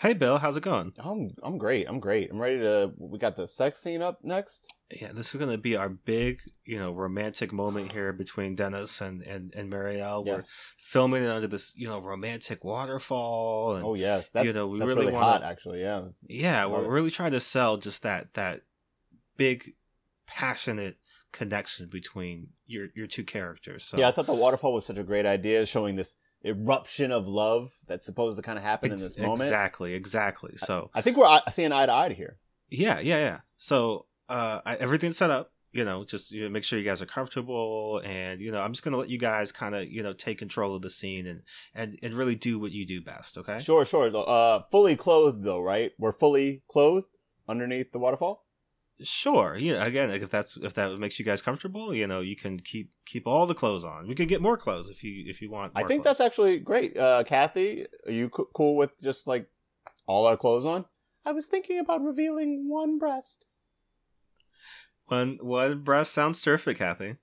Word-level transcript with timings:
Hey, 0.00 0.14
Bill, 0.14 0.38
how's 0.38 0.56
it 0.56 0.62
going? 0.62 0.94
I'm 0.98 1.32
I'm 1.42 1.58
great. 1.58 1.86
I'm 1.86 2.00
great. 2.00 2.30
I'm 2.30 2.40
ready 2.40 2.58
to. 2.60 2.90
We 2.96 3.18
got 3.18 3.36
the 3.36 3.46
sex 3.46 3.80
scene 3.82 4.00
up 4.00 4.20
next. 4.22 4.74
Yeah, 4.90 5.12
this 5.12 5.34
is 5.34 5.38
gonna 5.38 5.58
be 5.58 5.76
our 5.76 5.90
big, 5.90 6.40
you 6.64 6.78
know, 6.78 6.90
romantic 6.92 7.52
moment 7.52 7.92
here 7.92 8.10
between 8.14 8.54
Dennis 8.54 9.02
and 9.02 9.20
and 9.22 9.52
and 9.54 9.70
Marielle. 9.70 10.24
We're 10.24 10.44
filming 10.78 11.24
it 11.24 11.28
under 11.28 11.46
this, 11.46 11.74
you 11.76 11.86
know, 11.86 11.98
romantic 12.00 12.64
waterfall. 12.64 13.74
And, 13.76 13.84
Oh 13.84 13.92
yes, 13.92 14.30
that, 14.30 14.46
you 14.46 14.54
know, 14.54 14.68
we 14.68 14.78
that's 14.78 14.88
really 14.88 15.00
really, 15.02 15.12
wanna- 15.12 15.26
hot. 15.26 15.42
Actually, 15.42 15.82
yeah. 15.82 16.04
yeah, 16.26 16.64
Love 16.64 16.86
we're 16.86 16.86
it. 16.86 16.94
really 16.94 17.10
trying 17.10 17.32
to 17.32 17.40
sell 17.40 17.76
just 17.76 18.02
that 18.02 18.32
that 18.32 18.62
big, 19.36 19.74
passionate 20.26 20.96
connection 21.30 21.90
between 21.90 22.48
your 22.66 22.86
your 22.96 23.06
two 23.06 23.22
characters. 23.24 23.84
So 23.84 23.98
Yeah, 23.98 24.08
I 24.08 24.12
thought 24.12 24.24
the 24.26 24.32
waterfall 24.32 24.72
was 24.72 24.86
such 24.86 24.96
a 24.98 25.04
great 25.04 25.26
idea, 25.26 25.66
showing 25.66 25.96
this 25.96 26.16
eruption 26.44 27.12
of 27.12 27.28
love 27.28 27.72
that's 27.86 28.06
supposed 28.06 28.36
to 28.36 28.42
kind 28.42 28.58
of 28.58 28.64
happen 28.64 28.92
ex- 28.92 29.00
in 29.02 29.08
this 29.08 29.18
moment. 29.18 29.42
exactly, 29.42 29.94
exactly. 29.94 30.56
So 30.56 30.90
I 30.94 31.02
think 31.02 31.16
we're 31.16 31.40
seeing 31.52 31.72
eye 31.72 31.86
to 31.86 31.92
eye 31.92 32.12
here. 32.12 32.38
Yeah, 32.68 33.00
yeah, 33.00 33.18
yeah. 33.18 33.40
So 33.56 34.06
uh, 34.28 34.60
I, 34.64 34.76
everything's 34.76 35.16
set 35.16 35.30
up. 35.30 35.52
You 35.72 35.84
know, 35.84 36.04
just 36.04 36.32
you 36.32 36.42
know, 36.42 36.48
make 36.48 36.64
sure 36.64 36.80
you 36.80 36.84
guys 36.84 37.00
are 37.00 37.06
comfortable, 37.06 38.02
and 38.04 38.40
you 38.40 38.50
know, 38.50 38.60
I'm 38.60 38.72
just 38.72 38.82
gonna 38.82 38.96
let 38.96 39.08
you 39.08 39.18
guys 39.18 39.52
kind 39.52 39.74
of 39.76 39.88
you 39.88 40.02
know 40.02 40.12
take 40.12 40.38
control 40.38 40.74
of 40.74 40.82
the 40.82 40.90
scene 40.90 41.28
and 41.28 41.42
and 41.74 41.96
and 42.02 42.14
really 42.14 42.34
do 42.34 42.58
what 42.58 42.72
you 42.72 42.84
do 42.84 43.00
best. 43.00 43.38
Okay. 43.38 43.60
Sure, 43.60 43.84
sure. 43.84 44.10
Uh, 44.12 44.62
fully 44.72 44.96
clothed 44.96 45.44
though, 45.44 45.60
right? 45.60 45.92
We're 45.96 46.10
fully 46.10 46.64
clothed 46.68 47.06
underneath 47.48 47.92
the 47.92 48.00
waterfall. 48.00 48.44
Sure. 49.02 49.56
Yeah. 49.56 49.84
Again, 49.84 50.10
if 50.10 50.28
that's 50.30 50.56
if 50.58 50.74
that 50.74 50.98
makes 50.98 51.18
you 51.18 51.24
guys 51.24 51.40
comfortable, 51.40 51.94
you 51.94 52.06
know, 52.06 52.20
you 52.20 52.36
can 52.36 52.58
keep 52.58 52.90
keep 53.06 53.26
all 53.26 53.46
the 53.46 53.54
clothes 53.54 53.84
on. 53.84 54.06
We 54.06 54.14
can 54.14 54.26
get 54.26 54.42
more 54.42 54.56
clothes 54.56 54.90
if 54.90 55.02
you 55.02 55.24
if 55.26 55.40
you 55.40 55.50
want. 55.50 55.72
I 55.74 55.84
think 55.84 56.02
clothes. 56.02 56.18
that's 56.18 56.20
actually 56.20 56.58
great. 56.58 56.96
Uh, 56.96 57.24
Kathy, 57.24 57.86
are 58.06 58.12
you 58.12 58.28
co- 58.28 58.48
cool 58.54 58.76
with 58.76 59.00
just 59.00 59.26
like 59.26 59.48
all 60.06 60.26
our 60.26 60.36
clothes 60.36 60.66
on? 60.66 60.84
I 61.24 61.32
was 61.32 61.46
thinking 61.46 61.78
about 61.78 62.02
revealing 62.02 62.68
one 62.68 62.98
breast. 62.98 63.46
one 65.06 65.38
one 65.40 65.82
breast 65.82 66.12
sounds 66.12 66.42
terrific, 66.42 66.78
Kathy. 66.78 67.16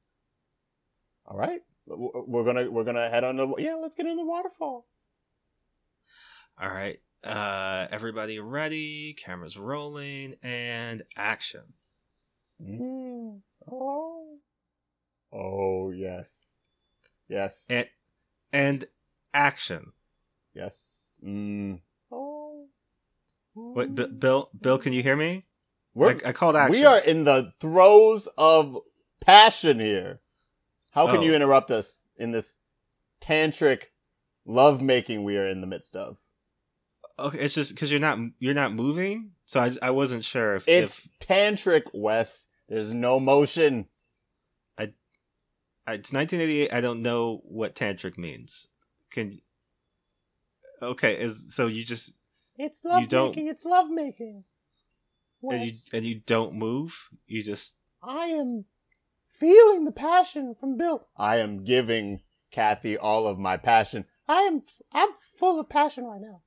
All 1.27 1.37
right, 1.37 1.61
we're 1.85 2.45
gonna 2.45 2.71
we're 2.71 2.85
gonna 2.85 3.09
head 3.09 3.23
on 3.23 3.37
the 3.37 3.53
yeah. 3.59 3.75
Let's 3.75 3.95
get 3.95 4.07
in 4.07 4.17
the 4.17 4.25
waterfall. 4.25 4.87
All 6.59 6.69
right. 6.69 6.99
Uh, 7.23 7.87
everybody 7.91 8.39
ready? 8.39 9.13
Cameras 9.13 9.57
rolling 9.57 10.35
and 10.43 11.01
action. 11.15 11.61
Mm. 12.61 13.41
Oh, 13.69 14.37
oh 15.33 15.91
yes, 15.91 16.45
yes, 17.27 17.65
And 17.69 17.87
and 18.53 18.87
action. 19.33 19.91
yes. 20.53 21.11
Mm. 21.25 21.79
Oh, 22.11 22.67
What, 23.53 23.93
B- 23.95 24.05
Bill? 24.07 24.49
Bill, 24.59 24.77
can 24.77 24.93
you 24.93 25.03
hear 25.03 25.15
me? 25.15 25.45
We're, 25.93 26.17
I, 26.23 26.29
I 26.29 26.31
called 26.31 26.55
action. 26.55 26.71
we 26.79 26.85
are 26.85 26.99
in 26.99 27.23
the 27.25 27.53
throes 27.59 28.27
of 28.37 28.77
passion 29.19 29.79
here. 29.79 30.19
How 30.91 31.07
can 31.07 31.17
Oh. 31.17 31.21
you 31.23 31.33
interrupt 31.35 31.71
us 31.71 32.05
in 32.15 32.31
this 32.31 32.59
tantric 33.21 33.85
lovemaking 34.45 35.23
we 35.23 35.37
are 35.37 35.47
in 35.47 35.61
the 35.61 35.67
midst 35.67 35.95
of? 35.95 36.17
Okay. 37.19 37.39
It's 37.39 37.53
just 37.55 37.73
because 37.73 37.91
you're 37.91 37.99
not 37.99 38.19
you're 38.39 38.53
not 38.53 38.73
moving, 38.73 39.31
so 39.45 39.59
I, 39.59 39.71
I 39.81 39.89
wasn't 39.91 40.25
sure 40.25 40.55
if, 40.55 40.67
It's 40.67 41.05
if 41.05 41.27
tantric, 41.27 41.83
Wes. 41.93 42.47
There's 42.69 42.93
no 42.93 43.19
motion. 43.19 43.87
I 44.77 44.93
it's 45.87 46.11
1988. 46.11 46.73
I 46.73 46.81
don't 46.81 47.01
know 47.01 47.41
what 47.45 47.75
tantric 47.75 48.17
means. 48.17 48.67
Can 49.11 49.39
okay? 50.81 51.17
Is 51.17 51.53
so 51.55 51.67
you 51.67 51.83
just 51.83 52.15
It's 52.57 52.83
You 52.83 53.07
don't- 53.07 53.27
lovemaking. 53.27 53.47
It's 53.47 53.65
lovemaking. 53.65 54.43
and 55.43 55.61
you 55.63 55.71
and 55.93 56.05
you 56.05 56.21
don't 56.25 56.53
move. 56.55 57.09
You 57.27 57.43
just 57.43 57.77
I 58.03 58.27
am 58.27 58.65
feeling 59.29 59.85
the 59.85 59.91
passion 59.91 60.55
from 60.59 60.77
Bill. 60.77 61.07
I 61.17 61.37
am 61.37 61.63
giving 61.63 62.21
Kathy 62.51 62.97
all 62.97 63.27
of 63.27 63.37
my 63.39 63.57
passion. 63.57 64.05
I 64.27 64.41
am. 64.41 64.61
I'm 64.91 65.09
full 65.37 65.59
of 65.59 65.69
passion 65.69 66.05
right 66.05 66.21
now. 66.21 66.41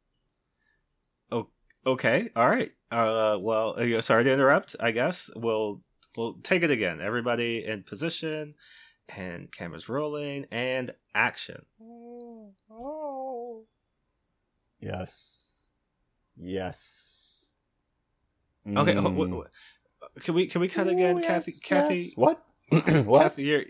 Okay. 1.86 2.30
All 2.36 2.48
right. 2.48 2.70
Uh, 2.91 3.38
well, 3.41 3.74
uh, 3.78 4.00
sorry 4.00 4.24
to 4.24 4.32
interrupt. 4.32 4.74
I 4.80 4.91
guess 4.91 5.30
we'll 5.36 5.82
we'll 6.16 6.34
take 6.42 6.62
it 6.62 6.70
again. 6.70 7.00
Everybody 7.00 7.64
in 7.64 7.82
position, 7.84 8.54
and 9.08 9.50
cameras 9.52 9.88
rolling 9.88 10.46
and 10.50 10.92
action. 11.14 11.64
Oh. 12.72 13.64
Yes. 14.80 15.68
Yes. 16.36 17.52
Okay. 18.66 18.94
Mm. 18.94 19.44
wh- 20.16 20.20
Can 20.22 20.34
we 20.34 20.47
can 20.47 20.60
we 20.60 20.68
cut 20.68 20.88
again, 20.88 21.18
Ooh, 21.18 21.22
Kathy? 21.22 21.52
yes, 21.52 21.60
Kathy, 21.60 21.98
yes. 22.00 22.12
What? 22.16 22.42
what? 23.06 23.22
Kathy, 23.22 23.42
you're 23.44 23.64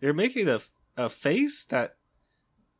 you're 0.00 0.14
making 0.14 0.48
a 0.48 0.60
a 0.96 1.08
face 1.08 1.64
that 1.66 1.96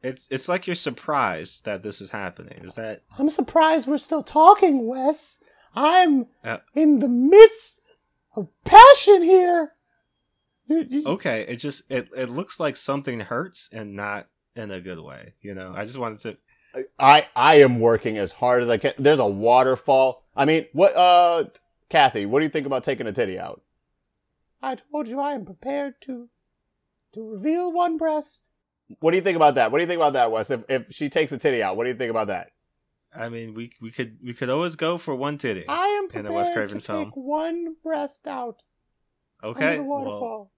it's 0.03 0.29
it's 0.31 0.49
like 0.49 0.67
you're 0.67 0.77
surprised 0.77 1.65
that 1.65 1.83
this 1.83 2.01
is 2.01 2.11
happening. 2.11 2.61
Is 2.65 2.75
that 2.75 3.03
I'm 3.19 3.31
surprised 3.31 3.87
we're 3.89 3.99
still 3.99 4.23
talking, 4.23 4.87
Wes. 4.87 5.43
I'm 5.75 6.27
Uh, 6.45 6.59
in 6.75 6.99
the 7.01 7.09
midst 7.09 7.81
of 8.37 8.49
passion 8.65 9.23
here. 9.23 9.75
You- 10.67 10.87
you- 10.89 11.07
okay? 11.07 11.43
It 11.49 11.57
just 11.57 11.83
it 11.91 12.09
it 12.17 12.29
looks 12.31 12.61
like 12.61 12.77
something 12.77 13.21
hurts 13.21 13.69
and 13.73 13.95
not 13.95 14.29
in 14.55 14.71
a 14.71 14.81
good 14.81 15.01
way. 15.01 15.35
You 15.41 15.55
know, 15.55 15.73
I 15.75 15.85
just 15.85 15.99
wanted 15.99 16.19
to. 16.21 16.85
I 16.99 17.27
I 17.35 17.57
am 17.57 17.81
working 17.81 18.19
as 18.19 18.33
hard 18.33 18.63
as 18.63 18.69
I 18.69 18.77
can. 18.79 18.93
There's 18.99 19.19
a 19.21 19.27
waterfall. 19.27 20.25
I 20.37 20.45
mean, 20.45 20.67
what? 20.73 20.95
Uh, 20.95 21.45
Kathy, 21.89 22.27
what 22.27 22.41
do 22.41 22.45
you 22.45 22.51
think 22.51 22.67
about 22.67 22.85
taking 22.85 23.07
a 23.07 23.13
titty 23.13 23.39
out? 23.39 23.63
I 24.63 24.75
told 24.75 25.09
you 25.09 25.19
I 25.21 25.33
am 25.33 25.45
prepared 25.47 26.01
to 26.03 26.29
to 27.15 27.27
reveal 27.29 27.73
one 27.73 27.97
breast. 27.97 28.48
What 29.01 29.11
do 29.11 29.17
you 29.17 29.23
think 29.23 29.37
about 29.37 29.55
that? 29.57 29.71
What 29.71 29.79
do 29.79 29.83
you 29.83 29.89
think 29.89 29.99
about 29.99 30.15
that, 30.15 30.31
Wes? 30.31 30.51
If 30.51 30.65
if 30.69 30.87
she 30.91 31.09
takes 31.11 31.31
a 31.33 31.39
titty 31.39 31.63
out, 31.63 31.77
what 31.77 31.85
do 31.85 31.91
you 31.91 31.97
think 31.97 32.11
about 32.11 32.29
that? 32.29 32.51
I 33.15 33.29
mean, 33.29 33.55
we 33.55 33.73
we 33.81 33.91
could 33.91 34.19
we 34.23 34.35
could 34.35 34.49
always 34.51 34.77
go 34.77 34.99
for 34.99 35.15
one 35.15 35.39
titty. 35.39 35.67
I 35.69 35.87
am 35.87 36.05
In 36.05 36.09
prepared 36.09 36.27
the 36.27 36.33
Wes 36.33 36.49
Craven 36.51 36.81
to 36.81 36.85
film. 36.85 37.05
take 37.07 37.17
one 37.17 37.77
breast 37.83 38.27
out 38.27 38.63
Okay, 39.43 39.65
under 39.65 39.77
the 39.79 39.83
well, 39.85 40.05
waterfall. 40.05 40.53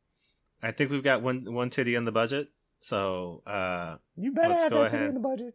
I 0.62 0.70
think 0.72 0.90
we've 0.90 1.02
got 1.02 1.22
one 1.22 1.52
one 1.52 1.70
titty 1.70 1.94
in 1.94 2.04
the 2.04 2.12
budget. 2.12 2.48
So 2.80 3.42
uh, 3.46 3.96
you 4.16 4.32
better 4.32 4.48
let's 4.50 4.62
have 4.64 4.72
go 4.72 4.82
that 4.82 4.90
titty 4.90 4.96
ahead. 4.96 5.08
in 5.08 5.14
the 5.14 5.20
budget. 5.20 5.54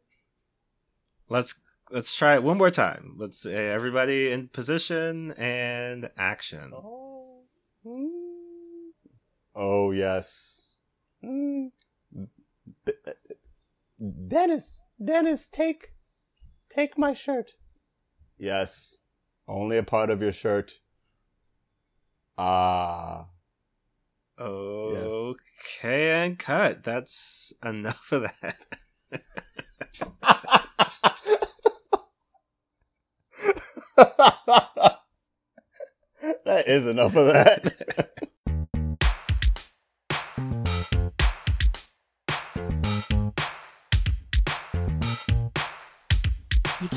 let's 1.30 1.56
let's 1.91 2.14
try 2.14 2.35
it 2.35 2.44
one 2.44 2.58
more 2.58 2.72
time. 2.72 3.16
Let's 3.18 3.46
uh, 3.46 3.50
everybody 3.50 4.31
in 4.31 4.47
position 4.50 5.31
and 5.34 6.09
action. 6.18 6.72
Oh. 6.74 7.41
Mm. 7.85 8.09
Oh 9.56 9.91
yes. 9.91 10.75
Mm. 11.24 11.72
B- 12.86 12.94
uh, 13.08 13.12
Dennis, 14.28 14.81
Dennis, 15.03 15.48
take 15.48 15.94
take 16.70 16.98
my 16.98 17.14
shirt. 17.14 17.53
Yes. 18.38 18.98
Only 19.48 19.78
a 19.78 19.84
part 19.84 20.09
of 20.09 20.22
your 20.22 20.31
shirt. 20.31 20.80
Ah. 22.38 23.28
Okay, 24.40 26.12
and 26.12 26.38
cut. 26.38 26.84
That's 26.84 27.53
enough 27.64 28.12
of 28.12 28.24
that. 28.24 28.58
that 36.46 36.68
is 36.68 36.86
enough 36.86 37.16
of 37.16 37.28
that. 37.28 38.12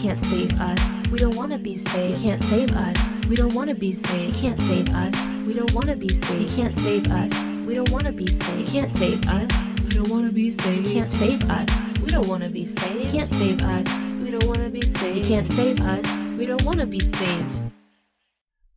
can't 0.00 0.20
save 0.20 0.60
us. 0.60 1.08
We 1.10 1.18
don't 1.18 1.34
want 1.34 1.50
to 1.50 1.58
be 1.58 1.74
saved. 1.74 2.20
You 2.20 2.28
can't 2.28 2.42
save 2.42 2.70
us. 2.70 3.26
We 3.26 3.34
don't 3.34 3.52
want 3.52 3.68
to 3.68 3.74
be 3.74 3.92
saved. 3.92 4.36
You 4.36 4.40
can't 4.40 4.58
save 4.60 4.88
us. 4.90 5.46
We 5.46 5.54
don't 5.54 5.72
want 5.72 5.86
to 5.86 5.96
be 5.96 6.08
saved. 6.14 6.40
You 6.40 6.56
can't 6.56 6.78
save 6.78 7.10
us. 7.10 7.66
We 7.66 7.74
don't 7.74 7.90
want 7.90 8.04
to 8.06 8.12
be 8.12 8.26
saved. 8.28 8.60
You 8.60 8.66
can't 8.66 8.92
save 8.92 9.28
us. 9.28 9.80
We 9.82 9.90
don't 9.90 10.08
want 10.08 10.26
to 10.26 10.32
be 10.32 10.50
saved. 10.50 10.86
You 10.86 10.92
can't 10.92 11.10
save 11.10 11.50
us. 11.50 11.98
We 11.98 12.10
don't 12.10 12.28
want 12.28 12.44
to 12.44 12.48
be 12.48 12.64
saved. 12.64 13.04
You 13.04 13.10
can't 13.10 13.26
save 13.26 13.60
us. 13.62 14.22
We 14.22 14.30
don't 14.30 14.46
want 14.46 14.58
to 14.58 14.70
be 14.70 14.82
saved. 14.82 15.18
You 15.18 15.24
can't 15.24 15.48
save 15.48 15.80
us. 15.80 16.38
We 16.38 16.46
don't 16.46 16.62
want 16.62 16.78
to 16.78 16.86
be 16.86 17.00
saved. 17.00 17.60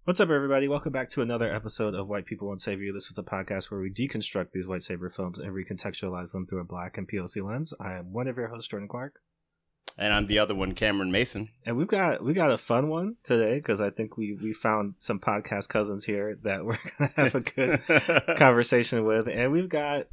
What's 0.05 0.19
up, 0.19 0.31
everybody? 0.31 0.67
Welcome 0.67 0.91
back 0.91 1.09
to 1.11 1.21
another 1.21 1.53
episode 1.53 1.93
of 1.93 2.09
White 2.09 2.25
People 2.25 2.47
Won't 2.47 2.61
Save 2.61 2.81
You. 2.81 2.91
This 2.91 3.11
is 3.11 3.17
a 3.19 3.23
podcast 3.23 3.69
where 3.69 3.79
we 3.79 3.91
deconstruct 3.91 4.53
these 4.53 4.67
white 4.67 4.81
saber 4.81 5.09
films 5.09 5.37
and 5.37 5.53
recontextualize 5.53 6.31
them 6.31 6.47
through 6.47 6.61
a 6.61 6.65
black 6.65 6.97
and 6.97 7.07
POC 7.07 7.47
lens. 7.47 7.75
I 7.79 7.93
am 7.93 8.11
one 8.11 8.27
of 8.27 8.37
your 8.37 8.47
hosts, 8.47 8.67
Jordan 8.67 8.89
Clark, 8.89 9.21
And 10.01 10.11
I'm 10.13 10.25
the 10.25 10.39
other 10.39 10.55
one, 10.55 10.73
Cameron 10.73 11.11
Mason. 11.11 11.49
and 11.65 11.77
we've 11.77 11.87
got 11.87 12.23
we 12.23 12.33
got 12.33 12.51
a 12.51 12.57
fun 12.57 12.89
one 12.89 13.17
today 13.23 13.55
because 13.55 13.79
I 13.79 13.91
think 13.91 14.17
we 14.17 14.33
we 14.33 14.51
found 14.51 14.95
some 14.97 15.19
podcast 15.19 15.69
cousins 15.69 16.03
here 16.05 16.37
that 16.43 16.65
we're 16.65 16.77
gonna 16.99 17.11
have 17.15 17.35
a 17.35 17.41
good 17.41 18.35
conversation 18.37 19.05
with, 19.05 19.27
and 19.27 19.51
we've 19.51 19.69
got 19.69 20.07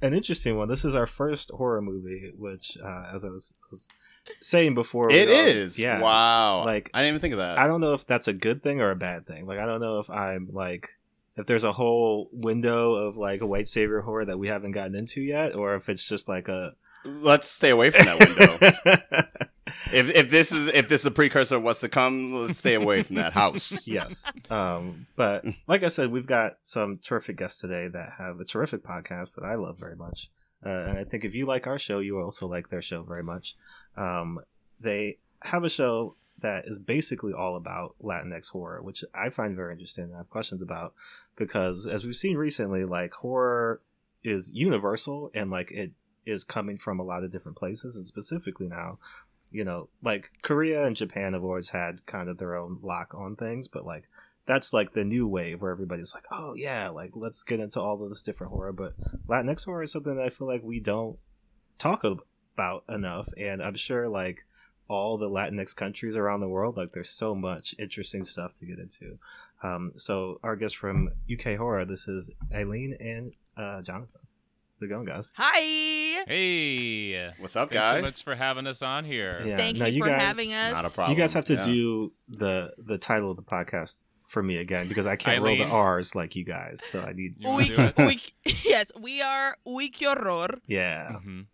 an 0.00 0.14
interesting 0.14 0.56
one. 0.56 0.68
This 0.68 0.84
is 0.84 0.94
our 0.94 1.06
first 1.08 1.50
horror 1.50 1.82
movie, 1.82 2.32
which, 2.36 2.78
uh, 2.82 3.10
as 3.14 3.24
I 3.24 3.28
was, 3.28 3.54
was 3.70 3.88
saying 4.40 4.74
before. 4.74 5.10
It 5.10 5.28
all- 5.28 5.34
is. 5.34 5.78
Yeah. 5.78 6.00
Wow. 6.00 6.64
Like, 6.64 6.90
I 6.94 7.00
didn't 7.00 7.08
even 7.16 7.20
think 7.20 7.32
of 7.34 7.38
that. 7.38 7.58
I 7.58 7.66
don't 7.66 7.80
know 7.80 7.92
if 7.92 8.06
that's 8.06 8.28
a 8.28 8.32
good 8.32 8.62
thing 8.62 8.80
or 8.80 8.90
a 8.90 8.96
bad 8.96 9.26
thing. 9.26 9.46
Like 9.46 9.58
I 9.58 9.66
don't 9.66 9.80
know 9.80 9.98
if 9.98 10.08
I'm 10.10 10.48
like 10.52 10.90
if 11.36 11.46
there's 11.46 11.64
a 11.64 11.72
whole 11.72 12.28
window 12.32 12.94
of 12.94 13.16
like 13.16 13.40
a 13.40 13.46
white 13.46 13.66
savior 13.66 14.00
horror 14.00 14.24
that 14.24 14.38
we 14.38 14.46
haven't 14.46 14.72
gotten 14.72 14.94
into 14.94 15.20
yet, 15.20 15.56
or 15.56 15.74
if 15.74 15.88
it's 15.88 16.04
just 16.04 16.28
like 16.28 16.46
a 16.48 16.76
Let's 17.04 17.48
stay 17.48 17.70
away 17.70 17.90
from 17.90 18.06
that 18.06 18.18
window. 18.18 19.46
if 19.92 20.10
if 20.14 20.30
this 20.30 20.52
is 20.52 20.68
if 20.68 20.88
this 20.88 21.02
is 21.02 21.06
a 21.06 21.10
precursor 21.10 21.56
of 21.56 21.62
what's 21.62 21.80
to 21.80 21.88
come, 21.88 22.46
let's 22.46 22.58
stay 22.58 22.74
away 22.74 23.02
from 23.02 23.16
that 23.16 23.32
house. 23.32 23.86
yes. 23.86 24.30
Um, 24.50 25.06
but 25.16 25.44
like 25.66 25.82
I 25.82 25.88
said, 25.88 26.10
we've 26.10 26.26
got 26.26 26.58
some 26.62 26.98
terrific 26.98 27.36
guests 27.36 27.60
today 27.60 27.88
that 27.88 28.12
have 28.18 28.40
a 28.40 28.44
terrific 28.44 28.82
podcast 28.82 29.34
that 29.34 29.44
I 29.44 29.54
love 29.54 29.78
very 29.78 29.96
much. 29.96 30.30
Uh, 30.64 30.70
and 30.70 30.98
I 30.98 31.04
think 31.04 31.24
if 31.24 31.34
you 31.34 31.46
like 31.46 31.66
our 31.66 31.78
show, 31.78 31.98
you 31.98 32.18
also 32.18 32.46
like 32.46 32.70
their 32.70 32.82
show 32.82 33.02
very 33.02 33.22
much. 33.22 33.56
Um, 33.96 34.40
they 34.80 35.18
have 35.42 35.62
a 35.62 35.68
show 35.68 36.16
that 36.40 36.66
is 36.66 36.78
basically 36.78 37.32
all 37.32 37.56
about 37.56 37.94
Latinx 38.02 38.48
horror, 38.48 38.82
which 38.82 39.04
I 39.14 39.28
find 39.28 39.54
very 39.54 39.72
interesting 39.72 40.04
and 40.04 40.14
I 40.14 40.18
have 40.18 40.30
questions 40.30 40.62
about 40.62 40.94
because 41.36 41.86
as 41.86 42.04
we've 42.04 42.16
seen 42.16 42.36
recently, 42.36 42.84
like 42.84 43.12
horror 43.14 43.80
is 44.22 44.50
universal 44.52 45.30
and 45.34 45.50
like 45.50 45.70
it 45.70 45.92
is 46.26 46.44
coming 46.44 46.78
from 46.78 46.98
a 46.98 47.04
lot 47.04 47.24
of 47.24 47.32
different 47.32 47.56
places 47.56 47.96
and 47.96 48.06
specifically 48.06 48.68
now 48.68 48.98
you 49.54 49.62
know, 49.62 49.88
like 50.02 50.32
Korea 50.42 50.84
and 50.84 50.96
Japan 50.96 51.32
have 51.32 51.44
always 51.44 51.68
had 51.68 52.04
kind 52.06 52.28
of 52.28 52.38
their 52.38 52.56
own 52.56 52.80
lock 52.82 53.14
on 53.14 53.36
things, 53.36 53.68
but 53.68 53.86
like 53.86 54.08
that's 54.46 54.72
like 54.72 54.92
the 54.92 55.04
new 55.04 55.28
wave 55.28 55.62
where 55.62 55.70
everybody's 55.70 56.12
like, 56.12 56.24
oh 56.32 56.54
yeah, 56.54 56.88
like 56.88 57.12
let's 57.14 57.44
get 57.44 57.60
into 57.60 57.80
all 57.80 58.02
of 58.02 58.08
this 58.08 58.20
different 58.20 58.52
horror. 58.52 58.72
But 58.72 58.94
Latinx 59.28 59.64
horror 59.64 59.84
is 59.84 59.92
something 59.92 60.16
that 60.16 60.24
I 60.24 60.30
feel 60.30 60.48
like 60.48 60.64
we 60.64 60.80
don't 60.80 61.18
talk 61.78 62.04
about 62.04 62.82
enough, 62.88 63.28
and 63.38 63.62
I'm 63.62 63.76
sure 63.76 64.08
like 64.08 64.44
all 64.88 65.16
the 65.16 65.30
Latinx 65.30 65.74
countries 65.74 66.16
around 66.16 66.40
the 66.40 66.48
world, 66.48 66.76
like 66.76 66.92
there's 66.92 67.10
so 67.10 67.32
much 67.36 67.76
interesting 67.78 68.24
stuff 68.24 68.54
to 68.56 68.66
get 68.66 68.80
into. 68.80 69.18
Um, 69.62 69.92
so 69.94 70.40
our 70.42 70.56
guest 70.56 70.76
from 70.76 71.10
Uy 71.30 71.38
Que 71.38 71.54
Horror, 71.54 71.84
this 71.84 72.08
is 72.08 72.28
Aileen 72.52 72.96
and 72.98 73.32
uh, 73.56 73.82
Jonathan. 73.82 74.20
How's 74.74 74.82
it 74.82 74.88
going, 74.88 75.04
guys? 75.04 75.32
Hi. 75.36 76.24
Hey, 76.26 77.30
What's 77.38 77.54
up, 77.54 77.70
thanks 77.70 77.80
guys? 77.80 77.98
so 77.98 78.02
much 78.02 78.24
for 78.24 78.34
having 78.34 78.66
us 78.66 78.82
on 78.82 79.04
here. 79.04 79.40
Yeah. 79.46 79.56
Thank 79.56 79.78
no, 79.78 79.86
you, 79.86 79.98
you 79.98 80.02
for 80.02 80.08
guys- 80.08 80.20
having 80.20 80.52
us. 80.52 80.72
Not 80.72 80.84
a 80.84 80.90
problem. 80.90 81.16
You 81.16 81.22
guys 81.22 81.32
have 81.34 81.44
to 81.44 81.54
Yeah. 81.54 81.62
do 81.62 82.12
the 82.28 82.72
the 82.78 82.98
title 82.98 83.30
of 83.30 83.36
the 83.36 83.44
podcast 83.44 84.02
for 84.26 84.42
me 84.42 84.56
again 84.56 84.88
because 84.88 85.06
I 85.06 85.14
can't 85.14 85.44
roll 85.44 85.56
the 85.56 85.62
R's 85.64 86.16
like 86.16 86.34
you 86.34 86.44
guys. 86.44 86.84
So 86.84 87.02
I 87.02 87.12
need 87.12 87.36
You 87.38 87.48
wanna 87.50 87.66
Uy, 87.66 87.94
uy, 88.44 88.64
yes, 88.64 88.90
we 88.98 89.22
are 89.22 89.56
Uy 89.64 89.92
Que 89.92 90.08
Horror, 90.08 90.58
yeah. 90.66 91.18
Mhm. 91.24 91.46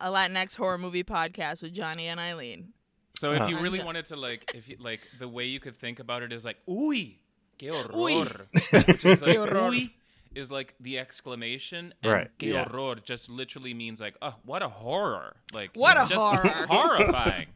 a 0.00 0.08
Latinx 0.10 0.54
horror 0.54 0.78
movie 0.78 1.02
podcast 1.02 1.62
with 1.62 1.74
Jonny 1.74 2.06
and 2.06 2.20
Aileen. 2.20 2.74
So 3.18 3.32
if 3.32 3.40
Uh-huh. 3.40 3.50
you 3.50 3.58
really 3.58 3.82
wanted 3.82 4.06
to 4.06 4.16
like, 4.16 4.52
if 4.54 4.68
you 4.68 4.76
like, 4.78 5.00
the 5.18 5.26
way 5.26 5.46
you 5.46 5.58
could 5.58 5.76
think 5.76 5.98
about 5.98 6.22
it 6.22 6.32
is 6.32 6.44
like, 6.44 6.58
uy, 6.68 7.16
que 7.58 7.70
horror, 7.72 7.88
Uy. 7.92 8.46
which 8.86 9.04
is 9.04 9.20
like, 9.20 9.32
Que 9.32 9.38
horror. 9.38 9.70
uy 9.72 9.90
is 10.34 10.50
like 10.50 10.74
the 10.80 10.98
exclamation, 10.98 11.94
and 12.02 12.12
Right. 12.12 12.30
que 12.38 12.52
Yeah. 12.52 12.68
horror 12.68 12.96
just 12.96 13.28
literally 13.28 13.74
means 13.74 14.00
like, 14.00 14.16
oh, 14.22 14.34
what 14.44 14.62
a 14.62 14.68
horror, 14.68 15.36
like 15.52 15.70
What 15.74 15.96
a 15.96 16.06
just 16.06 16.14
horror. 16.14 16.42
horrifying. 16.68 17.48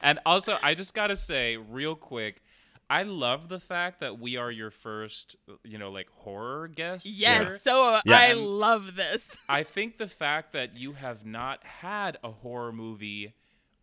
and 0.00 0.18
also, 0.26 0.58
I 0.62 0.74
just 0.74 0.94
gotta 0.94 1.16
say, 1.16 1.56
real 1.56 1.94
quick. 1.94 2.42
I 2.88 3.02
love 3.02 3.48
the 3.48 3.58
fact 3.58 3.98
that 4.00 4.20
we 4.20 4.36
are 4.36 4.48
your 4.50 4.70
first, 4.70 5.34
you 5.64 5.76
know, 5.76 5.90
like 5.90 6.08
horror 6.10 6.68
guest. 6.68 7.04
Yes, 7.04 7.48
here. 7.48 7.58
so 7.58 7.94
uh, 7.94 8.00
Yeah. 8.06 8.16
I 8.16 8.32
love 8.34 8.94
this. 8.94 9.36
I 9.48 9.64
think 9.64 9.98
the 9.98 10.06
fact 10.06 10.52
that 10.52 10.76
you 10.76 10.92
have 10.92 11.26
not 11.26 11.64
had 11.64 12.16
a 12.22 12.30
horror 12.30 12.70
movie 12.72 13.34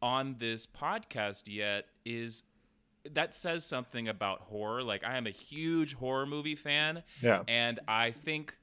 on 0.02 0.38
this 0.40 0.66
podcast 0.66 1.44
yet 1.48 1.86
is 2.06 2.44
that 3.12 3.36
says 3.36 3.66
something 3.66 4.08
about 4.08 4.42
horror. 4.42 4.82
Like 4.84 5.04
I 5.04 5.18
am 5.18 5.28
a 5.28 5.32
huge 5.32 5.94
horror 5.94 6.26
movie 6.26 6.56
fan 6.56 7.04
Yeah. 7.22 7.44
and 7.48 7.80
I 7.88 8.12
think 8.12 8.56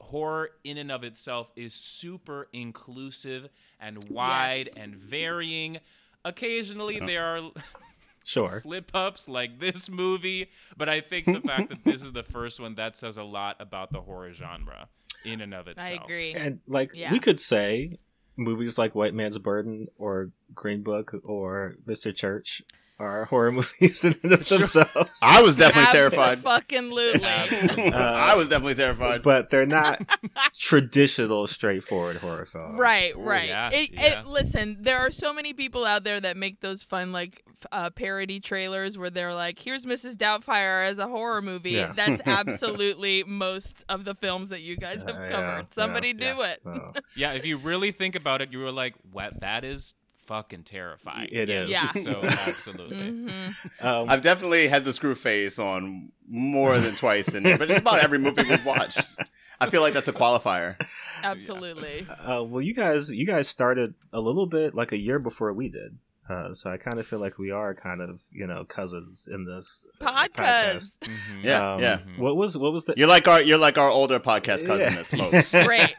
horror 0.00 0.50
in 0.64 0.78
and 0.78 0.90
of 0.90 1.04
itself 1.04 1.52
is 1.56 1.72
super 1.74 2.48
inclusive 2.52 3.48
and 3.80 4.08
wide 4.10 4.66
Yes. 4.68 4.76
and 4.76 4.96
varying. 4.96 5.78
Occasionally 6.24 7.00
there 7.00 7.24
are 7.24 7.50
Sure. 8.24 8.60
slip 8.60 8.90
ups 8.94 9.28
like 9.28 9.58
this 9.60 9.88
movie, 9.88 10.50
but 10.76 10.88
I 10.90 11.00
think 11.00 11.24
the 11.26 11.40
fact 11.40 11.70
that 11.70 11.84
this 11.84 12.02
is 12.02 12.12
the 12.12 12.22
first 12.22 12.60
one 12.60 12.74
that 12.74 12.94
says 12.96 13.16
a 13.16 13.22
lot 13.22 13.56
about 13.60 13.92
the 13.92 14.00
horror 14.02 14.32
genre 14.34 14.88
in 15.24 15.40
and 15.40 15.54
of 15.54 15.68
itself. 15.68 15.88
I 15.90 15.94
agree. 16.04 16.34
And 16.34 16.60
like 16.66 16.90
Yeah. 16.94 17.12
we 17.12 17.18
could 17.18 17.40
say 17.40 17.98
movies 18.36 18.76
like 18.78 18.94
White 18.94 19.14
Man's 19.14 19.38
Burden 19.38 19.88
or 19.96 20.32
Green 20.54 20.82
Book 20.82 21.14
or 21.24 21.76
Mr. 21.86 22.14
Church 22.14 22.62
are 23.00 23.24
horror 23.24 23.50
movies 23.80 24.04
in 24.04 24.14
and 24.22 24.32
of 24.32 24.46
Sure. 24.46 24.58
themselves. 24.58 25.18
I 25.22 25.42
was 25.42 25.56
definitely 25.56 25.90
terrified. 25.92 26.38
Fucking 26.40 26.78
Absolutely. 26.92 27.24
I 27.92 28.34
was 28.36 28.48
definitely 28.48 28.74
terrified. 28.76 29.22
but 29.22 29.50
they're 29.50 29.66
not 29.66 30.02
traditional, 30.58 31.46
straightforward 31.46 32.18
horror 32.18 32.44
films. 32.46 32.78
Right, 32.78 33.14
Ooh, 33.16 33.20
right. 33.22 33.48
yeah, 33.48 33.70
It, 33.72 33.90
yeah. 33.92 34.20
It, 34.20 34.26
listen, 34.26 34.76
there 34.80 34.98
are 34.98 35.10
so 35.10 35.32
many 35.32 35.52
people 35.52 35.84
out 35.84 36.04
there 36.04 36.20
that 36.20 36.36
make 36.36 36.60
those 36.60 36.82
fun, 36.82 37.12
like 37.12 37.42
uh, 37.72 37.90
parody 37.90 38.38
trailers 38.40 38.98
where 38.98 39.10
they're 39.10 39.34
like, 39.34 39.58
"Here's 39.58 39.84
Mrs. 39.86 40.14
Doubtfire 40.14 40.86
as 40.86 40.98
a 40.98 41.08
horror 41.08 41.42
movie." 41.42 41.70
Yeah. 41.72 41.92
That's 41.94 42.22
absolutely 42.26 43.24
most 43.24 43.84
of 43.88 44.04
the 44.04 44.14
films 44.14 44.50
that 44.50 44.60
you 44.60 44.76
guys 44.76 45.02
have 45.02 45.16
Uh, 45.16 45.20
yeah, 45.22 45.28
covered. 45.28 45.74
Somebody 45.74 46.08
yeah, 46.18 46.34
do 46.34 46.42
it. 46.42 46.60
Oh. 46.66 46.92
Yeah, 47.16 47.32
if 47.32 47.44
you 47.46 47.56
really 47.56 47.92
think 47.92 48.14
about 48.14 48.42
it, 48.42 48.52
you 48.52 48.58
were 48.58 48.72
like, 48.72 48.94
"What? 49.10 49.40
That 49.40 49.64
is 49.64 49.94
fucking 50.30 50.62
terrifying." 50.62 51.28
It 51.32 51.50
is. 51.50 51.70
Yeah. 51.70 51.92
So 51.94 52.20
absolutely. 52.24 53.10
hmm 53.10 53.48
Um, 53.80 54.08
I've 54.08 54.20
definitely 54.22 54.68
had 54.68 54.84
the 54.84 54.92
screw 54.92 55.14
face 55.16 55.58
on 55.58 56.12
more 56.28 56.78
than 56.78 56.94
twice, 56.94 57.34
in 57.34 57.42
but 57.42 57.66
just 57.68 57.80
about 57.80 58.02
every 58.04 58.18
movie 58.18 58.44
we've 58.48 58.64
watched. 58.64 59.16
I 59.60 59.68
feel 59.68 59.82
like 59.82 59.92
that's 59.92 60.08
a 60.08 60.12
qualifier. 60.12 60.80
Absolutely. 61.22 62.06
Uh, 62.08 62.42
well, 62.44 62.62
you 62.62 62.72
guys, 62.72 63.10
you 63.10 63.26
guys 63.26 63.48
started 63.48 63.94
a 64.12 64.20
little 64.20 64.46
bit 64.46 64.74
like 64.74 64.92
a 64.92 64.96
year 64.96 65.18
before 65.18 65.52
we 65.52 65.68
did, 65.68 65.98
uh, 66.30 66.54
so 66.54 66.70
I 66.70 66.76
kind 66.76 66.98
of 67.00 67.06
feel 67.06 67.18
like 67.18 67.38
we 67.38 67.50
are 67.50 67.74
kind 67.74 68.00
of 68.00 68.20
you 68.30 68.46
know 68.46 68.64
cousins 68.64 69.28
in 69.30 69.44
this 69.44 69.86
uh, 70.00 70.04
Podcast. 70.26 70.98
Mhm. 71.00 71.42
Yeah, 71.44 71.74
Um, 71.74 71.80
yeah. 71.80 71.98
What 72.18 72.36
was 72.36 72.56
what 72.56 72.72
was 72.72 72.84
the? 72.84 72.94
You're 72.96 73.08
like 73.08 73.26
our 73.28 73.42
you're 73.42 73.58
like 73.58 73.76
our 73.78 73.88
older 73.90 74.20
podcast 74.20 74.64
cousin 74.66 74.80
Yeah. 74.80 74.94
that 74.94 75.06
smokes. 75.06 75.50
Great. 75.66 75.94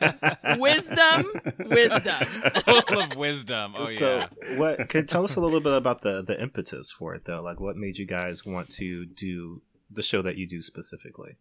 Wisdom, 0.60 1.31
wisdom. 1.69 2.25
Full 2.66 3.00
of 3.01 3.16
wisdom. 3.16 3.74
Oh 3.78 3.86
so 3.86 4.18
yeah. 4.18 4.57
what? 4.60 4.89
Can 4.89 5.06
tell 5.06 5.24
us 5.24 5.36
a 5.36 5.42
little 5.42 5.62
bit 5.62 5.74
about 5.74 6.01
the 6.01 6.22
the 6.22 6.42
impetus 6.42 6.92
for 6.92 7.13
it 7.16 7.25
though? 7.25 7.42
Like, 7.42 7.60
what 7.60 7.75
made 7.75 7.98
you 7.98 8.06
guys 8.06 8.45
want 8.45 8.70
to 8.72 9.05
do 9.05 9.62
the 9.89 10.01
show 10.01 10.22
that 10.22 10.38
you 10.38 10.48
do 10.48 10.62
specifically? 10.62 11.36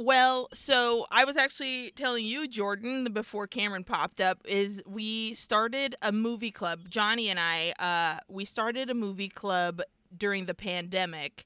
Well, 0.00 0.48
so 0.52 1.06
I 1.10 1.24
was 1.24 1.36
actually 1.36 1.90
telling 1.90 2.24
you, 2.24 2.46
Jordan, 2.46 3.12
before 3.12 3.48
Cameron 3.48 3.82
popped 3.82 4.20
up, 4.20 4.38
is 4.44 4.80
we 4.86 5.34
started 5.34 5.96
a 6.00 6.12
movie 6.12 6.52
club. 6.52 6.88
Jonny 6.88 7.28
and 7.28 7.40
I, 7.40 7.72
uh, 7.80 8.20
we 8.28 8.44
started 8.44 8.90
a 8.90 8.94
movie 8.94 9.28
club 9.28 9.82
during 10.16 10.46
the 10.46 10.54
pandemic, 10.54 11.42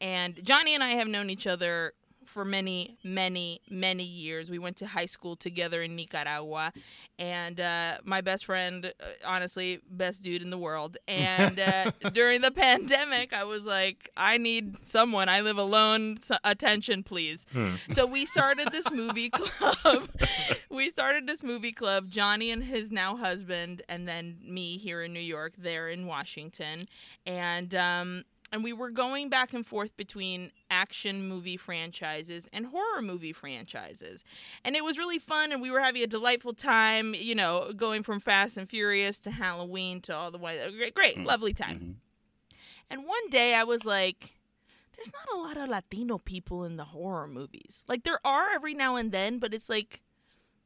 and 0.00 0.38
Jonny 0.44 0.72
and 0.72 0.84
I 0.84 0.90
have 0.90 1.08
known 1.08 1.30
each 1.30 1.48
other 1.48 1.94
for 2.36 2.44
many, 2.44 2.98
many, 3.02 3.62
many 3.70 4.04
years. 4.04 4.50
We 4.50 4.58
went 4.58 4.76
to 4.76 4.86
high 4.86 5.06
school 5.06 5.36
together 5.36 5.82
in 5.82 5.96
Nicaragua, 5.96 6.70
and 7.18 7.58
uh, 7.58 7.96
my 8.04 8.20
best 8.20 8.44
friend, 8.44 8.92
uh, 9.00 9.06
honestly, 9.24 9.80
best 9.88 10.22
dude 10.22 10.42
in 10.42 10.50
the 10.50 10.58
world. 10.58 10.98
And 11.08 11.58
uh, 11.58 11.92
during 12.12 12.42
the 12.42 12.50
pandemic, 12.50 13.32
I 13.32 13.44
was 13.44 13.64
like, 13.64 14.10
I 14.18 14.36
need 14.36 14.86
someone. 14.86 15.30
I 15.30 15.40
live 15.40 15.56
alone. 15.56 16.18
So 16.20 16.36
attention, 16.44 17.02
please. 17.04 17.46
Hmm. 17.52 17.76
So 17.92 18.04
we 18.04 18.26
started 18.26 18.68
this 18.70 18.90
movie 18.90 19.30
club. 19.30 20.10
we 20.70 20.90
started 20.90 21.26
this 21.26 21.42
movie 21.42 21.72
club. 21.72 22.10
Jonny 22.10 22.50
and 22.50 22.62
his 22.62 22.90
now 22.90 23.16
husband, 23.16 23.80
and 23.88 24.06
then 24.06 24.36
me 24.42 24.76
here 24.76 25.02
in 25.02 25.14
New 25.14 25.20
York, 25.20 25.54
there 25.56 25.88
in 25.88 26.06
Washington, 26.06 26.86
and 27.24 27.74
um, 27.74 28.24
and 28.56 28.64
we 28.64 28.72
were 28.72 28.90
going 28.90 29.28
back 29.28 29.52
and 29.52 29.64
forth 29.64 29.94
between 29.96 30.50
action 30.70 31.28
movie 31.28 31.56
franchises 31.58 32.48
and 32.52 32.66
horror 32.66 33.02
movie 33.02 33.32
franchises, 33.32 34.24
and 34.64 34.74
it 34.74 34.82
was 34.82 34.96
really 34.98 35.18
fun. 35.18 35.52
And 35.52 35.60
we 35.62 35.70
were 35.70 35.80
having 35.80 36.02
a 36.02 36.06
delightful 36.06 36.54
time. 36.54 37.14
You 37.14 37.34
know, 37.34 37.72
going 37.76 38.02
from 38.02 38.18
Fast 38.18 38.56
and 38.56 38.68
Furious 38.68 39.18
to 39.20 39.30
Halloween 39.30 40.00
to 40.02 40.14
all 40.16 40.30
the 40.30 40.38
way. 40.38 40.58
Great, 40.76 40.94
great 40.94 41.16
Mm. 41.16 41.26
lovely 41.26 41.52
time. 41.54 41.78
Mhm. 41.78 41.94
And 42.90 43.04
one 43.06 43.28
day 43.30 43.54
I 43.54 43.64
was 43.64 43.84
like, 43.84 44.34
there's 44.96 45.12
not 45.12 45.36
a 45.36 45.38
lot 45.38 45.56
of 45.58 45.68
Latino 45.68 46.18
people 46.18 46.64
in 46.64 46.76
the 46.76 46.84
horror 46.86 47.26
movies. 47.28 47.84
Like 47.86 48.04
there 48.04 48.20
are 48.26 48.50
every 48.54 48.74
now 48.74 48.96
and 48.96 49.12
then, 49.12 49.38
but 49.38 49.52
it's 49.52 49.68
like 49.68 50.00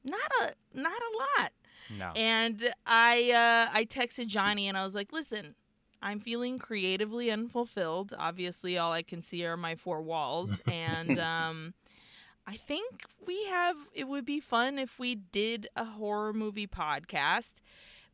not 0.05 0.31
a 0.43 0.53
not 0.73 0.93
a 1.03 1.41
lot. 1.43 1.53
No. 1.91 2.13
And 2.15 2.73
I 2.87 3.33
uh 3.33 3.71
I 3.77 3.85
texted 3.85 4.29
Jonny 4.29 4.69
and 4.69 4.79
I 4.79 4.85
was 4.85 4.95
like, 4.95 5.13
"Listen, 5.13 5.57
I'm 6.03 6.21
feeling 6.21 6.59
creatively 6.59 7.31
unfulfilled. 7.31 8.15
Obviously, 8.19 8.79
all 8.79 8.93
I 8.93 9.03
can 9.03 9.23
see 9.23 9.45
are 9.45 9.57
my 9.57 9.75
four 9.75 10.03
walls 10.03 10.61
and 10.71 11.19
um 11.19 11.75
I 12.47 12.57
think 12.57 13.05
we 13.27 13.45
have 13.47 13.77
it 13.95 14.09
would 14.09 14.25
be 14.25 14.41
fun 14.41 14.79
if 14.79 14.99
we 14.99 15.15
did 15.15 15.69
a 15.77 15.85
horror 15.85 16.33
movie 16.33 16.67
podcast 16.67 17.55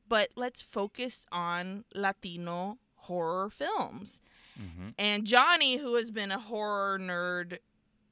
but 0.08 0.30
let's 0.36 0.60
focus 0.62 1.26
on 1.32 1.84
Latino 1.94 2.78
horror 2.96 3.50
films. 3.50 4.20
Mhm. 4.60 4.94
And 4.98 5.24
Jonny, 5.26 5.76
who 5.78 5.94
has 5.96 6.10
been 6.10 6.30
a 6.30 6.38
horror 6.38 6.98
nerd 6.98 7.58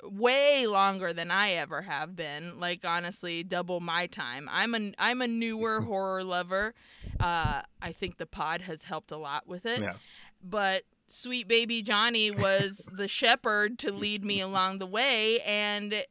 way 0.04 0.66
longer 0.66 1.12
than 1.12 1.30
I 1.30 1.52
ever 1.52 1.82
have 1.82 2.16
been, 2.16 2.58
like 2.58 2.84
honestly, 2.84 3.42
double 3.42 3.80
my 3.80 4.06
time. 4.06 4.48
I'm 4.50 4.74
a 4.74 4.92
I'm 4.98 5.22
a 5.22 5.28
newer 5.28 5.80
horror 5.82 6.24
lover. 6.24 6.74
Uh, 7.20 7.62
I 7.80 7.92
think 7.92 8.18
the 8.18 8.26
pod 8.26 8.62
has 8.62 8.84
helped 8.84 9.10
a 9.10 9.16
lot 9.16 9.46
with 9.46 9.66
it. 9.66 9.80
Yeah. 9.80 9.94
But 10.42 10.82
sweet 11.08 11.48
baby 11.48 11.82
Jonny 11.82 12.30
was 12.30 12.86
the 12.92 13.08
shepherd 13.08 13.78
to 13.80 13.92
lead 13.92 14.24
me 14.24 14.40
along 14.40 14.78
the 14.78 14.86
way, 14.86 15.40
and 15.40 16.04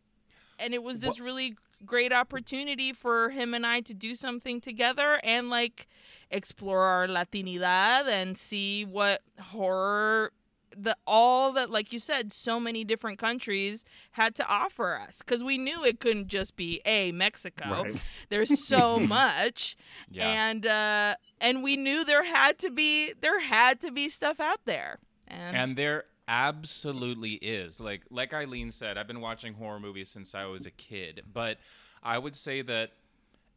and 0.60 0.74
it 0.74 0.84
was 0.84 1.00
this 1.00 1.20
really 1.20 1.56
great 1.86 2.14
opportunity 2.14 2.94
for 2.94 3.30
him 3.30 3.54
and 3.54 3.66
I 3.66 3.82
to 3.82 3.94
do 3.94 4.16
something 4.16 4.62
together 4.62 5.20
and 5.22 5.50
like 5.50 5.88
explore 6.32 6.84
our 6.84 7.08
Latinidad 7.08 8.08
and 8.08 8.38
see 8.38 8.86
what 8.86 9.22
horror 9.38 10.32
the 10.76 10.96
all 11.08 11.52
that 11.54 11.70
like 11.70 11.92
you 11.94 12.00
said 12.00 12.32
so 12.32 12.60
many 12.60 12.84
different 12.84 13.20
countries 13.20 13.84
had 14.12 14.36
to 14.36 14.48
offer 14.48 14.96
us 14.96 15.20
because 15.20 15.44
we 15.44 15.58
knew 15.58 15.84
it 15.84 16.00
couldn't 16.00 16.28
just 16.28 16.56
be 16.56 16.82
a 16.86 17.12
Mexico 17.12 17.84
Right. 17.84 18.02
there's 18.30 18.66
so 18.68 19.00
much 19.20 19.76
Yeah. 20.10 20.28
and 20.50 20.66
uh 20.68 21.16
and 21.42 21.64
we 21.64 21.78
knew 21.78 22.04
there 22.06 22.24
had 22.24 22.58
to 22.60 22.70
be 22.70 23.14
there 23.20 23.40
had 23.40 23.80
to 23.82 23.92
be 23.92 24.10
stuff 24.10 24.40
out 24.40 24.62
there 24.66 25.00
and, 25.28 25.56
And 25.56 25.76
there 25.78 26.06
absolutely 26.28 27.34
is. 27.34 27.80
Like 27.82 28.02
like 28.10 28.34
Aileen 28.34 28.72
said, 28.72 28.98
I've 28.98 29.08
been 29.08 29.22
watching 29.22 29.54
horror 29.56 29.80
movies 29.80 30.10
since 30.10 30.34
I 30.36 30.46
was 30.46 30.66
a 30.66 30.72
kid, 30.72 31.22
but 31.34 31.58
I 32.02 32.18
would 32.18 32.36
say 32.36 32.62
that 32.62 32.92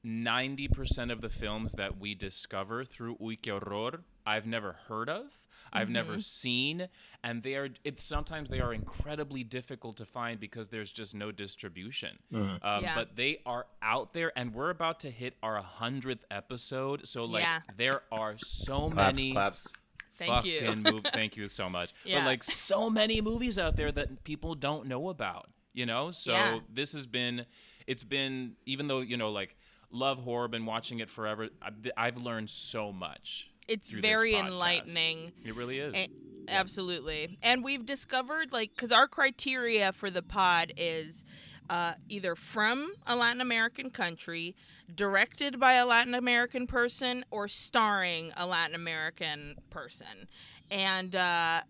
90% 0.04 1.10
of 1.12 1.20
the 1.20 1.28
films 1.28 1.72
that 1.72 1.98
we 1.98 2.14
discover 2.14 2.84
through 2.84 3.16
Que 3.42 3.50
Horror, 3.58 4.00
I've 4.26 4.46
never 4.46 4.76
heard 4.88 5.08
of. 5.08 5.26
I've 5.72 5.90
never 5.90 6.20
seen, 6.20 6.88
and 7.22 7.42
they 7.42 7.54
are. 7.54 7.68
It's 7.84 8.02
sometimes 8.02 8.48
they 8.48 8.60
are 8.60 8.72
incredibly 8.72 9.42
difficult 9.44 9.96
to 9.98 10.06
find 10.06 10.40
because 10.40 10.68
there's 10.68 10.90
just 10.92 11.14
no 11.14 11.32
distribution. 11.32 12.18
Um, 12.32 12.58
Yeah. 12.62 12.94
But 12.94 13.16
they 13.16 13.40
are 13.44 13.66
out 13.82 14.14
there, 14.14 14.32
and 14.38 14.54
we're 14.54 14.70
about 14.70 15.00
to 15.00 15.10
hit 15.10 15.34
our 15.42 15.60
hundredth 15.60 16.24
episode. 16.30 17.06
So 17.06 17.22
like, 17.22 17.44
Yeah. 17.44 17.60
there 17.76 18.02
are 18.12 18.36
so 18.38 18.88
claps, 18.90 19.16
many 19.18 19.32
claps. 19.32 19.72
Thank 20.18 20.46
you. 20.46 20.60
fucking 20.60 21.00
thank 21.12 21.36
you 21.36 21.48
so 21.48 21.68
much. 21.68 21.90
Yeah. 22.04 22.20
But 22.20 22.26
like 22.26 22.42
so 22.44 22.88
many 22.88 23.20
movies 23.20 23.58
out 23.58 23.76
there 23.76 23.92
that 23.92 24.24
people 24.24 24.54
don't 24.54 24.86
know 24.86 25.10
about, 25.10 25.50
you 25.74 25.84
know? 25.84 26.10
So 26.10 26.32
Yeah. 26.32 26.58
this 26.72 26.92
has 26.92 27.06
been 27.06 27.44
it's 27.86 28.04
been 28.04 28.56
even 28.64 28.88
though, 28.88 29.00
you 29.00 29.16
know, 29.18 29.30
like 29.30 29.56
love 29.90 30.18
horror, 30.20 30.48
been 30.48 30.64
watching 30.64 31.00
it 31.00 31.10
forever. 31.10 31.48
I've, 31.60 31.74
I've 31.96 32.16
learned 32.16 32.48
so 32.50 32.92
much. 32.92 33.50
It's 33.68 33.88
very 33.88 34.34
enlightening 34.34 35.32
It 35.44 35.54
really 35.56 35.78
is. 35.78 35.94
A- 35.94 36.08
absolutely. 36.48 37.38
And 37.42 37.64
we've 37.64 37.84
discovered, 37.84 38.52
like, 38.52 38.70
because 38.74 38.92
our 38.92 39.08
criteria 39.08 39.92
for 39.92 40.10
the 40.10 40.22
pod 40.22 40.72
is 40.76 41.24
uh, 41.68 41.94
either 42.08 42.36
from 42.36 42.92
a 43.06 43.16
Latin 43.16 43.40
American 43.40 43.90
country, 43.90 44.54
directed 44.94 45.58
by 45.58 45.74
a 45.74 45.86
Latin 45.86 46.14
American 46.14 46.66
person, 46.66 47.24
or 47.30 47.48
starring 47.48 48.32
a 48.36 48.46
Latin 48.46 48.74
American 48.74 49.56
person. 49.70 50.28
And, 50.70 51.16
uh, 51.16 51.62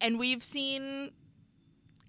and 0.00 0.18
we've 0.18 0.44
seen 0.44 1.12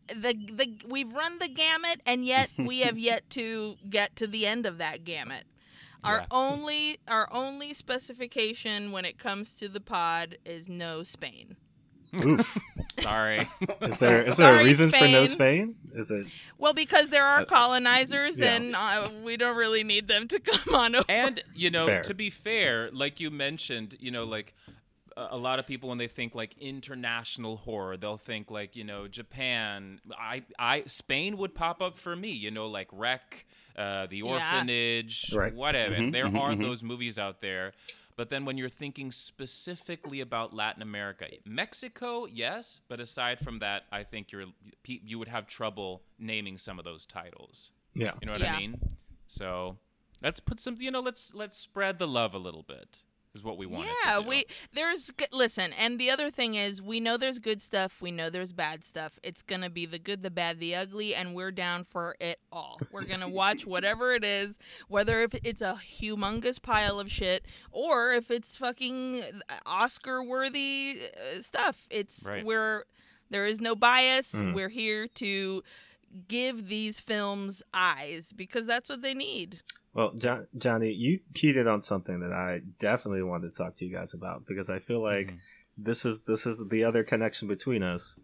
the 0.07 0.33
the 0.33 0.79
we've 0.87 1.13
run 1.13 1.39
the 1.39 1.47
gamut 1.47 2.01
and 2.05 2.25
yet 2.25 2.49
we 2.57 2.81
have 2.81 2.97
yet 3.11 3.29
to 3.29 3.77
get 3.89 4.15
to 4.17 4.27
the 4.27 4.45
end 4.45 4.65
of 4.65 4.77
that 4.79 5.05
gamut. 5.05 5.45
Our 6.03 6.17
Yeah. 6.19 6.25
only 6.31 6.97
our 7.07 7.31
only 7.33 7.73
specification 7.73 8.91
when 8.91 9.05
it 9.05 9.17
comes 9.17 9.53
to 9.55 9.67
the 9.69 9.79
pod 9.79 10.37
is 10.45 10.67
no 10.69 11.03
Spain. 11.03 11.55
Oof. 12.23 12.57
Sorry. 12.99 13.49
Is 13.81 13.97
there 13.99 14.21
is 14.23 14.37
there 14.37 14.53
a 14.53 14.55
Sorry, 14.55 14.63
reason 14.65 14.91
for 14.91 15.07
no 15.07 15.25
Spain. 15.25 15.73
Spain? 15.73 15.75
Is 15.99 16.11
it 16.11 16.27
Well, 16.59 16.73
because 16.73 17.09
there 17.09 17.25
are 17.25 17.43
colonizers 17.45 18.37
yeah. 18.39 18.53
and 18.55 18.75
uh, 18.75 19.09
we 19.23 19.35
don't 19.35 19.55
really 19.57 19.83
need 19.83 20.07
them 20.07 20.27
to 20.27 20.39
come 20.51 20.75
on 20.75 20.95
over. 20.95 21.05
and 21.09 21.43
you 21.55 21.71
know 21.71 21.87
Fair. 21.87 22.01
to 22.03 22.13
be 22.13 22.29
fair 22.29 22.89
like 22.91 23.19
you 23.19 23.31
mentioned 23.31 23.95
you 23.99 24.11
know 24.11 24.25
like 24.25 24.53
a 25.17 25.29
a 25.31 25.37
lot 25.37 25.57
of 25.59 25.65
people 25.67 25.89
when 25.89 25.97
they 25.97 26.07
think 26.07 26.33
like 26.35 26.55
international 26.59 27.57
horror 27.57 27.97
they'll 27.97 28.17
think 28.17 28.49
like 28.51 28.75
you 28.75 28.83
know 28.83 29.07
japan 29.07 29.99
i 30.17 30.43
i 30.57 30.83
spain 30.87 31.37
would 31.37 31.53
pop 31.55 31.81
up 31.83 31.95
for 31.97 32.15
me 32.15 32.31
you 32.31 32.49
know 32.51 32.67
like 32.67 32.87
REC 32.91 33.45
uh, 33.75 34.05
the 34.07 34.17
Yeah. 34.17 34.23
orphanage 34.33 35.31
Right. 35.33 35.53
whatever 35.53 35.95
Mhm, 35.95 36.11
there 36.11 36.27
mhm, 36.27 36.39
are 36.39 36.53
mhm. 36.53 36.61
those 36.61 36.83
movies 36.83 37.17
out 37.19 37.41
there 37.41 37.73
but 38.15 38.29
then 38.29 38.45
when 38.45 38.57
you're 38.59 38.69
thinking 38.69 39.11
specifically 39.11 40.19
about 40.21 40.53
Latin 40.53 40.83
America, 40.83 41.25
Mexico, 41.45 42.27
yes, 42.27 42.79
but 42.87 42.99
aside 42.99 43.39
from 43.39 43.57
that, 43.59 43.85
I 43.91 44.03
think 44.03 44.31
you're 44.31 44.45
you 44.85 45.17
would 45.17 45.27
have 45.29 45.47
trouble 45.47 46.03
naming 46.19 46.59
some 46.59 46.77
of 46.77 46.85
those 46.85 47.05
titles. 47.07 47.71
yeah. 47.95 48.11
You 48.21 48.27
know 48.27 48.33
what 48.33 48.41
Yeah. 48.41 48.53
I 48.55 48.59
mean? 48.59 48.79
So 49.27 49.77
let's 50.21 50.39
put 50.39 50.59
some. 50.59 50.77
You 50.79 50.91
know, 50.91 50.99
let's 50.99 51.33
let's 51.33 51.57
spread 51.57 51.97
the 51.97 52.07
love 52.07 52.35
a 52.35 52.37
little 52.37 52.61
bit. 52.63 53.01
Is 53.35 53.43
what 53.43 53.57
we 53.57 53.65
want. 53.65 53.87
yeah, 54.05 54.15
to 54.17 54.21
do. 54.21 54.29
we 54.29 54.45
there's 54.73 55.09
listen, 55.31 55.73
and 55.73 55.99
the 55.99 56.11
other 56.11 56.29
thing 56.29 56.53
is 56.53 56.83
we 56.83 56.99
know 56.99 57.17
there's 57.17 57.39
good 57.39 57.61
stuff, 57.63 57.99
we 57.99 58.11
know 58.11 58.29
there's 58.29 58.51
bad 58.51 58.83
stuff. 58.83 59.17
It's 59.23 59.41
gonna 59.41 59.71
be 59.71 59.87
the 59.87 59.97
good, 59.97 60.21
the 60.21 60.29
bad, 60.29 60.59
the 60.59 60.75
ugly, 60.75 61.15
and 61.15 61.33
we're 61.33 61.51
down 61.51 61.83
for 61.83 62.15
it 62.19 62.39
all. 62.51 62.77
We're 62.91 63.05
gonna 63.05 63.27
watch 63.27 63.65
whatever 63.65 64.13
it 64.13 64.23
is, 64.23 64.59
whether 64.87 65.21
if 65.23 65.33
it's 65.43 65.61
a 65.61 65.79
humongous 65.99 66.61
pile 66.61 66.99
of 66.99 67.11
shit 67.11 67.43
or 67.71 68.13
if 68.13 68.29
it's 68.29 68.55
fucking 68.57 69.23
Oscar 69.65 70.23
worthy 70.23 70.99
uh, 71.15 71.41
stuff. 71.41 71.87
It's 71.89 72.25
Right. 72.27 72.45
we're 72.45 72.85
there 73.31 73.47
is 73.47 73.59
no 73.59 73.73
bias. 73.73 74.33
Mm. 74.33 74.53
We're 74.53 74.69
here 74.69 75.07
to 75.07 75.63
give 76.27 76.67
these 76.67 76.99
films 76.99 77.63
eyes 77.73 78.31
because 78.35 78.67
that's 78.67 78.89
what 78.89 79.01
they 79.01 79.15
need. 79.15 79.61
Well, 79.93 80.13
jo- 80.15 80.47
Jonny, 80.57 80.91
you 80.91 81.19
keyed 81.33 81.55
in 81.55 81.67
on 81.67 81.81
something 81.83 82.19
that 82.21 82.31
I 82.31 82.61
definitely 82.79 83.23
wanted 83.23 83.51
to 83.53 83.57
talk 83.57 83.75
to 83.75 83.85
you 83.85 83.93
guys 83.95 84.13
about 84.13 84.45
because 84.47 84.69
I 84.69 84.79
feel 84.79 85.01
like 85.01 85.27
Mhm. 85.33 85.37
this 85.77 86.03
is 86.05 86.21
this 86.21 86.45
is 86.47 86.63
the 86.69 86.83
other 86.83 87.03
connection 87.03 87.47
between 87.47 87.83
us. 87.83 88.19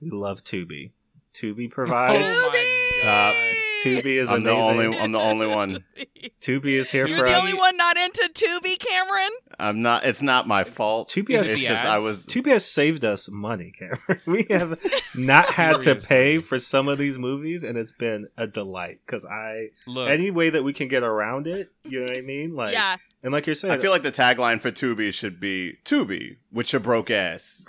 We 0.00 0.10
love 0.10 0.42
Tubi. 0.42 0.90
Tubi 1.32 1.66
Oh 1.66 1.74
provides. 1.74 2.34
my 2.48 2.64
god! 3.02 3.53
Tubi 3.82 4.16
is 4.18 4.30
I'm 4.30 4.42
the 4.42 4.52
amazing. 4.54 4.70
only. 4.86 4.98
I'm 4.98 5.12
the 5.12 5.18
only 5.20 5.46
one. 5.46 5.84
Tubi 6.40 6.66
is 6.72 6.90
here 6.90 7.06
You're 7.06 7.18
for 7.18 7.26
You're 7.26 7.34
the 7.34 7.38
us. 7.38 7.44
only 7.44 7.58
one 7.58 7.76
not 7.76 7.96
into 7.96 8.30
Tubi, 8.34 8.78
Cameron. 8.78 9.30
I'm 9.58 9.82
not. 9.82 10.04
It's 10.04 10.22
not 10.22 10.46
my 10.46 10.64
fault. 10.64 11.08
Tubi 11.08 11.34
has- 11.36 11.50
It's 11.52 11.60
just 11.62 11.84
I 11.84 11.98
was. 11.98 12.26
Tubi 12.26 12.50
has 12.50 12.64
saved 12.64 13.04
us 13.04 13.28
money, 13.30 13.72
Cameron. 13.78 14.20
We 14.26 14.46
have 14.50 14.78
not 15.14 15.46
had 15.46 15.80
to 15.82 15.94
pay 15.96 16.38
for 16.38 16.58
some 16.58 16.88
of 16.88 16.98
these 16.98 17.18
movies, 17.18 17.64
and 17.64 17.76
it's 17.78 17.92
been 17.92 18.28
a 18.36 18.46
delight 18.46 19.00
because 19.06 19.24
I 19.24 19.70
Look, 19.86 20.08
any 20.08 20.30
way 20.30 20.50
that 20.50 20.62
we 20.62 20.72
can 20.72 20.88
get 20.88 21.02
around 21.02 21.46
it, 21.46 21.70
you 21.84 22.00
know 22.00 22.06
what 22.06 22.16
I 22.16 22.20
mean? 22.20 22.54
Like, 22.54 22.72
yeah, 22.74 22.96
and 23.22 23.32
like 23.32 23.46
you're 23.46 23.54
saying, 23.54 23.72
I 23.74 23.78
feel 23.78 23.90
like 23.90 24.02
the 24.02 24.12
tagline 24.12 24.60
for 24.60 24.70
Tubi 24.70 25.12
should 25.12 25.40
be 25.40 25.78
Tubi 25.84 26.36
with 26.52 26.72
your 26.72 26.80
broke 26.80 27.10
ass. 27.10 27.64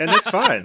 And 0.00 0.10
it's 0.10 0.28
fine, 0.28 0.64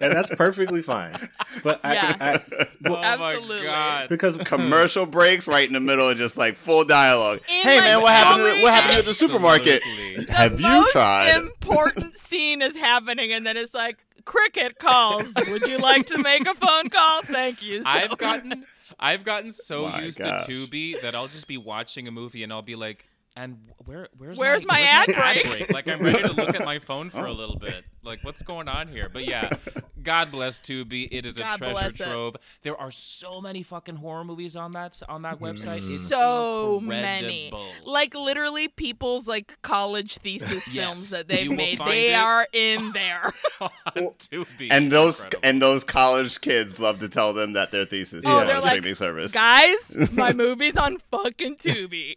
and 0.00 0.12
that's 0.12 0.34
perfectly 0.34 0.82
fine. 0.82 1.28
But 1.62 1.80
I, 1.84 1.94
Yeah. 1.94 2.16
I, 2.20 2.66
oh 2.86 2.96
Absolutely. 2.96 3.58
my 3.60 3.64
god! 3.64 4.08
because 4.08 4.36
Commercial 4.44 5.06
breaks 5.06 5.46
right 5.46 5.66
in 5.66 5.72
the 5.74 5.80
middle 5.80 6.08
of 6.08 6.16
just 6.18 6.36
like 6.36 6.56
full 6.56 6.84
dialogue. 6.84 7.40
In 7.48 7.62
hey 7.62 7.80
man, 7.80 8.00
what 8.02 8.12
happened? 8.12 8.36
To, 8.38 8.42
Montgomery, 8.42 8.62
what 8.62 8.74
happened 8.74 8.98
at 8.98 9.04
the 9.04 9.14
supermarket? 9.14 9.82
Absolutely. 9.84 10.34
Have 10.34 10.56
the 10.56 10.62
you 10.62 10.68
most 10.68 10.92
tried? 10.92 11.36
important 11.36 12.16
scene 12.18 12.62
is 12.62 12.76
happening, 12.76 13.32
and 13.32 13.46
then 13.46 13.56
it's 13.56 13.74
like 13.74 13.98
cricket 14.24 14.78
calls. 14.78 15.32
Would 15.48 15.66
you 15.68 15.78
like 15.78 16.06
to 16.06 16.18
make 16.18 16.46
a 16.46 16.54
phone 16.54 16.88
call? 16.88 17.22
Thank 17.22 17.62
you. 17.62 17.82
So 17.82 17.88
I've 17.88 18.16
gotten 18.18 18.64
I've 18.98 19.24
gotten 19.24 19.52
so 19.52 19.88
My 19.88 20.00
used 20.02 20.18
gosh. 20.18 20.46
to 20.46 20.52
Tubi 20.66 21.00
that 21.02 21.14
I'll 21.14 21.28
just 21.28 21.46
be 21.46 21.58
watching 21.58 22.08
a 22.08 22.10
movie 22.10 22.42
and 22.42 22.52
I'll 22.52 22.62
be 22.62 22.74
like, 22.76 23.06
and 23.36 23.58
where 23.84 24.08
where's 24.16 24.38
Where's 24.38 24.66
my 24.66 24.78
where's 24.80 25.18
ad 25.18 25.44
break?" 25.46 25.70
Like 25.72 25.88
I'm 25.88 26.00
ready 26.00 26.22
to 26.22 26.32
look 26.32 26.54
at 26.54 26.64
my 26.64 26.78
phone 26.78 27.10
for 27.10 27.26
a 27.26 27.30
Oh. 27.30 27.34
little 27.34 27.58
bit. 27.58 27.84
Like 28.04 28.22
what's 28.22 28.42
going 28.42 28.68
on 28.68 28.88
here? 28.88 29.08
But 29.12 29.26
yeah, 29.28 29.50
God 30.02 30.30
bless 30.30 30.60
Tubi. 30.60 31.08
It 31.10 31.24
is 31.24 31.38
a 31.38 31.40
treasure 31.40 31.72
bless 31.72 32.00
it. 32.00 32.04
trove. 32.04 32.36
There 32.62 32.76
are 32.76 32.90
so 32.90 33.40
many 33.40 33.62
fucking 33.62 33.96
horror 33.96 34.24
movies 34.24 34.56
on 34.56 34.72
that 34.72 35.00
on 35.08 35.22
that 35.22 35.38
mm. 35.38 35.52
website. 35.52 35.78
It's 35.78 36.08
so 36.08 36.80
many, 36.80 37.50
like 37.84 38.14
literally 38.14 38.68
people's 38.68 39.26
like 39.26 39.60
college 39.62 40.18
thesis 40.18 40.68
Yes. 40.74 40.84
films 40.84 41.10
that 41.10 41.28
they've 41.28 41.50
made. 41.50 41.78
They 41.78 42.12
it. 42.12 42.16
are 42.16 42.46
in 42.52 42.92
there. 42.92 43.32
on 43.60 43.70
Tubi. 44.18 44.68
and 44.70 44.92
those 44.92 45.24
incredible. 45.24 45.48
and 45.48 45.62
those 45.62 45.84
college 45.84 46.40
kids 46.40 46.78
love 46.78 46.98
to 46.98 47.08
tell 47.08 47.32
them 47.32 47.54
that 47.54 47.70
their 47.70 47.86
thesis 47.86 48.24
oh, 48.26 48.28
is 48.28 48.34
Oh, 48.34 48.38
on 48.40 48.46
they're 48.46 48.56
a 48.56 48.60
like, 48.60 48.70
streaming 48.72 48.94
service. 48.94 49.32
Guys, 49.32 49.96
my 50.12 50.32
movie's 50.32 50.76
on 50.76 50.98
fucking 51.10 51.56
Tubi. 51.56 52.14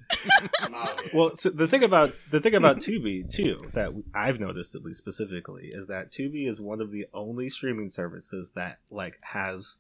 Well, 1.14 1.36
so 1.36 1.50
the 1.50 1.68
thing 1.68 1.84
about 1.84 2.14
the 2.32 2.42
thing 2.42 2.56
about 2.56 2.78
Tubi 2.78 3.30
too 3.30 3.70
that 3.74 3.92
I've 4.14 4.40
noticed 4.40 4.76
at 4.76 4.84
least 4.84 4.98
specifically 5.00 5.72
is 5.78 5.88
that 5.88 6.12
Tubi 6.12 6.48
is 6.48 6.60
one 6.60 6.82
of 6.82 6.92
the 6.92 7.06
only 7.14 7.48
streaming 7.50 7.88
services 7.90 8.52
that 8.56 8.80
like 8.90 9.18
has 9.22 9.78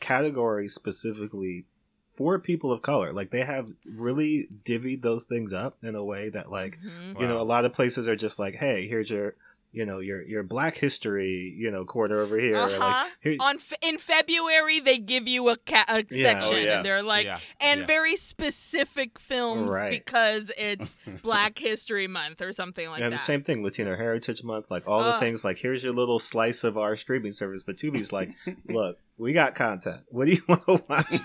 categories 0.00 0.74
specifically 0.74 1.64
for 2.06 2.38
people 2.38 2.72
of 2.72 2.80
color. 2.82 3.12
Like 3.12 3.30
they 3.30 3.44
have 3.44 3.72
really 3.84 4.48
divvied 4.64 5.02
those 5.02 5.24
things 5.24 5.52
up 5.52 5.76
in 5.82 5.94
a 5.94 6.04
way 6.04 6.28
that 6.30 6.50
like 6.50 6.78
Mhm. 6.80 7.20
you 7.20 7.26
know 7.26 7.40
a 7.40 7.42
lot 7.44 7.64
of 7.64 7.72
places 7.72 8.08
are 8.08 8.16
just 8.16 8.38
like, 8.38 8.54
hey, 8.54 8.86
here's 8.88 9.10
your 9.10 9.34
you 9.76 9.84
know 9.84 10.00
your 10.00 10.22
your 10.26 10.42
Black 10.42 10.76
History 10.76 11.54
you 11.56 11.70
know 11.70 11.84
corner 11.84 12.18
over 12.20 12.38
here. 12.38 12.56
Uh-huh. 12.56 12.78
Like 12.78 13.12
here, 13.20 13.36
On 13.40 13.58
fe- 13.58 13.76
in 13.82 13.98
February, 13.98 14.80
they 14.80 14.98
give 14.98 15.28
you 15.28 15.48
a, 15.50 15.56
ca- 15.56 15.84
a 15.88 16.04
Yeah. 16.10 16.22
section, 16.32 16.54
Oh, 16.54 16.56
yeah. 16.58 16.76
and 16.78 16.86
they're 16.86 17.02
like, 17.02 17.26
Yeah, 17.26 17.38
and 17.60 17.80
yeah. 17.80 17.86
very 17.86 18.16
specific 18.16 19.18
films 19.20 19.70
Right. 19.70 19.90
because 19.90 20.50
it's 20.58 20.96
Black 21.22 21.58
History 21.58 22.06
Month 22.08 22.40
or 22.40 22.52
something 22.52 22.88
like 22.88 22.98
that. 23.00 23.04
and 23.04 23.12
that. 23.12 23.16
the 23.18 23.22
same 23.22 23.42
thing, 23.42 23.62
Latino 23.62 23.94
Heritage 23.96 24.42
Month, 24.42 24.70
like 24.70 24.88
all 24.88 25.04
the 25.04 25.18
things. 25.20 25.44
Like 25.44 25.58
here's 25.58 25.84
your 25.84 25.92
little 25.92 26.18
slice 26.18 26.64
of 26.64 26.78
our 26.78 26.96
streaming 26.96 27.32
service. 27.32 27.62
But 27.62 27.76
Tubi's 27.76 28.12
like, 28.12 28.30
look, 28.68 28.98
we 29.18 29.32
got 29.34 29.54
content. 29.54 30.00
What 30.08 30.26
do 30.26 30.32
you 30.32 30.42
want 30.48 30.62
to 30.66 30.82
watch? 30.88 31.20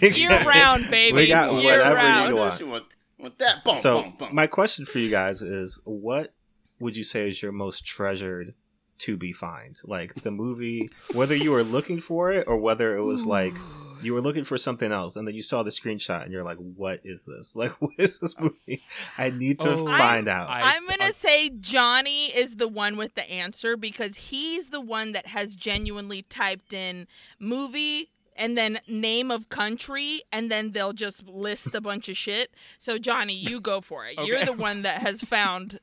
We 0.00 0.10
Year 0.12 0.30
got- 0.30 0.46
round, 0.46 0.90
baby. 0.90 1.14
We 1.16 1.26
got 1.28 1.52
Year 1.62 1.78
whatever 1.78 1.94
round. 1.96 2.28
you 2.30 2.36
want. 2.36 2.58
She 2.58 2.64
want, 2.64 2.84
want 3.18 3.38
that. 3.38 3.64
Boom, 3.64 3.76
so 3.76 4.02
boom, 4.02 4.14
boom. 4.18 4.28
my 4.34 4.46
question 4.46 4.86
for 4.86 4.98
you 4.98 5.10
guys 5.10 5.42
is 5.42 5.80
what 5.84 6.32
would 6.78 6.96
you 6.96 7.04
say 7.04 7.28
is 7.28 7.42
your 7.42 7.52
most 7.52 7.84
treasured 7.86 8.54
to 8.98 9.16
be 9.16 9.30
find 9.32 9.76
like 9.84 10.14
the 10.22 10.30
movie 10.30 10.88
whether 11.12 11.34
you 11.34 11.50
were 11.50 11.62
looking 11.62 12.00
for 12.00 12.30
it 12.30 12.46
or 12.48 12.56
whether 12.56 12.96
it 12.96 13.02
was 13.02 13.26
like 13.26 13.54
you 14.02 14.12
were 14.14 14.20
looking 14.20 14.44
for 14.44 14.56
something 14.58 14.92
else 14.92 15.16
and 15.16 15.26
then 15.26 15.34
you 15.34 15.42
saw 15.42 15.62
the 15.62 15.70
screenshot 15.70 16.22
and 16.22 16.32
you're 16.32 16.44
like 16.44 16.58
what 16.58 17.00
is 17.04 17.24
this? 17.26 17.54
Like 17.56 17.72
what 17.80 17.92
is 17.98 18.18
this 18.18 18.34
oh. 18.38 18.44
movie? 18.44 18.82
I 19.18 19.30
need 19.30 19.58
to 19.60 19.70
Oh, 19.72 19.86
find 19.86 20.28
I'm- 20.28 20.40
out. 20.40 20.48
I- 20.50 20.76
I'm 20.76 20.86
gonna 20.86 21.12
say 21.12 21.50
Jonny 21.50 22.26
is 22.26 22.56
the 22.56 22.68
one 22.68 22.96
with 22.96 23.14
the 23.14 23.30
answer 23.30 23.76
because 23.76 24.16
he's 24.16 24.68
the 24.70 24.80
one 24.80 25.12
that 25.12 25.26
has 25.26 25.54
genuinely 25.54 26.22
typed 26.22 26.72
in 26.72 27.06
movie 27.38 28.10
and 28.38 28.56
then 28.56 28.78
name 28.86 29.30
of 29.30 29.48
country 29.48 30.22
and 30.32 30.50
then 30.50 30.72
they'll 30.72 30.92
just 30.92 31.26
list 31.26 31.74
a 31.74 31.80
bunch 31.80 32.08
of 32.08 32.16
shit. 32.16 32.50
So 32.78 32.98
Jonny, 32.98 33.34
you 33.34 33.60
go 33.60 33.80
for 33.80 34.06
it. 34.06 34.18
You're 34.18 34.44
the 34.44 34.52
one 34.52 34.82
that 34.82 35.02
has 35.02 35.22
found 35.22 35.80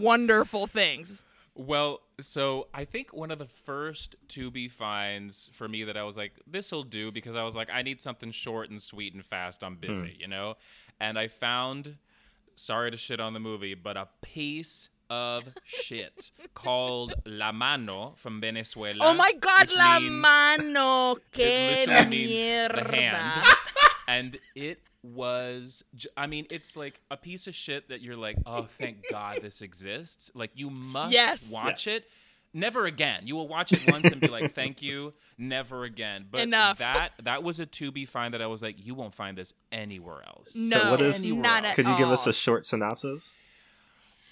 wonderful 0.00 0.66
things. 0.66 1.24
Well, 1.54 2.00
so 2.20 2.68
I 2.72 2.84
think 2.84 3.12
one 3.12 3.32
of 3.32 3.40
the 3.40 3.46
first 3.46 4.14
to 4.28 4.48
be 4.48 4.68
finds 4.68 5.50
for 5.54 5.66
me 5.68 5.82
that 5.84 5.96
I 5.96 6.04
was 6.04 6.16
like, 6.16 6.32
this'll 6.46 6.84
do 6.84 7.10
because 7.10 7.34
I 7.34 7.42
was 7.42 7.56
like, 7.56 7.68
I 7.68 7.82
need 7.82 8.00
something 8.00 8.30
short 8.30 8.70
and 8.70 8.80
sweet 8.80 9.12
and 9.12 9.24
fast. 9.24 9.64
I'm 9.64 9.74
busy, 9.74 10.14
hmm. 10.14 10.20
you 10.20 10.28
know? 10.28 10.54
And 11.00 11.18
I 11.18 11.26
found, 11.26 11.96
sorry 12.54 12.92
to 12.92 12.96
shit 12.96 13.18
on 13.18 13.32
the 13.32 13.40
movie, 13.40 13.74
but 13.74 13.96
a 13.96 14.08
piece 14.22 14.88
of 15.10 15.44
shit 15.64 16.30
called 16.54 17.14
La 17.24 17.52
Mano 17.52 18.14
from 18.16 18.40
Venezuela. 18.40 18.98
Oh 19.06 19.14
my 19.14 19.32
god, 19.34 19.70
la 19.76 19.98
means- 20.00 20.12
mano, 20.12 21.16
que 21.32 21.44
it 21.44 21.88
literally 21.88 22.10
means 22.10 22.32
mierda. 22.32 22.88
the 22.90 22.96
hand. 22.96 23.46
and 24.06 24.38
it 24.54 24.80
was 25.04 25.84
i 26.16 26.26
mean 26.26 26.44
it's 26.50 26.76
like 26.76 27.00
a 27.12 27.16
piece 27.16 27.46
of 27.46 27.54
shit 27.54 27.88
that 27.88 28.02
you're 28.02 28.16
like 28.16 28.36
oh 28.46 28.64
thank 28.78 28.96
god 29.12 29.38
this 29.42 29.62
exists 29.62 30.28
like 30.34 30.50
you 30.54 30.68
must 30.70 31.12
Yes. 31.12 31.48
watch 31.52 31.86
it 31.86 32.04
never 32.52 32.84
again 32.84 33.20
you 33.24 33.36
will 33.36 33.46
watch 33.46 33.70
it 33.70 33.80
once 33.90 34.06
and 34.10 34.20
be 34.20 34.26
like 34.26 34.54
thank 34.56 34.82
you 34.82 35.14
never 35.38 35.84
again 35.84 36.26
but 36.28 36.40
Enough. 36.40 36.78
that 36.78 37.10
that 37.22 37.44
was 37.44 37.60
a 37.60 37.66
to 37.66 37.92
be 37.92 38.06
find 38.06 38.34
that 38.34 38.42
i 38.42 38.46
was 38.48 38.60
like 38.60 38.74
you 38.84 38.96
won't 38.96 39.14
find 39.14 39.38
this 39.38 39.54
anywhere 39.70 40.20
else 40.26 40.56
No, 40.56 40.90
what 40.90 41.00
is- 41.00 41.24
not 41.24 41.64
at 41.64 41.76
could 41.76 41.86
you 41.86 41.96
give 41.96 42.10
us 42.10 42.26
a 42.26 42.32
short 42.32 42.66
synopsis 42.66 43.36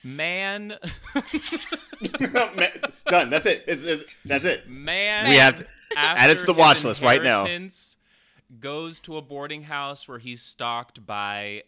man 0.06 0.78
Man, 1.14 2.70
Done. 3.08 3.30
That's 3.30 3.46
it. 3.46 3.64
It's, 3.66 3.82
it's, 3.84 4.16
that's 4.24 4.44
it. 4.44 4.68
man 4.68 5.28
We 5.30 5.36
have 5.36 5.56
to- 5.56 5.66
after 5.96 6.20
add 6.20 6.30
it 6.30 6.38
to 6.38 6.46
the 6.46 6.52
watch 6.52 6.84
list 6.84 7.02
right 7.02 7.22
now. 7.22 7.40
inheritance, 7.40 7.96
Goes 8.60 9.00
to 9.00 9.16
a 9.16 9.22
boarding 9.22 9.62
house 9.64 10.06
where 10.06 10.18
he's 10.18 10.40
stalked 10.42 11.04
by 11.04 11.64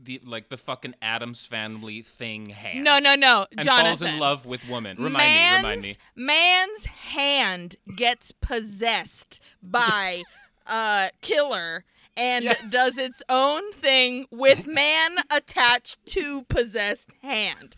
the 0.00 0.20
like 0.24 0.48
the 0.48 0.56
fucking 0.56 0.94
Addams 1.02 1.46
family 1.46 2.02
thing 2.02 2.46
hand. 2.46 2.84
No, 2.84 2.98
no, 3.00 3.14
no, 3.16 3.46
and 3.50 3.62
Jonathan. 3.64 3.86
falls 3.86 4.02
in 4.02 4.18
love 4.20 4.46
with 4.46 4.68
woman. 4.68 4.96
Remind 4.98 5.16
man's, 5.16 5.62
me, 5.62 5.68
remind 5.68 5.82
me. 5.82 5.96
Man's 6.14 6.84
hand 6.84 7.76
gets 7.96 8.30
possessed 8.30 9.40
by 9.62 10.22
uh 10.66 11.08
killer 11.22 11.84
and 12.20 12.44
Yes. 12.44 12.70
does 12.70 12.98
its 12.98 13.22
own 13.28 13.64
thing 13.80 14.26
with 14.30 14.66
man 14.66 15.16
attached 15.30 16.04
to 16.14 16.42
possessed 16.44 17.08
hand. 17.22 17.74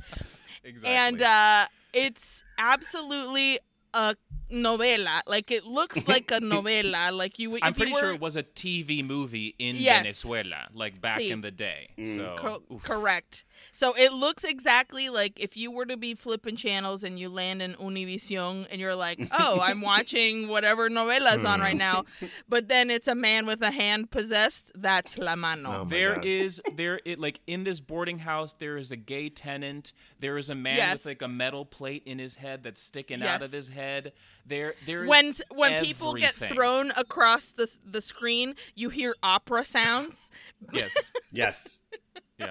Exactly. 0.65 0.97
And 0.97 1.23
uh 1.23 1.67
it's 1.95 2.43
absolutely 2.59 3.59
a 3.95 4.17
novela. 4.51 5.21
Like 5.27 5.51
it 5.51 5.65
looks 5.65 6.07
like 6.15 6.31
a 6.31 6.41
novela. 6.41 7.13
Like 7.13 7.39
you 7.39 7.51
would 7.51 7.63
I'm 7.63 7.75
pretty 7.75 7.93
were, 7.93 7.99
sure 8.01 8.13
it 8.13 8.21
was 8.21 8.37
a 8.37 8.43
TV 8.43 9.05
movie 9.05 9.55
in 9.59 9.77
Yes. 9.77 10.03
Venezuela, 10.03 10.69
like 10.75 11.01
back 11.01 11.19
See. 11.19 11.31
in 11.31 11.41
the 11.43 11.51
day. 11.51 11.91
Mm. 11.99 12.17
So 12.17 12.37
Co- 12.39 12.79
correct. 12.83 13.45
So 13.71 13.95
it 13.97 14.13
looks 14.13 14.45
exactly 14.45 15.09
like 15.09 15.39
if 15.39 15.57
you 15.57 15.71
were 15.71 15.87
to 15.87 15.97
be 15.97 16.15
flipping 16.15 16.57
channels 16.57 17.05
and 17.05 17.19
you 17.19 17.29
land 17.29 17.63
in 17.63 17.75
Univision 17.75 18.67
and 18.71 18.81
you're 18.81 18.95
like, 18.95 19.21
oh, 19.39 19.61
I'm 19.61 19.81
watching 19.81 20.49
whatever 20.49 20.89
novela's 20.89 21.45
on 21.45 21.61
right 21.61 21.77
now, 21.77 22.05
hmm. 22.21 22.27
but 22.49 22.69
then 22.69 22.91
it's 22.91 23.09
a 23.09 23.15
man 23.15 23.47
with 23.47 23.63
a 23.63 23.71
hand 23.71 24.11
possessed. 24.11 24.71
That's 24.75 25.19
La 25.19 25.37
Mano. 25.37 25.83
Oh 25.83 25.85
There 25.85 26.17
God. 26.17 26.25
is 26.25 26.61
there 26.75 27.01
it 27.05 27.19
like 27.19 27.41
in 27.47 27.65
this 27.65 27.81
boarding 27.81 28.19
house 28.19 28.55
there 28.55 28.77
is 28.77 28.91
a 28.91 28.97
gay 28.97 29.29
tenant. 29.29 29.93
There 30.19 30.39
is 30.39 30.51
a 30.51 30.55
man 30.55 30.77
Yes. 30.77 30.99
with 30.99 31.07
like 31.07 31.23
a 31.23 31.29
metal 31.29 31.65
plate 31.65 32.03
in 32.07 32.19
his 32.19 32.37
head 32.37 32.63
that's 32.63 32.81
sticking 32.83 33.23
out 33.23 33.43
of 33.43 33.53
his 33.53 33.69
head. 33.69 34.13
There 34.47 34.75
there 34.87 35.05
is 35.05 35.09
when 35.09 35.35
when 35.55 35.85
people 35.85 36.15
get 36.15 36.35
thrown 36.35 36.91
across 36.97 37.47
the 37.49 37.71
the 37.85 38.01
screen, 38.01 38.55
you 38.75 38.89
hear 38.89 39.15
opera 39.23 39.65
sounds. 39.65 40.31
Yes. 40.73 40.93
Yes. 41.35 41.79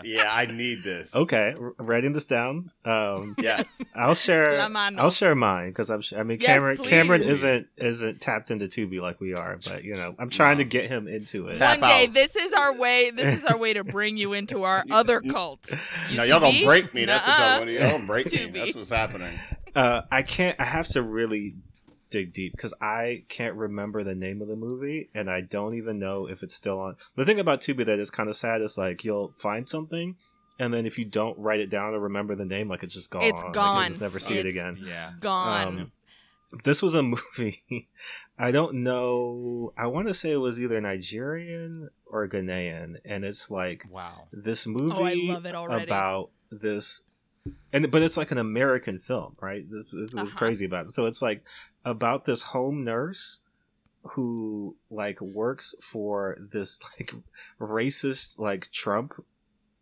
Yeah. 0.04 0.23
Yeah, 0.23 0.34
I 0.34 0.45
need 0.45 0.84
this. 0.84 1.13
okay 1.15 1.56
r- 1.60 1.73
writing 1.80 2.13
this 2.13 2.25
down 2.25 2.71
um 2.86 3.36
Yes. 3.41 3.65
I'll 3.95 4.15
share. 4.15 4.60
I'll 4.62 5.10
share 5.12 5.36
mine 5.36 5.69
because 5.69 5.89
I'm. 5.89 6.01
su- 6.01 6.15
I 6.17 6.23
mean, 6.23 6.38
Yes, 6.39 6.47
Cameron. 6.47 6.77
Cameron 6.77 7.21
isn't 7.23 7.67
isn't 7.77 8.21
tapped 8.21 8.49
into 8.51 8.65
Tubi 8.65 9.01
like 9.01 9.19
we 9.19 9.34
are, 9.34 9.58
but 9.65 9.84
you 9.84 9.93
know, 9.95 10.15
I'm 10.17 10.30
trying 10.30 10.58
to 10.60 10.63
get 10.63 10.89
him 10.89 11.08
into 11.08 11.47
it. 11.49 11.56
Tap 11.58 11.82
One 11.82 11.89
day, 11.89 12.08
out. 12.08 12.13
this 12.13 12.36
is 12.36 12.54
our 12.54 12.73
way. 12.73 13.12
This 13.12 13.38
is 13.39 13.45
our 13.45 13.58
way 13.58 13.73
to 13.73 13.84
bring 13.84 14.15
you 14.17 14.34
into 14.34 14.63
our 14.63 14.84
other 14.91 15.19
cult. 15.21 15.69
You 16.10 16.17
No, 16.17 16.23
y'all 16.23 16.39
gonna 16.39 16.54
me? 16.54 16.63
break 16.65 16.93
me. 16.93 17.06
That's 17.06 17.25
what 17.27 17.38
Nuh-uh. 17.38 17.49
y'all 17.49 17.60
gonna 17.60 17.71
do. 17.71 17.77
Y'all 17.77 17.91
gonna 17.91 18.08
break 18.08 18.32
me. 18.32 18.45
That's 18.60 18.75
what's 18.75 18.89
happening. 18.89 19.38
Uh, 19.75 20.01
I 20.12 20.21
can't. 20.21 20.60
I 20.60 20.65
have 20.65 20.88
to 20.89 21.01
really 21.04 21.56
dig 22.12 22.34
deep 22.34 22.52
because 22.56 22.74
I 22.82 23.24
can't 23.30 23.56
remember 23.56 24.04
the 24.04 24.13
name 24.13 24.41
of 24.41 24.47
the 24.47 24.56
movie, 24.56 25.10
and 25.15 25.30
I 25.30 25.41
don't 25.41 25.74
even 25.76 25.97
know 25.97 26.28
if 26.28 26.43
it's 26.43 26.54
still 26.54 26.80
on. 26.80 26.97
The 27.15 27.26
thing 27.26 27.39
about 27.39 27.62
Tubi 27.62 27.86
that 27.86 28.00
is 28.00 28.12
kind 28.12 28.30
of 28.30 28.36
sad 28.36 28.62
is 28.62 28.78
like 28.78 29.04
you'll 29.04 29.34
find 29.39 29.67
something, 29.67 30.15
and 30.60 30.74
then 30.74 30.86
if 30.86 30.97
you 31.00 31.06
don't 31.06 31.38
write 31.39 31.60
it 31.60 31.69
down 31.71 31.93
or 31.93 32.00
remember 32.00 32.36
the 32.36 32.45
name, 32.45 32.67
like 32.67 32.84
it's 32.84 32.93
just 32.93 33.10
gone. 33.10 33.24
It's 33.24 33.41
gone. 33.52 33.76
you'll 33.78 33.88
just 33.88 34.02
never 34.02 34.19
see 34.19 34.38
it 34.38 34.45
again. 34.45 34.78
Yeah. 34.86 35.13
Gone. 35.19 35.67
Um, 35.80 35.91
this 36.63 36.82
was 36.82 36.93
a 36.95 37.02
movie. 37.38 37.88
I 38.38 38.52
don't 38.52 38.84
know. 38.84 39.74
I 39.78 39.88
want 39.88 40.08
to 40.08 40.13
say 40.13 40.32
it 40.32 40.38
was 40.38 40.60
either 40.60 40.82
Nigerian 40.82 41.89
or 42.06 42.28
Ghanaian, 42.28 42.95
and 43.06 43.24
it's 43.24 43.50
like 43.50 43.86
Wow. 43.89 44.28
this 44.34 44.67
movie 44.67 44.95
Oh, 45.00 45.04
I 45.06 45.13
love 45.13 45.45
it 45.45 45.56
already. 45.56 45.84
about 45.84 46.32
this, 46.52 47.02
and 47.71 47.89
but 47.89 48.02
it's 48.02 48.17
like 48.17 48.32
an 48.32 48.38
American 48.38 49.00
film, 49.00 49.36
right? 49.41 49.63
This, 49.69 49.91
this 49.91 50.10
is 50.10 50.15
what's 50.15 50.32
Uh-huh. 50.34 50.39
crazy 50.39 50.65
about 50.65 50.86
it. 50.86 50.91
So 50.91 51.06
it's 51.06 51.21
like 51.21 51.43
about 51.86 52.26
this 52.26 52.41
home 52.44 52.84
nurse 52.84 53.39
who 54.04 54.76
like 54.89 55.22
works 55.22 55.76
for 55.82 56.38
this 56.52 56.80
like 57.00 57.13
racist 57.60 58.39
like 58.39 58.70
Trump 58.72 59.13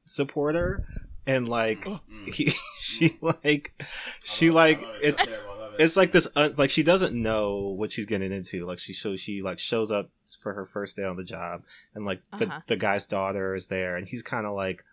supporter, 0.05 0.85
and 1.25 1.47
like 1.47 1.85
Mm. 1.85 2.33
he 2.33 2.53
she 2.81 3.17
like 3.21 3.73
she 4.23 4.49
like 4.49 4.81
it's 5.01 5.21
it's 5.77 5.95
like 5.95 6.11
this 6.11 6.27
uh, 6.35 6.49
like 6.57 6.69
she 6.69 6.83
doesn't 6.83 7.13
know 7.13 7.73
what 7.77 7.91
she's 7.91 8.05
getting 8.05 8.31
into. 8.31 8.65
Like 8.65 8.79
she 8.79 8.93
so 8.93 9.15
she 9.15 9.41
like 9.41 9.59
shows 9.59 9.91
up 9.91 10.09
for 10.41 10.53
her 10.53 10.65
first 10.65 10.95
day 10.95 11.03
on 11.03 11.15
the 11.15 11.23
job. 11.23 11.63
And 11.95 12.05
like 12.05 12.21
the, 12.37 12.45
Uh-huh. 12.47 12.61
the 12.67 12.75
guy's 12.75 13.05
daughter 13.05 13.55
is 13.55 13.67
there. 13.67 13.95
And 13.95 14.07
he's 14.07 14.21
kind 14.23 14.45
of 14.45 14.53
like 14.55 14.83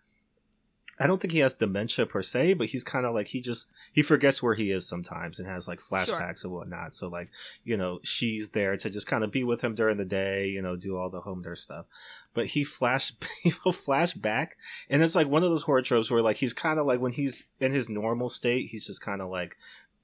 i 0.99 1.07
don't 1.07 1.21
think 1.21 1.31
he 1.31 1.39
has 1.39 1.53
dementia 1.53 2.05
per 2.05 2.21
se 2.21 2.53
but 2.53 2.67
he's 2.67 2.83
kind 2.83 3.05
of 3.05 3.13
like 3.13 3.27
he 3.27 3.41
just 3.41 3.67
he 3.93 4.01
forgets 4.01 4.43
where 4.43 4.55
he 4.55 4.71
is 4.71 4.87
sometimes 4.87 5.39
and 5.39 5.47
has 5.47 5.67
like 5.67 5.79
flashbacks 5.79 6.43
and 6.43 6.53
whatnot. 6.53 6.95
So 6.95 7.07
like 7.07 7.29
you 7.63 7.77
know 7.77 7.99
she's 8.03 8.49
there 8.49 8.77
to 8.77 8.89
just 8.89 9.07
kind 9.07 9.23
of 9.23 9.31
be 9.31 9.43
with 9.43 9.61
him 9.61 9.75
during 9.75 9.97
the 9.97 10.05
day 10.05 10.47
you 10.47 10.61
know 10.61 10.75
do 10.75 10.97
all 10.97 11.09
the 11.09 11.21
home 11.21 11.41
nurse 11.41 11.61
stuff. 11.61 11.85
But 12.33 12.47
he 12.47 12.63
flash 12.63 13.13
he'll 13.43 13.73
flash 13.73 14.13
back 14.13 14.57
and 14.89 15.03
it's 15.03 15.15
like 15.15 15.27
one 15.27 15.43
of 15.43 15.49
those 15.49 15.63
horror 15.63 15.81
tropes 15.81 16.11
where 16.11 16.21
like 16.21 16.37
he's 16.37 16.53
kind 16.53 16.79
of 16.79 16.85
like 16.85 16.99
when 16.99 17.13
he's 17.13 17.45
in 17.59 17.73
his 17.73 17.89
normal 17.89 18.29
state 18.29 18.69
he's 18.69 18.85
just 18.85 19.01
kind 19.01 19.21
of 19.21 19.29
like 19.29 19.57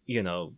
you 0.06 0.24
know 0.24 0.54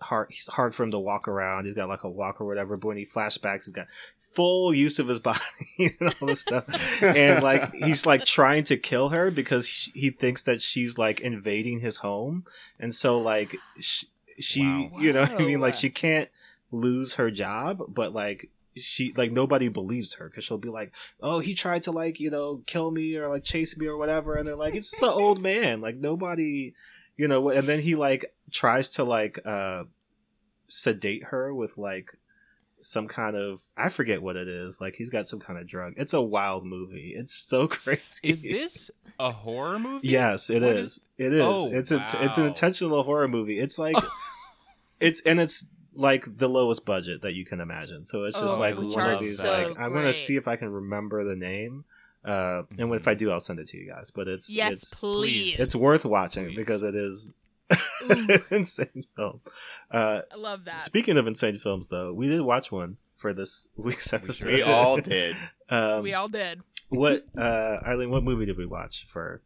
hard 0.00 0.28
he's 0.30 0.48
hard 0.48 0.74
for 0.74 0.82
him 0.82 0.90
to 0.90 0.98
walk 0.98 1.28
around. 1.28 1.66
He's 1.66 1.74
got 1.74 1.88
like 1.88 2.04
a 2.04 2.10
walk 2.10 2.40
or 2.40 2.46
whatever 2.46 2.76
but 2.76 2.88
when 2.88 2.96
he 2.96 3.06
flashbacks 3.06 3.64
he's 3.64 3.72
got 3.72 3.86
full 4.34 4.74
use 4.74 4.98
of 4.98 5.08
his 5.08 5.20
body 5.30 5.40
and 5.78 6.14
all 6.20 6.28
this 6.28 6.40
stuff 6.42 6.64
and 7.02 7.42
like 7.42 7.72
he's 7.74 8.06
like 8.06 8.24
trying 8.24 8.62
to 8.64 8.76
kill 8.76 9.08
her 9.08 9.30
because 9.30 9.66
sh- 9.68 9.90
he 9.94 10.10
thinks 10.10 10.42
that 10.42 10.62
she's 10.62 10.96
like 10.98 11.20
invading 11.20 11.80
his 11.80 11.98
home 11.98 12.44
and 12.78 12.94
so 12.94 13.18
like 13.18 13.56
sh- 13.80 14.04
she 14.38 14.62
Wow. 14.92 14.98
you 15.00 15.12
know 15.12 15.22
what 15.22 15.32
i 15.32 15.38
mean 15.38 15.60
like 15.60 15.74
she 15.74 15.90
can't 15.90 16.28
lose 16.70 17.14
her 17.14 17.30
job 17.30 17.82
but 17.88 18.12
like 18.12 18.50
she 18.76 19.12
like 19.16 19.32
nobody 19.32 19.68
believes 19.68 20.14
her 20.14 20.28
because 20.28 20.44
she'll 20.44 20.56
be 20.56 20.68
like, 20.68 20.92
"Oh, 21.20 21.40
he 21.40 21.52
tried 21.52 21.82
to 21.84 21.90
like 21.90 22.20
you 22.20 22.30
know 22.30 22.62
kill 22.64 22.92
me 22.92 23.16
or 23.16 23.28
like 23.28 23.42
chase 23.42 23.76
me 23.76 23.86
or 23.86 23.96
whatever," 23.96 24.36
and 24.36 24.46
they're 24.46 24.54
like, 24.54 24.76
"It's 24.76 24.92
just 24.92 25.02
an 25.02 25.08
old 25.08 25.42
man." 25.42 25.80
Like 25.80 25.96
nobody, 25.96 26.74
you 27.16 27.26
know. 27.26 27.48
And 27.48 27.68
then 27.68 27.80
he 27.80 27.96
like 27.96 28.32
tries 28.52 28.88
to 28.90 29.02
like 29.02 29.40
uh 29.44 29.82
sedate 30.68 31.24
her 31.24 31.52
with 31.52 31.76
like 31.76 32.16
some 32.80 33.08
kind 33.08 33.36
of 33.36 33.60
I 33.76 33.88
forget 33.88 34.22
what 34.22 34.36
it 34.36 34.48
is. 34.48 34.80
Like 34.80 34.94
he's 34.96 35.10
got 35.10 35.26
some 35.26 35.40
kind 35.40 35.58
of 35.58 35.66
drug. 35.66 35.94
It's 35.96 36.12
a 36.12 36.20
wild 36.20 36.64
movie. 36.64 37.14
It's 37.16 37.34
so 37.34 37.66
crazy. 37.68 38.28
Is 38.28 38.42
this 38.42 38.90
a 39.18 39.30
horror 39.32 39.78
movie? 39.78 40.08
Yes, 40.08 40.50
it 40.50 40.62
What 40.62 40.76
is. 40.76 41.00
It 41.16 41.32
is. 41.32 41.42
Oh, 41.42 41.70
it's 41.70 41.90
a 41.90 42.04
it's 42.20 42.38
an 42.38 42.46
intentional 42.46 43.02
horror 43.02 43.28
movie. 43.28 43.58
It's 43.58 43.78
like 43.86 43.96
it's 45.00 45.20
and 45.22 45.40
it's 45.40 45.66
like 45.94 46.24
the 46.38 46.48
lowest 46.48 46.84
budget 46.86 47.22
that 47.22 47.34
you 47.34 47.44
can 47.44 47.60
imagine. 47.60 48.04
So 48.04 48.24
it's 48.24 48.38
just 48.38 48.56
Oh, 48.56 48.60
like 48.60 48.76
one 48.76 49.10
of 49.14 49.20
these 49.20 49.38
so 49.38 49.50
like 49.50 49.78
I'm 49.78 49.92
gonna 49.92 50.12
see 50.12 50.36
if 50.36 50.46
I 50.48 50.56
can 50.56 50.70
remember 50.70 51.24
the 51.24 51.36
name. 51.36 51.84
Uh 52.24 52.62
and 52.78 52.92
if 52.94 53.08
I 53.08 53.14
do 53.14 53.30
I'll 53.30 53.40
send 53.40 53.58
it 53.58 53.68
to 53.68 53.76
you 53.76 53.88
guys. 53.88 54.10
But 54.10 54.28
it's 54.28 54.50
Yes, 54.50 54.74
it's 54.74 54.94
please. 54.94 55.58
it's 55.58 55.74
worth 55.74 56.04
watching 56.04 56.46
Please. 56.46 56.56
because 56.56 56.82
it 56.82 56.94
is. 56.94 57.34
insane 58.50 59.04
film. 59.16 59.40
Uh 59.90 60.22
I 60.32 60.36
love 60.36 60.64
that. 60.64 60.80
speaking 60.82 61.16
of 61.16 61.26
insane 61.26 61.58
films 61.58 61.88
though, 61.88 62.12
we 62.12 62.28
did 62.28 62.40
watch 62.40 62.70
one 62.72 62.96
for 63.14 63.32
this 63.34 63.68
week's 63.76 64.12
episode. 64.12 64.52
We 64.52 64.62
all 64.62 64.96
did. 65.00 65.36
um, 65.68 66.02
we 66.02 66.14
all 66.14 66.28
did. 66.28 66.60
what 66.88 67.26
uh 67.36 67.78
Aileen, 67.86 68.10
what 68.10 68.24
movie 68.24 68.46
did 68.46 68.56
we 68.58 68.66
watch 68.66 69.06
for 69.08 69.42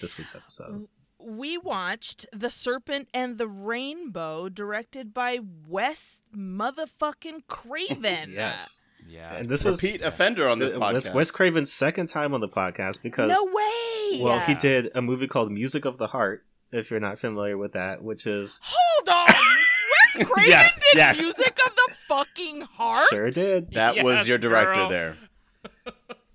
this 0.00 0.16
week's 0.18 0.34
episode? 0.34 0.88
We 1.22 1.58
watched 1.58 2.24
The 2.32 2.50
Serpent 2.50 3.08
and 3.12 3.36
the 3.36 3.46
Rainbow, 3.46 4.48
directed 4.48 5.12
by 5.12 5.40
Wes 5.68 6.18
motherfucking 6.34 7.42
Craven. 7.46 8.32
Yes. 8.32 8.84
Yeah. 9.06 9.34
And 9.34 9.48
this 9.48 9.66
is 9.66 9.82
Repeat 9.82 10.00
offender 10.02 10.48
on 10.48 10.58
this 10.60 10.72
Wes, 10.72 10.80
podcast. 11.08 11.14
Wes 11.14 11.30
Craven's 11.30 11.72
second 11.72 12.06
time 12.08 12.32
on 12.32 12.40
the 12.40 12.48
podcast 12.48 13.02
because 13.02 13.28
no 13.28 13.44
way. 13.44 14.20
well 14.22 14.40
he 14.40 14.54
did 14.54 14.90
a 14.94 15.02
movie 15.02 15.26
called 15.26 15.50
Music 15.52 15.84
of 15.84 15.98
the 15.98 16.06
Heart 16.08 16.44
if 16.72 16.90
you're 16.90 17.00
not 17.00 17.18
familiar 17.18 17.56
with 17.58 17.72
that 17.72 18.02
which 18.02 18.26
is 18.26 18.60
Hold 18.62 19.08
on. 19.08 19.26
Wes 19.26 20.28
Craven 20.30 20.50
Yes, 20.50 20.74
did 20.74 20.96
yes. 20.98 21.18
music 21.20 21.58
of 21.66 21.74
the 21.74 21.94
fucking 22.08 22.60
heart. 22.62 23.06
sure 23.10 23.30
did 23.30 23.72
that 23.72 24.02
was 24.04 24.26
your 24.28 24.38
director 24.38 24.74
girl. 24.74 24.88
there. 24.88 25.16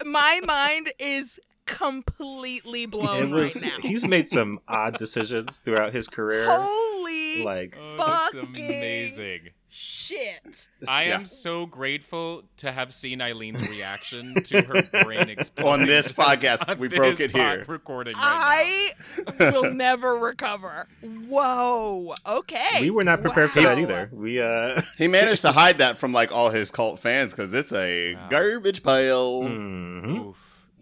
My 0.05 0.39
mind 0.45 0.91
is 0.99 1.39
completely 1.65 2.85
blown 2.85 3.23
it 3.23 3.29
was 3.29 3.61
right 3.61 3.71
now. 3.73 3.77
he's 3.81 4.05
made 4.05 4.27
some 4.29 4.59
odd 4.67 4.97
decisions 4.97 5.59
throughout 5.59 5.93
his 5.93 6.07
career 6.07 6.45
Holy 6.49 7.43
like 7.43 7.77
Oh, 7.81 7.97
that's 7.97 8.33
fucking- 8.35 8.55
amazing. 8.65 9.39
shit. 9.69 10.67
I 10.87 11.05
Yeah. 11.05 11.15
am 11.15 11.25
so 11.25 11.65
grateful 11.65 12.43
to 12.57 12.71
have 12.71 12.93
seen 12.93 13.19
Aileen's 13.19 13.67
reaction 13.69 14.35
to 14.43 14.61
her 14.61 15.03
brain 15.03 15.27
exploding. 15.29 15.81
On 15.81 15.85
this 15.87 16.11
podcast, 16.13 16.63
on 16.69 16.77
we 16.79 16.87
broke 16.87 17.17
this 17.17 17.25
it 17.25 17.31
here. 17.33 17.65
Recording 17.67 18.13
right 18.15 18.93
I 19.39 19.51
will 19.51 19.73
never 19.73 20.15
recover. 20.15 20.87
Whoa. 21.01 22.13
Okay. 22.25 22.79
we 22.81 22.89
were 22.89 23.03
not 23.03 23.21
prepared 23.21 23.51
for 23.51 23.61
that 23.61 23.77
either 23.79 24.09
we 24.13 24.39
uh 24.39 24.81
He 24.97 25.07
managed 25.09 25.41
to 25.41 25.51
hide 25.51 25.79
that 25.79 25.97
from 25.99 26.13
like 26.13 26.31
all 26.31 26.51
his 26.51 26.71
cult 26.71 26.99
fans 26.99 27.31
because 27.31 27.53
it's 27.53 27.73
a 27.73 28.15
Wow. 28.15 28.27
garbage 28.29 28.81
pile. 28.83 29.41
mhm. 29.41 30.35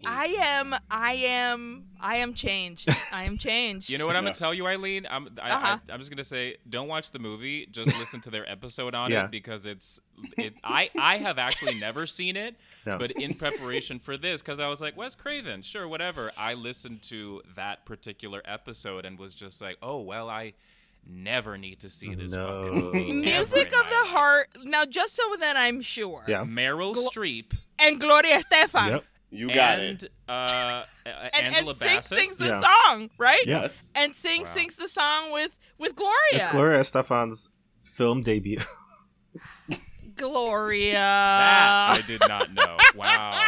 Now. 0.04 0.12
Oof. 0.12 0.18
I 0.18 0.26
am 0.26 0.74
I 0.90 1.12
am 1.14 1.84
I 2.00 2.16
am 2.16 2.34
changed. 2.34 2.88
I 3.12 3.24
am 3.24 3.36
changed. 3.48 3.88
You 3.90 3.98
know 3.98 4.06
what 4.06 4.16
I'm 4.16 4.24
Yeah. 4.24 4.30
gonna 4.30 4.38
tell 4.38 4.54
you, 4.54 4.66
Aileen? 4.66 5.06
I'm 5.10 5.28
I, 5.42 5.50
Uh-huh. 5.50 5.78
I, 5.88 5.92
I'm 5.92 5.98
just 5.98 6.10
gonna 6.10 6.24
say, 6.24 6.56
don't 6.68 6.88
watch 6.88 7.10
the 7.10 7.18
movie. 7.18 7.66
Just 7.66 7.88
listen 7.98 8.20
to 8.22 8.30
their 8.30 8.48
episode 8.50 8.94
on 8.94 9.10
Yeah. 9.10 9.24
it 9.24 9.30
because 9.30 9.66
it's 9.66 10.00
it. 10.38 10.54
I 10.62 10.90
I 10.98 11.18
have 11.18 11.38
actually 11.38 11.74
never 11.74 12.06
seen 12.06 12.36
it, 12.36 12.56
No. 12.86 12.98
but 12.98 13.10
in 13.12 13.34
preparation 13.34 13.98
for 13.98 14.16
this, 14.16 14.40
because 14.42 14.60
I 14.60 14.68
was 14.68 14.80
like, 14.80 14.96
Wes 14.96 15.14
Craven, 15.14 15.62
sure, 15.62 15.88
whatever. 15.88 16.30
I 16.36 16.54
listened 16.54 17.02
to 17.04 17.42
that 17.56 17.84
particular 17.84 18.42
episode 18.44 19.04
and 19.04 19.18
was 19.18 19.34
just 19.34 19.60
like, 19.60 19.76
oh 19.82 20.00
well, 20.00 20.28
I 20.28 20.54
never 21.06 21.58
need 21.58 21.80
to 21.80 21.90
see 21.90 22.14
this 22.14 22.32
No. 22.32 22.70
fucking 22.72 22.82
movie. 22.82 23.12
Music 23.12 23.66
of 23.66 23.70
the 23.72 23.76
life. 23.76 24.08
Heart. 24.08 24.48
Now 24.64 24.84
just 24.86 25.14
so 25.14 25.22
that 25.40 25.56
I'm 25.56 25.82
sure. 25.82 26.24
yeah 26.26 26.44
Meryl 26.44 26.94
Glo- 26.94 27.08
Streep. 27.10 27.52
And 27.78 28.00
Gloria 28.00 28.42
Estefan. 28.42 28.88
yep 28.90 29.04
You 29.34 29.48
got 29.52 29.78
and, 29.80 30.02
it. 30.02 30.12
Uh, 30.28 30.32
uh, 30.32 30.84
And, 31.04 31.46
Angela 31.46 31.70
and 31.70 31.76
Sing 31.78 31.96
Bassett. 31.96 32.18
sings 32.18 32.36
the 32.36 32.46
Yeah. 32.46 32.60
song, 32.62 33.10
right? 33.18 33.42
Yes. 33.46 33.90
NSYNC 33.94 34.44
Wow. 34.44 34.44
sings 34.54 34.76
the 34.76 34.88
song 34.88 35.32
with 35.32 35.50
with 35.78 35.94
Gloria. 35.96 36.14
it's 36.32 36.48
Gloria 36.48 36.78
Estefan's 36.80 37.48
film 37.84 38.22
debut 38.22 38.58
Gloria. 40.16 40.92
That 40.94 41.98
I 41.98 42.06
did 42.06 42.20
not 42.28 42.52
know. 42.52 42.76
Wow. 42.94 43.42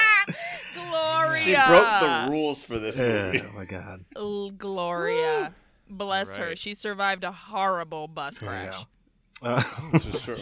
Gloria. 0.75 1.39
She 1.39 1.55
broke 1.55 2.01
the 2.01 2.27
rules 2.31 2.63
for 2.65 2.79
this 2.81 2.99
movie. 2.99 3.41
oh 3.49 3.53
my 3.57 3.65
god 3.65 4.05
L- 4.17 4.51
Gloria. 4.51 5.55
Bless 5.89 6.35
her. 6.37 6.57
She 6.57 6.75
survived 6.75 7.23
a 7.23 7.31
horrible 7.31 8.09
bus 8.09 8.39
crash. 8.39 8.75
go. 8.75 9.49
Uh, 9.49 9.63
This 9.93 10.07
is 10.07 10.23
true. 10.23 10.39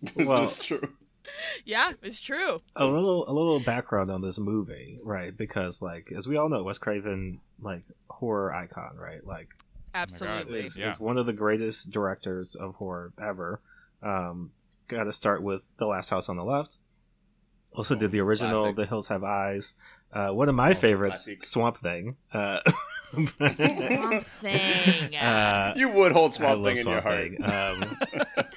This 0.00 0.26
Well- 0.26 0.42
is 0.44 0.56
true. 0.58 0.80
Yeah, 1.64 1.92
it's 2.02 2.20
true. 2.20 2.60
a 2.76 2.84
little 2.84 3.28
a 3.28 3.32
little 3.32 3.60
background 3.60 4.10
on 4.10 4.22
this 4.22 4.38
movie, 4.38 4.98
right? 5.02 5.36
Because 5.36 5.80
like 5.82 6.12
as 6.16 6.26
we 6.26 6.36
all 6.36 6.48
know, 6.48 6.62
Wes 6.62 6.78
Craven 6.78 7.40
like 7.60 7.82
horror 8.10 8.52
icon, 8.54 8.96
right? 8.96 9.24
Like 9.26 9.48
Absolutely. 9.94 10.60
is, 10.60 10.76
Yeah. 10.78 10.90
is 10.92 11.00
one 11.00 11.16
of 11.18 11.26
the 11.26 11.32
greatest 11.32 11.90
directors 11.90 12.54
of 12.54 12.76
horror 12.76 13.12
ever. 13.22 13.60
Um, 14.02 14.52
Got 14.86 15.04
to 15.04 15.12
start 15.12 15.42
with 15.42 15.62
The 15.76 15.86
Last 15.86 16.08
House 16.10 16.28
on 16.30 16.36
the 16.36 16.44
Left. 16.44 16.78
Also 17.74 17.94
did 17.94 18.10
the 18.10 18.20
original 18.20 18.62
classic. 18.62 18.76
The 18.76 18.86
Hills 18.86 19.08
Have 19.08 19.22
Eyes. 19.22 19.74
Uh, 20.10 20.30
one 20.30 20.48
of 20.48 20.54
my 20.54 20.68
Also 20.68 20.80
favorites, 20.80 21.24
classic. 21.26 21.42
Swamp 21.44 21.76
Thing. 21.76 22.16
Uh, 22.32 22.60
Swamp 23.10 23.30
Thing. 24.40 25.14
uh, 25.20 25.74
You 25.76 25.90
would 25.90 26.12
hold 26.12 26.30
I 26.32 26.34
Swamp 26.36 26.62
love 26.62 26.74
Thing 26.74 26.86
in 26.86 26.88
your 26.92 27.00
heart. 27.02 27.18
Thing. 27.20 27.44
Um, 27.44 27.98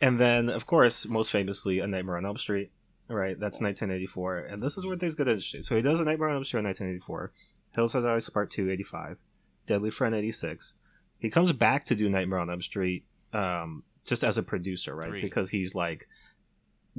and 0.00 0.18
then, 0.18 0.48
of 0.48 0.66
course, 0.66 1.06
most 1.06 1.30
famously, 1.30 1.78
A 1.78 1.86
Nightmare 1.86 2.16
on 2.16 2.26
Elm 2.26 2.36
Street. 2.36 2.70
Right, 3.08 3.38
that's 3.38 3.60
1984, 3.60 4.38
and 4.38 4.62
this 4.62 4.76
is 4.76 4.86
where 4.86 4.96
things 4.96 5.16
get 5.16 5.26
interesting. 5.26 5.62
So 5.62 5.74
he 5.74 5.82
does 5.82 5.98
A 5.98 6.04
Nightmare 6.04 6.28
on 6.28 6.36
Elm 6.36 6.44
Street 6.44 6.60
in 6.60 6.66
1984, 6.66 7.32
Hills 7.74 7.92
Has 7.92 8.04
Eyes 8.04 8.30
Part 8.30 8.52
2, 8.52 8.70
85, 8.70 9.18
Deadly 9.66 9.90
Friend 9.90 10.14
86. 10.14 10.74
He 11.18 11.28
comes 11.28 11.52
back 11.52 11.84
to 11.86 11.96
do 11.96 12.08
Nightmare 12.08 12.38
on 12.38 12.50
Elm 12.50 12.62
Street 12.62 13.04
um, 13.32 13.82
just 14.04 14.22
as 14.22 14.38
a 14.38 14.44
producer, 14.44 14.94
right? 14.94 15.08
Three. 15.08 15.20
Because 15.22 15.50
he's 15.50 15.74
like 15.74 16.08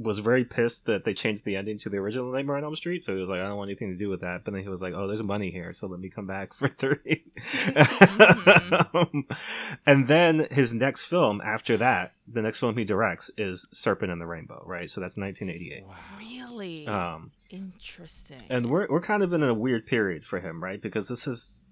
was 0.02 0.18
very 0.18 0.44
pissed 0.44 0.86
that 0.86 1.04
they 1.04 1.14
changed 1.14 1.44
the 1.44 1.56
ending 1.56 1.78
to 1.78 1.88
the 1.88 1.96
original 1.98 2.30
Nightmare 2.32 2.56
on 2.56 2.64
Elm 2.64 2.76
Street. 2.76 3.04
So 3.04 3.14
he 3.14 3.20
was 3.20 3.28
like, 3.28 3.40
I 3.40 3.44
don't 3.48 3.56
want 3.56 3.70
anything 3.70 3.90
to 3.90 3.96
do 3.96 4.08
with 4.08 4.20
that. 4.22 4.44
But 4.44 4.52
then 4.54 4.62
he 4.62 4.68
was 4.68 4.82
like, 4.82 4.94
Oh, 4.94 5.06
there's 5.06 5.22
money 5.22 5.50
here, 5.50 5.72
so 5.72 5.86
let 5.86 6.00
me 6.00 6.08
come 6.08 6.26
back 6.26 6.52
for 6.58 6.68
30 6.68 7.22
Um, 8.94 9.26
and 9.86 10.08
then 10.08 10.46
his 10.50 10.74
next 10.74 11.04
film 11.04 11.40
after 11.44 11.76
that, 11.76 12.12
the 12.26 12.42
next 12.42 12.58
film 12.60 12.76
he 12.76 12.84
directs 12.84 13.30
is 13.36 13.66
Serpent 13.72 14.10
and 14.12 14.20
the 14.20 14.26
Rainbow, 14.26 14.62
right? 14.66 14.88
So 14.90 15.00
that's 15.00 15.16
1988. 15.16 15.84
Really 16.18 16.86
Um, 16.86 17.32
interesting. 17.50 18.40
and 18.48 18.66
we're 18.66 18.86
we're 18.88 19.00
kind 19.00 19.22
of 19.22 19.32
in 19.32 19.42
a 19.42 19.54
weird 19.54 19.86
period 19.86 20.24
for 20.24 20.40
him, 20.40 20.62
right? 20.62 20.80
Because 20.80 21.08
this 21.08 21.26
is 21.26 21.70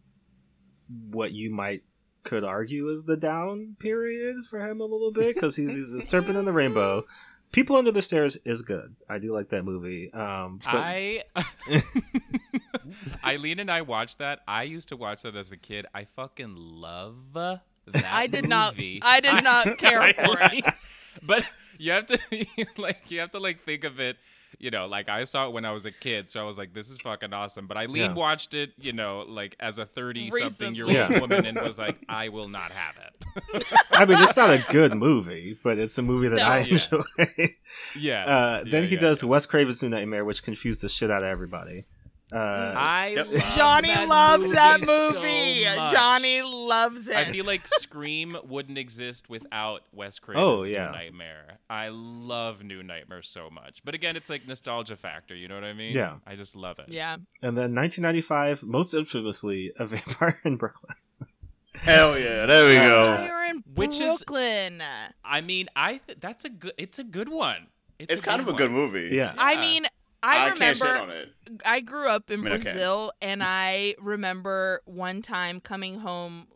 what 1.11 1.33
you 1.33 1.51
might 1.53 1.83
could 2.23 2.45
argue 2.45 2.89
is 2.91 3.05
the 3.05 3.17
down 3.17 3.77
period 3.79 4.37
for 4.49 4.61
him 4.61 4.81
a 4.81 4.85
little 4.85 5.13
bit 5.13 5.35
because 5.35 5.57
he's, 5.57 5.71
he's 5.71 5.91
the 5.91 6.03
Serpent 6.03 6.37
and 6.37 6.47
the 6.47 6.53
Rainbow. 6.53 7.05
People 7.53 7.77
Under 7.77 7.91
the 7.91 8.03
Stairs 8.03 8.37
is 8.45 8.63
good. 8.63 8.95
I 9.09 9.19
do 9.19 9.35
like 9.35 9.49
that 9.49 9.65
movie. 9.65 10.13
Um, 10.13 10.61
but 10.65 10.75
I 10.75 11.25
Aileen 13.25 13.59
and 13.61 13.71
I 13.71 13.83
watched 13.83 14.19
that. 14.19 14.41
I 14.47 14.63
used 14.65 14.89
to 14.91 14.97
watch 14.97 15.23
that 15.23 15.37
as 15.37 15.53
a 15.53 15.57
kid. 15.57 15.87
I 15.95 16.05
fucking 16.17 16.55
love 16.57 17.17
that. 17.35 17.63
I 18.13 18.27
did 18.29 18.49
not- 18.49 18.75
I 19.03 19.21
did 19.21 19.43
not 19.43 19.79
care 19.79 20.13
for 20.15 20.39
it. 20.53 20.65
But 21.23 21.45
you 21.77 21.91
have 21.93 22.07
to 22.07 22.19
like 22.79 23.11
you 23.11 23.19
have 23.21 23.33
to 23.33 23.41
like 23.41 23.65
think 23.65 23.83
of 23.85 23.99
it. 24.01 24.17
You 24.61 24.71
know, 24.71 24.87
like 24.87 25.09
I 25.09 25.25
saw 25.25 25.47
it 25.47 25.53
when 25.55 25.65
I 25.65 25.73
was 25.73 25.87
a 25.87 25.91
kid, 25.91 26.29
so 26.29 26.39
I 26.39 26.45
was 26.45 26.59
like, 26.59 26.75
"This 26.75 26.91
is 26.91 26.99
fucking 26.99 27.33
awesome." 27.33 27.67
But 27.67 27.79
Aileen 27.79 27.97
Yeah. 28.11 28.13
watched 28.13 28.53
it, 28.55 28.73
you 28.79 28.93
know, 28.93 29.25
like 29.27 29.57
as 29.59 29.79
a 29.79 29.87
thirty-something-year-old 29.87 30.93
Yeah. 30.95 31.19
woman, 31.19 31.47
and 31.47 31.59
was 31.59 31.79
like, 31.79 31.97
"I 32.11 32.29
will 32.29 32.49
not 32.49 32.71
have 32.71 32.97
it." 32.99 33.65
I 33.93 34.05
mean, 34.05 34.19
it's 34.19 34.37
not 34.37 34.51
a 34.51 34.63
good 34.69 34.95
movie, 34.95 35.59
but 35.65 35.79
it's 35.79 35.97
a 35.97 36.03
movie 36.03 36.29
that 36.29 36.37
No. 36.37 36.45
I 36.45 36.59
Yeah. 36.61 36.73
enjoy. 36.75 37.57
yeah. 37.99 38.25
Uh, 38.27 38.65
then 38.71 38.85
he 38.87 38.97
does. 38.97 39.25
Wes 39.25 39.47
Craven's 39.47 39.83
New 39.83 39.89
Nightmare, 39.89 40.25
which 40.27 40.43
confused 40.43 40.83
the 40.83 40.89
shit 40.91 41.11
out 41.11 41.23
of 41.23 41.29
everybody. 41.29 41.87
Uh, 42.33 42.75
I 42.77 43.15
Yep. 43.17 43.27
love 43.33 43.55
Jonny 43.57 43.89
that 43.89 44.09
loves 44.09 44.43
movie 44.45 44.55
that 44.55 44.81
movie. 44.81 45.65
much. 45.77 45.93
Jonny 45.93 46.43
loves 46.43 47.09
it. 47.09 47.17
I 47.17 47.25
feel 47.25 47.45
like 47.45 47.67
Scream 47.67 48.37
wouldn't 48.45 48.79
exist 48.79 49.29
without 49.29 49.83
Wes 49.93 50.19
Craven's 50.21 50.43
Oh, 50.45 50.63
New 50.63 50.71
yeah. 50.73 50.91
Nightmare. 50.91 51.59
I 51.69 51.89
love 51.89 52.63
New 52.63 52.83
Nightmare 52.83 53.23
so 53.23 53.51
much. 53.51 53.81
But 53.85 53.95
again, 53.95 54.17
it's 54.17 54.31
like 54.31 54.47
nostalgia 54.47 54.97
factor, 54.97 55.35
you 55.35 55.49
know 55.49 55.55
what 55.57 55.65
I 55.65 55.73
mean? 55.73 55.95
Yeah. 55.95 56.17
I 56.27 56.37
just 56.37 56.55
love 56.55 56.79
it. 56.79 56.87
yeah. 56.89 57.15
and 57.43 57.57
then 57.57 57.75
1995, 57.75 58.63
most 58.63 58.95
infamously, 58.95 59.73
A 59.79 59.87
Vampire 59.87 60.41
in 60.45 60.57
Brooklyn. 60.57 60.95
Hell 61.75 62.19
yeah, 62.19 62.47
there 62.47 62.67
we 62.67 62.75
go. 62.77 63.17
We're 63.29 63.45
in 63.47 63.65
Which 63.75 64.01
is- 64.01 64.23
Brooklyn. 64.25 64.83
I 65.25 65.41
mean, 65.41 65.69
I 65.75 66.01
th- 66.07 66.19
that's 66.21 66.45
a 66.45 66.49
good 66.51 66.73
it's 66.77 66.99
a 66.99 67.05
good 67.05 67.29
one. 67.29 67.69
It's 67.99 68.21
kind 68.21 68.41
of 68.41 68.49
a 68.49 68.53
good 68.55 68.71
movie. 68.71 69.11
Yeah. 69.15 69.35
I 69.39 69.57
mean, 69.61 69.87
I, 70.23 70.51
can't 70.51 70.77
shit 70.77 70.87
remember 70.87 71.03
on 71.03 71.11
it. 71.11 71.29
I 71.65 71.81
grew 71.81 72.09
up 72.09 72.31
in 72.31 72.41
I 72.41 72.43
mean, 72.43 72.53
I 72.53 72.57
can. 72.57 72.63
Brazil, 72.65 73.13
and 73.23 73.43
I 73.43 73.95
remember 74.01 74.83
one 74.85 75.23
time 75.23 75.61
coming 75.61 76.01
home, 76.01 76.49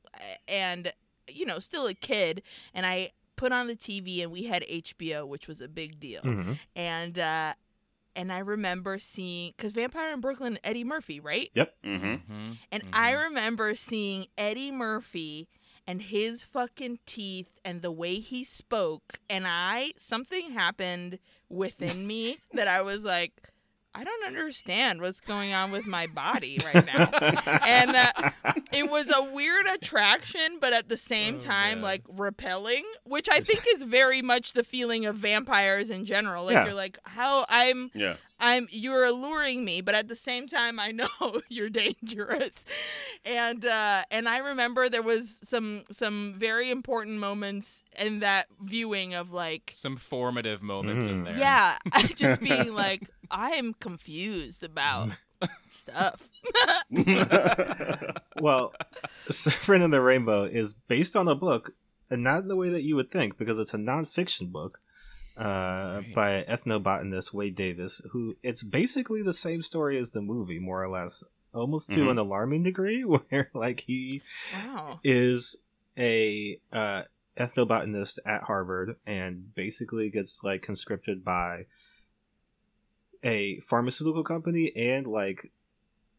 and 0.48 0.92
you 1.28 1.46
know, 1.46 1.58
still 1.58 1.86
a 1.86 1.94
kid, 1.94 2.42
and 2.74 2.84
I 2.84 3.12
put 3.36 3.50
on 3.52 3.66
the 3.66 3.74
TV, 3.76 4.22
and 4.22 4.30
we 4.30 4.44
had 4.44 4.62
HBO, 4.70 5.26
which 5.26 5.48
was 5.48 5.60
a 5.60 5.68
big 5.68 5.98
deal, 5.98 6.20
Mhm. 6.22 6.58
and 6.76 7.18
uh, 7.18 7.54
and 8.14 8.32
I 8.32 8.38
remember 8.38 8.98
seeing 8.98 9.52
because 9.56 9.72
Vampire 9.72 10.12
in 10.12 10.20
Brooklyn, 10.20 10.58
Eddie 10.62 10.84
Murphy, 10.84 11.18
right? 11.20 11.50
Mm-hmm. 11.56 11.90
Mm-hmm. 11.92 12.52
And 12.70 12.82
I 12.92 13.10
remember 13.12 13.74
seeing 13.74 14.26
Eddie 14.38 14.70
Murphy 14.70 15.48
and 15.86 16.00
his 16.00 16.42
fucking 16.42 17.00
teeth 17.06 17.58
and 17.64 17.82
the 17.82 17.90
way 17.90 18.14
he 18.20 18.44
spoke. 18.44 19.18
And 19.28 19.46
I, 19.48 19.92
something 19.98 20.52
happened 20.52 21.18
within 21.48 22.06
me 22.06 22.38
that 22.54 22.68
I 22.68 22.82
was 22.82 23.04
like, 23.04 23.32
I 23.94 24.02
don't 24.04 24.24
understand 24.26 25.00
what's 25.00 25.20
going 25.20 25.52
on 25.52 25.70
with 25.70 25.86
my 25.86 26.06
body 26.08 26.58
right 26.74 26.84
now. 26.84 27.06
and 27.64 27.94
uh, 27.94 28.30
it 28.72 28.90
was 28.90 29.06
a 29.14 29.22
weird 29.32 29.66
attraction, 29.66 30.58
but 30.60 30.72
at 30.72 30.88
the 30.88 30.96
same 30.96 31.36
Oh, 31.36 31.38
time, 31.38 31.76
man. 31.78 31.82
like 31.82 32.02
repelling, 32.08 32.84
which 33.04 33.28
I 33.30 33.40
think 33.40 33.64
is 33.72 33.84
very 33.84 34.20
much 34.22 34.52
the 34.54 34.64
feeling 34.64 35.06
of 35.06 35.16
vampires 35.16 35.90
in 35.90 36.04
general. 36.04 36.44
Like 36.46 36.54
Yeah. 36.54 36.64
you're 36.66 36.74
like, 36.74 36.98
how 37.04 37.46
I'm 37.48 37.90
Yeah. 37.94 38.16
I'm 38.40 38.66
you're 38.70 39.04
alluring 39.04 39.64
me, 39.64 39.80
but 39.80 39.94
at 39.94 40.08
the 40.08 40.16
same 40.16 40.48
time 40.48 40.80
I 40.80 40.90
know 40.90 41.08
you're 41.48 41.70
dangerous. 41.70 42.64
And 43.24 43.64
uh 43.64 44.02
and 44.10 44.28
I 44.28 44.38
remember 44.38 44.88
there 44.88 45.02
was 45.02 45.38
some 45.44 45.84
some 45.92 46.34
very 46.36 46.68
important 46.70 47.18
moments 47.20 47.84
in 47.96 48.18
that 48.20 48.46
viewing 48.60 49.14
of 49.14 49.32
like 49.32 49.72
Some 49.74 49.96
formative 49.96 50.62
moments 50.62 51.06
in 51.06 51.22
Mm. 51.22 51.24
there. 51.26 51.38
yeah, 51.38 51.78
just 52.16 52.40
being 52.40 52.74
like 52.74 53.08
I 53.30 53.50
am 53.52 53.74
confused 53.74 54.62
about 54.62 55.10
stuff. 55.72 56.20
well, 58.40 58.72
Serpent 59.30 59.82
in 59.82 59.90
the 59.90 60.00
Rainbow 60.00 60.44
is 60.44 60.74
based 60.74 61.16
on 61.16 61.28
a 61.28 61.34
book, 61.34 61.74
and 62.10 62.22
not 62.22 62.42
in 62.42 62.48
the 62.48 62.56
way 62.56 62.68
that 62.68 62.82
you 62.82 62.96
would 62.96 63.10
think, 63.10 63.38
because 63.38 63.58
it's 63.58 63.74
a 63.74 63.78
nonfiction 63.78 64.52
book 64.52 64.80
uh, 65.36 66.02
Right. 66.04 66.14
by 66.14 66.44
ethnobotanist 66.48 67.32
Wade 67.32 67.56
Davis, 67.56 68.00
who 68.12 68.36
it's 68.42 68.62
basically 68.62 69.22
the 69.22 69.32
same 69.32 69.62
story 69.62 69.98
as 69.98 70.10
the 70.10 70.20
movie, 70.20 70.58
more 70.60 70.82
or 70.82 70.88
less, 70.88 71.24
almost 71.52 71.90
to 71.90 72.00
Mhm. 72.06 72.10
an 72.12 72.18
alarming 72.18 72.62
degree, 72.62 73.02
where 73.04 73.50
like 73.54 73.80
he 73.80 74.22
Wow. 74.52 75.00
is 75.02 75.56
a 75.98 76.60
uh, 76.72 77.02
ethnobotanist 77.36 78.18
at 78.24 78.42
Harvard 78.42 78.96
and 79.06 79.52
basically 79.54 80.08
gets 80.10 80.44
like 80.44 80.62
conscripted 80.62 81.24
by 81.24 81.66
a 83.24 83.58
pharmaceutical 83.60 84.22
company 84.22 84.70
and 84.76 85.06
like 85.06 85.50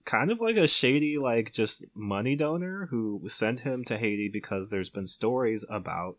kind 0.04 0.32
of 0.32 0.42
like 0.42 0.58
a 0.58 0.68
shady 0.68 1.18
like 1.18 1.54
just 1.54 1.84
money 1.94 2.36
donor 2.36 2.88
who 2.92 3.22
sent 3.28 3.62
him 3.62 3.84
to 3.86 3.98
Haiti 3.98 4.28
because 4.28 4.70
there's 4.70 4.90
been 4.90 5.06
stories 5.06 5.64
about 5.70 6.18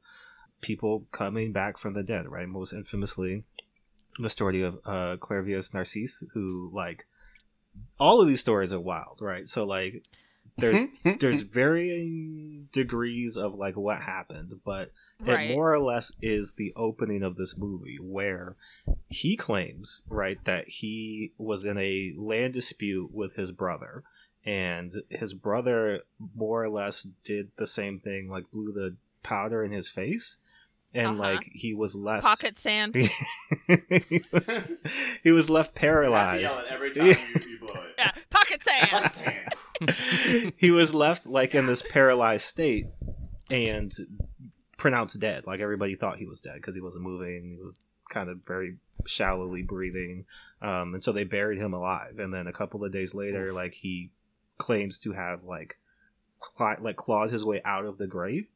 people 0.60 1.04
coming 1.12 1.52
back 1.52 1.76
from 1.76 1.94
the 1.94 2.02
dead, 2.02 2.28
right? 2.28 2.48
Most 2.48 2.72
infamously 2.72 3.44
the 4.18 4.30
story 4.30 4.62
of 4.62 4.78
uh 4.86 5.16
Clairvius 5.20 5.74
Narcisse 5.74 6.24
who 6.32 6.70
like 6.72 7.06
all 8.00 8.20
of 8.20 8.28
these 8.28 8.40
stories 8.40 8.72
are 8.72 8.80
wild, 8.80 9.18
right? 9.20 9.48
So 9.48 9.64
like 9.64 10.02
there's 10.58 10.82
there's 11.20 11.42
varying 11.42 12.68
degrees 12.72 13.36
of 13.36 13.54
like 13.54 13.76
what 13.76 14.00
happened, 14.00 14.52
but 14.64 14.90
Right. 15.20 15.50
it 15.50 15.54
more 15.54 15.72
or 15.72 15.78
less 15.80 16.12
is 16.20 16.54
the 16.58 16.74
opening 16.76 17.22
of 17.22 17.36
this 17.36 17.56
movie 17.56 17.96
where 18.00 18.54
he 19.08 19.34
claims 19.36 20.02
right 20.08 20.38
that 20.44 20.68
he 20.68 21.32
was 21.38 21.64
in 21.64 21.78
a 21.78 22.12
land 22.18 22.52
dispute 22.52 23.10
with 23.14 23.34
his 23.36 23.50
brother 23.50 24.02
and 24.44 24.92
his 25.08 25.32
brother 25.32 26.00
more 26.34 26.62
or 26.62 26.68
less 26.68 27.06
did 27.24 27.50
the 27.56 27.66
same 27.66 27.98
thing 27.98 28.28
like 28.28 28.50
blew 28.52 28.72
the 28.72 28.94
powder 29.22 29.64
in 29.64 29.72
his 29.72 29.88
face 29.88 30.36
and 30.92 31.18
Uh-huh. 31.18 31.30
like 31.32 31.48
he 31.52 31.72
was 31.72 31.94
left 31.96 32.22
Pocket 32.24 32.58
sand. 32.58 32.94
he, 32.94 33.10
was, 34.32 34.60
he 35.22 35.32
was 35.32 35.48
left 35.48 35.74
paralyzed 35.74 36.60
every 36.70 36.92
time 36.92 37.06
you- 37.06 37.14
you 37.48 37.58
blow 37.58 37.72
it. 37.72 37.94
Yeah, 37.98 38.12
pocket 38.28 38.62
sand. 38.62 39.10
he 40.56 40.70
was 40.70 40.94
left 40.94 41.26
like 41.26 41.54
in 41.54 41.66
this 41.66 41.82
paralyzed 41.82 42.46
state 42.46 42.86
and 43.50 43.92
pronounced 44.76 45.20
dead. 45.20 45.46
Like 45.46 45.60
everybody 45.60 45.94
thought 45.94 46.18
he 46.18 46.26
was 46.26 46.40
dead 46.40 46.56
because 46.56 46.74
he 46.74 46.80
wasn't 46.80 47.04
moving. 47.04 47.50
He 47.50 47.62
was 47.62 47.78
kind 48.10 48.28
of 48.28 48.38
very 48.46 48.76
shallowly 49.06 49.62
breathing, 49.62 50.24
um, 50.62 50.94
and 50.94 51.02
so 51.02 51.12
they 51.12 51.24
buried 51.24 51.58
him 51.58 51.74
alive. 51.74 52.18
And 52.18 52.32
then 52.32 52.46
a 52.46 52.52
couple 52.52 52.84
of 52.84 52.92
days 52.92 53.14
later, 53.14 53.52
like 53.52 53.74
he 53.74 54.10
claims 54.58 54.98
to 55.00 55.12
have 55.12 55.44
like 55.44 55.78
cla- 56.40 56.78
like 56.80 56.96
clawed 56.96 57.30
his 57.30 57.44
way 57.44 57.60
out 57.64 57.84
of 57.84 57.98
the 57.98 58.06
grave, 58.06 58.48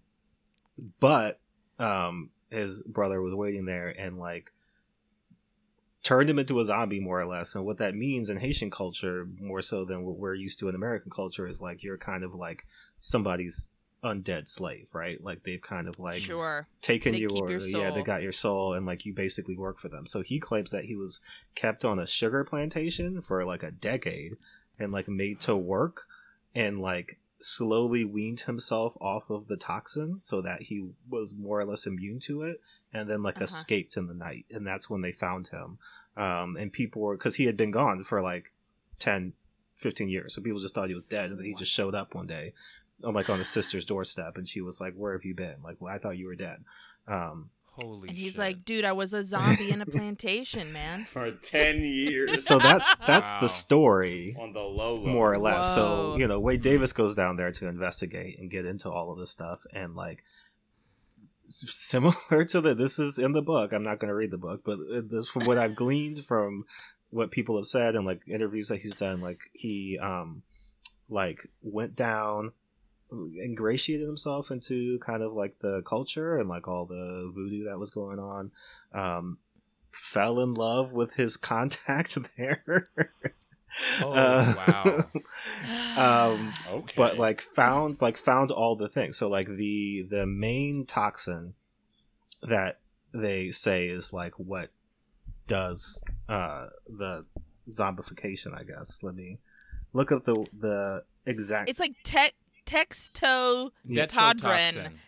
but 0.98 1.40
um, 1.78 2.30
his 2.50 2.82
brother 2.82 3.20
was 3.20 3.34
waiting 3.34 3.64
there 3.64 3.88
and 3.88 4.18
like 4.18 4.52
turned 6.02 6.30
him 6.30 6.38
into 6.38 6.60
a 6.60 6.64
zombie 6.64 7.00
more 7.00 7.20
or 7.20 7.26
less. 7.26 7.54
And 7.54 7.64
what 7.64 7.78
that 7.78 7.94
means 7.94 8.30
in 8.30 8.38
haitian 8.38 8.70
culture 8.70 9.26
more 9.38 9.62
so 9.62 9.84
than 9.84 10.02
what 10.02 10.16
we're 10.16 10.34
used 10.34 10.58
to 10.60 10.68
in 10.68 10.74
american 10.74 11.10
culture 11.10 11.46
is 11.46 11.60
like 11.60 11.82
you're 11.82 11.98
kind 11.98 12.24
of 12.24 12.34
like 12.34 12.66
somebody's 13.00 13.70
undead 14.02 14.48
slave 14.48 14.88
right? 14.92 15.22
Like 15.22 15.42
they've 15.44 15.60
kind 15.60 15.88
of 15.88 15.98
like 15.98 16.20
sure. 16.20 16.66
taken 16.80 17.12
They 17.12 17.18
your, 17.18 17.30
keep 17.30 17.50
your 17.50 17.60
yeah 17.60 17.90
they 17.90 18.02
got 18.02 18.22
your 18.22 18.32
soul 18.32 18.74
and 18.74 18.86
like 18.86 19.04
you 19.04 19.14
basically 19.14 19.56
work 19.56 19.78
for 19.78 19.88
them. 19.88 20.06
So 20.06 20.22
he 20.22 20.38
claims 20.38 20.70
that 20.70 20.84
he 20.84 20.96
was 20.96 21.20
kept 21.54 21.84
on 21.84 21.98
a 21.98 22.06
sugar 22.06 22.44
plantation 22.44 23.20
for 23.20 23.44
like 23.44 23.62
a 23.62 23.70
decade 23.70 24.36
and 24.78 24.92
like 24.92 25.08
made 25.08 25.40
to 25.40 25.56
work 25.56 26.04
and 26.54 26.80
like 26.80 27.18
slowly 27.40 28.04
weaned 28.04 28.40
himself 28.40 28.94
off 29.00 29.30
of 29.30 29.48
the 29.48 29.56
toxin 29.56 30.18
so 30.18 30.42
that 30.42 30.62
he 30.62 30.90
was 31.08 31.34
more 31.34 31.60
or 31.60 31.64
less 31.64 31.86
immune 31.86 32.18
to 32.20 32.42
it 32.42 32.60
and 32.92 33.08
then 33.08 33.22
like 33.22 33.36
Uh-huh. 33.36 33.44
escaped 33.44 33.96
in 33.96 34.06
the 34.06 34.14
night 34.14 34.46
and 34.50 34.66
that's 34.66 34.88
when 34.90 35.00
they 35.02 35.12
found 35.12 35.48
him 35.48 35.78
um 36.16 36.56
and 36.56 36.72
people 36.72 37.02
were 37.02 37.16
because 37.16 37.36
he 37.36 37.46
had 37.46 37.56
been 37.56 37.70
gone 37.70 38.02
for 38.04 38.20
like 38.22 38.52
10 38.98 39.32
15 39.76 40.08
years 40.08 40.34
so 40.34 40.42
people 40.42 40.60
just 40.60 40.74
thought 40.74 40.88
he 40.88 40.94
was 40.94 41.04
dead 41.04 41.30
and 41.30 41.38
then 41.38 41.46
he 41.46 41.54
just 41.54 41.70
showed 41.72 41.94
up 41.94 42.14
one 42.14 42.26
day 42.26 42.52
on 43.04 43.14
like 43.14 43.30
on 43.30 43.38
his 43.38 43.48
sister's 43.48 43.84
doorstep 43.84 44.36
and 44.36 44.48
she 44.48 44.60
was 44.60 44.80
like 44.80 44.92
where 44.94 45.12
have 45.12 45.24
you 45.24 45.34
been 45.34 45.56
like 45.64 45.76
well 45.80 45.94
i 45.94 45.98
thought 45.98 46.18
you 46.18 46.26
were 46.26 46.34
dead 46.34 46.58
um 47.08 47.50
Holy 47.74 48.08
And 48.08 48.18
he's 48.18 48.32
shit. 48.32 48.38
like, 48.38 48.64
dude, 48.64 48.84
I 48.84 48.90
was 48.92 49.14
a 49.14 49.22
zombie 49.24 49.70
in 49.70 49.80
a 49.80 49.86
plantation, 49.98 50.72
man. 50.72 51.04
For 51.04 51.30
ten 51.30 51.82
years. 51.82 52.44
so 52.44 52.58
that's 52.58 52.92
that's 53.06 53.30
Wow. 53.30 53.38
the 53.40 53.48
story 53.48 54.36
on 54.38 54.52
the 54.52 54.60
low 54.60 54.96
low. 54.96 55.06
more 55.06 55.32
or 55.32 55.38
less. 55.38 55.72
So 55.72 56.16
you 56.18 56.26
know, 56.26 56.40
Wade 56.40 56.62
Davis 56.62 56.92
goes 56.92 57.14
down 57.14 57.36
there 57.36 57.52
to 57.52 57.68
investigate 57.68 58.38
and 58.40 58.50
get 58.50 58.66
into 58.66 58.90
all 58.90 59.12
of 59.12 59.18
this 59.18 59.30
stuff, 59.30 59.64
and 59.72 59.94
like 59.94 60.18
s- 60.18 60.22
similar 61.50 62.44
to 62.48 62.60
the 62.60 62.74
this 62.74 62.98
is 62.98 63.18
in 63.18 63.32
the 63.32 63.42
book. 63.42 63.72
I'm 63.72 63.82
not 63.82 63.98
going 63.98 64.08
to 64.08 64.14
read 64.14 64.30
the 64.30 64.38
book, 64.38 64.62
but 64.64 64.78
uh, 64.94 65.02
this 65.04 65.28
from 65.28 65.44
what 65.44 65.58
I've 65.58 65.76
gleaned 65.76 66.24
from 66.26 66.64
what 67.10 67.30
people 67.30 67.56
have 67.56 67.66
said 67.66 67.96
and 67.96 68.06
like 68.06 68.20
interviews 68.28 68.68
that 68.68 68.80
he's 68.80 68.94
done. 68.94 69.20
Like 69.20 69.40
he 69.52 69.98
um 70.00 70.42
like 71.08 71.48
went 71.62 71.94
down 71.94 72.52
ingratiated 73.12 74.06
himself 74.06 74.50
into 74.50 74.98
kind 75.00 75.22
of 75.22 75.32
like 75.32 75.58
the 75.60 75.82
culture 75.82 76.38
and 76.38 76.48
like 76.48 76.68
all 76.68 76.86
the 76.86 77.30
voodoo 77.34 77.64
that 77.64 77.78
was 77.78 77.90
going 77.90 78.20
on 78.20 78.52
um 78.94 79.38
fell 79.92 80.38
in 80.38 80.54
love 80.54 80.92
with 80.92 81.14
his 81.14 81.36
contact 81.36 82.16
there 82.36 82.88
Oh, 84.02 84.12
Uh, 84.12 85.02
um 85.96 86.52
Okay. 86.66 86.94
but 86.96 87.18
like 87.18 87.40
found 87.40 88.00
like 88.00 88.16
found 88.16 88.50
all 88.50 88.76
the 88.76 88.88
things 88.88 89.16
so 89.18 89.28
like 89.28 89.48
the 89.48 90.02
the 90.08 90.26
main 90.26 90.86
toxin 90.86 91.54
that 92.42 92.78
they 93.12 93.50
say 93.50 93.88
is 93.88 94.12
like 94.12 94.34
what 94.38 94.70
does 95.46 96.02
uh 96.28 96.66
the 96.88 97.24
zombification 97.70 98.54
i 98.58 98.62
guess 98.62 99.02
let 99.02 99.14
me 99.14 99.38
look 99.92 100.12
up 100.12 100.24
the 100.24 100.46
the 100.58 101.02
exact 101.26 101.68
It's 101.68 101.80
like 101.80 101.94
te- 102.04 102.32
texto 102.64 103.72
Yeah. 103.84 104.06
Todrin. 104.06 105.00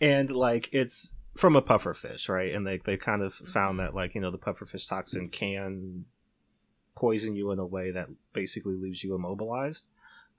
And 0.00 0.30
like 0.30 0.68
it's 0.72 1.12
from 1.36 1.56
a 1.56 1.62
pufferfish, 1.62 2.28
right? 2.28 2.52
And 2.54 2.66
they, 2.66 2.78
they 2.84 2.96
kind 2.96 3.22
of 3.22 3.34
found 3.34 3.78
that 3.80 3.94
like 3.94 4.14
you 4.14 4.20
know 4.20 4.30
the 4.30 4.38
pufferfish 4.38 4.88
toxin 4.88 5.28
can 5.28 6.04
poison 6.94 7.36
you 7.36 7.50
in 7.50 7.58
a 7.58 7.66
way 7.66 7.90
that 7.90 8.08
basically 8.32 8.74
leaves 8.74 9.04
you 9.04 9.14
immobilized. 9.14 9.84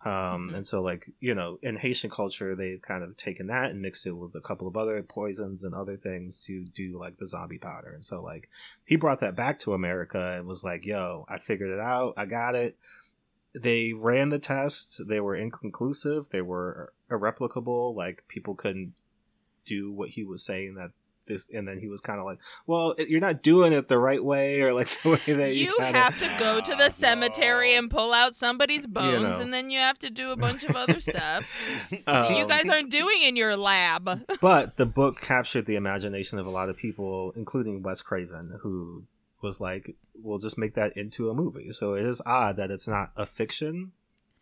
Um 0.05 0.49
Mhm. 0.51 0.55
and 0.57 0.67
so 0.67 0.81
like 0.81 1.09
you 1.19 1.33
know 1.33 1.57
in 1.63 1.75
haitian 1.77 2.09
culture 2.11 2.55
they've 2.55 2.81
kind 2.81 3.03
of 3.03 3.17
taken 3.17 3.47
that 3.47 3.71
and 3.71 3.81
mixed 3.81 4.05
it 4.05 4.11
with 4.11 4.35
a 4.35 4.41
couple 4.41 4.67
of 4.67 4.77
other 4.77 5.01
poisons 5.01 5.63
and 5.63 5.73
other 5.73 5.97
things 5.97 6.43
to 6.45 6.65
do 6.65 6.99
like 6.99 7.17
the 7.17 7.25
zombie 7.25 7.57
powder. 7.57 7.91
And 7.91 8.05
so 8.05 8.21
like 8.21 8.47
he 8.85 8.95
brought 8.95 9.19
that 9.21 9.35
back 9.35 9.57
to 9.59 9.73
america 9.73 10.35
and 10.37 10.45
was 10.47 10.63
like 10.63 10.85
yo 10.85 11.25
i 11.29 11.37
figured 11.39 11.71
it 11.71 11.79
out. 11.79 12.13
I 12.15 12.25
got 12.25 12.53
it. 12.53 12.77
They 13.55 13.93
ran 13.93 14.29
the 14.29 14.37
tests. 14.39 15.01
They 15.03 15.19
were 15.19 15.35
inconclusive. 15.35 16.29
They 16.29 16.41
were 16.43 16.93
irreplicable. 17.09 17.95
Like 17.95 18.23
people 18.27 18.53
couldn't 18.53 18.93
do 19.67 19.91
what 19.91 20.09
he 20.09 20.23
was 20.23 20.43
saying 20.43 20.75
that 20.75 20.91
this, 21.27 21.45
and 21.53 21.67
then 21.67 21.79
he 21.79 21.89
was 21.89 21.99
kind 21.99 22.19
of 22.19 22.25
like, 22.25 22.39
"Well, 22.67 22.95
you're 22.97 23.19
not 23.19 23.43
doing 23.43 23.73
it 23.73 23.89
the 23.89 23.97
right 23.97 24.23
way, 24.23 24.61
or 24.61 24.73
like 24.73 24.89
the 25.03 25.09
way 25.09 25.33
that 25.33 25.53
you, 25.55 25.65
You 25.65 25.75
kinda, 25.77 25.99
have 25.99 26.17
to 26.19 26.35
go 26.39 26.61
to 26.61 26.73
Ah, 26.73 26.77
the 26.77 26.89
cemetery 26.89 27.73
no. 27.73 27.79
and 27.79 27.91
pull 27.91 28.13
out 28.13 28.33
somebody's 28.35 28.87
bones, 28.87 29.35
know. 29.37 29.41
and 29.41 29.53
then 29.53 29.69
you 29.69 29.77
have 29.79 29.99
to 29.99 30.09
do 30.09 30.31
a 30.31 30.37
bunch 30.37 30.63
of 30.63 30.75
other 30.77 31.01
stuff 31.01 31.43
Um, 32.07 32.33
you 32.33 32.47
guys 32.47 32.69
aren't 32.69 32.89
doing 32.91 33.21
in 33.23 33.35
your 33.35 33.57
lab. 33.57 34.21
but 34.41 34.77
the 34.77 34.85
book 34.85 35.19
captured 35.19 35.65
the 35.65 35.75
imagination 35.75 36.39
of 36.39 36.45
a 36.45 36.49
lot 36.49 36.69
of 36.69 36.77
people, 36.77 37.33
including 37.35 37.83
Wes 37.83 38.01
Craven, 38.01 38.59
who 38.61 39.03
was 39.41 39.59
like, 39.59 39.95
"We'll 40.15 40.39
just 40.39 40.57
make 40.57 40.75
that 40.75 40.95
into 40.95 41.29
a 41.29 41.33
movie." 41.33 41.71
So 41.71 41.93
it 41.93 42.05
is 42.05 42.21
odd 42.25 42.55
that 42.55 42.71
it's 42.71 42.87
not 42.87 43.11
a 43.17 43.25
fiction. 43.25 43.91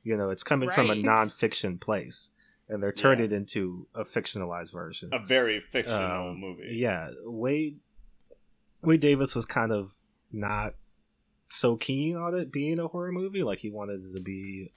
You 0.03 0.15
know, 0.17 0.29
it's 0.29 0.43
coming 0.43 0.69
from 0.69 0.91
a 0.91 0.95
non-fiction 0.95 1.79
place, 1.79 2.29
and 2.69 2.81
they're 2.81 2.91
turning 2.91 3.19
Yeah. 3.31 3.35
it 3.37 3.39
into 3.41 3.87
a 3.93 4.03
fictionalized 4.03 4.71
version. 4.73 5.09
A 5.13 5.19
very 5.19 5.59
fictional 5.59 6.29
Um, 6.31 6.39
movie. 6.39 6.75
Yeah, 6.75 7.11
Wade 7.23 7.79
Wade 8.81 8.99
Davis 8.99 9.35
was 9.35 9.45
kind 9.45 9.71
of 9.71 9.93
not 10.31 10.73
so 11.49 11.75
keen 11.77 12.15
on 12.15 12.33
it 12.33 12.51
being 12.51 12.79
a 12.79 12.87
horror 12.87 13.11
movie. 13.11 13.43
Like 13.43 13.59
he 13.59 13.69
wanted 13.69 14.01
it 14.03 14.13
to 14.15 14.21
be, 14.21 14.73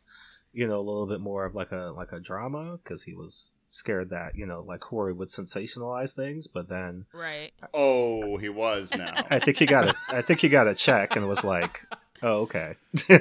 you 0.52 0.66
know, 0.66 0.78
a 0.78 0.82
little 0.82 1.06
bit 1.06 1.20
more 1.20 1.44
of 1.44 1.54
like 1.54 1.72
a 1.72 1.92
like 1.96 2.12
a 2.12 2.20
drama 2.20 2.78
because 2.82 3.02
he 3.04 3.14
was 3.14 3.52
scared 3.70 4.08
that 4.08 4.34
you 4.34 4.46
know 4.46 4.62
like 4.66 4.82
horror 4.84 5.12
would 5.12 5.28
sensationalize 5.28 6.14
things. 6.14 6.46
But 6.46 6.68
then 6.68 7.06
Right. 7.12 7.52
Oh, 7.74 8.36
he 8.38 8.48
was 8.48 8.94
now. 8.96 9.12
I 9.30 9.38
think 9.38 9.56
he 9.58 9.66
got 9.66 9.88
a 9.88 9.94
I 10.08 10.22
think 10.22 10.40
he 10.40 10.48
got 10.48 10.68
a 10.68 10.74
check 10.74 11.16
and 11.16 11.28
was 11.28 11.44
like, 11.44 11.84
oh 12.22 12.40
okay. 12.42 12.74
Oh, 13.10 13.16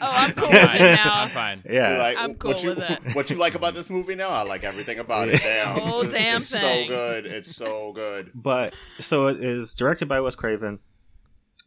I'm 0.00 0.32
cool 0.34 0.48
with 0.48 0.74
it 0.74 0.96
now. 0.96 1.22
I'm 1.22 1.30
fine. 1.30 1.62
Yeah. 1.68 1.98
like, 1.98 2.16
I'm 2.16 2.34
cool 2.34 2.52
what 2.52 2.62
you, 2.62 2.70
with 2.70 2.78
it. 2.78 3.00
What 3.14 3.30
you 3.30 3.36
like 3.36 3.54
about 3.54 3.74
this 3.74 3.90
movie 3.90 4.14
now? 4.14 4.30
I 4.30 4.42
like 4.42 4.64
everything 4.64 4.98
about 4.98 5.28
it. 5.28 5.40
Damn, 5.42 5.78
Whole 5.80 6.00
It's- 6.02 6.12
damn 6.12 6.36
it's 6.38 6.50
thing. 6.50 6.88
so 6.88 6.94
good. 6.94 7.26
It's 7.26 7.54
so 7.56 7.92
good. 7.92 8.30
But 8.34 8.74
so 8.98 9.26
it 9.28 9.42
is 9.42 9.74
directed 9.74 10.08
by 10.08 10.20
Wes 10.20 10.34
Craven. 10.34 10.78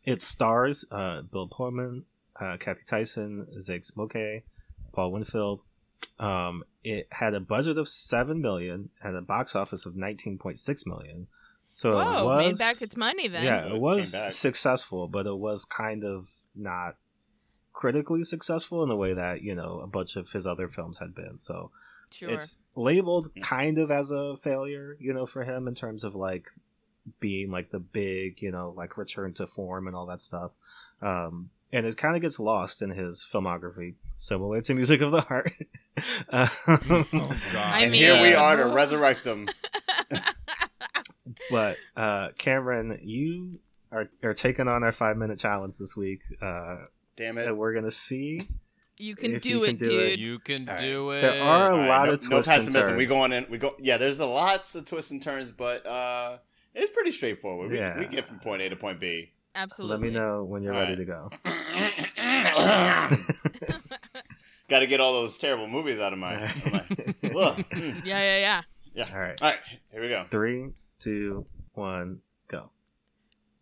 It 0.05 0.21
stars 0.21 0.83
uh, 0.91 1.21
Bill 1.21 1.47
Pullman, 1.47 2.05
uh, 2.39 2.57
Cathy 2.59 2.81
Tyson, 2.85 3.47
Zakes 3.57 3.93
Mokae, 3.93 4.43
Paul 4.93 5.11
Winfield. 5.11 5.61
Um, 6.19 6.63
it 6.83 7.07
had 7.11 7.33
a 7.33 7.39
budget 7.39 7.77
of 7.77 7.87
seven 7.87 8.41
million 8.41 8.89
and 9.01 9.15
a 9.15 9.21
box 9.21 9.55
office 9.55 9.85
of 9.85 9.95
nineteen 9.95 10.37
point 10.37 10.59
six 10.59 10.85
million. 10.85 11.27
So 11.69 11.99
it 11.99 12.23
was 12.23 12.37
made 12.45 12.57
back 12.59 12.81
its 12.83 12.95
money 12.95 13.27
then. 13.27 13.43
yeah, 13.45 13.65
it 13.65 13.71
it 13.71 13.81
was 13.81 14.13
successful, 14.35 15.07
but 15.07 15.25
it 15.25 15.37
was 15.37 15.65
kind 15.65 16.03
of 16.03 16.27
not 16.55 16.95
critically 17.71 18.23
successful 18.23 18.83
in 18.83 18.89
the 18.89 18.95
way 18.95 19.13
that 19.13 19.41
you 19.41 19.55
know 19.55 19.79
a 19.83 19.87
bunch 19.87 20.15
of 20.15 20.29
his 20.31 20.45
other 20.47 20.67
films 20.67 20.99
had 20.99 21.13
been. 21.15 21.37
So 21.37 21.71
Sure. 22.11 22.29
it's 22.29 22.59
labeled 22.75 23.29
kind 23.41 23.79
of 23.79 23.89
as 23.89 24.11
a 24.11 24.37
failure, 24.37 24.95
you 24.99 25.11
know, 25.13 25.25
for 25.25 25.43
him 25.45 25.67
in 25.67 25.73
terms 25.73 26.03
of 26.03 26.13
like 26.13 26.45
being 27.19 27.49
like 27.49 27.71
the 27.71 27.79
big, 27.79 28.39
you 28.39 28.51
know, 28.51 28.71
like 28.77 28.97
return 28.97 29.33
to 29.33 29.47
form 29.47 29.87
and 29.87 29.95
all 29.95 30.05
that 30.05 30.21
stuff. 30.21 30.51
Um, 31.01 31.49
and 31.71 31.87
it 31.87 31.97
kind 31.97 32.15
of 32.15 32.21
gets 32.21 32.39
lost 32.39 32.83
in 32.83 32.91
his 32.91 33.25
filmography, 33.33 33.95
similar 34.15 34.61
to 34.61 34.75
Music 34.75 35.01
of 35.01 35.11
the 35.11 35.21
Heart. 35.21 35.53
um, 36.29 36.47
Oh 36.67 37.05
god. 37.11 37.55
I 37.55 37.81
and 37.81 37.91
mean- 37.91 38.01
here 38.01 38.21
we 38.21 38.35
are 38.35 38.57
to 38.57 38.67
resurrect 38.75 39.25
him. 39.25 39.49
but 41.49 41.77
uh, 41.95 42.29
Cameron, 42.37 42.99
you 43.03 43.59
are, 43.93 44.09
are 44.23 44.33
taking 44.33 44.67
on 44.67 44.83
our 44.83 44.91
five 44.91 45.17
minute 45.17 45.39
challenge 45.39 45.77
this 45.77 45.95
week, 45.95 46.21
uh, 46.41 46.77
Damn 47.15 47.37
it. 47.37 47.47
and 47.47 47.57
we're 47.57 47.73
gonna 47.73 47.91
see. 47.91 48.47
you 48.97 49.15
can 49.15 49.35
if 49.35 49.41
do 49.43 49.49
you 49.49 49.63
it, 49.63 49.67
can 49.67 49.75
do 49.77 49.85
dude. 49.85 50.01
it. 50.13 50.19
You 50.19 50.39
can 50.39 50.67
All 50.69 50.75
right. 50.75 50.81
do 50.81 51.11
it. 51.11 51.21
There 51.21 51.41
are 51.43 51.71
a 51.71 51.73
All 51.73 51.79
right, 51.79 51.87
lot 51.87 52.05
no, 52.07 52.13
of 52.13 52.29
no 52.29 52.37
twists 52.37 52.51
and 52.51 52.65
pessimism. 52.73 52.95
We 52.97 53.05
go 53.05 53.23
on 53.23 53.31
in. 53.33 53.45
We 53.49 53.57
go. 53.57 53.75
Yeah, 53.79 53.97
there's 53.97 54.19
a 54.19 54.25
lots 54.25 54.75
of 54.75 54.85
twists 54.85 55.11
and 55.11 55.21
turns, 55.21 55.51
but 55.51 55.85
uh, 55.85 56.37
it's 56.73 56.91
pretty 56.91 57.11
straightforward. 57.11 57.71
We, 57.71 57.77
Yeah. 57.77 57.99
we 57.99 58.07
get 58.07 58.27
from 58.27 58.39
point 58.39 58.61
A 58.61 58.69
to 58.69 58.75
point 58.75 58.99
B. 58.99 59.31
Absolutely. 59.55 59.95
Let 59.95 60.01
me 60.13 60.19
know 60.19 60.43
when 60.43 60.63
you're 60.63 60.73
All 60.73 60.79
ready 60.81 61.05
right. 61.05 61.31
to 61.43 61.45
go. 61.45 61.45
Got 64.69 64.79
to 64.79 64.87
get 64.87 65.01
all 65.01 65.13
those 65.13 65.37
terrible 65.37 65.67
movies 65.67 65.99
out 65.99 66.13
of 66.13 66.19
my. 66.19 66.33
Of 66.51 66.71
my 66.71 66.79
Mm. 67.23 68.01
Yeah, 68.05 68.19
yeah, 68.19 68.37
yeah. 68.37 68.61
Yeah. 68.95 69.09
All 69.13 69.19
right, 69.19 69.41
All 69.41 69.49
right. 69.49 69.59
Here 69.91 70.01
we 70.01 70.09
go. 70.09 70.25
three, 70.31 70.69
two, 70.99 71.45
one, 71.73 72.15
go. 72.15 72.19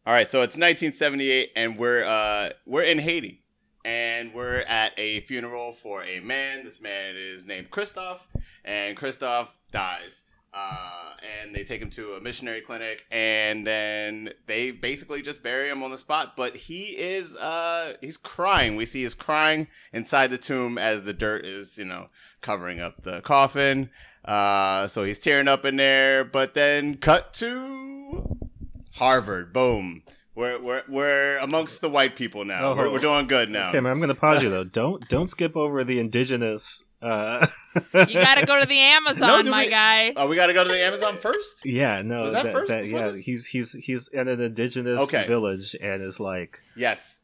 All 0.04 0.14
right, 0.14 0.32
so 0.32 0.40
it's 0.40 0.58
1978, 0.58 1.52
and 1.56 1.78
we're 1.78 2.04
uh, 2.04 2.50
we're 2.66 2.82
in 2.82 2.98
Haiti, 2.98 3.44
and 3.86 4.34
we're 4.34 4.62
at 4.62 4.94
a 4.98 5.20
funeral 5.22 5.74
for 5.74 6.04
a 6.04 6.20
man. 6.22 6.64
This 6.64 6.82
man 6.82 7.14
is 7.16 7.46
named 7.46 7.70
Christophe, 7.70 8.26
and 8.66 8.98
Christophe 8.98 9.56
dies. 9.72 10.24
Uh, 10.56 11.12
and 11.44 11.56
they 11.56 11.64
take 11.64 11.84
him 11.84 11.92
to 11.92 12.14
a 12.14 12.20
missionary 12.20 12.62
clinic, 12.62 13.06
and 13.12 13.66
then 13.66 14.32
they 14.48 14.72
basically 14.72 15.22
just 15.22 15.44
bury 15.44 15.70
him 15.70 15.84
on 15.84 15.92
the 15.92 16.00
spot. 16.00 16.36
But 16.36 16.56
he 16.56 16.98
is 16.98 17.36
uh, 17.36 17.94
he's 18.02 18.18
crying. 18.18 18.78
We 18.78 18.88
see 18.88 19.04
he's 19.04 19.14
crying 19.14 19.68
inside 19.94 20.32
the 20.32 20.40
tomb 20.40 20.80
as 20.80 21.04
the 21.04 21.14
dirt 21.14 21.46
is, 21.46 21.78
you 21.78 21.86
know, 21.86 22.08
covering 22.42 22.80
up 22.80 23.04
the 23.04 23.22
coffin. 23.22 23.92
Uh, 24.26 24.88
so 24.88 25.04
he's 25.04 25.20
tearing 25.20 25.48
up 25.48 25.64
in 25.64 25.76
there. 25.76 26.26
But 26.26 26.56
then 26.56 26.98
cut 26.98 27.36
to 27.36 28.50
Harvard. 28.94 29.54
Boom. 29.54 30.04
We're 30.36 30.62
we're 30.62 30.84
we're 30.88 31.38
amongst 31.40 31.82
the 31.82 31.90
white 31.90 32.16
people 32.16 32.46
now. 32.46 32.72
Oh. 32.72 32.76
we're, 32.76 32.92
we're 32.92 33.00
doing 33.00 33.28
good 33.28 33.50
now. 33.50 33.70
Okay, 33.70 33.80
man, 33.82 33.92
I'm 33.92 34.00
gonna 34.00 34.16
pause 34.16 34.42
you 34.42 34.50
though. 34.50 34.64
Don't 34.82 35.08
don't 35.10 35.28
skip 35.28 35.56
over 35.58 35.84
the 35.84 36.00
indigenous. 36.00 36.84
Uh, 37.02 37.46
You 37.94 38.14
gotta 38.14 38.46
go 38.46 38.60
to 38.60 38.66
the 38.66 38.78
Amazon, 38.80 39.44
do 39.44 39.50
my 39.52 39.66
we- 39.66 39.70
guy. 39.72 40.14
Oh, 40.16 40.28
we 40.28 40.36
got 40.36 40.48
to 40.48 40.54
go 40.54 40.64
to 40.64 40.70
the 40.70 40.80
Amazon 40.80 41.18
first. 41.18 41.66
yeah, 41.66 42.04
no, 42.04 42.22
Was 42.22 42.34
that 42.34 42.52
first 42.54 42.68
before 42.70 43.00
yeah, 43.00 43.08
this? 43.08 43.18
he's 43.26 43.48
he's 43.48 43.74
he's 43.74 44.08
in 44.10 44.28
an 44.28 44.40
indigenous 44.40 45.02
Okay. 45.02 45.26
village 45.28 45.76
and 45.82 46.04
is 46.04 46.20
like, 46.20 46.60
Yes. 46.76 47.18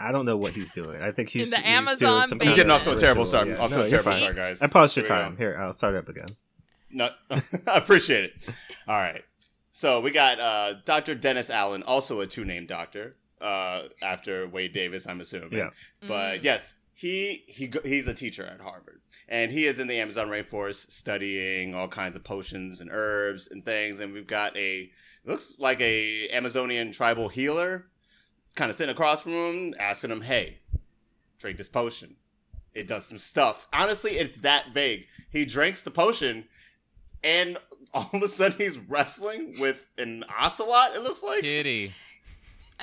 I 0.00 0.10
don't 0.12 0.24
know 0.26 0.36
what 0.36 0.52
he's 0.54 0.72
doing. 0.72 1.00
I 1.00 1.12
think 1.12 1.28
he's 1.28 1.46
in 1.46 1.50
the 1.50 1.56
he's 1.58 1.64
doing 1.64 1.76
Amazon 1.76 2.26
some 2.26 2.40
I'm 2.40 2.48
getting 2.56 2.64
of 2.64 2.78
off 2.78 2.82
to 2.82 2.92
a 2.92 2.96
terrible 2.96 3.24
start. 3.24 3.46
yeah. 3.48 3.56
Off 3.58 3.70
No, 3.70 3.76
to 3.78 3.82
a 3.84 3.88
terrible 3.88 4.10
fine. 4.12 4.20
start, 4.22 4.34
guys. 4.36 4.62
I 4.62 4.66
paused 4.66 4.96
your 4.96 5.06
Here 5.06 5.14
time. 5.14 5.36
Here, 5.36 5.56
I'll 5.60 5.72
start 5.72 5.94
up 5.94 6.08
again. 6.08 6.26
No, 6.90 7.10
I 7.30 7.40
appreciate 7.76 8.24
it. 8.24 8.32
All 8.88 8.98
right. 8.98 9.22
So 9.72 10.00
we 10.00 10.10
got 10.10 10.40
uh, 10.40 10.74
Dr. 10.84 11.14
Dennis 11.14 11.48
Allen, 11.50 11.82
also 11.84 12.20
a 12.20 12.26
two-name 12.26 12.66
doctor, 12.66 13.16
uh, 13.40 13.84
after 14.02 14.48
Wade 14.48 14.72
Davis, 14.72 15.06
I'm 15.06 15.20
assuming. 15.20 15.52
Yeah. 15.52 15.70
But 16.06 16.40
Mm. 16.40 16.44
yes, 16.44 16.74
he 16.94 17.44
he 17.46 17.72
he's 17.84 18.06
a 18.08 18.14
teacher 18.14 18.44
at 18.44 18.60
Harvard, 18.60 19.00
and 19.28 19.50
he 19.52 19.66
is 19.66 19.78
in 19.78 19.86
the 19.86 19.98
Amazon 20.00 20.28
rainforest 20.28 20.90
studying 20.90 21.74
all 21.74 21.88
kinds 21.88 22.16
of 22.16 22.24
potions 22.24 22.80
and 22.80 22.90
herbs 22.92 23.48
and 23.50 23.64
things. 23.64 24.00
And 24.00 24.12
we've 24.12 24.26
got 24.26 24.54
a 24.56 24.90
looks 25.24 25.54
like 25.58 25.80
a 25.80 26.28
Amazonian 26.30 26.92
tribal 26.92 27.28
healer, 27.28 27.86
kind 28.56 28.70
of 28.70 28.76
sitting 28.76 28.92
across 28.92 29.22
from 29.22 29.32
him, 29.32 29.74
asking 29.78 30.10
him, 30.10 30.20
"Hey, 30.22 30.58
drink 31.38 31.56
this 31.56 31.68
potion. 31.70 32.16
It 32.74 32.86
does 32.86 33.06
some 33.06 33.18
stuff." 33.18 33.66
Honestly, 33.72 34.18
it's 34.18 34.38
that 34.40 34.74
vague. 34.74 35.06
He 35.30 35.46
drinks 35.46 35.80
the 35.80 35.90
potion, 35.90 36.48
and 37.24 37.56
all 37.94 38.10
of 38.12 38.22
a 38.22 38.28
sudden 38.28 38.58
he's 38.58 38.78
wrestling 38.78 39.56
with 39.58 39.84
an 39.98 40.24
ocelot. 40.38 40.94
It 40.94 41.02
looks 41.02 41.22
like 41.22 41.40
Kitty. 41.42 41.92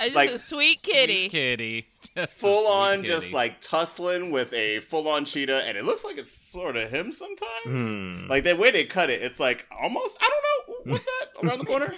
I 0.00 0.04
just 0.04 0.16
like, 0.16 0.30
a 0.30 0.38
sweet 0.38 0.80
kitty. 0.82 1.28
Sweet 1.28 1.32
kitty. 1.32 1.86
Just 2.14 2.38
full 2.38 2.62
sweet 2.64 2.70
on, 2.72 2.96
kitty. 3.02 3.08
just 3.08 3.32
like 3.32 3.60
tussling 3.60 4.30
with 4.30 4.52
a 4.52 4.80
full 4.80 5.08
on 5.08 5.24
cheetah, 5.24 5.64
and 5.66 5.76
it 5.76 5.84
looks 5.84 6.04
like 6.04 6.18
it's 6.18 6.30
sort 6.30 6.76
of 6.76 6.88
him 6.90 7.10
sometimes. 7.12 7.82
Hmm. 7.82 8.26
Like 8.28 8.44
the 8.44 8.54
way 8.56 8.70
they 8.70 8.84
cut 8.84 9.10
it, 9.10 9.22
it's 9.22 9.38
like 9.40 9.66
almost 9.80 10.16
I 10.20 10.28
don't 10.30 10.42
know 10.86 10.92
what's 10.92 11.04
that 11.04 11.26
around 11.46 11.58
the 11.58 11.64
corner. 11.64 11.94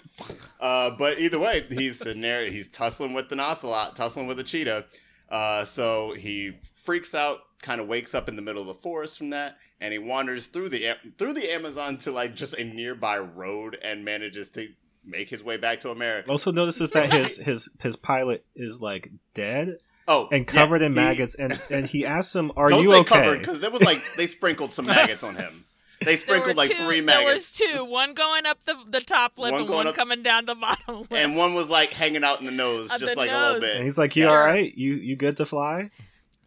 Uh, 0.58 0.90
but 0.90 1.18
either 1.20 1.38
way, 1.38 1.64
he's 1.68 1.98
sitting 1.98 2.22
there, 2.22 2.46
he's 2.46 2.68
tussling 2.68 3.12
with 3.12 3.30
an 3.32 3.40
ocelot, 3.40 3.96
tussling 3.96 4.26
with 4.26 4.38
a 4.40 4.44
cheetah. 4.44 4.86
Uh, 5.30 5.64
so 5.64 6.14
he 6.14 6.58
freaks 6.74 7.14
out, 7.14 7.40
kind 7.62 7.80
of 7.80 7.86
wakes 7.86 8.14
up 8.14 8.28
in 8.28 8.36
the 8.36 8.42
middle 8.42 8.62
of 8.62 8.68
the 8.68 8.74
forest 8.74 9.18
from 9.18 9.30
that, 9.30 9.56
and 9.80 9.92
he 9.92 9.98
wanders 9.98 10.46
through 10.46 10.68
the 10.68 10.94
through 11.18 11.32
the 11.34 11.52
Amazon 11.52 11.98
to 11.98 12.10
like 12.12 12.34
just 12.34 12.54
a 12.58 12.64
nearby 12.64 13.18
road 13.18 13.78
and 13.82 14.04
manages 14.04 14.50
to 14.50 14.68
make 15.04 15.30
his 15.30 15.42
way 15.42 15.56
back 15.56 15.80
to 15.80 15.90
America. 15.90 16.28
Also 16.30 16.52
notices 16.52 16.90
that 16.92 17.12
his 17.12 17.36
his 17.44 17.70
his 17.80 17.96
pilot 17.96 18.44
is 18.54 18.80
like 18.80 19.10
dead 19.34 19.78
Oh, 20.08 20.28
and 20.32 20.44
covered 20.46 20.80
yeah, 20.80 20.86
in 20.88 20.92
he- 20.92 20.96
maggots, 20.96 21.34
and 21.36 21.60
and 21.70 21.86
he 21.86 22.04
asks 22.04 22.34
him, 22.34 22.50
"Are 22.56 22.68
Don't 22.68 22.82
you 22.82 22.92
say 22.92 22.98
okay?" 23.00 23.14
covered 23.20 23.38
because 23.38 23.60
there 23.60 23.70
was 23.70 23.82
like 23.82 23.98
they 24.16 24.26
sprinkled 24.26 24.74
some 24.74 24.86
maggots 24.96 25.22
on 25.22 25.36
him. 25.36 25.64
They 26.02 26.16
sprinkled 26.16 26.56
like 26.56 26.70
two, 26.70 26.86
three 26.86 27.00
There 27.02 27.24
was 27.26 27.52
two, 27.52 27.84
one 27.84 28.14
going 28.14 28.44
up 28.46 28.64
the 28.64 28.74
the 28.88 29.00
top 29.02 29.38
lip 29.38 29.52
One 29.52 29.60
and 29.60 29.70
one 29.70 29.86
up- 29.86 29.94
coming 29.94 30.22
down 30.22 30.46
the 30.46 30.54
bottom 30.56 31.00
lip. 31.02 31.12
and 31.12 31.36
one 31.36 31.54
was 31.54 31.68
like 31.68 31.90
hanging 31.92 32.24
out 32.24 32.40
in 32.40 32.46
the 32.46 32.52
nose, 32.52 32.90
Of 32.90 32.98
just 33.00 33.14
the 33.14 33.20
like 33.20 33.30
a 33.30 33.36
little 33.36 33.60
bit. 33.60 33.76
And 33.76 33.84
he's 33.84 33.98
like, 33.98 34.16
"You 34.16 34.24
Yeah. 34.24 34.30
all 34.30 34.38
right? 34.40 34.74
You 34.74 34.94
you 34.94 35.14
good 35.14 35.36
to 35.36 35.46
fly?" 35.46 35.90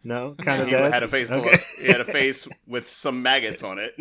No, 0.04 0.34
kind 0.40 0.60
of 0.60 0.68
he 0.68 0.72
dead. 0.74 0.92
had 0.92 1.02
a 1.02 1.08
face 1.08 1.30
Okay. 1.30 1.52
of, 1.54 1.60
he 1.80 1.88
had 1.88 2.00
a 2.00 2.04
face 2.04 2.46
with 2.66 2.90
some 2.90 3.22
maggots 3.22 3.62
on 3.62 3.78
it. 3.78 3.94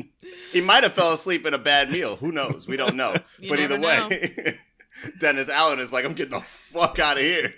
He 0.52 0.60
might 0.62 0.84
have 0.84 0.94
fell 0.94 1.14
asleep 1.14 1.46
in 1.48 1.54
a 1.54 1.58
bad 1.58 1.90
meal. 1.90 2.18
Who 2.18 2.32
knows? 2.34 2.68
We 2.68 2.76
don't 2.78 2.96
know. 2.96 3.16
You 3.40 3.50
but 3.50 3.60
either 3.60 3.80
way, 3.80 4.60
Dennis 5.20 5.48
Allen 5.50 5.80
is 5.80 5.92
like, 5.94 6.04
I'm 6.06 6.14
getting 6.14 6.38
the 6.38 6.46
fuck 6.46 7.00
out 7.00 7.18
of 7.18 7.24
here. 7.24 7.54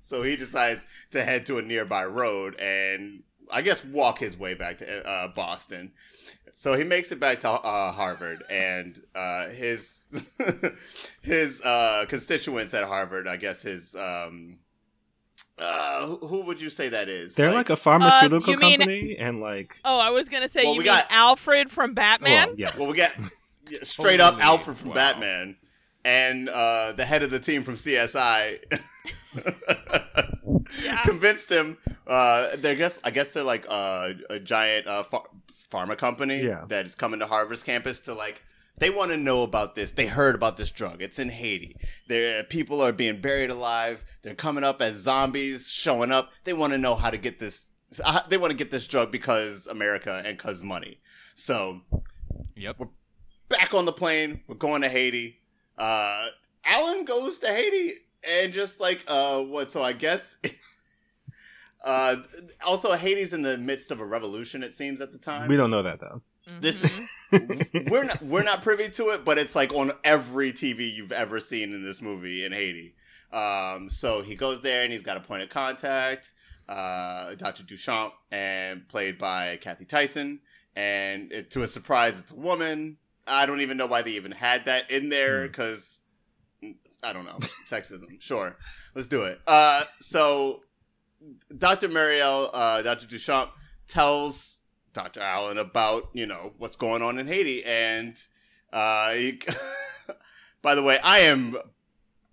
So 0.00 0.22
he 0.22 0.36
decides 0.36 0.84
to 1.10 1.22
head 1.22 1.46
to 1.46 1.58
a 1.58 1.62
nearby 1.62 2.04
road 2.06 2.58
and 2.58 3.22
I 3.50 3.60
guess 3.62 3.84
walk 3.84 4.18
his 4.18 4.38
way 4.38 4.54
back 4.54 4.78
to 4.78 5.06
uh, 5.06 5.28
Boston. 5.28 5.92
So 6.54 6.74
he 6.74 6.84
makes 6.84 7.10
it 7.12 7.18
back 7.20 7.40
to 7.40 7.50
uh, 7.50 7.90
Harvard, 7.92 8.44
and 8.48 9.00
uh, 9.16 9.48
his 9.48 10.04
his 11.22 11.60
uh, 11.62 12.04
constituents 12.08 12.72
at 12.74 12.84
Harvard, 12.84 13.26
I 13.26 13.36
guess 13.36 13.62
his 13.62 13.96
um, 13.96 14.58
uh, 15.58 16.06
who, 16.06 16.16
who 16.26 16.40
would 16.42 16.60
you 16.60 16.70
say 16.70 16.88
that 16.88 17.08
is? 17.08 17.34
They're 17.34 17.52
like, 17.52 17.70
a 17.70 17.76
pharmaceutical 17.76 18.52
you 18.52 18.58
mean- 18.58 18.78
company, 18.80 19.16
and 19.18 19.40
like, 19.40 19.78
Oh, 19.84 19.98
I 20.00 20.10
was 20.10 20.28
gonna 20.28 20.48
say 20.48 20.64
Well, 20.64 20.72
you 20.74 20.78
we 20.78 20.84
mean 20.84 20.94
got- 20.94 21.06
Alfred 21.10 21.70
from 21.70 21.94
Batman. 21.94 22.48
well, 22.48 22.56
yeah, 22.58 22.72
well, 22.78 22.88
we 22.88 22.96
got 22.96 23.10
yeah, 23.70 23.78
straight 23.82 24.20
up 24.20 24.38
Alfred 24.42 24.76
from 24.76 24.88
wow. 24.90 24.94
Batman, 24.94 25.56
and 26.04 26.48
uh, 26.48 26.92
the 26.92 27.04
head 27.04 27.22
of 27.22 27.30
the 27.30 27.38
team 27.40 27.62
from 27.62 27.74
CSI. 27.76 28.58
Yeah. 30.82 31.02
Convinced 31.02 31.50
him. 31.50 31.76
Uh, 32.06 32.56
they 32.56 32.74
guess 32.76 32.98
I 33.04 33.10
guess 33.10 33.28
they're 33.28 33.42
like 33.42 33.66
uh, 33.68 34.12
a 34.30 34.38
giant 34.40 34.86
uh, 34.86 35.02
ph- 35.02 35.22
pharma 35.70 35.98
company 35.98 36.42
Yeah. 36.42 36.64
that 36.68 36.86
is 36.86 36.94
coming 36.94 37.20
to 37.20 37.26
Harvard's 37.26 37.62
campus 37.62 38.00
to 38.00 38.14
like. 38.14 38.42
They 38.78 38.90
want 38.90 39.10
to 39.12 39.16
know 39.16 39.42
about 39.42 39.74
this. 39.74 39.92
They 39.92 40.06
heard 40.06 40.34
about 40.34 40.56
this 40.56 40.70
drug. 40.70 41.02
It's 41.02 41.18
in 41.18 41.28
Haiti. 41.28 41.76
There, 42.08 42.42
people 42.44 42.80
are 42.82 42.92
being 42.92 43.20
buried 43.20 43.50
alive. 43.50 44.04
They're 44.22 44.34
coming 44.34 44.64
up 44.64 44.80
as 44.82 44.96
zombies, 44.96 45.70
showing 45.70 46.10
up. 46.10 46.30
They 46.44 46.52
want 46.52 46.72
to 46.72 46.78
know 46.78 46.94
how 46.96 47.10
to 47.10 47.18
get 47.18 47.38
this. 47.38 47.70
uh, 48.04 48.22
They 48.28 48.38
want 48.38 48.50
to 48.50 48.56
get 48.56 48.70
this 48.70 48.86
drug 48.88 49.12
because 49.12 49.66
America 49.66 50.22
and 50.24 50.36
because 50.36 50.62
money. 50.62 50.98
So 51.34 51.80
Yep. 52.56 52.76
We're 52.78 52.88
back 53.48 53.74
on 53.74 53.84
the 53.84 53.92
plane. 53.92 54.40
We're 54.46 54.56
going 54.56 54.82
to 54.82 54.88
Haiti. 54.88 55.40
Uh, 55.78 56.26
Alan 56.64 57.04
goes 57.04 57.38
to 57.40 57.48
Haiti 57.48 57.92
and 58.28 58.52
just 58.52 58.80
like 58.80 59.04
uh, 59.06 59.40
what? 59.42 59.70
So 59.70 59.82
I 59.82 59.92
guess. 59.92 60.36
uh, 61.84 62.16
also, 62.64 62.92
Haiti's 62.94 63.32
in 63.32 63.42
the 63.42 63.58
midst 63.58 63.90
of 63.90 64.00
a 64.00 64.04
revolution. 64.04 64.62
It 64.62 64.74
seems 64.74 65.00
at 65.00 65.12
the 65.12 65.18
time. 65.18 65.48
we 65.48 65.56
don't 65.56 65.70
know 65.70 65.82
that 65.82 66.00
though. 66.00 66.22
This 66.60 66.82
Mhm. 67.32 67.90
we're 67.90 68.04
not 68.04 68.22
we're 68.22 68.42
not 68.42 68.62
privy 68.62 68.88
to 68.90 69.10
it, 69.10 69.24
but 69.24 69.38
it's 69.38 69.54
like 69.54 69.72
on 69.72 69.92
every 70.04 70.52
TV 70.52 70.92
you've 70.92 71.12
ever 71.12 71.40
seen 71.40 71.72
in 71.72 71.82
this 71.84 72.02
movie 72.02 72.44
in 72.44 72.52
Haiti. 72.52 72.94
Um, 73.32 73.88
so 73.88 74.22
he 74.22 74.34
goes 74.36 74.60
there 74.60 74.82
and 74.82 74.92
he's 74.92 75.02
got 75.02 75.16
a 75.16 75.20
point 75.20 75.42
of 75.42 75.48
contact, 75.48 76.32
uh, 76.68 77.34
Dr. 77.36 77.62
Duchamp, 77.62 78.12
and 78.30 78.86
played 78.88 79.16
by 79.18 79.56
Cathy 79.62 79.86
Tyson. 79.86 80.40
And 80.76 81.32
it, 81.32 81.50
to 81.52 81.62
a 81.62 81.68
surprise, 81.68 82.18
it's 82.18 82.30
a 82.32 82.34
woman. 82.34 82.98
I 83.26 83.46
don't 83.46 83.60
even 83.62 83.76
know 83.76 83.86
why 83.86 84.02
they 84.02 84.12
even 84.12 84.32
had 84.32 84.66
that 84.66 84.90
in 84.90 85.08
there 85.08 85.42
Hmm. 85.42 85.46
because 85.46 86.00
I 87.02 87.12
don't 87.12 87.24
know 87.24 87.38
sexism. 87.70 88.20
Sure, 88.20 88.56
let's 88.94 89.08
do 89.08 89.22
it. 89.24 89.40
Uh, 89.46 89.84
so 90.00 90.62
Dr. 91.56 91.88
Marielle, 91.88 92.50
uh, 92.52 92.82
Dr. 92.82 93.06
Duchamp 93.06 93.50
tells 93.86 94.58
Dr. 94.92 95.20
Allen 95.20 95.58
about, 95.58 96.08
you 96.12 96.26
know, 96.26 96.52
what's 96.58 96.76
going 96.76 97.02
on 97.02 97.18
in 97.18 97.26
Haiti. 97.26 97.64
And, 97.64 98.20
uh, 98.72 99.12
he, 99.12 99.40
by 100.62 100.74
the 100.74 100.82
way, 100.82 100.98
I 101.02 101.20
am, 101.20 101.56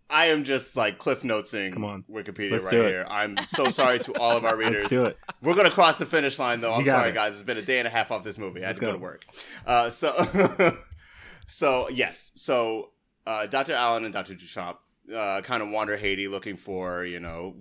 I 0.10 0.28
am 0.28 0.44
just 0.44 0.76
like 0.76 0.98
cliff 0.98 1.24
notesing 1.24 1.72
Come 1.72 1.86
on. 1.86 2.04
Wikipedia 2.10 2.52
Let's 2.52 2.66
right 2.66 2.74
here. 2.74 3.06
I'm 3.10 3.38
so 3.46 3.70
sorry 3.70 4.00
to 4.00 4.14
all 4.14 4.36
of 4.36 4.44
our 4.44 4.58
readers. 4.58 4.82
Let's 4.82 4.90
do 4.90 5.06
it. 5.06 5.18
We're 5.42 5.54
gonna 5.54 5.70
cross 5.70 5.98
the 5.98 6.06
finish 6.06 6.40
line, 6.40 6.62
though. 6.62 6.74
I'm 6.74 6.86
sorry, 6.86 7.12
it. 7.12 7.14
guys. 7.14 7.34
It's 7.34 7.44
been 7.44 7.58
a 7.58 7.62
day 7.62 7.78
and 7.80 7.88
a 7.88 7.92
half 7.92 8.10
off 8.10 8.24
this 8.24 8.38
movie. 8.38 8.62
I 8.62 8.68
had 8.68 8.68
Let's 8.70 8.80
to 8.80 8.86
go. 8.86 8.92
go. 8.92 8.98
to 8.98 9.04
work. 9.04 9.26
Uh, 9.66 9.90
so, 9.92 10.78
so 11.46 11.90
yes. 11.90 12.32
So, 12.36 12.92
uh, 13.28 13.46
Dr. 13.46 13.74
Allen 13.74 14.04
and 14.04 14.14
Dr. 14.14 14.34
Duchamp 14.34 14.78
uh, 15.16 15.42
kind 15.42 15.62
of 15.62 15.70
wander 15.70 15.96
Haiti 15.96 16.28
looking 16.28 16.58
for, 16.58 17.06
you 17.06 17.20
know, 17.20 17.56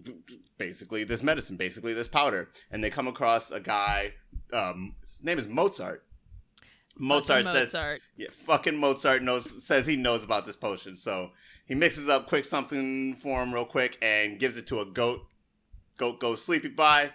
basically 0.57 1.05
this 1.05 1.23
medicine, 1.23 1.57
basically 1.57 1.93
this 1.93 2.09
powder, 2.09 2.49
and 2.71 2.83
they 2.83 2.91
come 2.91 3.09
across 3.09 3.51
a 3.51 3.61
guy. 3.61 4.15
Um, 4.53 4.95
his 5.03 5.23
name 5.23 5.39
is 5.39 5.47
Mozart. 5.47 6.05
Mozart 6.97 7.45
Fucking 7.45 7.59
says, 7.61 7.73
Mozart. 7.73 8.01
yeah, 8.17 8.29
fucking 8.33 8.77
Mozart 8.77 9.23
knows 9.23 9.65
says 9.65 9.87
he 9.87 9.97
knows 9.97 10.25
about 10.25 10.47
this 10.47 10.57
potion. 10.57 10.97
So 10.97 11.31
he 11.67 11.75
mixes 11.75 12.09
up 12.09 12.27
quick 12.27 12.45
something 12.45 13.15
for 13.15 13.43
him 13.43 13.55
real 13.55 13.67
quick 13.67 13.97
and 14.03 14.39
gives 14.39 14.57
it 14.57 14.67
to 14.69 14.81
a 14.81 14.87
goat. 14.87 15.21
Goat 15.97 16.19
goes 16.21 16.45
sleepy 16.45 16.69
by. 16.69 17.11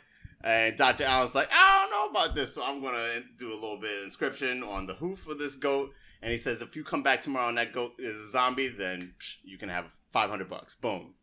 And 0.46 0.76
Dr. 0.76 1.06
Allen's 1.06 1.34
like, 1.34 1.48
I 1.52 1.82
don't 1.82 1.92
know 1.92 2.20
about 2.20 2.36
this, 2.36 2.54
so 2.54 2.64
I'm 2.64 2.82
gonna 2.82 3.22
do 3.38 3.52
a 3.52 3.56
little 3.56 3.80
bit 3.80 3.98
of 3.98 4.04
inscription 4.04 4.62
on 4.62 4.86
the 4.88 4.94
hoof 4.94 5.26
of 5.28 5.38
this 5.40 5.56
goat. 5.56 5.94
And 6.22 6.32
he 6.32 6.38
says, 6.38 6.62
if 6.62 6.76
you 6.76 6.84
come 6.84 7.02
back 7.02 7.22
tomorrow 7.22 7.50
and 7.50 7.58
that 7.58 7.72
goat 7.74 7.94
is 7.98 8.20
a 8.20 8.28
zombie, 8.30 8.68
then 8.70 9.14
psh, 9.20 9.38
you 9.44 9.58
can 9.58 9.70
have 9.70 9.86
500 10.12 10.50
bucks. 10.50 10.76
Boom. 10.76 11.14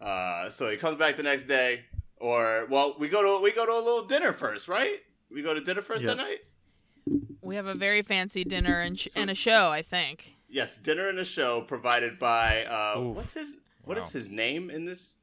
Uh, 0.00 0.48
so 0.50 0.70
he 0.70 0.76
comes 0.76 0.96
back 0.98 1.16
the 1.16 1.22
next 1.22 1.44
day, 1.44 1.84
or 2.16 2.66
well, 2.70 2.96
we 2.98 3.08
go 3.08 3.22
to 3.22 3.42
we 3.42 3.52
go 3.52 3.64
to 3.64 3.72
a 3.72 3.80
little 3.84 4.06
dinner 4.06 4.32
first, 4.32 4.66
right? 4.68 4.98
We 5.34 5.42
go 5.42 5.52
to 5.52 5.60
dinner 5.60 5.82
first 5.82 6.02
Yeah. 6.04 6.14
that 6.14 6.16
night. 6.18 6.38
We 7.42 7.56
have 7.56 7.66
a 7.66 7.74
very 7.74 8.02
fancy 8.02 8.44
dinner 8.44 8.80
and, 8.80 8.98
sh- 8.98 9.08
So- 9.10 9.20
and 9.20 9.30
a 9.30 9.34
show, 9.34 9.70
I 9.70 9.82
think. 9.82 10.32
Yes, 10.48 10.76
dinner 10.78 11.08
and 11.08 11.18
a 11.18 11.24
show 11.24 11.62
provided 11.62 12.18
by 12.18 12.64
uh, 12.64 13.00
Oof. 13.00 13.16
what's 13.16 13.32
his 13.34 13.54
what 13.82 13.98
is 13.98 14.04
Wow. 14.04 14.10
his 14.10 14.30
name 14.30 14.70
in 14.70 14.84
this? 14.84 15.16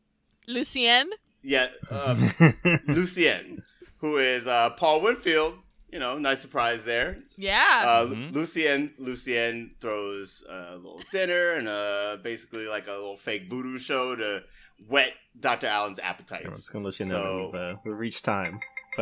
Lucien? 0.48 1.10
Yeah, 1.42 1.70
um, 1.90 2.20
Lucien, 2.88 3.64
who 3.98 4.18
is 4.18 4.46
uh, 4.46 4.72
Paul 4.72 5.02
Winfield. 5.02 5.56
You 5.92 6.00
know, 6.00 6.18
nice 6.18 6.40
surprise 6.40 6.84
there. 6.86 7.18
Yeah. 7.36 7.84
Uh, 7.86 8.06
Mhm. 8.08 8.32
Lucien 8.34 8.94
Lucien 8.98 9.76
throws 9.82 10.44
a 10.50 10.76
little 10.78 11.02
dinner 11.12 11.54
and 11.54 11.68
uh, 11.68 12.18
basically 12.24 12.66
like 12.68 12.88
a 12.88 12.92
little 12.92 13.18
fake 13.18 13.50
voodoo 13.50 13.78
show 13.80 14.16
to 14.16 14.44
whet 14.88 15.14
Dr. 15.40 15.68
Allen's 15.68 16.00
appetite. 16.00 16.44
I'm 16.46 16.52
just 16.54 16.72
gonna 16.72 16.86
let 16.86 17.00
you 17.00 17.06
know 17.08 17.12
So- 17.22 17.46
we've, 17.54 17.62
uh, 17.62 17.76
we 17.86 17.92
reached 17.92 18.24
time, 18.24 18.60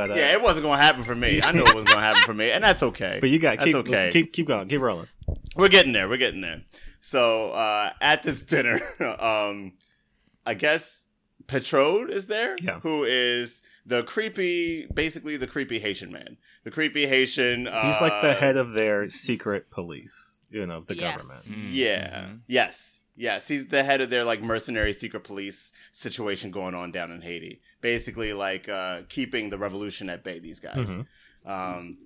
but 0.07 0.11
uh, 0.11 0.19
Yeah, 0.19 0.33
it 0.33 0.41
wasn't 0.41 0.63
gonna 0.65 0.81
happen 0.81 1.03
for 1.03 1.15
me. 1.15 1.41
I 1.41 1.51
knew 1.51 1.61
it 1.61 1.73
wasn't 1.75 1.89
gonna 1.89 2.01
happen 2.03 2.23
for 2.23 2.33
me, 2.33 2.51
and 2.51 2.63
that's 2.63 2.83
okay. 2.83 3.17
but 3.21 3.29
you 3.29 3.39
got 3.39 3.57
That's 3.57 3.65
keep 3.67 3.75
okay. 3.75 4.09
keep 4.11 4.33
keep 4.33 4.47
going, 4.47 4.67
keep 4.67 4.81
rolling. 4.81 5.07
We're 5.55 5.69
getting 5.69 5.91
there. 5.93 6.07
We're 6.09 6.17
getting 6.17 6.41
there. 6.41 6.61
So 7.01 7.51
uh, 7.51 7.91
at 8.01 8.23
this 8.23 8.43
dinner, 8.43 8.79
um, 9.19 9.73
I 10.45 10.53
guess 10.53 11.07
Peytraud 11.47 12.09
is 12.09 12.27
there, 12.27 12.55
Yeah. 12.61 12.79
who 12.81 13.03
is 13.03 13.61
the 13.85 14.03
creepy, 14.03 14.85
basically 14.93 15.37
the 15.37 15.47
creepy 15.47 15.79
Haitian 15.79 16.11
man. 16.11 16.37
The 16.63 16.71
creepy 16.71 17.07
Haitian. 17.07 17.67
Uh, 17.67 17.87
He's 17.91 18.01
like 18.01 18.21
the 18.21 18.33
head 18.33 18.57
of 18.57 18.73
their 18.73 19.09
secret 19.09 19.71
police, 19.71 20.39
you 20.49 20.65
know, 20.65 20.83
the 20.87 20.95
Yes. 20.95 21.15
government. 21.15 21.41
Mm, 21.45 21.55
Yeah. 21.71 22.25
mhm. 22.29 22.39
Yes. 22.47 22.98
Yes. 23.19 23.49
He's 23.49 23.65
the 23.67 23.83
head 23.83 23.99
of 23.99 24.09
their 24.09 24.23
like 24.23 24.41
mercenary 24.41 24.93
secret 24.93 25.25
police 25.25 25.73
situation 25.91 26.51
going 26.51 26.73
on 26.73 26.91
down 26.93 27.11
in 27.11 27.21
Haiti. 27.21 27.59
Basically, 27.81 28.31
like 28.31 28.69
uh, 28.69 29.01
keeping 29.09 29.49
the 29.49 29.57
revolution 29.57 30.09
at 30.09 30.23
bay. 30.23 30.39
These 30.39 30.61
guys. 30.61 30.89
Mhm. 30.89 31.05
Um, 31.45 31.97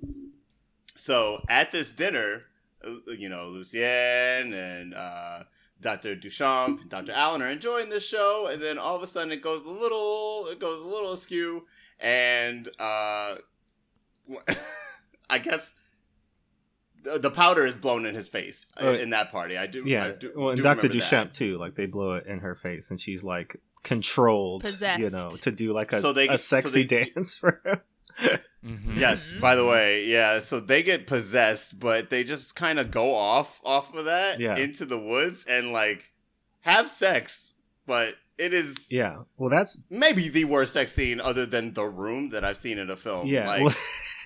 so 0.95 1.41
at 1.49 1.71
this 1.71 1.89
dinner, 1.91 2.43
uh, 2.83 3.11
you 3.17 3.29
know, 3.29 3.47
Lucien 3.47 4.53
and 4.53 4.93
uh, 4.95 5.43
Dr. 5.81 6.15
Duchamp 6.15 6.81
and 6.81 6.89
Dr. 6.89 7.11
Allen 7.11 7.41
are 7.43 7.47
enjoying 7.51 7.89
this 7.89 8.05
show, 8.05 8.47
and 8.51 8.61
then 8.61 8.77
all 8.79 8.95
of 8.95 9.03
a 9.03 9.07
sudden 9.07 9.31
it 9.31 9.41
goes 9.41 9.63
a 9.65 9.69
little, 9.69 10.47
it 10.47 10.59
goes 10.59 10.81
a 10.81 10.87
little 10.87 11.11
askew, 11.11 11.65
and 11.99 12.69
uh, 12.79 13.35
I 15.29 15.39
guess 15.39 15.75
the, 17.03 17.19
the 17.19 17.31
powder 17.31 17.65
is 17.65 17.75
blown 17.75 18.05
in 18.05 18.15
his 18.15 18.27
face 18.27 18.65
uh, 18.77 18.85
Oh, 18.85 18.93
in 18.93 19.11
that 19.11 19.31
party. 19.31 19.57
I 19.57 19.67
do, 19.67 19.83
I 19.83 19.87
Yeah, 19.87 20.11
do, 20.17 20.31
well, 20.35 20.49
and 20.49 20.57
do 20.57 20.63
Dr. 20.63 20.87
Duchamp 20.89 21.09
that. 21.09 21.33
too. 21.33 21.57
Like 21.57 21.75
they 21.75 21.85
blow 21.85 22.13
it 22.13 22.25
in 22.25 22.39
her 22.39 22.55
face, 22.55 22.89
and 22.91 22.99
she's 22.99 23.23
like 23.23 23.57
controlled, 23.83 24.65
you 24.97 25.09
know, 25.09 25.29
to 25.41 25.51
do 25.51 25.73
like 25.73 25.91
a, 25.93 25.99
So 25.99 26.13
they- 26.13 26.27
a 26.29 26.37
so 26.37 26.57
sexy 26.61 26.83
they- 26.83 27.05
dance 27.13 27.35
for 27.35 27.57
him. 27.65 27.79
Mhm. 28.63 28.95
Yes, 28.97 29.31
Mhm. 29.31 29.39
by 29.41 29.55
the 29.55 29.65
way, 29.65 30.05
yeah. 30.05 30.39
So 30.39 30.59
they 30.59 30.83
get 30.83 31.07
possessed, 31.07 31.79
but 31.79 32.09
they 32.11 32.23
just 32.23 32.55
kind 32.55 32.77
of 32.79 32.91
go 32.91 33.13
off 33.15 33.59
off 33.65 33.93
of 33.95 34.05
that 34.05 34.39
Yeah. 34.39 34.55
into 34.55 34.85
the 34.85 34.99
woods 34.99 35.45
and 35.45 35.71
like 35.71 36.11
have 36.61 36.89
sex. 36.89 37.53
But 37.85 38.15
it 38.37 38.53
is 38.53 38.91
yeah, 38.91 39.19
well, 39.37 39.49
that's 39.49 39.79
maybe 39.89 40.29
the 40.29 40.45
worst 40.45 40.73
sex 40.73 40.91
scene 40.93 41.19
other 41.19 41.45
than 41.45 41.73
the 41.73 41.85
room 41.85 42.29
that 42.29 42.43
I've 42.43 42.57
seen 42.57 42.77
in 42.77 42.89
a 42.89 42.95
film. 42.95 43.27
yeah. 43.27 43.47
like, 43.47 43.63
well, 43.63 43.75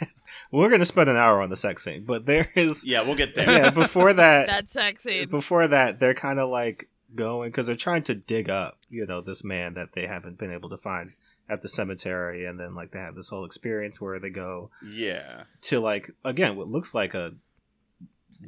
we're 0.52 0.70
gonna 0.70 0.86
spend 0.86 1.10
an 1.10 1.18
hour 1.18 1.42
on 1.42 1.50
the 1.50 1.58
sex 1.58 1.84
scene, 1.84 2.06
but 2.06 2.26
there 2.26 2.50
is 2.56 2.86
yeah, 2.86 3.02
we'll 3.02 3.16
get 3.16 3.36
there. 3.36 3.52
yeah. 3.52 3.70
Before 3.70 4.14
that, 4.14 4.48
That's 4.48 4.72
sexy. 4.72 5.26
before 5.26 5.68
that, 5.68 6.00
they're 6.00 6.14
kind 6.14 6.40
of 6.40 6.50
like 6.50 6.90
going 7.16 7.50
because 7.50 7.68
they're 7.68 7.76
trying 7.76 8.04
to 8.04 8.16
dig 8.16 8.50
up, 8.50 8.78
you 8.90 9.06
know, 9.06 9.22
this 9.22 9.44
man 9.44 9.74
that 9.74 9.94
they 9.94 10.08
haven't 10.08 10.38
been 10.38 10.54
able 10.54 10.70
to 10.70 10.78
find 10.78 11.14
at 11.50 11.62
the 11.62 11.70
cemetery, 11.70 12.46
and 12.46 12.60
then 12.60 12.76
like 12.76 12.92
they 12.92 13.00
have 13.00 13.16
this 13.16 13.30
whole 13.30 13.46
experience 13.46 14.00
where 14.00 14.20
they 14.20 14.30
go 14.30 14.70
yeah, 14.86 15.44
to 15.62 15.80
like 15.80 16.12
again 16.24 16.56
what 16.56 16.70
looks 16.70 16.94
like 16.94 17.14
a 17.14 17.34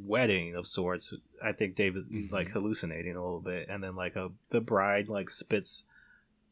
wedding 0.03 0.55
of 0.55 0.67
sorts. 0.67 1.13
I 1.43 1.51
think 1.51 1.75
Dave 1.75 1.95
is 1.95 2.07
he's 2.11 2.31
like 2.31 2.47
mm-hmm. 2.47 2.53
hallucinating 2.59 3.15
a 3.15 3.21
little 3.23 3.39
bit, 3.41 3.67
and 3.69 3.83
then 3.83 3.95
like 3.95 4.15
a 4.15 4.29
the 4.49 4.61
bride 4.61 5.07
like 5.09 5.29
spits 5.29 5.83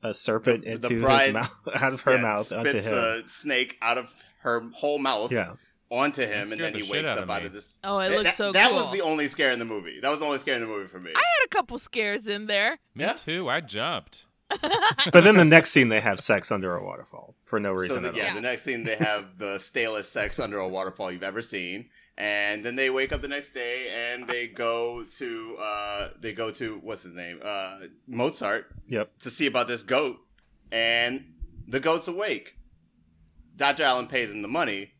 a 0.03 0.13
serpent 0.13 0.63
The- 0.63 0.77
the 0.77 0.87
into 0.93 1.07
his 1.07 1.33
mouth 1.33 1.51
out 1.75 1.93
of 1.93 2.01
her 2.01 2.15
Yeah, 2.15 2.21
mouth 2.21 2.51
onto 2.53 2.69
spits 2.69 2.85
him. 2.87 2.93
a 2.97 3.23
snake 3.27 3.77
out 3.81 3.97
of 3.97 4.13
her 4.41 4.61
whole 4.75 4.99
mouth 4.99 5.31
yeah, 5.31 5.53
onto 5.89 6.21
him, 6.23 6.51
and 6.51 6.61
then 6.61 6.73
the 6.73 6.79
he 6.79 6.91
wakes 6.91 7.09
out 7.09 7.17
up 7.17 7.23
of 7.25 7.29
out 7.31 7.45
of 7.45 7.53
this. 7.53 7.77
oh, 7.83 7.99
it 7.99 8.09
that, 8.09 8.17
looks 8.17 8.35
so 8.35 8.51
that 8.51 8.69
cool. 8.69 8.85
was 8.85 8.93
the 8.93 9.01
only 9.01 9.27
scare 9.27 9.51
in 9.51 9.59
the 9.59 9.65
movie. 9.65 9.99
That 10.01 10.09
was 10.09 10.19
the 10.19 10.25
only 10.25 10.37
scare 10.37 10.55
in 10.55 10.61
the 10.61 10.67
movie 10.67 10.87
for 10.87 10.99
me. 10.99 11.11
I 11.15 11.19
had 11.19 11.45
a 11.45 11.49
couple 11.49 11.79
scares 11.79 12.27
in 12.27 12.45
there. 12.47 12.77
Me 12.95 13.05
Yeah. 13.05 13.13
too. 13.13 13.49
I 13.49 13.61
jumped. 13.61 14.23
But 15.11 15.23
then 15.23 15.35
the 15.35 15.45
next 15.45 15.71
scene, 15.71 15.89
they 15.89 15.99
have 16.01 16.19
sex 16.19 16.51
under 16.51 16.75
a 16.75 16.83
waterfall 16.83 17.35
for 17.45 17.59
no 17.59 17.75
So 17.75 17.81
reason 17.81 18.03
the, 18.03 18.09
at 18.09 18.15
yeah, 18.15 18.29
all. 18.29 18.35
the 18.35 18.41
next 18.41 18.63
scene 18.63 18.83
they 18.83 18.95
have 18.95 19.37
the 19.37 19.57
stalest 19.57 20.11
sex 20.11 20.39
under 20.39 20.57
a 20.59 20.67
waterfall 20.67 21.11
you've 21.11 21.23
ever 21.23 21.41
seen, 21.41 21.89
and 22.17 22.65
then 22.65 22.75
they 22.75 22.89
wake 22.89 23.13
up 23.13 23.21
the 23.21 23.27
next 23.27 23.53
day 23.53 23.89
and 23.93 24.27
they 24.27 24.47
go 24.47 25.05
to 25.17 25.55
uh 25.59 26.09
they 26.19 26.33
go 26.33 26.51
to 26.51 26.79
what's 26.83 27.03
his 27.03 27.13
name 27.15 27.39
uh 27.43 27.79
Mozart 28.07 28.65
Yep. 28.89 29.19
to 29.19 29.29
see 29.29 29.45
about 29.45 29.67
this 29.67 29.83
goat, 29.83 30.17
and 30.71 31.33
the 31.67 31.79
goat's 31.79 32.07
awake. 32.07 32.55
Dr. 33.55 33.83
Allen 33.83 34.07
pays 34.07 34.31
him 34.31 34.41
the 34.43 34.47
money, 34.47 34.91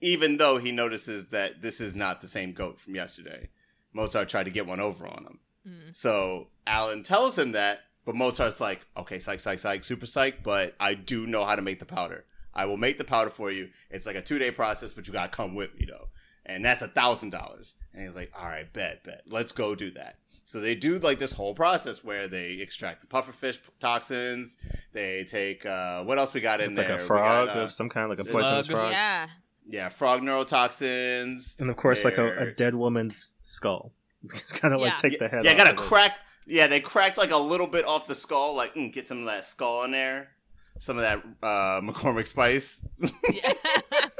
even 0.00 0.36
though 0.36 0.58
he 0.58 0.72
notices 0.72 1.28
that 1.28 1.62
this 1.62 1.80
is 1.80 1.94
not 1.94 2.20
the 2.20 2.28
same 2.28 2.52
goat 2.52 2.80
from 2.80 2.94
yesterday. 2.94 3.48
Mozart 3.92 4.28
tried 4.28 4.44
to 4.44 4.50
get 4.50 4.66
one 4.66 4.80
over 4.80 5.06
on 5.06 5.24
him. 5.24 5.38
Mm. 5.68 5.96
So 5.96 6.48
Allen 6.66 7.02
tells 7.04 7.38
him 7.38 7.52
that, 7.52 7.80
but 8.04 8.16
Mozart's 8.16 8.60
like, 8.60 8.80
okay, 8.96 9.18
psych, 9.20 9.38
psych, 9.38 9.60
psych, 9.60 9.84
super 9.84 10.06
psych, 10.06 10.42
but 10.42 10.74
I 10.80 10.94
do 10.94 11.26
know 11.26 11.44
how 11.44 11.54
to 11.54 11.62
make 11.62 11.78
the 11.78 11.84
powder. 11.86 12.24
I 12.54 12.64
will 12.66 12.76
make 12.76 12.98
the 12.98 13.04
powder 13.04 13.30
for 13.30 13.50
you. 13.52 13.68
It's 13.90 14.04
like 14.04 14.16
a 14.16 14.22
two 14.22 14.38
day 14.38 14.50
process, 14.50 14.92
but 14.92 15.06
you 15.06 15.12
gotta 15.12 15.30
come 15.30 15.54
with 15.54 15.74
me 15.78 15.86
though. 15.88 16.08
And 16.46 16.64
that's 16.64 16.82
a 16.82 16.88
thousand 16.88 17.30
dollars. 17.30 17.76
And 17.94 18.02
he's 18.02 18.16
like, 18.16 18.32
all 18.38 18.46
right, 18.46 18.70
bet, 18.72 19.04
bet. 19.04 19.22
Let's 19.26 19.52
go 19.52 19.74
do 19.74 19.90
that. 19.92 20.16
So 20.44 20.60
they 20.60 20.74
do 20.74 20.98
like 20.98 21.18
this 21.18 21.32
whole 21.32 21.54
process 21.54 22.02
where 22.04 22.26
they 22.28 22.54
extract 22.54 23.00
the 23.00 23.06
pufferfish 23.06 23.58
toxins. 23.78 24.56
They 24.92 25.24
take 25.24 25.64
uh, 25.64 26.02
what 26.04 26.18
else 26.18 26.34
we 26.34 26.40
got 26.40 26.60
in 26.60 26.66
It's 26.66 26.76
there? 26.76 26.90
like 26.90 27.00
a 27.00 27.04
frog 27.04 27.48
got, 27.48 27.56
uh, 27.56 27.60
of 27.60 27.72
some 27.72 27.88
kind, 27.88 28.08
like 28.10 28.18
a 28.18 28.24
slug. 28.24 28.42
poisonous 28.42 28.66
frog. 28.66 28.90
Yeah. 28.90 29.28
yeah, 29.66 29.88
frog 29.88 30.20
neurotoxins. 30.22 31.58
And 31.60 31.70
of 31.70 31.76
course, 31.76 32.04
like 32.04 32.18
a, 32.18 32.36
a 32.38 32.50
dead 32.52 32.74
woman's 32.74 33.32
skull. 33.42 33.92
It's 34.34 34.52
kind 34.52 34.72
of 34.74 34.80
Yeah. 34.80 34.86
like 34.86 34.96
take 34.98 35.18
the 35.18 35.28
head 35.28 35.44
Yeah, 35.44 35.52
off 35.52 35.56
gotta 35.58 35.70
of 35.70 35.76
this. 35.78 35.86
crack. 35.88 36.18
Yeah, 36.46 36.66
they 36.66 36.80
cracked 36.80 37.18
like 37.18 37.30
a 37.30 37.36
little 37.36 37.66
bit 37.68 37.84
off 37.86 38.06
the 38.06 38.14
skull, 38.14 38.54
like 38.54 38.74
mm, 38.74 38.92
get 38.92 39.06
some 39.08 39.18
of 39.20 39.24
that 39.26 39.44
skull 39.46 39.84
in 39.84 39.92
there, 39.92 40.30
some 40.78 40.98
of 40.98 41.02
that 41.02 41.24
uh, 41.42 41.80
McCormick 41.86 42.26
spice, 42.26 42.80
yeah. 43.32 43.52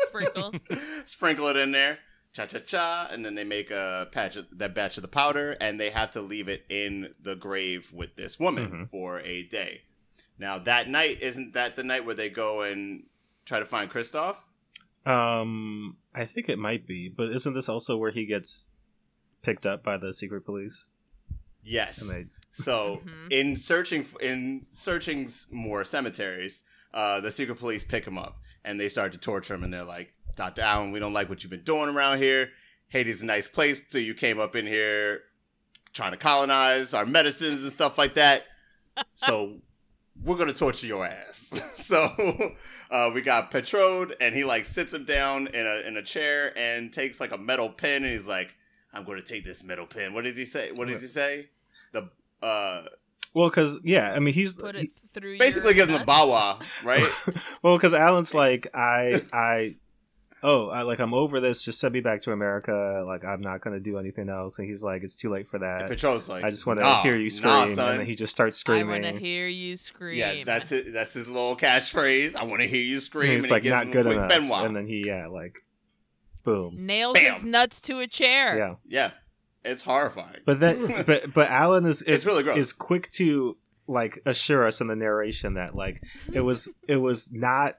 Sprinkle. 0.06 0.54
sprinkle 1.04 1.48
it 1.48 1.56
in 1.56 1.72
there, 1.72 1.98
cha 2.32 2.46
cha 2.46 2.58
cha, 2.60 3.08
and 3.10 3.24
then 3.24 3.34
they 3.34 3.44
make 3.44 3.70
a 3.70 4.08
patch 4.12 4.36
of 4.36 4.46
that 4.58 4.74
batch 4.74 4.96
of 4.96 5.02
the 5.02 5.08
powder, 5.08 5.56
and 5.60 5.78
they 5.78 5.90
have 5.90 6.10
to 6.12 6.20
leave 6.20 6.48
it 6.48 6.64
in 6.68 7.14
the 7.20 7.36
grave 7.36 7.92
with 7.92 8.16
this 8.16 8.38
woman 8.40 8.70
Mhm. 8.70 8.90
for 8.90 9.20
a 9.20 9.42
day. 9.42 9.82
Now 10.38 10.58
that 10.58 10.88
night 10.88 11.20
isn't 11.22 11.52
that 11.52 11.76
the 11.76 11.84
night 11.84 12.04
where 12.04 12.14
they 12.14 12.30
go 12.30 12.62
and 12.62 13.04
try 13.44 13.58
to 13.58 13.66
find 13.66 13.90
Christophe? 13.90 14.38
Um, 15.04 15.98
I 16.14 16.24
think 16.24 16.48
it 16.48 16.58
might 16.58 16.86
be, 16.86 17.08
but 17.08 17.30
isn't 17.32 17.54
this 17.54 17.68
also 17.68 17.96
where 17.96 18.12
he 18.12 18.24
gets 18.24 18.68
picked 19.42 19.66
up 19.66 19.82
by 19.82 19.96
the 19.96 20.12
secret 20.12 20.44
police? 20.44 20.92
Yes. 21.62 22.00
And 22.00 22.10
they 22.10 22.26
So 22.54 23.02
Mhm. 23.04 23.32
in 23.32 23.56
searching 23.56 24.06
in 24.20 24.62
searching 24.64 25.28
more 25.50 25.84
cemeteries, 25.84 26.62
uh, 26.92 27.18
the 27.20 27.30
secret 27.30 27.56
police 27.56 27.82
pick 27.82 28.06
him 28.06 28.18
up 28.18 28.40
and 28.62 28.78
they 28.78 28.88
start 28.90 29.12
to 29.12 29.18
torture 29.18 29.54
him. 29.54 29.64
And 29.64 29.72
they're 29.72 29.84
like, 29.84 30.12
"Doctor 30.36 30.62
Allen, 30.62 30.92
we 30.92 30.98
don't 31.00 31.12
like 31.12 31.28
what 31.28 31.42
you've 31.42 31.50
been 31.50 31.64
doing 31.64 31.88
around 31.94 32.18
here. 32.18 32.50
Haiti's 32.88 33.22
a 33.22 33.26
nice 33.26 33.48
place, 33.48 33.80
so 33.88 33.98
you 33.98 34.14
came 34.14 34.38
up 34.38 34.54
in 34.56 34.66
here 34.66 35.20
trying 35.92 36.12
to 36.12 36.18
colonize 36.18 36.94
our 36.94 37.06
medicines 37.06 37.62
and 37.62 37.72
stuff 37.72 37.98
like 37.98 38.14
that. 38.14 38.44
So 39.14 39.58
we're 40.22 40.36
gonna 40.36 40.52
torture 40.52 40.86
your 40.86 41.06
ass." 41.06 41.58
so 41.76 42.54
uh, 42.90 43.10
we 43.14 43.22
got 43.22 43.50
Peytraud, 43.50 44.14
and 44.20 44.34
he 44.34 44.44
like 44.44 44.66
sits 44.66 44.92
him 44.92 45.04
down 45.06 45.46
in 45.48 45.66
a 45.66 45.86
in 45.88 45.96
a 45.96 46.02
chair 46.02 46.52
and 46.58 46.92
takes 46.92 47.18
like 47.20 47.32
a 47.32 47.38
metal 47.38 47.70
pen, 47.70 48.04
and 48.04 48.12
he's 48.12 48.28
like, 48.28 48.50
"I'm 48.92 49.04
going 49.04 49.16
to 49.18 49.24
take 49.24 49.44
this 49.46 49.64
metal 49.64 49.86
pen." 49.86 50.12
What 50.12 50.24
does 50.24 50.36
he 50.36 50.44
say? 50.44 50.72
What 50.72 50.88
does 50.88 51.00
he 51.00 51.08
say? 51.08 51.48
The 51.92 52.10
uh, 52.42 52.82
well, 53.34 53.48
because 53.48 53.80
yeah, 53.82 54.12
I 54.14 54.18
mean 54.18 54.34
he's 54.34 54.56
Put 54.56 54.74
he- 54.76 54.82
it 54.82 54.90
through. 55.14 55.38
basically 55.38 55.74
your 55.74 55.86
gives 55.86 55.88
him 55.88 56.02
a 56.02 56.04
bawa, 56.04 56.62
right? 56.84 57.08
well, 57.62 57.76
because 57.78 57.94
Alan's 57.94 58.34
like 58.34 58.68
I 58.74 59.22
I 59.32 59.76
oh 60.42 60.68
I 60.68 60.82
like 60.82 60.98
I'm 60.98 61.14
over 61.14 61.40
this. 61.40 61.62
Just 61.62 61.78
send 61.80 61.92
me 61.94 62.00
back 62.00 62.22
to 62.22 62.32
America. 62.32 63.04
Like 63.06 63.24
I'm 63.24 63.40
not 63.40 63.60
gonna 63.60 63.80
do 63.80 63.98
anything 63.98 64.28
else. 64.28 64.58
And 64.58 64.68
he's 64.68 64.82
like, 64.82 65.02
it's 65.02 65.16
too 65.16 65.30
late 65.30 65.46
for 65.48 65.56
and 65.56 65.64
that. 65.64 65.90
Peytraud's 65.90 66.28
like, 66.28 66.44
I 66.44 66.50
just 66.50 66.66
want 66.66 66.78
to 66.80 66.84
"Nah, 66.84 67.02
hear 67.02 67.16
you 67.16 67.30
scream. 67.30 67.52
nah, 67.52 67.62
and 67.64 67.74
son." 67.74 67.96
then 67.98 68.06
he 68.06 68.14
just 68.14 68.32
starts 68.32 68.56
screaming. 68.56 69.04
I 69.04 69.08
want 69.10 69.14
to 69.18 69.20
hear 69.24 69.46
you 69.48 69.76
scream. 69.76 70.18
yeah, 70.18 70.42
that's 70.44 70.72
it. 70.72 70.92
That's 70.92 71.12
his 71.14 71.28
little 71.28 71.56
catchphrase. 71.56 72.34
I 72.34 72.44
want 72.44 72.62
to 72.62 72.68
hear 72.68 72.82
you 72.82 72.94
And 72.94 73.02
scream. 73.02 73.32
he's 73.32 73.44
and 73.44 73.50
like 73.50 73.62
he 73.64 73.70
not 73.70 73.90
good 73.90 74.06
enough. 74.06 74.28
Benoit. 74.28 74.66
And 74.66 74.74
then 74.76 74.86
he 74.86 75.02
yeah 75.06 75.26
like 75.28 75.58
boom 76.44 76.86
Nails 76.86 77.14
Bam. 77.14 77.34
his 77.34 77.42
nuts 77.44 77.80
to 77.82 78.00
a 78.00 78.06
chair. 78.06 78.56
yeah. 78.56 78.74
yeah, 78.88 79.10
it's 79.64 79.82
horrifying. 79.82 80.40
But 80.44 80.60
then 80.60 81.02
but 81.06 81.32
but 81.32 81.48
Alan 81.48 81.86
is 81.86 82.02
is 82.02 82.16
It's 82.20 82.26
really 82.26 82.42
gross. 82.42 82.58
is 82.58 82.72
quick 82.72 83.10
to 83.12 83.56
like 83.86 84.20
assure 84.26 84.66
us 84.66 84.80
in 84.80 84.86
the 84.86 84.96
narration 84.96 85.54
that 85.54 85.74
like 85.74 86.02
it 86.32 86.40
was 86.40 86.68
it 86.88 86.96
was 86.96 87.30
not 87.32 87.76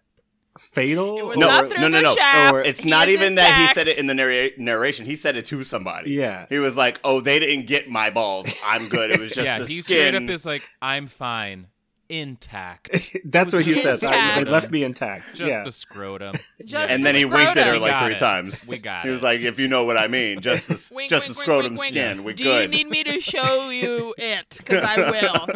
fatal. 0.60 1.18
It 1.18 1.26
was 1.26 1.38
No, 1.38 1.47
not 1.47 1.64
or- 1.64 1.68
through 1.70 1.82
no, 1.82 1.88
no, 1.88 1.97
the 1.97 2.04
no. 2.04 2.16
shaft. 2.16 2.54
Or- 2.54 2.62
it's 2.62 2.82
He 2.84 2.89
not 2.89 3.08
is 3.08 3.16
even 3.16 3.36
that 3.36 3.68
he 3.70 3.74
said 3.74 3.88
it 3.88 3.97
in 3.97 4.08
the 4.08 4.14
narra- 4.14 4.51
narration. 4.58 5.06
He 5.06 5.16
said 5.16 5.36
it 5.36 5.45
to 5.47 5.64
somebody. 5.64 6.12
yeah. 6.12 6.45
He 6.49 6.60
was 6.60 6.76
like, 6.78 6.99
"Oh, 7.04 7.22
they 7.22 7.39
didn't 7.39 7.66
get 7.68 7.89
my 7.89 8.10
balls. 8.10 8.47
I'm 8.66 8.89
good. 8.89 9.12
It 9.12 9.20
was 9.20 9.32
just 9.34 9.45
yeah, 9.45 9.60
the 9.60 9.66
he 9.66 9.82
skin." 9.82 9.95
straight 10.10 10.16
up 10.16 10.30
is 10.30 10.45
like, 10.45 10.62
I'm 10.82 11.08
fine, 11.08 11.68
intact. 12.10 12.89
That's 13.26 13.54
what 13.54 13.66
he 13.66 13.72
just 13.72 13.84
says. 13.84 14.04
I, 14.04 14.43
they 14.43 14.49
left 14.49 14.70
me 14.70 14.84
intact. 14.84 15.30
Just 15.36 15.41
yeah. 15.49 15.64
the 15.64 15.72
scrotum. 15.72 16.36
Just 16.66 16.91
and 16.91 17.01
the 17.04 17.06
then 17.06 17.16
he 17.16 17.26
winked 17.26 17.58
at 17.58 17.66
her 17.68 17.80
like 17.80 17.99
three 17.99 18.14
it. 18.14 18.20
times. 18.20 18.68
We 18.68 18.78
got 18.78 19.06
He 19.06 19.10
was 19.10 19.22
like, 19.24 19.41
"If 19.41 19.60
you 19.60 19.68
know 19.68 19.84
what 19.86 19.97
I 19.97 20.08
mean, 20.08 20.41
just 20.41 20.68
the, 20.68 20.95
Wink, 20.95 21.10
just 21.10 21.28
wink, 21.28 21.36
the 21.36 21.41
scrotum 21.41 21.72
wink, 21.74 21.82
wink. 21.82 21.93
skin. 21.93 22.24
We 22.24 22.34
Do 22.34 22.43
good." 22.43 22.62
you 22.64 22.68
need 22.78 22.89
me 22.89 23.04
to 23.04 23.20
show 23.20 23.70
you 23.70 24.14
it? 24.18 24.56
Because 24.58 24.84
I 24.84 24.97
will. 25.10 25.47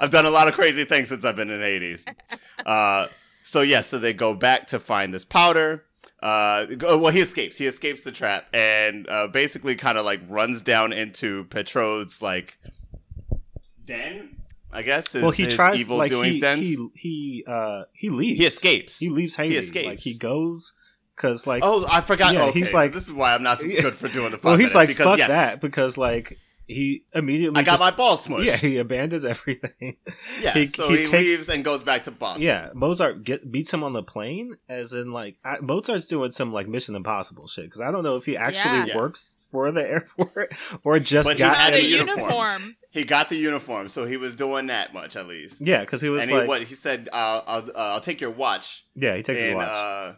I've 0.00 0.10
done 0.10 0.26
a 0.26 0.30
lot 0.30 0.48
of 0.48 0.54
crazy 0.54 0.84
things 0.84 1.08
since 1.08 1.24
I've 1.24 1.36
been 1.36 1.50
in 1.50 1.60
Hades. 1.60 2.04
Uh, 2.64 3.06
so 3.42 3.60
yeah, 3.60 3.80
so 3.80 3.98
they 3.98 4.12
go 4.12 4.34
back 4.34 4.66
to 4.68 4.78
find 4.78 5.12
this 5.12 5.24
powder. 5.24 5.84
Uh, 6.20 6.66
well, 6.80 7.08
he 7.08 7.20
escapes. 7.20 7.56
He 7.58 7.66
escapes 7.66 8.02
the 8.02 8.10
trap 8.12 8.46
and 8.52 9.08
uh, 9.08 9.28
basically 9.28 9.76
kind 9.76 9.96
of 9.98 10.04
like 10.04 10.20
runs 10.28 10.62
down 10.62 10.92
into 10.92 11.44
Peytraud's 11.44 12.20
like 12.20 12.58
den. 13.84 14.36
I 14.70 14.82
guess. 14.82 15.12
His, 15.12 15.22
well, 15.22 15.30
he 15.30 15.46
tries 15.46 15.80
evil 15.80 15.96
like 15.96 16.10
doings 16.10 16.34
he, 16.34 16.40
dens. 16.40 16.66
he 16.66 16.88
he 16.94 17.44
uh 17.46 17.84
he 17.92 18.10
leaves. 18.10 18.38
He 18.38 18.46
escapes. 18.46 18.98
He 18.98 19.08
leaves 19.08 19.36
Haiti. 19.36 19.56
escapes. 19.56 19.86
Like 19.86 19.98
he 20.00 20.14
goes 20.14 20.74
because 21.16 21.46
like 21.46 21.62
oh, 21.64 21.86
I 21.90 22.00
forgot. 22.00 22.34
Yeah, 22.34 22.44
okay, 22.44 22.58
he's 22.58 22.70
so 22.70 22.76
like- 22.76 22.92
this 22.92 23.06
is 23.06 23.12
why 23.12 23.34
I'm 23.34 23.42
not 23.42 23.58
so 23.58 23.66
good 23.66 23.94
for 23.94 24.08
doing 24.08 24.30
the. 24.30 24.40
well 24.42 24.56
he's 24.56 24.74
like 24.74 24.88
because, 24.88 25.06
fuck 25.06 25.18
yes, 25.18 25.28
that 25.28 25.60
because 25.60 25.96
like 25.96 26.38
he 26.68 27.04
immediately 27.14 27.58
I 27.58 27.62
got 27.64 27.72
just- 27.72 27.80
my 27.80 27.90
balls 27.90 28.26
smushed. 28.28 28.44
yeah 28.44 28.56
he 28.56 28.76
abandons 28.78 29.24
everything. 29.24 29.96
yeah. 30.40 30.52
he- 30.52 30.66
so 30.66 30.88
he 30.90 30.98
he, 30.98 31.02
takes- 31.04 31.12
leaves 31.30 31.48
and 31.48 31.64
goes 31.64 31.82
back 31.82 32.04
to 32.04 32.10
Boston. 32.12 32.42
Yeah, 32.42 32.68
Mozart 32.74 33.24
get 33.24 33.50
beats 33.50 33.72
him 33.74 33.82
on 33.82 33.94
the 33.94 34.02
plane, 34.02 34.54
as 34.68 34.92
in 34.92 35.10
like 35.12 35.36
I, 35.44 35.58
Mozart's 35.60 36.06
doing 36.06 36.30
some 36.30 36.52
like 36.52 36.68
Mission 36.68 36.94
Impossible 36.94 37.48
shit 37.48 37.64
because 37.64 37.80
I 37.80 37.90
don't 37.90 38.04
know 38.04 38.14
if 38.16 38.24
he 38.26 38.36
actually 38.36 38.76
Yeah. 38.78 38.84
Yeah. 38.86 38.96
works 38.98 39.34
for 39.50 39.72
the 39.72 39.82
airport 39.88 40.52
or 40.84 40.98
just 41.00 41.26
But 41.28 41.36
he 41.36 41.38
got 41.40 41.56
had 41.56 41.72
a 41.74 41.78
a 41.78 41.80
uniform. 41.80 42.18
uniform. 42.20 42.76
He 42.90 43.04
got 43.04 43.28
the 43.28 43.36
uniform, 43.36 43.88
so 43.88 44.04
he 44.06 44.16
was 44.16 44.34
doing 44.34 44.66
that 44.66 44.92
much 44.92 45.16
at 45.16 45.26
least. 45.26 45.60
yeah 45.60 45.80
because 45.80 46.00
he 46.02 46.08
was 46.10 46.22
and 46.22 46.30
like 46.32 46.42
he, 46.42 46.48
what 46.48 46.62
he 46.62 46.74
said, 46.74 47.08
uh, 47.12 47.40
I'll 47.46 47.64
uh, 47.70 47.94
I'll 47.94 48.00
take 48.00 48.20
your 48.20 48.30
watch, 48.30 48.86
yeah 48.94 49.16
he 49.16 49.22
takes 49.22 49.40
his 49.40 49.54
watch 49.54 49.68
uh, 49.68 50.12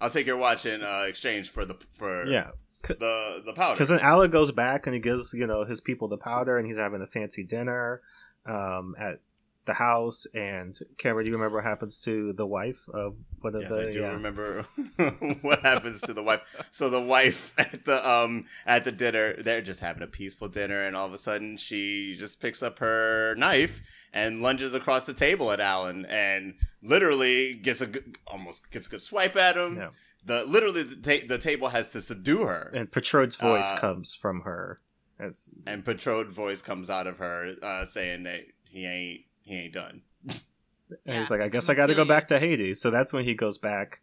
I'll 0.00 0.10
take 0.10 0.26
your 0.26 0.36
watch 0.38 0.64
in 0.64 0.82
uh, 0.82 1.04
exchange 1.08 1.50
for 1.50 1.64
the 1.66 1.74
for 1.96 2.26
yeah 2.26 2.50
the 2.82 3.42
the 3.44 3.52
powder. 3.52 3.74
because 3.74 3.88
then 3.88 4.00
Ala 4.00 4.28
goes 4.28 4.52
back 4.52 4.86
and 4.86 4.94
he 4.94 5.00
gives 5.00 5.32
you 5.34 5.46
know 5.46 5.64
his 5.64 5.80
people 5.80 6.08
the 6.08 6.16
powder 6.16 6.58
and 6.58 6.66
he's 6.66 6.78
having 6.78 7.02
a 7.02 7.06
fancy 7.06 7.42
dinner 7.44 8.00
um, 8.46 8.94
at 8.98 9.20
the 9.66 9.74
house 9.74 10.26
and 10.34 10.78
Cameron 10.96 11.26
do 11.26 11.30
you 11.30 11.36
remember 11.36 11.56
what 11.58 11.64
happens 11.64 11.98
to 12.00 12.32
the 12.32 12.46
wife 12.46 12.88
of 12.94 13.16
one 13.42 13.54
of 13.54 13.60
Yes, 13.62 13.70
the 13.70 13.88
I 13.88 13.92
do 13.92 14.00
yeah. 14.00 14.08
remember 14.08 14.62
what 15.42 15.60
happens 15.60 16.00
to 16.02 16.14
the 16.14 16.22
wife. 16.22 16.40
So 16.70 16.88
the 16.88 17.00
wife 17.00 17.52
at 17.58 17.84
the 17.84 18.08
um 18.10 18.46
at 18.66 18.84
the 18.84 18.92
dinner, 18.92 19.34
they're 19.34 19.60
just 19.62 19.80
having 19.80 20.02
a 20.02 20.06
peaceful 20.06 20.48
dinner, 20.48 20.82
and 20.84 20.96
all 20.96 21.06
of 21.06 21.12
a 21.12 21.18
sudden 21.18 21.58
she 21.58 22.16
just 22.18 22.40
picks 22.40 22.62
up 22.62 22.78
her 22.78 23.34
knife 23.36 23.82
and 24.12 24.40
lunges 24.42 24.74
across 24.74 25.04
the 25.04 25.14
table 25.14 25.52
at 25.52 25.60
Alan, 25.60 26.04
and 26.06 26.54
literally 26.82 27.54
gets 27.54 27.80
a 27.82 27.86
good, 27.86 28.16
almost 28.26 28.68
gets 28.70 28.86
a 28.86 28.90
good 28.90 29.02
swipe 29.02 29.36
at 29.36 29.56
him. 29.56 29.76
Yeah. 29.76 29.88
The 30.24 30.44
literally 30.44 30.82
the, 30.82 30.96
ta- 30.96 31.26
the 31.26 31.38
table 31.38 31.68
has 31.68 31.92
to 31.92 32.02
subdue 32.02 32.44
her, 32.44 32.70
and 32.74 32.90
Peytraud's 32.90 33.36
voice 33.36 33.70
Uh, 33.72 33.78
comes 33.78 34.14
from 34.14 34.42
her 34.42 34.80
as 35.18 35.50
and 35.66 35.84
Peytraud 35.84 36.28
voice 36.28 36.62
comes 36.62 36.90
out 36.90 37.06
of 37.06 37.18
her 37.18 37.54
uh, 37.62 37.84
saying 37.86 38.24
that 38.24 38.40
he 38.64 38.86
ain't 38.86 39.22
he 39.42 39.54
ain't 39.56 39.74
done. 39.74 40.02
And 41.06 41.18
he's 41.18 41.30
like, 41.30 41.40
I 41.40 41.48
guess 41.48 41.68
I'm 41.68 41.76
got 41.76 41.86
to 41.86 41.94
go 41.94 42.04
back 42.04 42.26
to 42.28 42.38
Hades. 42.40 42.80
So 42.80 42.90
that's 42.90 43.12
when 43.12 43.24
he 43.24 43.34
goes 43.34 43.58
back, 43.58 44.00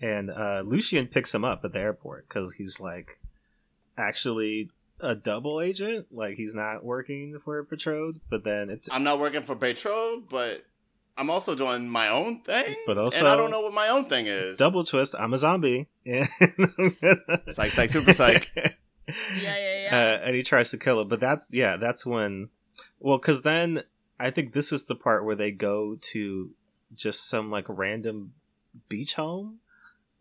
and 0.00 0.30
uh, 0.30 0.62
Lucien 0.64 1.06
picks 1.06 1.34
him 1.34 1.44
up 1.44 1.64
at 1.64 1.72
the 1.72 1.78
airport 1.78 2.28
because 2.28 2.54
he's 2.54 2.78
like 2.78 3.18
actually 3.96 4.70
a 5.00 5.14
double 5.14 5.60
agent. 5.60 6.06
Like 6.12 6.36
he's 6.36 6.54
not 6.54 6.84
working 6.84 7.38
for 7.38 7.64
Peytraud, 7.64 8.20
but 8.30 8.44
then 8.44 8.70
it's 8.70 8.88
I'm 8.92 9.02
not 9.02 9.18
working 9.18 9.42
for 9.44 9.56
Peytraud, 9.56 10.28
but 10.28 10.64
I'm 11.18 11.30
also 11.30 11.54
doing 11.54 11.88
my 11.88 12.08
own 12.08 12.40
thing. 12.40 12.76
But 12.86 12.98
also- 12.98 13.18
and 13.20 13.28
I 13.28 13.36
don't 13.36 13.50
know 13.50 13.60
what 13.62 13.72
my 13.72 13.88
own 13.88 14.04
thing 14.04 14.26
is. 14.26 14.58
double 14.58 14.84
twist. 14.84 15.14
I'm 15.18 15.32
a 15.32 15.38
zombie. 15.38 15.88
And 16.04 16.28
Psych, 17.50 17.72
psych, 17.72 17.90
super 17.90 18.12
psych. 18.12 18.50
Yeah, 19.40 19.56
yeah, 19.56 19.82
yeah. 19.84 19.96
Uh, 20.20 20.26
and 20.26 20.34
he 20.34 20.42
tries 20.42 20.70
to 20.72 20.78
kill 20.78 21.00
it, 21.00 21.08
but 21.08 21.20
that's 21.20 21.54
yeah, 21.54 21.76
that's 21.76 22.04
when. 22.04 22.48
Well, 22.98 23.18
because 23.18 23.42
then 23.42 23.84
I 24.18 24.32
think 24.32 24.52
this 24.52 24.72
is 24.72 24.86
the 24.86 24.96
part 24.96 25.24
where 25.24 25.36
they 25.36 25.52
go 25.52 25.96
to 26.10 26.50
just 26.92 27.28
some 27.28 27.48
like 27.48 27.66
random 27.68 28.32
beach 28.88 29.14
home. 29.14 29.60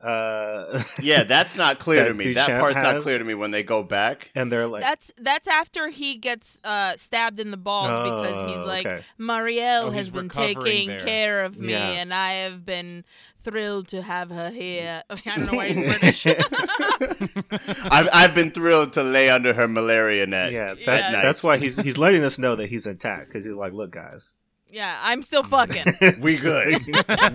Uh, 0.05 0.83
Yeah, 1.01 1.23
that's 1.27 1.57
not 1.57 1.79
clear 1.79 2.03
That 2.03 2.07
to 2.09 2.13
me. 2.13 2.33
That 2.33 2.47
Duchamp 2.49 2.59
part's 2.59 2.77
not 2.77 3.01
clear 3.01 3.17
to 3.17 3.23
me 3.23 3.33
when 3.33 3.51
they 3.51 3.63
go 3.63 3.81
back. 3.83 4.29
and 4.35 4.51
they're 4.51 4.67
like, 4.67 4.83
That's 4.83 5.11
that's 5.17 5.47
after 5.47 5.89
he 5.89 6.15
gets 6.15 6.59
uh, 6.63 6.95
stabbed 6.97 7.39
in 7.39 7.51
the 7.51 7.57
balls 7.57 7.97
because 7.97 8.49
he's 8.49 8.59
"Oh, 8.59 8.65
like 8.65 8.85
okay." 8.85 9.01
Marielle 9.19 9.85
Oh, 9.85 9.89
has 9.91 10.09
been 10.09 10.29
taking 10.29 10.87
there. 10.89 10.99
care 10.99 11.43
of 11.43 11.57
me, 11.57 11.71
Yeah. 11.73 11.89
and 11.89 12.13
I 12.13 12.33
have 12.43 12.65
been 12.65 13.03
thrilled 13.43 13.87
to 13.89 14.01
have 14.01 14.29
her 14.29 14.49
here. 14.49 15.03
I 15.09 15.15
don't 15.25 15.45
know 15.51 15.57
why 15.57 15.69
he's 15.69 15.99
British. 15.99 16.25
I've 17.91 18.09
I've 18.13 18.33
been 18.35 18.51
thrilled 18.51 18.93
to 18.93 19.03
lay 19.03 19.29
under 19.29 19.53
her 19.53 19.67
malaria 19.67 20.25
net. 20.27 20.51
yeah, 20.51 20.73
that's 20.73 20.85
That's 20.85 21.11
nice. 21.11 21.23
that's 21.23 21.43
why 21.43 21.57
he's 21.57 21.77
he's 21.77 21.97
letting 21.97 22.23
us 22.23 22.37
know 22.39 22.55
that 22.55 22.69
he's 22.69 22.85
intact 22.87 23.27
because 23.27 23.45
he's 23.45 23.55
like, 23.55 23.73
look, 23.73 23.91
guys, 23.91 24.37
yeah, 24.69 24.99
I'm 25.01 25.21
still 25.21 25.43
fucking. 25.43 25.85
We 26.19 26.37
good. 26.37 26.85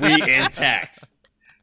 we 0.01 0.15
intact. 0.23 1.05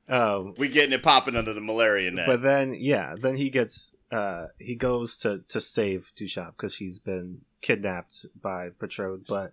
Um, 0.10 0.53
We 0.58 0.68
getting 0.70 0.93
it 0.93 1.03
popping 1.03 1.36
under 1.36 1.53
the 1.53 1.62
malaria 1.62 2.12
net. 2.12 2.26
but 2.28 2.41
then 2.41 2.74
yeah, 2.74 3.16
then 3.20 3.36
he 3.38 3.49
gets 3.49 3.93
uh 4.12 4.47
he 4.58 4.76
goes 4.76 5.18
to 5.18 5.41
to 5.49 5.60
save 5.60 6.12
Duchamp 6.16 6.51
because 6.58 6.74
she's 6.74 6.99
been 6.99 7.41
kidnapped 7.62 8.26
by 8.41 8.70
Patrode. 8.70 9.26
but 9.28 9.51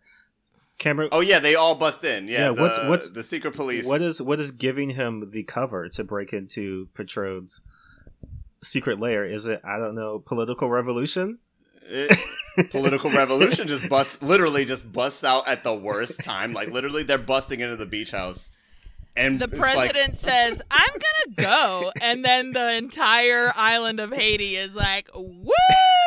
Cameron. 0.78 1.08
oh 1.12 1.20
yeah, 1.20 1.38
they 1.40 1.54
all 1.54 1.74
bust 1.76 2.04
in. 2.04 2.26
Yeah, 2.28 2.46
Yeah, 2.46 2.50
what's- 2.50 2.78
the- 2.78 2.88
what's- 2.88 3.08
the 3.08 3.22
secret 3.22 3.54
police? 3.54 3.86
What 3.86 4.02
is 4.02 4.20
what 4.22 4.38
is 4.40 4.50
giving 4.50 4.90
him 4.90 5.30
the 5.30 5.42
cover 5.44 5.88
to 5.90 6.04
break 6.04 6.32
into 6.32 6.88
Patrode's 6.94 7.60
secret 8.62 8.98
lair? 9.00 9.24
Is 9.24 9.46
it 9.46 9.60
I 9.64 9.78
don't 9.78 9.94
know 9.94 10.18
political 10.18 10.68
revolution? 10.68 11.38
It- 11.86 12.18
political 12.70 13.10
revolution 13.10 13.68
just 13.68 13.88
busts 13.88 14.22
literally 14.22 14.64
just 14.64 14.90
busts 14.90 15.22
out 15.24 15.46
at 15.48 15.64
the 15.64 15.74
worst 15.74 16.22
time. 16.24 16.52
Like 16.52 16.68
literally, 16.70 17.02
they're 17.02 17.18
busting 17.18 17.60
into 17.60 17.76
the 17.76 17.86
beach 17.86 18.10
house, 18.12 18.50
and 19.16 19.38
The 19.40 19.44
it's 19.44 19.54
like- 19.56 19.90
president 19.90 20.16
says, 20.18 20.62
"I'm 20.70 20.90
gonna 20.92 21.36
go," 21.36 21.92
and 22.02 22.24
then 22.24 22.50
the 22.52 22.72
entire 22.72 23.52
island 23.56 24.00
of 24.00 24.12
Haiti 24.12 24.56
is 24.56 24.74
like, 24.74 25.08
"Woo!" 25.14 25.52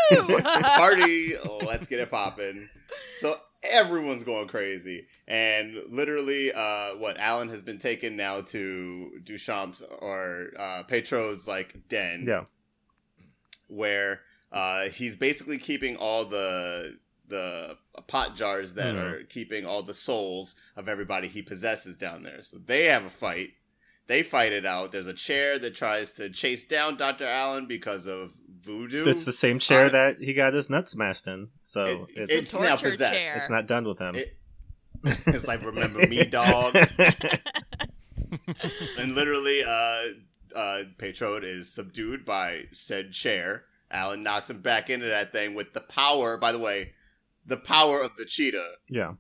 party. 0.41 1.35
Oh, 1.37 1.57
let's 1.57 1.87
get 1.87 1.99
it 1.99 2.09
popping. 2.11 2.69
So 3.09 3.39
everyone's 3.63 4.23
going 4.23 4.47
crazy, 4.47 5.07
and 5.27 5.75
literally, 5.89 6.51
uh, 6.53 6.95
what 6.97 7.17
Alan 7.17 7.49
has 7.49 7.61
been 7.61 7.79
taken 7.79 8.15
now 8.15 8.41
to 8.41 9.11
Duchamp's 9.23 9.81
or 9.81 10.51
uh, 10.57 10.83
Petro's 10.83 11.47
like 11.47 11.87
den, 11.89 12.25
Yeah, 12.27 12.45
where 13.67 14.21
uh, 14.51 14.89
he's 14.89 15.15
basically 15.15 15.57
keeping 15.57 15.95
all 15.97 16.25
the 16.25 16.97
the 17.27 17.77
pot 18.07 18.35
jars 18.35 18.73
that 18.75 18.95
Mhm. 18.95 19.03
are 19.03 19.23
keeping 19.25 19.65
all 19.65 19.83
the 19.83 19.93
souls 19.93 20.55
of 20.75 20.87
everybody 20.87 21.27
he 21.27 21.41
possesses 21.41 21.97
down 21.97 22.23
there. 22.23 22.41
So 22.43 22.57
they 22.57 22.85
have 22.85 23.05
a 23.05 23.09
fight. 23.09 23.53
They 24.07 24.23
fight 24.23 24.53
it 24.53 24.65
out. 24.65 24.93
There's 24.93 25.07
a 25.07 25.13
chair 25.13 25.59
that 25.59 25.75
tries 25.75 26.13
to 26.13 26.29
chase 26.29 26.63
down 26.63 26.95
Dr. 26.95 27.25
Allen 27.25 27.65
because 27.67 28.07
of 28.07 28.33
voodoo. 28.61 29.07
it's 29.07 29.25
the 29.25 29.33
same 29.33 29.59
chair 29.59 29.85
Uh, 29.85 29.89
that 29.89 30.19
he 30.21 30.33
got 30.33 30.53
his 30.53 30.69
nuts 30.69 30.91
smashed 30.91 31.27
in, 31.27 31.49
so 31.61 32.07
It- 32.09 32.17
it's 32.17 32.31
it's 32.31 32.51
the 32.51 32.59
now 32.61 32.75
torture 32.77 32.91
possessed. 32.91 33.13
chair. 33.19 33.37
it's 33.37 33.49
not 33.49 33.67
done 33.67 33.85
with 33.85 33.99
him. 33.99 34.15
It- 34.15 34.37
it's 35.27 35.45
like 35.47 35.61
remember 35.63 36.05
me, 36.07 36.23
dog. 36.25 36.75
and 38.97 39.15
literally, 39.15 39.63
uh, 39.63 40.03
uh, 40.55 40.83
Peytraud 40.97 41.43
is 41.43 41.71
subdued 41.71 42.25
by 42.25 42.63
said 42.71 43.11
chair. 43.11 43.65
Alan 43.91 44.23
knocks 44.23 44.49
him 44.49 44.61
back 44.61 44.89
into 44.89 45.05
that 45.07 45.31
thing 45.31 45.53
with 45.53 45.73
the 45.73 45.81
power. 45.81 46.37
By 46.37 46.51
the 46.51 46.59
way, 46.59 46.93
the 47.47 47.57
power 47.57 48.01
of 48.01 48.15
the 48.17 48.25
cheetah 48.25 48.73
yeah, 48.89 49.13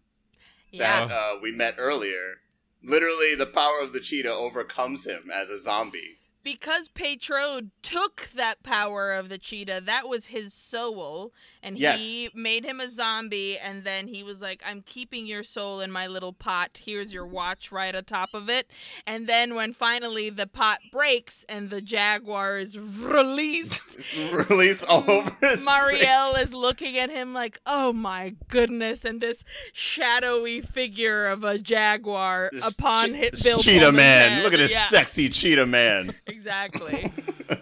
yeah, 0.71 1.07
that 1.07 1.13
uh, 1.13 1.35
we 1.41 1.51
met 1.51 1.75
earlier. 1.77 2.35
Literally, 2.83 3.35
the 3.35 3.47
power 3.47 3.79
of 3.81 3.93
the 3.93 3.99
cheetah 3.99 4.31
overcomes 4.31 5.05
him 5.05 5.31
as 5.33 5.49
a 5.49 5.59
zombie. 5.59 6.19
Because 6.47 6.87
Peytraud 6.87 7.71
took 7.81 8.29
that 8.33 8.63
power 8.63 9.11
of 9.11 9.27
the 9.27 9.37
cheetah, 9.37 9.81
that 9.85 10.07
was 10.07 10.27
his 10.27 10.53
soul, 10.53 11.33
and 11.61 11.77
Yes. 11.77 11.99
he 11.99 12.29
made 12.33 12.63
him 12.63 12.79
a 12.79 12.89
zombie. 12.89 13.57
And 13.57 13.83
then 13.83 14.07
he 14.07 14.23
was 14.23 14.41
like, 14.41 14.63
"I'm 14.65 14.81
keeping 14.81 15.27
your 15.27 15.43
soul 15.43 15.81
in 15.81 15.91
my 15.91 16.07
little 16.07 16.31
pot. 16.31 16.79
Here's 16.85 17.11
your 17.11 17.25
watch 17.27 17.69
right 17.69 17.93
atop 17.93 18.33
of 18.33 18.49
it." 18.49 18.71
And 19.05 19.27
then 19.27 19.55
when 19.55 19.73
finally 19.73 20.29
the 20.29 20.47
pot 20.47 20.79
breaks 20.89 21.45
and 21.49 21.69
the 21.69 21.81
jaguar 21.81 22.57
is 22.59 22.79
released, 22.79 23.81
It's 23.97 24.15
released 24.49 24.85
all 24.85 25.03
over 25.11 25.29
his 25.41 25.65
face. 25.65 26.37
Is 26.47 26.53
looking 26.53 26.97
at 26.97 27.09
him 27.09 27.33
like, 27.33 27.59
"Oh 27.65 27.91
my 27.91 28.35
goodness!" 28.47 29.03
And 29.03 29.19
this 29.19 29.43
shadowy 29.73 30.61
figure 30.61 31.27
of 31.27 31.43
a 31.43 31.57
jaguar 31.59 32.49
This 32.53 32.65
upon 32.65 33.07
che- 33.11 33.17
hit 33.17 33.43
Bill 33.43 33.59
cheetah 33.59 33.91
man. 33.91 34.29
head. 34.31 34.43
Look 34.43 34.53
at 34.53 34.57
this 34.57 34.71
Yeah, 34.71 34.87
sexy 34.89 35.27
cheetah 35.29 35.65
man. 35.65 36.13
exactly. 36.37 37.11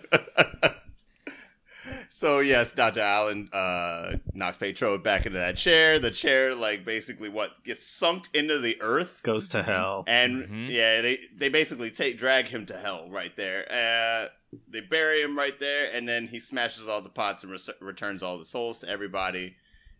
so 2.10 2.40
yes, 2.40 2.72
Dr. 2.72 3.02
Allen 3.02 3.50
uh, 3.54 4.14
knocks 4.34 4.58
Petro 4.58 4.98
back 4.98 5.26
into 5.26 5.38
that 5.38 5.58
chair. 5.58 6.00
The 6.00 6.12
chair, 6.12 6.56
like 6.56 6.86
basically, 6.86 7.30
what 7.30 7.64
gets 7.64 7.86
sunk 7.88 8.26
into 8.34 8.60
the 8.60 8.78
earth, 8.82 9.22
goes 9.24 9.50
to 9.50 9.64
hell. 9.64 10.04
and 10.08 10.44
Mhm. 10.44 10.70
yeah, 10.70 11.02
they 11.02 11.20
they 11.36 11.50
basically 11.50 11.92
take 11.92 12.18
drag 12.18 12.46
him 12.48 12.66
to 12.68 12.78
hell 12.78 13.08
right 13.10 13.36
there. 13.36 13.66
Uh, 13.72 14.30
they 14.70 14.82
bury 14.82 15.22
him 15.22 15.38
right 15.38 15.60
there, 15.60 15.90
and 15.94 16.08
then 16.08 16.28
he 16.28 16.40
smashes 16.40 16.88
all 16.88 17.02
the 17.02 17.10
pots 17.10 17.44
and 17.44 17.52
res- 17.52 17.70
returns 17.82 18.24
all 18.24 18.38
the 18.38 18.46
souls 18.46 18.80
to 18.80 18.90
everybody. 18.90 19.56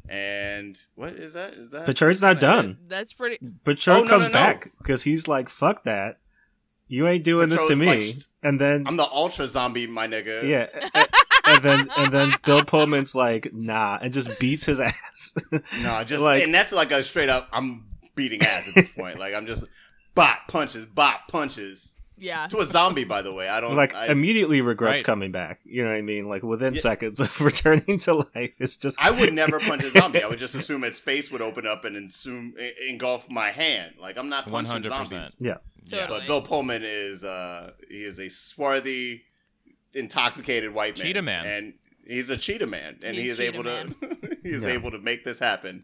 And 0.08 0.80
what 0.96 1.14
is 1.14 1.34
that? 1.34 1.54
Is 1.56 1.72
that 1.72 1.86
Petro's 1.88 2.22
not 2.22 2.40
kinda 2.40 2.42
done. 2.42 2.78
That's 2.88 3.14
pretty. 3.14 3.40
Peytraud 3.66 4.02
Oh, 4.02 4.04
no, 4.04 4.10
comes 4.10 4.22
no, 4.26 4.28
no. 4.30 4.34
back 4.34 4.72
because 4.78 5.04
he's 5.04 5.28
like, 5.28 5.50
"Fuck 5.50 5.84
that, 5.84 6.20
you 6.88 7.08
ain't 7.08 7.24
doing 7.24 7.50
this 7.50 7.68
to 7.68 7.76
me." 7.76 7.86
like, 7.88 8.16
and 8.46 8.62
then 8.62 8.88
I'm 8.88 8.96
the 8.98 9.10
ultra 9.12 9.48
zombie, 9.48 9.88
my 9.88 10.08
nigga. 10.08 10.44
yeah, 10.44 10.68
and 11.46 11.64
then 11.64 11.90
and 11.98 12.14
then 12.14 12.36
Bill 12.46 12.64
Pullman's 12.64 13.14
like, 13.16 13.54
"Nah," 13.54 14.00
and 14.02 14.14
just 14.14 14.30
beats 14.40 14.66
his 14.66 14.80
ass. 14.80 15.34
No, 15.82 16.04
just 16.06 16.22
Like- 16.22 16.44
and 16.44 16.54
that's 16.54 16.72
like 16.72 16.92
a 16.92 17.04
straight 17.04 17.30
up. 17.30 17.50
I'm 17.52 17.86
beating 18.16 18.42
ass 18.42 18.70
at 18.70 18.76
this 18.76 18.96
point. 18.96 19.20
Like 19.20 19.34
I'm 19.34 19.46
just 19.46 19.64
bop 20.14 20.48
punches, 20.48 20.86
bop 20.86 21.28
punches 21.28 21.95
Yeah. 22.18 22.48
to 22.48 22.60
a 22.60 22.66
zombie. 22.66 23.04
By 23.04 23.22
the 23.22 23.34
way, 23.34 23.48
I 23.50 23.60
don't 23.62 23.76
like 23.76 23.94
I, 23.94 24.08
immediately 24.08 24.62
regrets 24.62 25.00
Right. 25.00 25.06
coming 25.06 25.32
back. 25.32 25.60
You 25.66 25.84
know 25.84 25.90
what 25.90 25.98
I 25.98 26.02
mean? 26.02 26.28
Like 26.30 26.44
within 26.44 26.74
Yeah. 26.74 26.80
seconds 26.82 27.20
of 27.20 27.40
returning 27.50 27.98
to 28.00 28.14
life, 28.14 28.56
it's 28.60 28.78
just 28.78 29.02
I 29.02 29.12
would 29.12 29.34
never 29.34 29.60
punch 29.60 29.84
a 29.84 29.90
zombie. 29.90 30.24
I 30.24 30.28
would 30.28 30.40
just 30.40 30.56
assume 30.62 30.84
its 30.84 31.00
face 31.00 31.32
would 31.32 31.42
open 31.42 31.66
up 31.68 31.84
and 31.86 31.96
assume, 32.10 32.54
engulf 32.88 33.30
my 33.30 33.52
hand. 33.52 33.96
Like 34.00 34.18
I'm 34.18 34.30
not 34.30 34.48
punching 34.48 34.72
hundred 34.72 34.90
zombies. 34.90 35.10
percent. 35.12 35.36
Yeah. 35.40 35.58
Totally. 35.90 36.20
But 36.22 36.28
Bill 36.28 36.42
Pullman 36.42 36.82
is 36.84 37.24
uh 37.24 37.72
he 37.90 38.04
is 38.04 38.20
a 38.20 38.30
swarthy, 38.30 39.24
intoxicated 39.94 40.74
white 40.74 40.98
man. 40.98 41.06
Cheetah 41.06 41.22
man. 41.22 41.46
and 41.46 41.74
he's 42.08 42.30
a 42.30 42.38
cheetah 42.38 42.68
man, 42.68 43.00
and 43.04 43.16
he 43.16 43.30
is 43.30 43.38
cheetah 43.38 43.54
able 43.54 43.64
to 43.64 43.96
he 44.44 44.50
is 44.50 44.64
Yeah. 44.64 44.70
able 44.70 44.92
to 44.92 45.00
make 45.00 45.24
this 45.24 45.40
happen. 45.40 45.84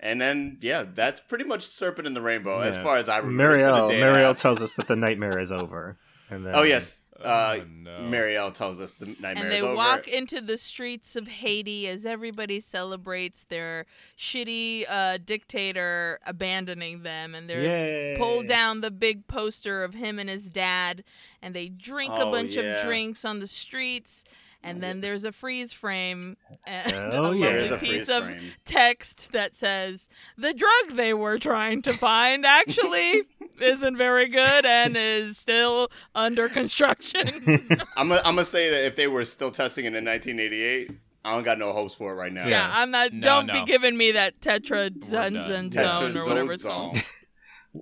And 0.00 0.20
then 0.20 0.58
yeah, 0.60 0.84
that's 0.94 1.18
pretty 1.20 1.44
much 1.44 1.66
Serpent 1.66 2.06
in 2.06 2.14
the 2.14 2.22
Rainbow 2.22 2.60
as 2.60 2.78
far 2.78 2.98
as 2.98 3.08
I 3.08 3.18
remember. 3.18 3.52
It's 3.54 3.58
been 3.62 3.68
a 3.68 3.72
Marielle. 3.72 3.88
day 3.88 4.00
and 4.00 4.04
a 4.04 4.06
Marielle 4.18 4.26
half. 4.28 4.36
tells 4.36 4.62
us 4.62 4.72
that 4.74 4.86
the 4.88 4.96
nightmare 4.96 5.38
is 5.38 5.50
over. 5.50 5.96
And 6.30 6.44
then, 6.46 6.52
Oh 6.54 6.62
yes, 6.62 7.00
uh, 7.20 7.58
Oh, 7.60 7.64
no. 7.68 7.90
Marielle 8.02 8.54
tells 8.54 8.78
us 8.78 8.92
the 8.92 9.06
nightmare 9.06 9.34
and 9.44 9.50
they 9.52 9.60
over. 9.60 9.74
walk 9.74 10.06
into 10.06 10.40
the 10.40 10.56
streets 10.56 11.16
of 11.16 11.26
Haiti 11.26 11.88
as 11.88 12.06
everybody 12.06 12.60
celebrates 12.60 13.44
their 13.48 13.86
shitty 14.16 14.84
uh, 14.88 15.18
dictator 15.24 16.20
abandoning 16.26 17.02
them, 17.02 17.34
and 17.34 17.50
they're 17.50 18.16
pull 18.18 18.42
down 18.44 18.82
the 18.82 18.90
big 18.92 19.26
poster 19.26 19.82
of 19.82 19.94
him 19.94 20.18
and 20.20 20.28
his 20.28 20.48
dad, 20.48 21.02
and 21.42 21.54
they 21.56 21.68
drink 21.68 22.12
a 22.12 22.22
Oh, 22.22 22.30
bunch 22.30 22.54
yeah. 22.54 22.62
of 22.62 22.84
drinks 22.86 23.24
on 23.24 23.40
the 23.40 23.48
streets. 23.48 24.22
And 24.62 24.82
then 24.82 25.00
there's 25.00 25.24
a 25.24 25.30
freeze 25.32 25.72
frame 25.72 26.36
and 26.66 26.92
Oh, 27.14 27.32
a 27.32 27.36
yeah. 27.36 27.46
Lovely 27.46 27.68
a 27.68 27.78
piece 27.78 28.08
of 28.08 28.24
frame. 28.24 28.40
text 28.64 29.30
that 29.32 29.54
says 29.54 30.08
the 30.36 30.52
drug 30.52 30.96
they 30.96 31.14
were 31.14 31.38
trying 31.38 31.80
to 31.82 31.92
find 31.92 32.44
actually 32.44 33.22
isn't 33.62 33.96
very 33.96 34.28
good 34.28 34.64
and 34.66 34.96
is 34.96 35.38
still 35.38 35.90
under 36.14 36.48
construction. 36.48 37.28
I'm 37.96 38.08
gonna 38.08 38.20
I'm 38.24 38.34
gonna 38.34 38.44
say 38.44 38.68
that 38.70 38.84
if 38.84 38.96
they 38.96 39.06
were 39.06 39.24
still 39.24 39.50
testing 39.52 39.84
it 39.84 39.94
in 39.94 40.04
1988, 40.04 40.90
I 41.24 41.34
don't 41.34 41.44
got 41.44 41.58
no 41.58 41.72
hopes 41.72 41.94
for 41.94 42.12
it 42.12 42.16
right 42.16 42.32
now. 42.32 42.46
yeah, 42.48 42.68
I'm 42.74 42.90
not. 42.90 43.12
No, 43.12 43.20
don't 43.20 43.46
no. 43.46 43.52
be 43.54 43.64
giving 43.64 43.96
me 43.96 44.12
that 44.12 44.40
done. 44.40 44.60
tetrazone 44.60 45.72
zone 45.72 46.16
or 46.16 46.26
whatever 46.26 46.52
it's 46.52 46.64
called. 46.64 46.96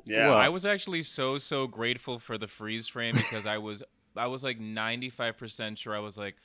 Yeah. 0.05 0.29
Well, 0.29 0.39
I 0.39 0.49
was 0.51 0.67
actually 0.67 1.03
so 1.05 1.39
so 1.39 1.67
grateful 1.67 2.19
for 2.19 2.37
the 2.37 2.49
freeze 2.49 2.87
frame 2.89 3.15
because 3.15 3.47
I 3.47 3.59
was 3.59 3.83
I 4.17 4.27
was 4.27 4.43
like 4.43 4.59
95% 4.59 5.79
sure 5.79 5.95
I 5.95 6.01
was 6.01 6.17
like 6.19 6.37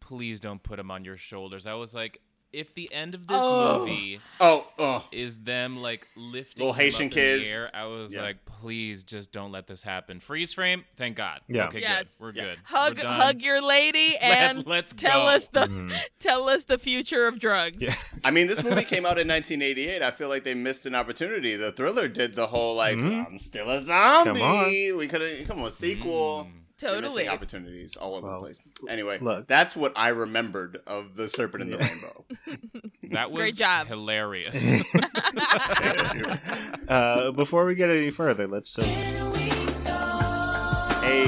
please 0.00 0.40
don't 0.40 0.62
put 0.62 0.78
him 0.78 0.90
on 0.90 1.04
your 1.04 1.16
shoulders. 1.16 1.66
I 1.66 1.74
was 1.74 1.94
like 1.94 2.20
if 2.50 2.74
the 2.74 2.90
end 2.94 3.14
of 3.14 3.26
this 3.26 3.36
Oh. 3.38 3.80
movie 3.80 4.20
Oh, 4.40 4.66
oh. 4.78 5.06
is 5.12 5.36
them 5.36 5.76
like 5.76 6.06
lifting 6.16 6.62
Little 6.62 6.72
Haitian 6.72 7.08
up 7.08 7.12
kids. 7.12 7.44
in 7.44 7.50
the 7.50 7.54
air, 7.54 7.70
I 7.74 7.84
was 7.84 8.14
Yeah. 8.14 8.22
like, 8.22 8.42
please 8.46 9.04
just 9.04 9.32
don't 9.32 9.52
let 9.52 9.66
this 9.66 9.82
happen. 9.82 10.18
Freeze 10.18 10.54
frame, 10.54 10.86
thank 10.96 11.14
God. 11.18 11.42
Yeah. 11.46 11.66
Okay, 11.66 11.80
Yes. 11.82 12.04
good. 12.18 12.24
We're 12.24 12.32
Yeah. 12.32 12.42
good. 12.44 12.58
Hug 12.64 12.96
We're 13.02 13.04
hug 13.06 13.42
your 13.42 13.60
lady 13.60 14.16
and 14.22 14.66
let's 14.66 14.94
tell 14.94 15.24
go. 15.24 15.28
us 15.28 15.48
the 15.48 15.66
Mhm. 15.66 15.94
tell 16.20 16.48
us 16.48 16.64
the 16.64 16.78
future 16.78 17.26
of 17.26 17.38
drugs. 17.38 17.82
Yeah. 17.82 17.94
I 18.24 18.30
mean, 18.30 18.46
this 18.46 18.62
movie 18.62 18.84
came 18.84 19.04
out 19.04 19.18
in 19.18 19.28
1988. 19.28 20.00
I 20.02 20.10
feel 20.10 20.30
like 20.30 20.44
they 20.44 20.54
missed 20.54 20.86
an 20.86 20.94
opportunity. 20.94 21.54
The 21.54 21.72
Thriller 21.72 22.08
did 22.08 22.34
the 22.34 22.46
whole 22.46 22.74
like, 22.74 22.96
Mhm. 22.96 23.26
I'm 23.26 23.38
still 23.38 23.68
a 23.68 23.82
zombie. 23.82 24.40
Come 24.40 24.48
on. 24.50 24.96
We 24.96 25.06
could 25.06 25.20
have 25.20 25.46
come 25.48 25.62
on 25.62 25.70
sequel. 25.70 26.48
Mm. 26.50 26.54
You're 26.80 26.90
missing 26.92 27.02
Totally. 27.02 27.28
opportunities 27.28 27.96
all 27.96 28.14
over 28.14 28.26
Well, 28.28 28.36
the 28.40 28.44
place. 28.46 28.58
Anyway, 28.88 29.18
look. 29.20 29.48
that's 29.48 29.74
what 29.74 29.92
I 29.96 30.10
remembered 30.10 30.78
of 30.86 31.16
the 31.16 31.26
Serpent 31.26 31.62
in 31.64 31.70
the 31.70 31.78
Rainbow. 31.78 32.24
That 33.12 33.30
was 33.32 33.40
Great 33.40 33.54
job. 33.56 33.86
hilarious. 33.86 34.54
uh, 36.88 37.30
before 37.32 37.64
we 37.64 37.74
get 37.74 37.88
any 37.88 38.10
further, 38.10 38.46
let's 38.46 38.70
just 38.70 38.86
hey, 41.02 41.24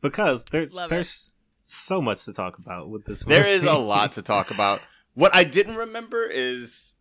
because 0.00 0.44
there's 0.46 0.74
Love 0.74 0.90
it. 0.90 0.94
there's 0.94 1.38
so 1.62 2.02
much 2.02 2.24
to 2.24 2.32
talk 2.32 2.58
about 2.58 2.88
with 2.90 3.04
this. 3.06 3.24
Movie. 3.26 3.40
there 3.40 3.48
is 3.50 3.64
a 3.64 3.74
lot 3.74 4.12
to 4.12 4.22
talk 4.22 4.50
about. 4.50 4.80
What 5.14 5.32
I 5.34 5.44
didn't 5.44 5.76
remember 5.76 6.26
is 6.28 6.93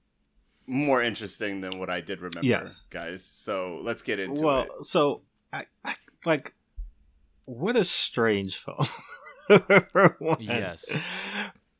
more 0.68 1.01
interesting 1.01 1.61
than 1.61 1.80
what 1.80 1.89
I 1.89 2.01
did 2.01 2.20
remember, 2.20 2.45
Yes. 2.45 2.88
guys. 2.91 3.24
So 3.24 3.80
let's 3.82 4.01
get 4.01 4.20
into 4.20 4.43
well, 4.43 4.61
it. 4.61 4.70
Well, 4.70 4.84
so 4.84 5.22
I, 5.51 5.66
I 5.84 5.95
like 6.26 6.53
what 7.45 7.76
a 7.76 7.84
strange 7.84 8.57
film. 8.57 8.88
For 9.91 10.16
one. 10.20 10.38
Yes. 10.39 10.86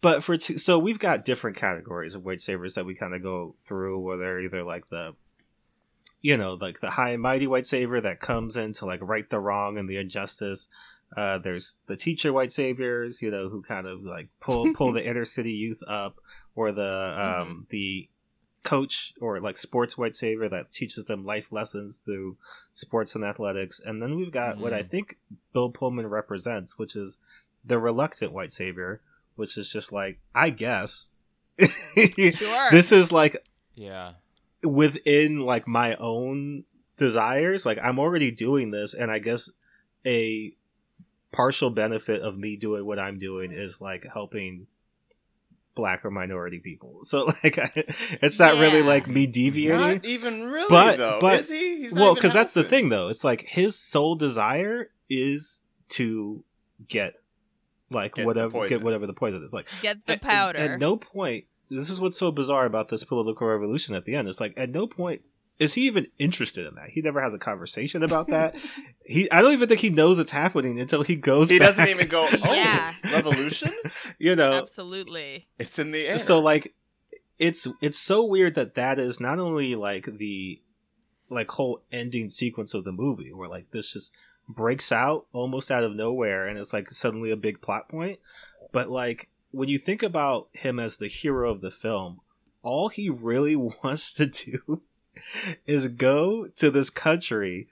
But 0.02 0.22
for 0.22 0.36
two, 0.36 0.58
so 0.58 0.78
we've 0.78 1.00
got 1.00 1.24
different 1.24 1.56
categories 1.56 2.14
of 2.14 2.26
white 2.26 2.42
sabers 2.42 2.74
that 2.74 2.86
we 2.86 2.94
kind 2.94 3.14
of 3.16 3.24
go 3.24 3.56
through, 3.66 4.00
where 4.00 4.18
they're 4.18 4.42
either 4.42 4.62
like 4.62 4.90
the, 4.90 5.16
you 6.22 6.36
know, 6.36 6.56
like 6.56 6.82
the 6.82 6.90
high 6.90 7.12
and 7.12 7.22
mighty 7.22 7.48
white 7.48 7.66
savior 7.66 8.02
that 8.02 8.20
comes 8.20 8.58
in 8.58 8.74
to 8.74 8.86
like 8.86 9.00
right 9.02 9.30
the 9.30 9.40
wrong 9.40 9.78
and 9.78 9.88
the 9.88 9.96
injustice. 9.96 10.68
Uh, 11.16 11.38
there's 11.38 11.76
the 11.86 11.96
teacher 11.96 12.34
white 12.34 12.52
saviors, 12.52 13.22
you 13.22 13.32
know, 13.32 13.48
who 13.48 13.62
kind 13.62 13.88
of 13.88 14.04
like 14.04 14.28
pull 14.42 14.74
pull 14.74 14.92
the 14.92 15.06
inner 15.10 15.24
city 15.24 15.54
youth 15.54 15.80
up, 15.88 16.18
or 16.54 16.74
the 16.74 17.16
um 17.18 17.66
the 17.70 18.10
coach 18.64 19.14
or 19.20 19.40
like 19.42 19.58
sports 19.58 19.98
white 19.98 20.16
savior 20.16 20.48
that 20.50 20.72
teaches 20.72 21.06
them 21.06 21.26
life 21.26 21.52
lessons 21.52 21.98
through 21.98 22.38
sports 22.74 23.14
and 23.14 23.24
athletics. 23.24 23.82
And 23.84 24.02
then 24.02 24.16
we've 24.16 24.32
got 24.32 24.58
what 24.58 24.74
I 24.74 24.84
Mhm. 24.84 24.90
think 24.90 25.18
Bill 25.54 25.70
Pullman 25.70 26.08
represents, 26.08 26.78
which 26.80 26.96
is 26.96 27.20
the 27.66 27.78
reluctant 27.80 28.32
white 28.32 28.52
savior, 28.52 29.02
which 29.36 29.58
is 29.58 29.70
just 29.72 29.92
like, 29.92 30.20
I 30.34 30.50
guess. 30.50 31.12
Sure. 31.60 32.72
This 32.72 32.92
is 32.92 33.12
like 33.12 33.46
yeah. 33.76 34.14
within 34.64 35.40
like 35.42 35.68
my 35.68 35.96
own 35.98 36.64
desires. 36.98 37.66
Like 37.66 37.78
I'm 37.84 38.00
already 38.00 38.32
doing 38.32 38.72
this, 38.72 38.94
and 38.94 39.12
I 39.12 39.20
guess 39.20 39.50
a 40.06 40.54
partial 41.32 41.70
benefit 41.70 42.22
of 42.22 42.38
me 42.38 42.56
doing 42.56 42.86
what 42.86 43.00
I'm 43.00 43.18
doing 43.18 43.52
is 43.52 43.82
like 43.82 44.06
helping 44.14 44.68
black 45.76 46.06
or 46.06 46.12
minority 46.12 46.60
people. 46.60 47.00
So 47.04 47.26
like, 47.44 47.58
I, 47.58 47.72
it's 48.22 48.40
not 48.40 48.56
really 48.58 48.82
like 48.84 49.08
me 49.08 49.26
deviating. 49.28 49.80
Not 49.80 50.06
even 50.06 50.46
really, 50.48 50.68
But- 50.70 50.98
though. 50.98 51.18
but- 51.22 51.42
is 51.42 51.50
he? 51.50 51.76
He's 51.84 51.92
well 51.92 52.16
because 52.16 52.34
that's 52.34 52.54
the 52.54 52.64
thing 52.64 52.90
though 52.90 53.10
it's 53.10 53.24
like 53.24 53.46
his 53.48 53.78
sole 53.78 54.16
desire 54.16 54.90
is 55.10 55.62
to 55.90 56.44
get 56.88 57.16
like 57.92 58.16
Get 58.16 58.26
whatever 58.26 58.68
get 58.68 58.82
whatever 58.82 59.06
the 59.06 59.14
poison 59.14 59.44
is 59.44 59.54
like 59.54 59.68
Get 59.82 60.06
the 60.06 60.14
at- 60.14 60.22
powder. 60.22 60.58
at, 60.60 60.80
no 60.80 60.96
point 60.98 61.46
this 61.70 61.90
is 61.90 62.00
what's 62.00 62.18
so 62.18 62.32
bizarre 62.32 62.66
about 62.66 62.90
this 62.90 63.04
political 63.04 63.46
revolution 63.48 63.96
at 63.96 64.06
the 64.06 64.16
end 64.16 64.28
it's 64.28 64.40
like 64.40 64.54
at 64.58 64.70
no 64.72 64.88
point 64.88 65.22
is 65.60 65.74
he 65.76 65.82
even 65.88 66.08
interested 66.20 66.66
in 66.66 66.76
that 66.76 66.90
he 66.90 67.02
never 67.02 67.22
has 67.22 67.34
a 67.34 67.38
conversation 67.40 68.04
about 68.04 68.28
that 68.30 68.56
he 69.06 69.30
i 69.32 69.42
don't 69.42 69.54
even 69.54 69.68
think 69.70 69.80
he 69.82 69.90
knows 69.90 70.18
it's 70.20 70.32
happening 70.32 70.80
until 70.80 71.04
he 71.04 71.16
goes 71.16 71.50
He 71.50 71.60
back. 71.60 71.70
doesn't 71.70 71.90
even 71.90 72.08
go. 72.08 72.28
Oh, 72.44 72.54
Yeah. 72.54 72.92
revolution! 73.12 73.70
you 74.20 74.36
know 74.36 74.54
Absolutely. 74.54 75.48
It's 75.60 75.78
in 75.80 75.92
the 75.92 76.08
air. 76.08 76.18
so 76.18 76.40
like 76.40 76.74
it's 77.40 77.68
it's 77.82 78.00
so 78.00 78.24
weird 78.24 78.56
that 78.56 78.76
that 78.76 79.00
is 79.00 79.20
not 79.20 79.40
only 79.40 79.76
like 79.76 80.06
the 80.18 80.62
like 81.30 81.50
whole 81.52 81.82
ending 81.92 82.30
sequence 82.30 82.74
of 82.74 82.84
the 82.84 82.92
movie 82.92 83.32
where 83.34 83.50
like 83.50 83.72
this 83.72 83.94
just 83.94 84.14
breaks 84.48 84.92
out 84.92 85.26
almost 85.34 85.72
out 85.72 85.84
of 85.84 85.96
nowhere 85.96 86.48
and 86.48 86.60
it's 86.60 86.74
like 86.74 86.90
suddenly 86.92 87.32
a 87.32 87.36
big 87.36 87.62
plot 87.62 87.88
point 87.90 88.20
but 88.72 88.90
like 88.90 89.30
when 89.52 89.70
you 89.70 89.80
think 89.80 90.04
about 90.04 90.48
him 90.54 90.80
as 90.80 90.98
the 90.98 91.08
hero 91.08 91.50
of 91.50 91.62
the 91.62 91.72
film 91.72 92.20
all 92.62 92.90
he 92.90 93.10
really 93.10 93.56
wants 93.84 94.14
to 94.14 94.26
do 94.26 94.82
is 95.66 95.88
go 95.88 96.48
to 96.56 96.70
this 96.72 96.90
country 96.90 97.68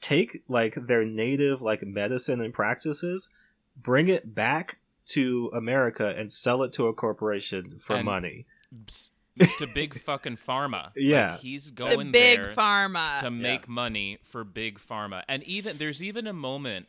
take 0.00 0.42
like 0.48 0.74
their 0.86 1.04
native 1.04 1.60
like 1.60 1.82
medicine 1.82 2.40
and 2.40 2.54
practices 2.54 3.28
bring 3.76 4.08
it 4.08 4.34
back 4.34 4.78
to 5.04 5.50
america 5.54 6.14
and 6.16 6.32
sell 6.32 6.62
it 6.62 6.72
to 6.72 6.86
a 6.86 6.92
corporation 6.94 7.78
for 7.78 7.96
And- 7.96 8.04
money 8.04 8.46
Psst, 8.86 9.10
to 9.58 9.66
big 9.74 9.98
fucking 10.00 10.36
pharma. 10.36 10.90
Yeah. 10.96 11.32
Like, 11.32 11.40
he's 11.40 11.66
To 11.66 11.72
going 11.72 12.10
big 12.12 12.38
there 12.38 12.52
pharma. 12.54 13.20
to 13.20 13.30
make 13.30 13.66
money 13.68 14.18
for 14.24 14.42
big 14.44 14.78
pharma. 14.80 15.22
And 15.28 15.42
even 15.44 15.78
there's 15.78 16.02
even 16.02 16.26
a 16.26 16.32
moment 16.32 16.86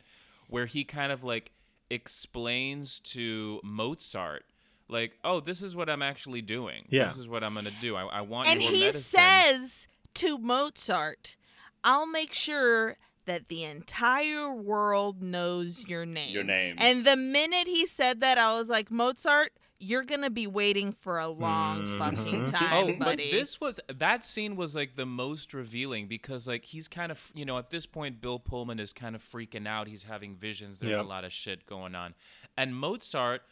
where 0.48 0.66
he 0.66 0.82
kind 0.84 1.10
of 1.12 1.22
like 1.24 1.52
explains 1.88 2.98
to 3.00 3.60
Mozart 3.62 4.44
like, 4.90 5.12
"Oh, 5.24 5.40
this 5.40 5.62
is 5.62 5.74
what 5.76 5.88
I'm 5.88 6.02
actually 6.02 6.42
doing. 6.42 6.84
Yeah. 6.90 7.06
This 7.06 7.18
is 7.18 7.28
what 7.28 7.42
I'm 7.44 7.54
going 7.54 7.66
to 7.66 7.80
do. 7.80 7.96
I, 7.96 8.04
I 8.04 8.20
want 8.22 8.48
and 8.48 8.62
your 8.62 8.72
he 8.72 8.80
medicine." 8.80 9.00
says 9.02 9.88
to 10.14 10.38
Mozart, 10.38 11.36
I'll 11.84 12.06
make 12.06 12.32
sure 12.34 12.96
that 13.26 13.48
the 13.48 13.64
entire 13.64 14.52
world 14.52 15.22
knows 15.22 15.86
your 15.86 16.04
name. 16.06 16.32
Your 16.34 16.42
name. 16.44 16.76
And 16.78 17.04
the 17.06 17.16
minute 17.16 17.66
he 17.68 17.86
said 17.86 18.20
that, 18.20 18.38
I 18.38 18.54
was 18.56 18.68
like, 18.68 18.90
Mozart, 18.90 19.52
you're 19.78 20.02
going 20.04 20.22
to 20.22 20.30
be 20.30 20.46
waiting 20.46 20.92
for 20.92 21.18
a 21.18 21.28
long 21.28 21.82
Mhm. 21.82 21.98
fucking 21.98 22.42
Oh, 22.48 22.50
time, 22.50 22.98
but 22.98 23.16
this 23.18 23.60
was 23.60 23.80
that 23.88 24.24
scene 24.24 24.56
was 24.56 24.74
like 24.74 24.94
the 24.96 25.06
most 25.06 25.54
revealing 25.54 26.06
because 26.06 26.46
like 26.46 26.64
he's 26.66 26.86
kind 26.88 27.10
of 27.10 27.30
you 27.34 27.46
know 27.46 27.56
at 27.56 27.70
this 27.70 27.86
point 27.86 28.20
Bill 28.20 28.38
Pullman 28.38 28.78
is 28.78 28.92
kind 28.92 29.14
of 29.14 29.22
freaking 29.22 29.66
out. 29.66 29.86
He's 29.88 30.02
having 30.02 30.34
visions. 30.36 30.80
There's 30.80 30.96
Yep. 30.96 31.00
a 31.00 31.08
lot 31.08 31.24
of 31.24 31.32
shit 31.32 31.64
going 31.66 31.94
on, 31.94 32.14
and 32.58 32.76
Mozart, 32.76 33.42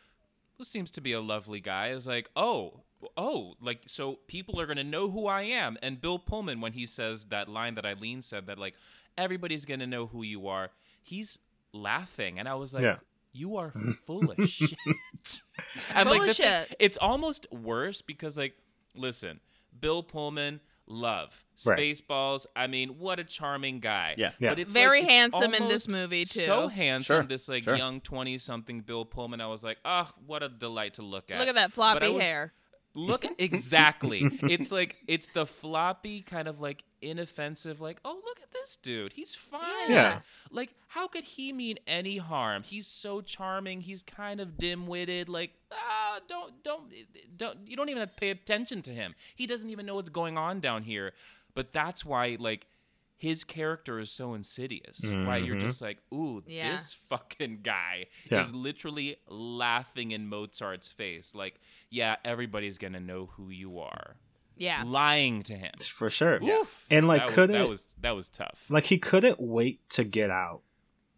who 0.59 0.65
seems 0.65 0.91
to 0.93 1.01
be 1.01 1.13
a 1.13 1.21
lovely 1.21 1.61
guy, 1.61 1.89
is 1.89 2.07
like, 2.07 2.29
oh. 2.37 2.81
Oh, 3.17 3.55
like 3.61 3.83
so 3.87 4.19
people 4.27 4.61
are 4.61 4.67
gonna 4.67 4.83
know 4.83 5.09
who 5.09 5.29
I 5.29 5.43
am. 5.43 5.79
And 5.83 6.01
Bill 6.01 6.19
Pullman, 6.19 6.61
when 6.61 6.73
he 6.73 6.85
says 6.85 7.27
that 7.27 7.49
line 7.49 7.77
that 7.77 7.87
Aileen 7.87 8.23
said, 8.23 8.47
that 8.49 8.59
like 8.59 8.75
everybody's 9.17 9.65
gonna 9.65 9.87
know 9.87 10.07
who 10.09 10.25
you 10.25 10.49
are, 10.49 10.71
he's 11.01 11.39
laughing, 11.73 12.41
and 12.41 12.49
I 12.49 12.57
was 12.57 12.75
like, 12.75 12.83
Yeah. 12.83 12.97
"You 13.33 13.57
are 13.57 13.71
full 14.05 14.33
of 14.33 14.37
shit." 14.49 14.73
and 15.95 16.09
Full 16.09 16.19
like 16.19 16.21
of 16.23 16.27
the 16.27 16.35
thing- 16.35 16.65
shit. 16.67 16.77
it's 16.81 16.97
almost 16.97 17.47
worse 17.53 18.03
because 18.03 18.37
like 18.37 18.55
listen 18.97 19.39
bill 19.81 20.03
pullman 20.03 20.59
love 20.89 21.45
Right. 21.67 21.79
spaceballs 21.79 22.47
i 22.57 22.67
mean 22.67 22.99
what 22.99 23.19
a 23.19 23.25
charming 23.25 23.81
guy 23.81 24.15
Yeah. 24.17 24.31
Yeah. 24.39 24.51
but 24.51 24.59
it's 24.61 24.73
Very 24.73 25.01
like, 25.01 25.07
it's 25.07 25.13
handsome 25.15 25.55
in 25.55 25.69
this 25.69 25.89
movie, 25.89 26.25
too. 26.25 26.41
so 26.41 26.69
handsome 26.69 27.17
Sure, 27.17 27.23
this 27.25 27.49
like 27.49 27.65
sure. 27.65 27.77
young 27.77 28.01
20 28.01 28.39
something 28.39 28.81
bill 28.81 29.05
pullman 29.05 29.41
i 29.41 29.47
was 29.47 29.63
like 29.65 29.79
oh 29.85 30.09
what 30.27 30.43
a 30.43 30.49
delight 30.49 30.95
to 30.95 31.03
look 31.03 31.31
at 31.31 31.39
Look 31.41 31.49
at 31.49 31.57
that 31.57 31.73
floppy 31.73 32.09
was- 32.11 32.23
hair. 32.23 32.53
Look 32.95 33.27
exactly. 33.39 34.23
it's 34.43 34.73
like 34.73 34.97
it's 35.07 35.29
the 35.35 35.47
floppy 35.47 36.23
kind 36.23 36.49
of 36.49 36.61
like 36.61 36.85
inoffensive 37.01 37.81
like, 37.81 37.99
"Oh, 38.05 38.21
look 38.25 38.41
at 38.43 38.51
this 38.53 38.77
dude. 38.77 39.13
He's 39.13 39.35
fine." 39.35 39.91
Yeah. 39.91 40.21
Like 40.51 40.71
how 40.89 41.07
could 41.07 41.25
he 41.25 41.53
mean 41.53 41.79
any 41.87 42.19
harm? 42.19 42.63
He's 42.63 42.87
so 42.87 43.21
charming. 43.21 43.83
He's 43.83 44.03
kind 44.03 44.41
of 44.41 44.57
dim-witted 44.59 45.29
like, 45.29 45.53
"Ah, 45.73 46.21
don't 46.29 46.63
don't 46.65 46.93
don't 47.37 47.59
you 47.67 47.77
don't 47.77 47.89
even 47.89 48.01
have 48.01 48.11
to 48.11 48.21
pay 48.21 48.31
attention 48.31 48.83
to 48.83 48.91
him. 48.93 49.15
He 49.37 49.47
doesn't 49.47 49.71
even 49.71 49.87
know 49.87 49.95
what's 49.95 50.11
going 50.11 50.37
on 50.39 50.61
down 50.61 50.83
here." 50.83 51.13
But 51.55 51.73
that's 51.73 52.05
why 52.05 52.37
like 52.39 52.67
his 53.19 53.45
character 53.45 53.99
is 53.99 54.11
so 54.11 54.33
insidious. 54.35 55.05
right? 55.05 55.45
you're 55.45 55.57
Mhm. 55.57 55.61
just 55.61 55.83
like, 55.83 55.99
ooh, 56.15 56.43
Yeah. 56.47 56.73
this 56.73 56.95
fucking 57.09 57.61
guy 57.63 58.07
Yeah. 58.31 58.41
is 58.43 58.55
literally 58.55 59.17
laughing 59.27 60.13
in 60.13 60.29
Mozart's 60.29 60.89
face. 60.89 61.35
Like, 61.35 61.61
yeah, 61.91 62.17
everybody's 62.25 62.79
gonna 62.79 63.01
know 63.01 63.27
who 63.27 63.51
you 63.51 63.79
are. 63.81 64.17
Yeah. 64.57 64.83
Lying 64.87 65.43
to 65.45 65.55
him. 65.57 65.73
for 65.81 66.11
sure 66.11 66.43
Oof. 66.43 66.85
And, 66.91 67.07
like, 67.07 67.27
that 67.27 67.35
couldn't- 67.35 67.53
that 67.61 67.69
was 67.69 67.87
that 68.01 68.11
was 68.13 68.29
tough. 68.29 68.65
like 68.69 68.85
he 68.85 68.99
couldn't 68.99 69.39
wait 69.41 69.89
to 69.91 70.05
get 70.05 70.31
out 70.31 70.63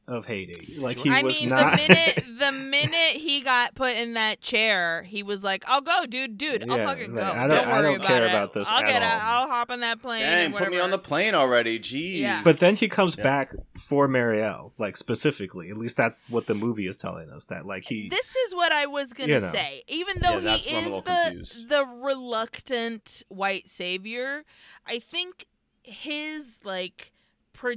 of 0.09 0.27
Haiti. 0.27 0.77
Like 0.79 0.97
he 0.97 1.09
I 1.11 1.23
was 1.23 1.41
mean, 1.41 1.51
not. 1.51 1.77
the 1.79 1.89
minute 1.89 2.25
the 2.41 2.53
minute 2.53 3.21
he 3.21 3.41
got 3.43 3.75
put 3.75 3.95
in 3.97 4.15
that 4.15 4.41
chair, 4.41 5.03
he 5.05 5.23
was 5.23 5.45
like, 5.45 5.65
"I'll 5.69 5.81
go, 5.81 6.05
dude, 6.07 6.37
dude, 6.37 6.69
I'll 6.69 6.77
Yeah, 6.79 6.87
fucking 6.87 7.15
like, 7.15 7.33
go. 7.33 7.39
I 7.39 7.47
don't, 7.47 7.57
don't- 7.57 7.69
I 7.69 7.83
don't 7.83 7.97
about 7.97 8.07
care 8.09 8.25
it. 8.25 8.29
about 8.31 8.53
this 8.53 8.69
I'll 8.69 8.81
at 8.81 8.87
get 8.87 9.03
all." 9.03 9.09
out. 9.09 9.21
I'll 9.23 9.49
hop 9.49 9.71
on 9.71 9.81
that 9.81 10.01
plane. 10.03 10.21
Dang, 10.23 10.47
and 10.47 10.55
put 10.57 10.71
me 10.71 10.79
on 10.81 10.91
the 10.91 10.99
plane 10.99 11.35
already. 11.35 11.79
Jeez. 11.79 12.19
Yeah. 12.19 12.41
but 12.43 12.59
then 12.59 12.75
he 12.77 12.89
comes 12.89 13.17
Yeah. 13.17 13.23
back 13.25 13.55
for 13.87 14.09
Marielle, 14.09 14.73
like 14.79 14.97
specifically. 14.97 15.71
At 15.71 15.77
least 15.79 15.97
that's 15.97 16.21
what 16.29 16.47
the 16.47 16.55
movie 16.55 16.87
is 16.89 16.97
telling 16.97 17.31
us. 17.31 17.45
That 17.45 17.67
like 17.67 17.85
he. 17.85 18.09
This 18.09 18.35
is 18.35 18.55
what 18.55 18.73
I 18.73 18.87
was 18.87 19.13
gonna 19.13 19.33
You 19.35 19.41
know. 19.41 19.53
say. 19.53 19.83
Even 19.87 20.21
though 20.21 20.39
Yeah, 20.39 20.57
he 20.57 20.75
where 20.75 20.83
I'm 20.87 20.93
a 20.93 20.97
is 20.97 21.03
the 21.05 21.25
confused. 21.31 21.69
the 21.69 21.85
reluctant 21.85 23.23
white 23.29 23.69
savior, 23.69 24.45
I 24.87 24.99
think 24.99 25.47
his 25.83 26.59
like 26.65 27.13
pro- 27.61 27.75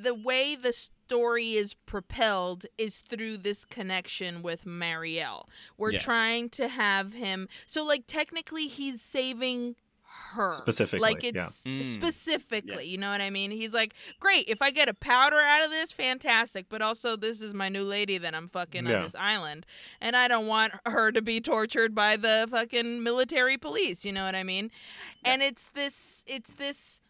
the 0.00 0.14
way 0.14 0.54
the 0.54 0.72
story 0.72 1.54
is 1.54 1.74
propelled 1.74 2.66
is 2.78 2.98
through 3.00 3.36
this 3.38 3.64
connection 3.64 4.40
with 4.42 4.64
Marielle. 4.64 5.46
We're 5.76 5.90
Yes. 5.92 6.04
trying 6.04 6.50
to 6.50 6.68
have 6.68 7.12
him. 7.14 7.48
So 7.66 7.84
like 7.84 8.04
technically, 8.06 8.68
he's 8.68 9.02
saving 9.02 9.74
her 10.34 10.52
Specifically, 10.52 11.00
like 11.00 11.24
it's 11.24 11.62
Mm. 11.64 11.84
specifically 11.84 12.86
you 12.86 12.96
know 12.96 13.10
what 13.10 13.20
i 13.20 13.30
mean 13.30 13.50
he's 13.50 13.74
like 13.74 13.94
great 14.20 14.44
if 14.48 14.62
i 14.62 14.70
get 14.70 14.88
a 14.88 14.94
powder 14.94 15.40
out 15.40 15.64
of 15.64 15.72
this 15.72 15.90
fantastic 15.90 16.66
but 16.68 16.80
also 16.80 17.16
this 17.16 17.40
is 17.42 17.52
my 17.52 17.68
new 17.68 17.82
lady 17.82 18.16
that 18.18 18.32
i'm 18.32 18.46
fucking 18.46 18.86
Yeah. 18.86 18.98
on 18.98 19.02
this 19.02 19.16
island 19.16 19.66
and 20.00 20.14
i 20.16 20.28
don't 20.28 20.46
want 20.46 20.72
her 20.86 21.10
to 21.10 21.20
be 21.20 21.40
tortured 21.40 21.96
by 21.96 22.16
the 22.16 22.46
fucking 22.48 23.02
military 23.02 23.58
police 23.58 24.04
you 24.04 24.12
know 24.12 24.24
what 24.24 24.36
i 24.36 24.44
mean 24.44 24.70
and 25.24 25.42
it's 25.42 25.68
this 25.70 26.22
it's 26.28 26.54
this 26.54 27.00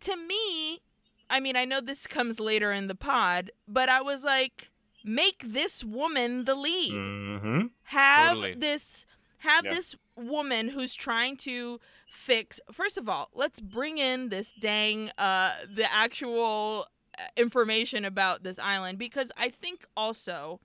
to 0.00 0.14
me 0.16 0.82
i 1.30 1.40
mean 1.40 1.56
i 1.56 1.64
know 1.64 1.80
this 1.80 2.06
comes 2.06 2.38
later 2.40 2.72
in 2.72 2.86
the 2.86 2.94
pod 2.94 3.50
but 3.66 3.88
i 3.88 4.00
was 4.00 4.24
like 4.24 4.70
make 5.04 5.42
this 5.46 5.84
woman 5.84 6.44
the 6.44 6.54
lead 6.54 6.92
hmm 6.92 7.66
have 7.84 8.28
Totally. 8.34 8.54
this 8.54 9.06
have 9.38 9.64
Yeah. 9.64 9.70
this 9.74 9.94
woman 10.16 10.68
who's 10.68 10.94
trying 10.94 11.36
to 11.38 11.80
fix 12.10 12.60
first 12.72 12.98
of 12.98 13.08
all 13.08 13.28
let's 13.34 13.60
bring 13.60 13.98
in 13.98 14.28
this 14.30 14.52
dang 14.58 15.10
uh 15.18 15.52
the 15.74 15.90
actual 15.92 16.86
uh, 17.18 17.22
information 17.36 18.04
about 18.04 18.42
this 18.42 18.58
island 18.58 18.98
because 18.98 19.30
i 19.36 19.48
think 19.48 19.86
also 19.96 20.60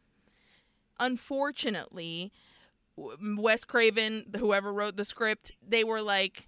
unfortunately 0.99 2.32
wes 2.97 3.64
craven 3.64 4.26
whoever 4.38 4.72
wrote 4.72 4.95
the 4.95 5.05
script 5.05 5.51
they 5.68 5.84
were 5.84 6.01
like 6.01 6.47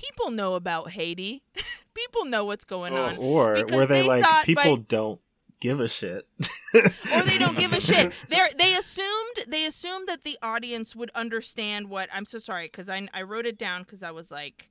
people 0.00 0.30
know 0.30 0.54
about 0.54 0.90
haiti 0.90 1.42
people 1.94 2.24
know 2.24 2.44
what's 2.44 2.64
going 2.64 2.92
Oh. 2.94 3.02
on 3.02 3.16
Or 3.18 3.54
Because 3.54 3.72
were 3.72 3.86
they, 3.86 4.02
they 4.02 4.08
like 4.08 4.44
people 4.44 4.76
by- 4.76 4.84
don't 4.88 5.20
give 5.60 5.78
a 5.80 5.88
shit? 5.88 6.26
or 6.74 7.22
they 7.22 7.36
don't 7.38 7.58
give 7.58 7.72
a 7.74 7.80
shit. 7.90 8.12
They 8.28 8.38
they 8.58 8.74
assumed 8.76 9.36
they 9.46 9.66
assumed 9.66 10.08
that 10.08 10.24
the 10.24 10.38
audience 10.42 10.96
would 10.96 11.10
understand 11.14 11.90
what 11.90 12.08
I'm 12.14 12.24
so 12.24 12.38
sorry 12.38 12.66
because 12.66 12.88
I 12.88 13.06
I 13.12 13.22
wrote 13.22 13.44
it 13.46 13.58
down 13.58 13.82
because 13.82 14.02
I 14.02 14.10
was 14.10 14.30
like. 14.30 14.68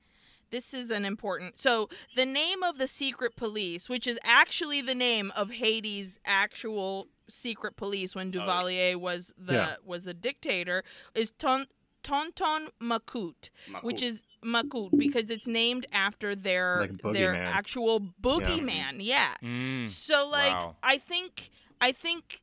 This 0.52 0.74
is 0.74 0.90
an 0.90 1.06
important. 1.06 1.60
So 1.60 1.90
the 2.16 2.26
name 2.26 2.64
of 2.64 2.80
the 2.80 2.88
secret 2.88 3.36
police, 3.36 3.88
which 3.88 4.08
is 4.08 4.18
actually 4.24 4.82
the 4.82 4.96
name 4.96 5.32
of 5.36 5.52
Haiti's 5.52 6.20
actual 6.26 7.08
secret 7.30 7.76
police 7.78 8.16
when 8.16 8.30
oh. 8.30 8.32
Duvalier 8.40 8.96
was 8.96 9.32
the 9.38 9.54
Yeah. 9.54 9.76
was 9.86 10.06
the 10.06 10.16
dictator, 10.16 10.84
is 11.14 11.30
Ton 11.38 11.68
Tonton 12.02 12.70
Macoute, 12.82 13.52
which 13.84 14.02
is 14.02 14.24
Macoute 14.44 14.98
because 14.98 15.30
it's 15.30 15.48
named 15.48 15.86
after 15.92 16.36
their 16.36 16.82
Like 16.82 17.14
their 17.14 17.34
boogeyman. 17.34 17.46
actual 17.46 18.00
boogeyman. 18.22 18.98
Yeah. 19.00 19.34
Mm. 19.44 19.88
So 19.90 20.28
like 20.30 20.54
Wow. 20.54 20.76
I 20.84 20.98
think 20.98 21.50
I 21.82 21.92
think 21.92 22.42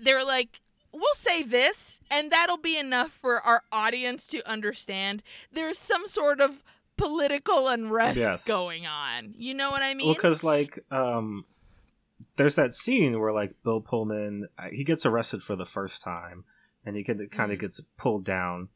they're 0.00 0.24
like 0.24 0.60
we'll 0.92 1.14
say 1.14 1.42
this 1.42 2.00
and 2.10 2.30
that'll 2.30 2.56
be 2.56 2.76
enough 2.78 3.10
for 3.12 3.40
our 3.40 3.62
audience 3.72 4.26
to 4.28 4.48
understand 4.48 5.22
there's 5.52 5.78
some 5.78 6.06
sort 6.06 6.40
of 6.40 6.62
political 6.96 7.66
unrest 7.68 8.18
Yes. 8.18 8.46
going 8.46 8.86
on. 8.86 9.34
You 9.36 9.54
know 9.54 9.70
what 9.72 9.82
I 9.82 9.94
mean? 9.94 10.06
Well, 10.06 10.14
because 10.14 10.44
like, 10.44 10.78
um, 10.92 11.44
there's 12.36 12.54
that 12.54 12.74
scene 12.74 13.18
where 13.18 13.32
like 13.32 13.54
Bill 13.64 13.80
Pullman 13.80 14.46
uh, 14.56 14.68
he 14.70 14.84
gets 14.84 15.04
arrested 15.04 15.42
for 15.42 15.56
the 15.56 15.64
first 15.66 16.00
time, 16.02 16.44
and 16.86 16.94
he 16.96 17.02
kind 17.02 17.20
of 17.20 17.28
Mhm. 17.30 17.58
gets 17.58 17.80
pulled 17.96 18.24
down, 18.24 18.68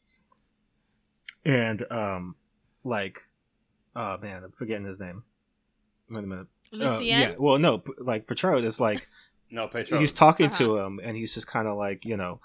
and 1.45 1.85
um, 1.93 2.35
like, 2.85 3.21
oh 3.97 4.19
man, 4.19 4.45
I'm 4.45 4.53
forgetting 4.53 4.87
his 4.87 5.01
name. 5.01 5.25
Wait 6.11 6.25
a 6.25 6.27
minute. 6.27 6.47
Uh, 6.73 6.77
Lucien? 6.77 7.05
yeah. 7.07 7.35
Well, 7.39 7.59
no, 7.59 7.79
p- 7.79 7.93
like 7.99 8.27
Peytraud 8.27 8.65
is 8.65 8.79
like 8.81 9.09
No, 9.51 9.67
Petro. 9.69 9.99
he's 9.99 10.13
talking 10.13 10.47
Uh-huh. 10.47 10.59
to 10.59 10.77
him, 10.79 11.01
and 11.03 11.17
he's 11.17 11.33
just 11.35 11.47
kind 11.47 11.67
of 11.69 11.77
like 11.77 12.05
you 12.05 12.17
know. 12.17 12.41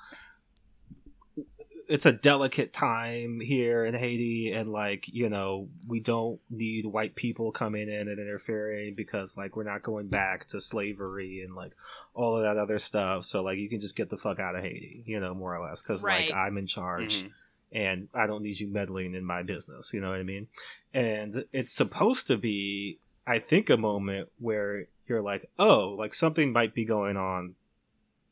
It's 1.90 2.06
a 2.06 2.14
delicate 2.14 2.72
time 2.72 3.42
here 3.42 3.84
in 3.84 3.94
Haiti, 3.94 4.54
and 4.54 4.72
like 4.72 5.06
you 5.10 5.30
know, 5.30 5.68
we 5.86 6.00
don't 6.00 6.40
need 6.50 6.86
white 6.86 7.14
people 7.16 7.52
coming 7.52 7.90
in 7.90 8.08
and 8.08 8.20
interfering 8.20 8.96
because 8.96 9.36
like 9.36 9.58
we're 9.58 9.64
not 9.66 9.84
going 9.84 10.08
back 10.08 10.48
to 10.48 10.62
slavery 10.62 11.42
and 11.42 11.56
like 11.56 11.74
all 12.14 12.38
of 12.38 12.44
that 12.44 12.56
other 12.58 12.80
stuff. 12.80 13.26
So 13.26 13.44
like 13.44 13.58
you 13.58 13.68
can 13.70 13.82
just 13.82 13.98
get 13.98 14.10
the 14.10 14.18
fuck 14.18 14.40
out 14.40 14.56
of 14.56 14.64
Haiti, 14.64 15.04
you 15.06 15.20
know, 15.20 15.34
more 15.34 15.56
or 15.58 15.68
less, 15.68 15.82
because 15.82 16.02
Right. 16.04 16.30
like 16.30 16.36
I'm 16.38 16.58
in 16.58 16.68
charge 16.68 17.24
Mhm. 17.24 17.32
And 17.74 18.08
I 18.14 18.28
don't 18.28 18.44
need 18.44 18.60
you 18.60 18.68
meddling 18.68 19.16
in 19.16 19.26
my 19.26 19.42
business. 19.42 19.92
You 19.94 20.02
know 20.02 20.10
what 20.10 20.20
I 20.20 20.24
mean? 20.24 20.48
And 20.94 21.46
it's 21.52 21.74
supposed 21.74 22.28
to 22.28 22.38
be, 22.38 23.00
I 23.26 23.40
think, 23.40 23.70
a 23.70 23.78
moment 23.78 24.30
where 24.40 24.86
you're 25.08 25.22
like, 25.22 25.50
oh, 25.58 25.96
like 25.98 26.14
something 26.14 26.52
might 26.52 26.76
be 26.76 26.86
going 26.86 27.18
on 27.18 27.56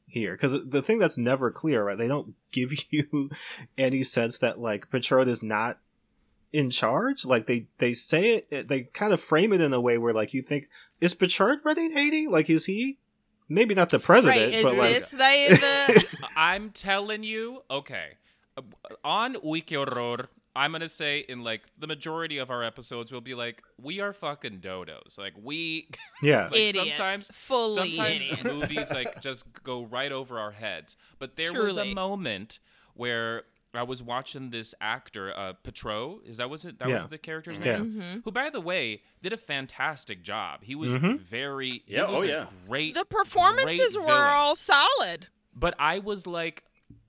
here. 0.08 0.34
Because 0.34 0.58
the 0.66 0.82
thing 0.82 1.00
that's 1.00 1.18
never 1.18 1.50
clear, 1.50 1.84
right? 1.84 1.98
They 1.98 2.08
don't 2.08 2.36
give 2.52 2.72
you 2.92 3.30
any 3.78 4.04
sense 4.04 4.38
that 4.40 4.60
like 4.60 4.90
Peytraud 4.90 5.28
is 5.28 5.42
not 5.42 5.80
in 6.54 6.70
charge. 6.70 7.26
Like 7.26 7.48
they 7.48 7.68
they 7.78 7.94
say 7.94 8.44
it, 8.50 8.68
they 8.68 8.84
kind 8.84 9.14
of 9.14 9.22
frame 9.22 9.54
it 9.54 9.62
in 9.62 9.74
a 9.74 9.82
way 9.82 9.98
where 9.98 10.14
like 10.14 10.34
you 10.34 10.42
think, 10.42 10.70
is 11.00 11.16
Peytraud 11.16 11.64
running 11.64 11.92
Haiti? 11.92 12.28
Like 12.28 12.50
is 12.50 12.66
he? 12.66 12.98
Maybe 13.50 13.76
not 13.76 13.90
the 13.90 14.00
president, 14.00 14.42
right, 14.42 14.54
is 14.54 14.64
but 14.64 14.78
like 14.78 14.94
this 14.94 15.12
the, 15.12 15.18
the 15.18 16.18
I'm 16.38 16.70
telling 16.70 17.24
you, 17.24 17.62
okay. 17.70 18.12
Uh, 18.58 18.62
On 19.04 19.36
Uy 19.36 19.66
Que 19.66 19.78
Horror, 19.78 20.28
I'm 20.56 20.74
gonna 20.74 20.90
say 20.90 21.20
in 21.30 21.44
like 21.44 21.62
the 21.80 21.88
majority 21.88 22.38
of 22.38 22.50
our 22.52 22.64
episodes, 22.64 23.12
we'll 23.12 23.22
be 23.22 23.36
like, 23.36 23.64
we 23.82 24.00
are 24.02 24.12
fucking 24.14 24.60
dodos. 24.60 25.18
Like 25.18 25.34
we, 25.42 25.88
yeah, 26.22 26.46
like 26.52 26.56
idiots, 26.60 26.98
sometimes, 26.98 27.30
fully 27.34 27.96
sometimes 27.96 28.24
idiots. 28.26 28.44
movies 28.44 28.92
like 28.92 29.22
just 29.22 29.46
go 29.64 29.84
right 29.86 30.12
over 30.12 30.38
our 30.40 30.52
heads. 30.52 30.98
But 31.20 31.38
there 31.38 31.54
was 31.54 31.78
a 31.78 31.94
moment 31.94 32.60
where 32.96 33.44
I 33.74 33.84
was 33.84 34.04
watching 34.04 34.50
this 34.50 34.76
actor, 34.82 35.34
uh, 35.34 35.54
Petro. 35.64 36.20
Is 36.26 36.36
that 36.38 36.50
was 36.50 36.66
it? 36.66 36.78
That 36.80 36.90
Yeah. 36.90 36.96
was 36.96 37.08
the 37.08 37.18
character's 37.18 37.58
Yeah. 37.58 37.78
name. 37.78 38.02
Mhm. 38.02 38.22
Who, 38.26 38.32
by 38.32 38.50
the 38.50 38.60
way, 38.60 39.02
did 39.24 39.32
a 39.32 39.38
fantastic 39.38 40.24
job. 40.24 40.64
He 40.64 40.76
was 40.76 40.94
Mhm. 40.94 41.18
very. 41.20 41.82
Yeah, 41.88 42.08
he 42.08 42.14
was 42.14 42.24
oh, 42.24 42.28
a 42.28 42.28
yeah. 42.28 42.46
Great. 42.68 42.96
The 42.96 43.06
performances 43.06 43.96
great 43.96 44.06
were 44.06 44.12
villain. 44.12 44.34
all 44.34 44.56
solid. 44.58 45.28
But 45.56 45.76
I 45.80 46.00
was 46.00 46.28
like, 46.28 46.66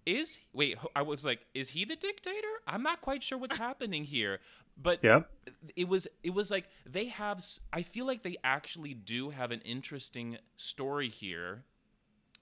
is 0.07 0.39
wait, 0.53 0.79
I 0.97 1.03
was 1.03 1.25
like, 1.25 1.41
is 1.55 1.71
he 1.71 1.85
the 1.85 1.97
dictator? 1.97 2.49
I'm 2.67 2.83
not 2.83 3.01
quite 3.01 3.23
sure 3.23 3.39
what's 3.39 3.57
happening 3.69 4.05
here. 4.05 4.41
But 4.81 5.05
yep, 5.05 5.31
it 5.77 5.87
was 5.87 6.09
it 6.23 6.31
was 6.31 6.51
like 6.51 6.65
they 6.87 7.09
have 7.09 7.45
i 7.75 7.83
feel 7.83 8.07
like 8.07 8.23
they 8.23 8.39
actually 8.43 8.95
do 8.95 9.29
have 9.29 9.51
an 9.51 9.61
interesting 9.67 10.39
story 10.57 11.11
here 11.11 11.65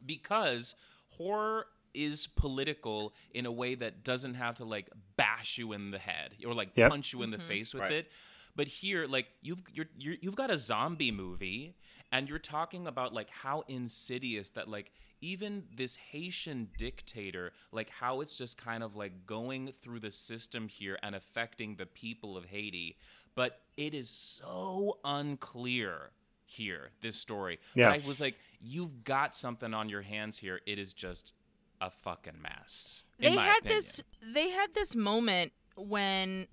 because 0.06 0.76
horror 1.08 1.66
is 1.94 2.26
political 2.26 3.14
in 3.32 3.46
a 3.46 3.52
way 3.52 3.74
that 3.74 4.04
doesn't 4.04 4.34
have 4.34 4.56
to 4.56 4.64
like 4.64 4.88
bash 5.16 5.58
you 5.58 5.72
in 5.72 5.90
the 5.90 5.98
head 5.98 6.30
or 6.46 6.54
like 6.54 6.70
Yep. 6.74 6.90
punch 6.90 7.12
you 7.12 7.22
in 7.22 7.30
the 7.30 7.36
mm-hmm. 7.38 7.46
face 7.48 7.74
with 7.74 7.82
Right. 7.82 7.92
it. 7.92 8.12
But 8.60 8.68
here, 8.68 9.06
like 9.06 9.28
you've 9.40 9.62
you're, 9.72 9.86
you're 9.98 10.16
you've 10.20 10.36
got 10.36 10.50
a 10.50 10.58
zombie 10.58 11.10
movie, 11.10 11.74
and 12.12 12.28
you're 12.28 12.38
talking 12.38 12.86
about 12.86 13.14
like 13.14 13.30
how 13.30 13.64
insidious 13.68 14.50
that 14.50 14.68
like 14.68 14.92
even 15.22 15.62
this 15.74 15.96
Haitian 15.96 16.68
dictator, 16.76 17.52
like 17.72 17.88
how 17.88 18.20
it's 18.20 18.34
just 18.34 18.58
kind 18.58 18.82
of 18.82 18.96
like 18.96 19.24
going 19.26 19.72
through 19.80 20.00
the 20.00 20.10
system 20.10 20.68
here 20.68 20.98
and 21.02 21.14
affecting 21.14 21.76
the 21.76 21.86
people 21.86 22.36
of 22.36 22.44
Haiti. 22.44 22.98
But 23.34 23.60
it 23.78 23.94
is 23.94 24.10
so 24.10 24.98
unclear 25.06 26.10
here, 26.44 26.90
this 27.00 27.16
story. 27.16 27.60
Yeah. 27.74 27.90
I 27.90 28.02
was 28.06 28.20
like, 28.20 28.34
you've 28.60 29.04
got 29.04 29.34
something 29.34 29.72
on 29.72 29.88
your 29.88 30.02
hands 30.02 30.36
here. 30.36 30.60
It 30.66 30.78
is 30.78 30.92
just 30.92 31.32
a 31.80 31.88
fucking 31.88 32.42
mess. 32.42 33.04
in 33.18 33.32
they 33.32 33.36
my 33.36 33.42
had 33.42 33.60
opinion. 33.60 33.80
this 33.80 34.02
they 34.34 34.50
had 34.50 34.74
this 34.74 34.94
moment 34.94 35.52
when 35.76 36.46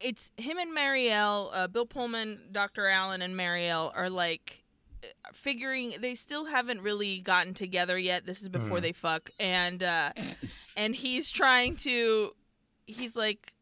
it's 0.00 0.30
him 0.36 0.58
and 0.58 0.76
Marielle, 0.76 1.50
uh, 1.52 1.66
Bill 1.66 1.86
Pullman, 1.86 2.48
Dr. 2.52 2.88
Allen, 2.88 3.22
and 3.22 3.34
Marielle 3.34 3.90
are 3.94 4.08
like 4.10 4.64
figuring 5.32 5.94
they 6.00 6.14
still 6.14 6.46
haven't 6.46 6.80
really 6.80 7.20
gotten 7.20 7.54
together 7.54 7.98
yet. 7.98 8.26
This 8.26 8.42
is 8.42 8.48
before 8.48 8.78
Mhm. 8.78 8.82
they 8.82 8.92
fuck, 8.92 9.30
and 9.38 9.82
uh, 9.82 10.12
and 10.76 10.94
he's 10.94 11.30
trying 11.30 11.76
to, 11.76 12.32
he's 12.86 13.14
like 13.16 13.54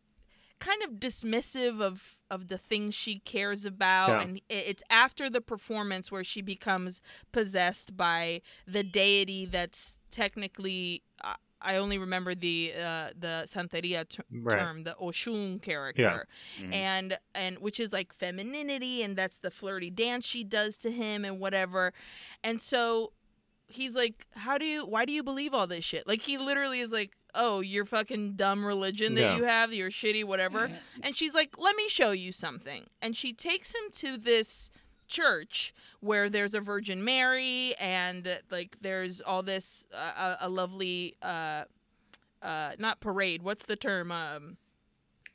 kind 0.58 0.82
of 0.82 0.92
dismissive 0.92 1.80
of 1.80 2.12
of 2.28 2.48
the 2.48 2.58
things 2.58 2.92
she 2.92 3.20
cares 3.20 3.64
about 3.64 4.08
Yeah. 4.08 4.20
and 4.22 4.40
it's 4.48 4.82
after 4.90 5.30
the 5.30 5.40
performance 5.40 6.10
where 6.10 6.24
she 6.24 6.40
becomes 6.42 7.00
possessed 7.30 7.96
by 7.96 8.40
the 8.66 8.82
deity 8.82 9.46
that's 9.46 10.00
technically 10.10 11.02
I 11.60 11.76
only 11.76 11.98
remember 11.98 12.34
the 12.34 12.72
uh, 12.74 13.08
the 13.18 13.44
Santeria 13.46 14.08
ter- 14.08 14.22
Right. 14.30 14.58
term, 14.58 14.84
the 14.84 14.94
Oshun 15.00 15.60
character, 15.62 16.26
Mhm. 16.60 16.72
and 16.74 17.18
and 17.34 17.58
which 17.58 17.80
is 17.80 17.92
like 17.92 18.12
femininity, 18.12 19.02
and 19.02 19.16
that's 19.16 19.38
the 19.38 19.50
flirty 19.50 19.90
dance 19.90 20.26
she 20.26 20.44
does 20.44 20.76
to 20.78 20.90
him 20.90 21.24
and 21.24 21.40
whatever, 21.40 21.92
and 22.44 22.60
so 22.60 23.12
he's 23.68 23.96
like, 23.96 24.26
how 24.36 24.56
do 24.58 24.64
you, 24.64 24.86
why 24.86 25.04
do 25.04 25.12
you 25.12 25.24
believe 25.24 25.52
all 25.52 25.66
this 25.66 25.84
shit? 25.84 26.06
Like 26.06 26.22
he 26.22 26.38
literally 26.38 26.78
is 26.78 26.92
like, 26.92 27.14
oh, 27.34 27.58
your 27.60 27.84
fucking 27.84 28.34
dumb 28.36 28.64
religion 28.64 29.16
that 29.16 29.20
Yeah. 29.22 29.36
you 29.38 29.42
have, 29.44 29.72
your 29.72 29.90
shitty 29.90 30.22
whatever, 30.24 30.70
and 31.02 31.16
she's 31.16 31.34
like, 31.34 31.58
let 31.58 31.74
me 31.74 31.88
show 31.88 32.12
you 32.12 32.30
something, 32.30 32.86
and 33.02 33.16
she 33.16 33.32
takes 33.32 33.72
him 33.74 33.90
to 33.94 34.16
this 34.18 34.70
church 35.06 35.74
where 36.00 36.28
there's 36.28 36.54
a 36.54 36.60
Virgin 36.60 37.04
Mary 37.04 37.74
and 37.80 38.38
like 38.50 38.76
there's 38.80 39.20
all 39.20 39.42
this 39.42 39.86
uh, 39.94 40.36
a, 40.40 40.46
a 40.46 40.48
lovely 40.48 41.16
uh 41.22 41.64
uh 42.42 42.72
not 42.78 43.00
parade 43.00 43.42
what's 43.42 43.64
the 43.64 43.76
term 43.76 44.10
um 44.12 44.56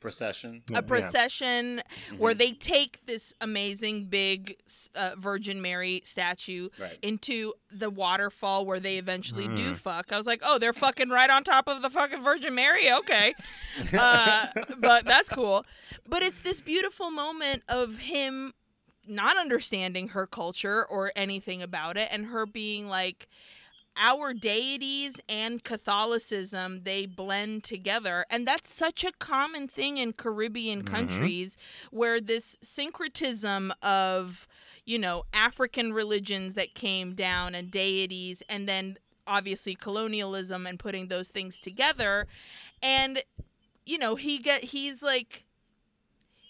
Procession. 0.00 0.62
A 0.74 0.82
procession 0.82 1.80
Mm-hmm. 2.08 2.18
where 2.18 2.34
they 2.34 2.50
take 2.50 3.06
this 3.06 3.32
amazing 3.40 4.06
big 4.06 4.56
uh, 4.96 5.12
Virgin 5.16 5.62
Mary 5.62 6.02
statue 6.04 6.70
Right. 6.76 6.98
into 7.02 7.52
the 7.70 7.88
waterfall 7.88 8.66
where 8.66 8.80
they 8.80 8.98
eventually 8.98 9.46
do 9.46 9.74
Mm. 9.74 9.76
fuck. 9.78 10.10
I 10.12 10.16
was 10.16 10.26
like, 10.26 10.42
oh, 10.44 10.58
they're 10.58 10.72
fucking 10.72 11.08
right 11.10 11.30
on 11.30 11.44
top 11.44 11.68
of 11.68 11.82
the 11.82 11.88
fucking 11.88 12.20
Virgin 12.24 12.52
Mary. 12.52 12.90
Okay. 12.90 13.32
Uh, 13.96 14.48
but 14.78 15.04
that's 15.04 15.28
cool. 15.28 15.64
But 16.08 16.24
it's 16.24 16.42
this 16.42 16.60
beautiful 16.60 17.12
moment 17.12 17.62
of 17.68 17.98
him 17.98 18.54
not 19.06 19.36
understanding 19.36 20.08
her 20.08 20.26
culture 20.26 20.84
or 20.84 21.12
anything 21.16 21.62
about 21.62 21.96
it 21.96 22.08
and 22.12 22.26
her 22.26 22.46
being 22.46 22.88
like, 22.88 23.28
our 23.94 24.32
deities 24.32 25.20
and 25.28 25.62
Catholicism 25.64 26.80
they 26.84 27.04
blend 27.04 27.62
together 27.62 28.24
and 28.30 28.46
that's 28.48 28.72
such 28.72 29.04
a 29.04 29.12
common 29.18 29.68
thing 29.68 29.98
in 29.98 30.14
Caribbean 30.14 30.82
Mhm. 30.82 30.86
countries 30.86 31.58
where 31.90 32.18
this 32.18 32.56
syncretism 32.62 33.70
of 33.82 34.48
you 34.86 34.98
know 34.98 35.24
African 35.34 35.92
religions 35.92 36.54
that 36.54 36.72
came 36.74 37.14
down 37.14 37.54
and 37.54 37.70
deities 37.70 38.42
and 38.48 38.66
then 38.66 38.96
obviously 39.26 39.74
colonialism 39.74 40.66
and 40.66 40.78
putting 40.78 41.08
those 41.08 41.28
things 41.28 41.60
together 41.60 42.26
and 42.82 43.22
you 43.84 43.98
know 43.98 44.14
he 44.16 44.38
get 44.38 44.64
he's 44.64 45.02
like 45.02 45.44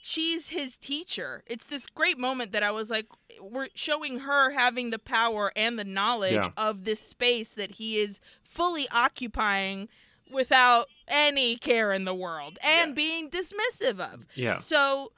she's 0.05 0.48
his 0.48 0.76
teacher. 0.76 1.44
It's 1.46 1.66
this 1.66 1.86
great 1.86 2.18
moment 2.18 2.50
that 2.50 2.64
I 2.64 2.72
was 2.72 2.90
like, 2.90 3.07
we're 3.40 3.68
showing 3.74 4.18
her 4.20 4.50
having 4.50 4.90
the 4.90 4.98
power 4.98 5.53
and 5.55 5.78
the 5.78 5.84
knowledge 5.84 6.32
Yeah. 6.34 6.48
of 6.57 6.84
this 6.84 7.00
space 7.00 7.55
that 7.55 7.76
he 7.76 7.98
is 8.00 8.20
fully 8.42 8.86
occupying 8.90 9.88
without 10.28 10.88
any 11.07 11.57
care 11.57 11.92
in 11.92 12.05
the 12.05 12.14
world 12.14 12.59
and 12.64 12.90
Yeah. 12.90 12.94
being 12.94 13.30
dismissive 13.30 14.00
of. 14.00 14.26
Yeah. 14.34 14.59
So, 14.59 15.12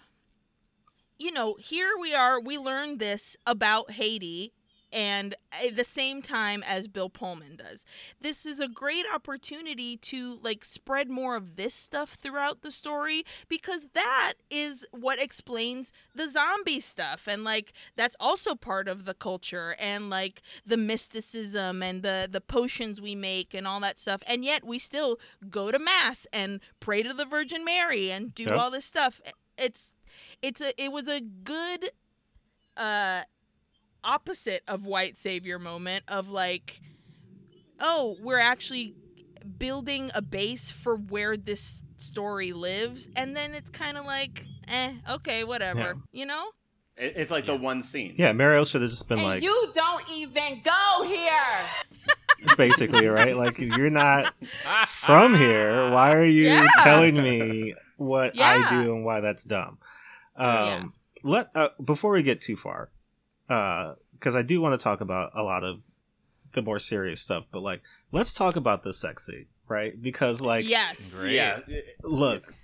you 1.18 1.30
know, 1.32 1.55
here 1.59 1.93
we 1.99 2.14
are. 2.14 2.39
We 2.39 2.59
learned 2.59 2.99
this 2.99 3.37
about 3.47 3.93
Haiti 3.93 4.53
and 4.95 5.35
at 5.53 5.77
the 5.77 5.85
same 5.85 6.23
time 6.23 6.63
as 6.63 6.89
Bill 6.89 7.11
Pullman 7.11 7.57
does. 7.57 7.85
This 8.21 8.47
is 8.47 8.61
a 8.61 8.69
great 8.69 9.05
opportunity 9.13 9.97
to 9.99 10.39
like 10.43 10.65
spread 10.65 11.11
more 11.11 11.37
of 11.37 11.57
this 11.57 11.75
stuff 11.75 12.17
throughout 12.21 12.63
the 12.63 12.71
story 12.71 13.25
because 13.49 13.87
that 13.95 14.35
is 14.51 14.87
what 14.93 15.21
explains 15.21 15.93
the 16.15 16.29
zombie 16.31 16.81
stuff 16.81 17.27
and 17.27 17.45
like 17.45 17.73
that's 17.97 18.17
also 18.21 18.55
part 18.55 18.89
of 18.89 19.05
the 19.05 19.15
culture 19.15 19.75
and 19.79 20.09
like 20.09 20.41
the 20.65 20.77
mysticism 20.77 21.83
and 21.83 22.03
the 22.03 22.29
the 22.31 22.41
potions 22.41 23.01
we 23.01 23.15
make 23.15 23.53
and 23.55 23.67
all 23.67 23.81
that 23.81 23.99
stuff 23.99 24.23
and 24.27 24.45
yet 24.45 24.65
we 24.65 24.79
still 24.79 25.19
go 25.51 25.71
to 25.71 25.79
mass 25.79 26.27
and 26.33 26.61
pray 26.81 27.03
to 27.03 27.13
the 27.13 27.25
Virgin 27.25 27.65
Mary 27.65 28.11
and 28.11 28.35
do 28.35 28.45
Yep. 28.45 28.53
all 28.53 28.71
this 28.71 28.85
stuff. 28.87 29.21
It's 29.59 29.91
it's 30.43 30.61
a 30.61 30.81
it 30.83 30.93
was 30.93 31.09
a 31.09 31.21
good 31.21 31.91
uh 32.77 33.23
opposite 34.05 34.63
of 34.69 34.87
white 34.87 35.17
savior 35.17 35.59
moment 35.59 36.05
of 36.09 36.29
like 36.29 36.81
oh 37.81 38.17
we're 38.21 38.39
actually 38.39 38.95
building 39.59 40.11
a 40.15 40.23
base 40.23 40.71
for 40.71 40.97
where 40.97 41.37
this 41.37 41.83
story 41.97 42.53
lives 42.53 43.09
and 43.17 43.37
then 43.37 43.55
it's 43.55 43.71
kind 43.71 43.97
of 43.99 44.05
like 44.07 44.45
eh 44.69 44.93
okay 45.11 45.45
whatever 45.45 45.79
Yeah. 45.81 45.93
you 46.13 46.27
know 46.27 46.45
It's 46.97 47.31
like 47.33 47.47
the 47.47 47.57
one 47.57 47.83
scene. 47.83 48.15
Yeah, 48.17 48.33
mario 48.33 48.65
should 48.65 48.83
have 48.83 48.91
just 48.91 49.09
been 49.09 49.19
And 49.19 49.27
like, 49.29 49.43
you 49.43 49.71
don't 49.75 50.09
even 50.11 50.63
go 50.65 51.05
here. 51.07 51.67
basically, 52.57 53.07
right? 53.09 53.37
Like, 53.37 53.59
you're 53.59 53.91
not 53.91 54.33
from 54.89 55.35
here. 55.35 55.91
Why 55.91 56.13
are 56.15 56.25
you 56.25 56.45
Yeah. 56.51 56.69
telling 56.83 57.17
me 57.21 57.75
what 57.97 58.39
I 58.41 58.69
do 58.71 58.95
and 58.95 59.05
why 59.05 59.21
that's 59.21 59.43
dumb? 59.45 59.79
Um, 60.37 60.47
Yeah. 60.47 60.85
Let 61.25 61.51
uh, 61.57 61.69
before 61.83 62.13
we 62.13 62.23
get 62.23 62.41
too 62.41 62.55
far, 62.55 62.91
Uh, 63.49 63.95
because 64.13 64.35
I 64.35 64.43
do 64.43 64.61
want 64.61 64.79
to 64.79 64.83
talk 64.83 65.01
about 65.01 65.33
a 65.35 65.43
lot 65.43 65.65
of 65.65 65.81
the 66.55 66.63
more 66.63 66.79
serious 66.79 67.21
stuff. 67.21 67.45
But 67.53 67.61
like, 67.61 67.83
let's 68.11 68.33
talk 68.33 68.57
about 68.57 68.83
the 68.83 68.93
sexy, 68.93 69.49
right? 69.69 70.01
Because 70.01 70.41
like, 70.41 70.67
yes 70.67 71.15
Great. 71.15 71.35
Yeah. 71.35 71.61
look, 72.03 72.55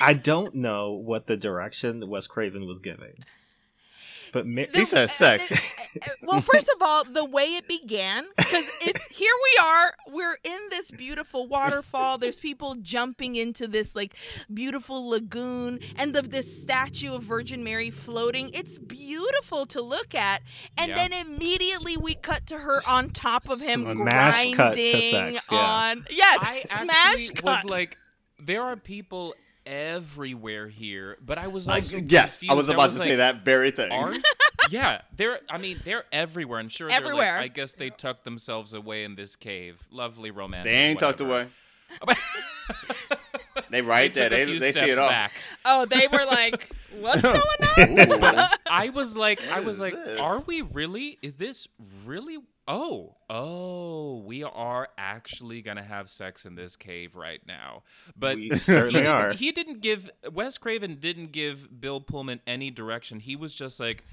I 0.00 0.14
don't 0.14 0.56
know 0.56 0.92
what 0.92 1.26
the 1.26 1.36
direction 1.36 2.08
Wes 2.08 2.26
Craven 2.26 2.66
was 2.66 2.78
giving, 2.78 3.24
but 4.32 4.46
ma- 4.46 4.64
He 4.74 4.84
said 4.84 5.10
sex. 5.10 5.78
Uh, 5.94 6.08
well, 6.22 6.40
first 6.40 6.70
of 6.74 6.80
all, 6.80 7.04
the 7.04 7.22
way 7.22 7.54
it 7.56 7.68
began, 7.68 8.24
because 8.34 8.66
it's 8.80 9.04
here 9.10 9.34
we 9.44 9.62
are. 9.62 9.92
We're 10.08 10.38
in 10.42 10.58
this 10.70 10.90
beautiful 10.90 11.46
waterfall. 11.46 12.16
There's 12.16 12.38
people 12.38 12.76
jumping 12.76 13.36
into 13.36 13.68
this 13.68 13.94
like 13.94 14.14
beautiful 14.54 15.06
lagoon, 15.10 15.80
and 15.96 16.14
the 16.14 16.22
this 16.22 16.62
statue 16.62 17.12
of 17.12 17.24
Virgin 17.24 17.62
Mary 17.62 17.90
floating. 17.90 18.48
It's 18.54 18.78
beautiful 18.78 19.66
to 19.66 19.82
look 19.82 20.14
at, 20.14 20.40
and 20.78 20.88
Yeah. 20.88 20.94
then 21.08 21.12
immediately 21.12 21.98
we 21.98 22.14
cut 22.14 22.46
to 22.46 22.60
her 22.60 22.80
on 22.88 23.10
top 23.10 23.44
of 23.50 23.60
him, 23.60 23.82
Smash 23.94 23.96
grinding 24.34 24.54
cut 24.54 24.74
to 24.76 25.00
sex, 25.02 25.48
yeah. 25.52 25.58
on. 25.58 26.06
Yes, 26.08 26.38
I 26.40 26.62
smash 26.80 26.96
actually 26.96 27.34
cut. 27.34 27.44
was 27.44 27.64
like, 27.64 27.98
there 28.38 28.62
are 28.62 28.76
people 28.76 29.34
everywhere 29.66 30.68
here, 30.68 31.16
but 31.24 31.38
I 31.38 31.48
was 31.48 31.66
Like, 31.66 31.84
also 31.84 31.98
yes, 32.06 32.42
I 32.48 32.54
was 32.54 32.66
There 32.66 32.76
about 32.76 32.90
to 32.92 32.98
like, 32.98 33.08
say 33.08 33.16
that 33.16 33.44
very 33.44 33.70
thing. 33.70 33.90
Are 33.92 34.14
yeah, 34.70 35.02
they're. 35.16 35.40
I 35.50 35.58
mean, 35.58 35.80
they're 35.84 36.04
everywhere. 36.12 36.60
And 36.60 36.70
sure, 36.70 36.88
they're 36.88 36.98
like- 37.00 37.04
Everywhere. 37.06 37.38
I 37.38 37.48
guess 37.48 37.72
they 37.72 37.90
tucked 37.90 38.24
themselves 38.24 38.72
away 38.74 39.04
in 39.04 39.14
this 39.14 39.36
cave. 39.36 39.80
Lovely 39.90 40.30
romantic. 40.30 40.72
They 40.72 40.78
ain't 40.78 40.98
tucked 41.00 41.20
away. 41.20 41.48
They 43.70 43.80
right 43.80 44.12
there. 44.12 44.28
They, 44.28 44.44
they 44.58 44.72
see 44.72 44.80
it 44.80 44.98
all. 44.98 45.08
back. 45.08 45.32
oh, 45.64 45.86
they 45.86 46.06
were 46.06 46.24
like, 46.26 46.68
"What's 47.00 47.22
going 47.22 47.38
on?" 47.38 48.22
Ooh. 48.22 48.46
I 48.66 48.90
was 48.90 49.16
like, 49.16 49.42
I 49.48 49.60
was 49.60 49.80
like, 49.80 49.94
this? 49.94 50.20
are 50.20 50.40
we 50.40 50.60
really? 50.60 51.18
Is 51.22 51.36
this 51.36 51.68
really? 52.04 52.36
Oh, 52.68 53.16
oh, 53.28 54.18
we 54.24 54.44
are 54.44 54.88
actually 54.96 55.62
gonna 55.62 55.82
have 55.82 56.08
sex 56.08 56.46
in 56.46 56.54
this 56.54 56.76
cave 56.76 57.16
right 57.16 57.40
now. 57.46 57.82
But 58.16 58.36
We 58.36 58.48
he 58.52 58.56
certainly 58.58 59.00
didn't- 59.00 59.06
are. 59.12 59.32
He 59.32 59.50
didn't 59.52 59.80
give 59.80 60.08
Wes 60.32 60.58
Craven 60.58 60.96
didn't 61.00 61.32
give 61.32 61.80
Bill 61.80 62.00
Pullman 62.00 62.40
any 62.46 62.70
direction. 62.70 63.18
He 63.20 63.34
was 63.36 63.54
just 63.54 63.80
like, 63.80 64.04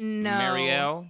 No, 0.00 0.30
Marielle, 0.30 1.08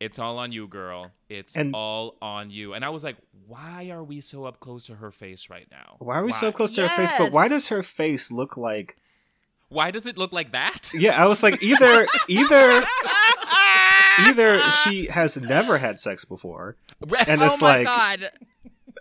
it's 0.00 0.18
all 0.18 0.38
on 0.38 0.52
you, 0.52 0.66
girl. 0.68 1.10
It's 1.28 1.54
And- 1.54 1.74
all 1.74 2.16
on 2.22 2.50
you. 2.50 2.72
And 2.72 2.84
I 2.84 2.88
was 2.88 3.04
like, 3.04 3.16
why 3.46 3.90
are 3.90 4.02
we 4.02 4.20
so 4.20 4.44
up 4.44 4.58
close 4.58 4.86
to 4.86 4.94
her 4.96 5.10
face 5.10 5.48
right 5.50 5.68
now? 5.70 5.96
why 5.98 6.16
are 6.16 6.24
we 6.24 6.32
so 6.32 6.50
close 6.50 6.72
to 6.76 6.88
her 6.88 6.96
face? 6.96 7.12
But 7.16 7.30
why 7.30 7.46
does 7.48 7.68
her 7.68 7.82
face 7.82 8.32
look 8.32 8.56
like? 8.56 8.96
Why 9.68 9.90
does 9.90 10.06
it 10.06 10.16
look 10.16 10.32
like 10.32 10.52
that? 10.52 10.92
Yeah, 10.94 11.20
I 11.22 11.26
was 11.26 11.42
like, 11.42 11.62
either 11.62 12.06
either 12.28 12.84
either 14.18 14.60
she 14.84 15.06
has 15.06 15.36
never 15.36 15.78
had 15.78 15.98
sex 15.98 16.24
before, 16.24 16.76
and 17.26 17.40
oh 17.42 17.46
it's 17.46 17.60
my 17.60 17.78
like, 17.78 17.86
god. 17.86 18.30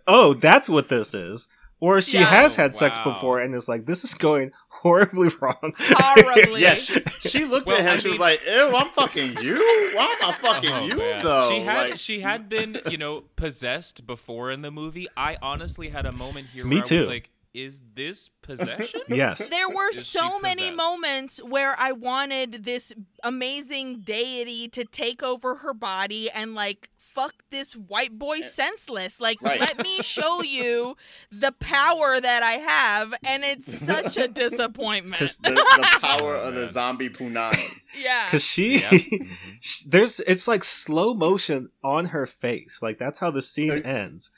oh, 0.08 0.34
that's 0.34 0.70
what 0.70 0.90
this 0.90 1.14
is, 1.14 1.48
or 1.80 2.02
she 2.02 2.20
Yeah. 2.20 2.26
has 2.26 2.56
had 2.56 2.74
sex 2.76 2.98
before, 3.00 3.40
and 3.40 3.54
it's 3.56 3.68
like, 3.68 3.86
this 3.86 4.04
is 4.04 4.14
going 4.14 4.52
horribly 4.70 5.30
wrong. 5.42 5.74
Horribly. 5.80 6.62
Yeah, 6.66 6.76
she, 6.76 7.00
she 7.30 7.46
looked 7.46 7.66
Well, 7.68 7.78
at 7.78 7.82
him. 7.84 7.94
I 7.94 7.98
she 7.98 8.10
was 8.10 8.20
like, 8.20 8.40
"Ew, 8.48 8.72
I'm 8.76 8.86
fucking 8.88 9.38
you. 9.42 9.56
Why 9.96 10.16
am 10.22 10.30
I 10.30 10.32
fucking 10.34 10.72
Oh, 10.72 10.86
you 10.86 10.98
man. 10.98 11.24
though?" 11.24 11.50
She 11.50 11.60
had 11.62 11.90
like, 11.90 12.00
she 12.00 12.20
had 12.22 12.50
been, 12.50 12.80
you 12.90 12.98
know, 12.98 13.24
possessed 13.36 14.06
before 14.06 14.52
in 14.52 14.62
the 14.62 14.72
movie. 14.72 15.08
I 15.18 15.38
honestly 15.42 15.90
had 15.90 16.06
a 16.06 16.12
moment 16.12 16.48
here 16.54 16.66
Me 16.66 16.76
where 16.78 16.82
I 16.84 16.86
too. 16.86 16.98
was 17.00 17.08
like, 17.08 17.30
is 17.56 17.82
this 17.96 18.30
possession? 18.42 19.02
yes, 19.08 19.50
There 19.50 19.70
were 19.70 19.90
Is 19.90 20.06
so 20.08 20.40
many 20.40 20.72
moments 20.72 21.38
where 21.44 21.76
I 21.80 21.92
wanted 21.94 22.66
this 22.66 22.94
amazing 23.24 24.02
deity 24.02 24.68
to 24.70 24.84
take 24.86 25.24
over 25.24 25.56
her 25.56 25.74
body 25.74 26.30
and 26.30 26.54
like 26.54 26.90
fuck 26.98 27.34
this 27.50 27.74
white 27.78 28.20
boy 28.20 28.42
senseless. 28.42 29.22
Like, 29.22 29.42
Right. 29.42 29.58
let 29.62 29.80
me 29.82 30.02
show 30.02 30.42
you 30.42 30.98
the 31.32 31.54
power 31.54 32.20
that 32.20 32.44
I 32.44 32.54
have, 32.58 33.14
and 33.26 33.42
it's 33.46 33.72
such 33.86 34.18
a 34.18 34.28
disappointment. 34.28 35.18
The, 35.42 35.52
the 35.52 35.88
power 36.02 36.36
Oh, 36.36 36.50
of 36.50 36.56
the 36.56 36.68
zombie 36.68 37.08
punani. 37.08 37.80
yeah. 37.98 38.26
because 38.26 38.44
she 38.44 38.80
Yeah. 38.80 38.90
Mhm. 38.90 39.30
sh- 39.62 39.84
there's 39.88 40.20
it's 40.22 40.46
like 40.46 40.66
slow 40.66 41.14
motion 41.14 41.70
on 41.86 42.08
her 42.08 42.26
face 42.26 42.80
like 42.82 42.98
that's 42.98 43.20
how 43.20 43.32
the 43.32 43.42
scene 43.42 43.72
ends 43.86 44.30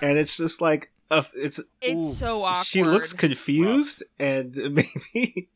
and 0.00 0.16
it's 0.16 0.36
just 0.36 0.60
like 0.60 0.89
uh, 1.10 1.22
it's 1.34 1.60
It's 1.80 2.08
ooh, 2.08 2.12
so 2.12 2.44
awkward. 2.44 2.66
she 2.66 2.82
looks 2.84 3.12
confused 3.12 4.04
and 4.18 4.54
maybe 5.14 5.48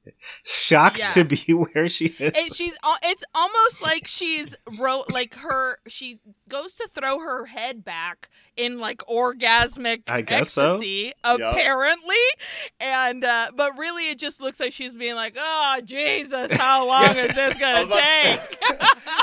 shocked 0.43 0.99
Yeah. 0.99 1.11
to 1.13 1.25
be 1.25 1.37
where 1.53 1.89
she 1.89 2.07
is 2.07 2.33
It, 2.35 2.55
she's 2.55 2.75
it's 3.03 3.25
almost 3.35 3.83
like 3.83 4.07
she's 4.07 4.57
ro- 4.79 5.05
like 5.11 5.35
her 5.37 5.79
she 5.87 6.19
goes 6.49 6.75
to 6.75 6.89
throw 6.89 7.19
her 7.21 7.47
head 7.47 7.85
back 7.85 8.29
in 8.57 8.79
like 8.79 8.99
orgasmic 9.07 10.03
I 10.09 10.23
guess 10.23 10.51
so. 10.51 10.75
ecstasy 10.75 11.13
apparently 11.23 12.15
and 12.81 13.25
uh 13.25 13.51
but 13.55 13.77
really 13.79 14.11
it 14.11 14.19
just 14.19 14.41
looks 14.41 14.61
like 14.61 14.73
she's 14.73 14.95
being 14.95 15.15
like 15.15 15.37
oh 15.39 15.81
jesus 15.85 16.53
how 16.59 16.87
long 16.87 17.17
is 17.17 17.35
this 17.35 17.57
gonna 17.59 17.87
was 17.87 17.95
take 17.95 18.41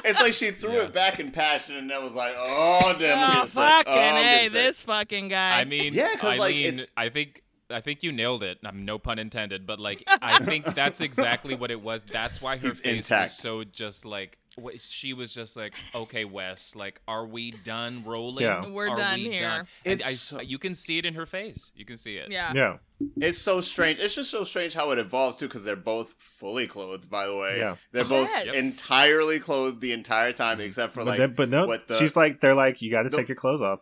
it's 0.06 0.20
like 0.20 0.34
she 0.34 0.52
threw 0.52 0.74
Yeah. 0.74 0.84
it 0.84 0.94
back 0.94 1.20
in 1.20 1.32
passion 1.32 1.76
and 1.76 1.90
then 1.90 2.02
was 2.04 2.14
like, 2.14 2.34
oh, 2.38 2.96
damn, 3.00 3.18
I'm 3.20 3.24
oh 3.24 3.34
getting 3.34 3.48
sick. 3.48 3.54
fucking 3.56 3.94
Oh, 3.94 4.16
hey 4.24 4.48
this 4.48 4.82
fucking 4.82 5.28
guy 5.28 5.60
I 5.60 5.66
mean, 5.66 5.94
Yeah, 5.94 6.16
'cause, 6.22 6.38
like, 6.40 6.54
Aileen, 6.56 6.66
it's- 6.74 6.88
I 6.98 7.10
think 7.10 7.44
I 7.70 7.80
think 7.80 8.04
you 8.04 8.12
nailed 8.12 8.44
it. 8.44 8.60
Um, 8.66 8.84
no 8.84 9.00
pun 9.00 9.18
intended, 9.18 9.66
but 9.66 9.80
like 9.80 10.04
I 10.08 10.44
think 10.44 10.66
that's 10.76 11.00
exactly 11.10 11.56
what 11.56 11.72
it 11.72 11.82
was. 11.82 12.04
That's 12.04 12.42
why 12.42 12.58
her 12.58 12.68
He's 12.68 12.82
face 12.82 13.10
intact. 13.10 13.30
was 13.32 13.38
so 13.38 13.64
just 13.64 14.04
like 14.06 14.38
she 14.80 15.14
was 15.14 15.34
just 15.34 15.56
like, 15.56 15.74
okay, 15.96 16.26
Wes, 16.26 16.76
like, 16.76 17.00
are 17.08 17.26
we 17.26 17.52
done 17.52 18.04
rolling? 18.06 18.44
Yeah. 18.44 18.68
We're 18.68 18.90
Are 18.90 18.98
done 18.98 19.20
we 19.24 19.30
here. 19.30 19.40
Done? 19.40 19.68
It's 19.86 20.06
I- 20.06 20.12
so- 20.12 20.42
you 20.42 20.58
can 20.60 20.76
see 20.76 20.98
it 20.98 21.06
in 21.06 21.14
her 21.14 21.26
face. 21.26 21.72
You 21.74 21.86
can 21.86 21.96
see 21.96 22.18
it. 22.18 22.30
yeah 22.30 22.52
yeah 22.54 22.78
It's 23.22 23.38
so 23.38 23.62
strange. 23.62 24.00
It's 24.00 24.16
just 24.16 24.30
so 24.30 24.44
strange 24.44 24.74
how 24.74 24.92
it 24.92 25.00
evolves 25.00 25.38
too, 25.38 25.48
because 25.48 25.64
they're 25.64 25.78
both 25.78 26.14
fully 26.18 26.68
clothed. 26.68 27.10
By 27.10 27.28
the 27.28 27.38
way, 27.38 27.60
Yeah. 27.60 27.78
they're 27.94 28.04
both 28.04 28.28
Yes. 28.28 28.54
Entirely 28.54 29.40
clothed 29.40 29.80
the 29.80 29.94
entire 29.94 30.34
time, 30.34 30.60
except 30.60 30.92
for 30.92 31.00
but, 31.06 31.08
like. 31.08 31.18
then, 31.20 31.34
but 31.36 31.48
no 31.48 31.66
what 31.68 31.88
the- 31.88 31.98
she's 31.98 32.18
like 32.18 32.42
they're 32.42 32.54
like 32.54 32.82
you 32.82 32.92
got 32.92 33.04
to 33.04 33.10
take 33.10 33.30
your 33.30 33.38
clothes 33.38 33.62
off 33.62 33.80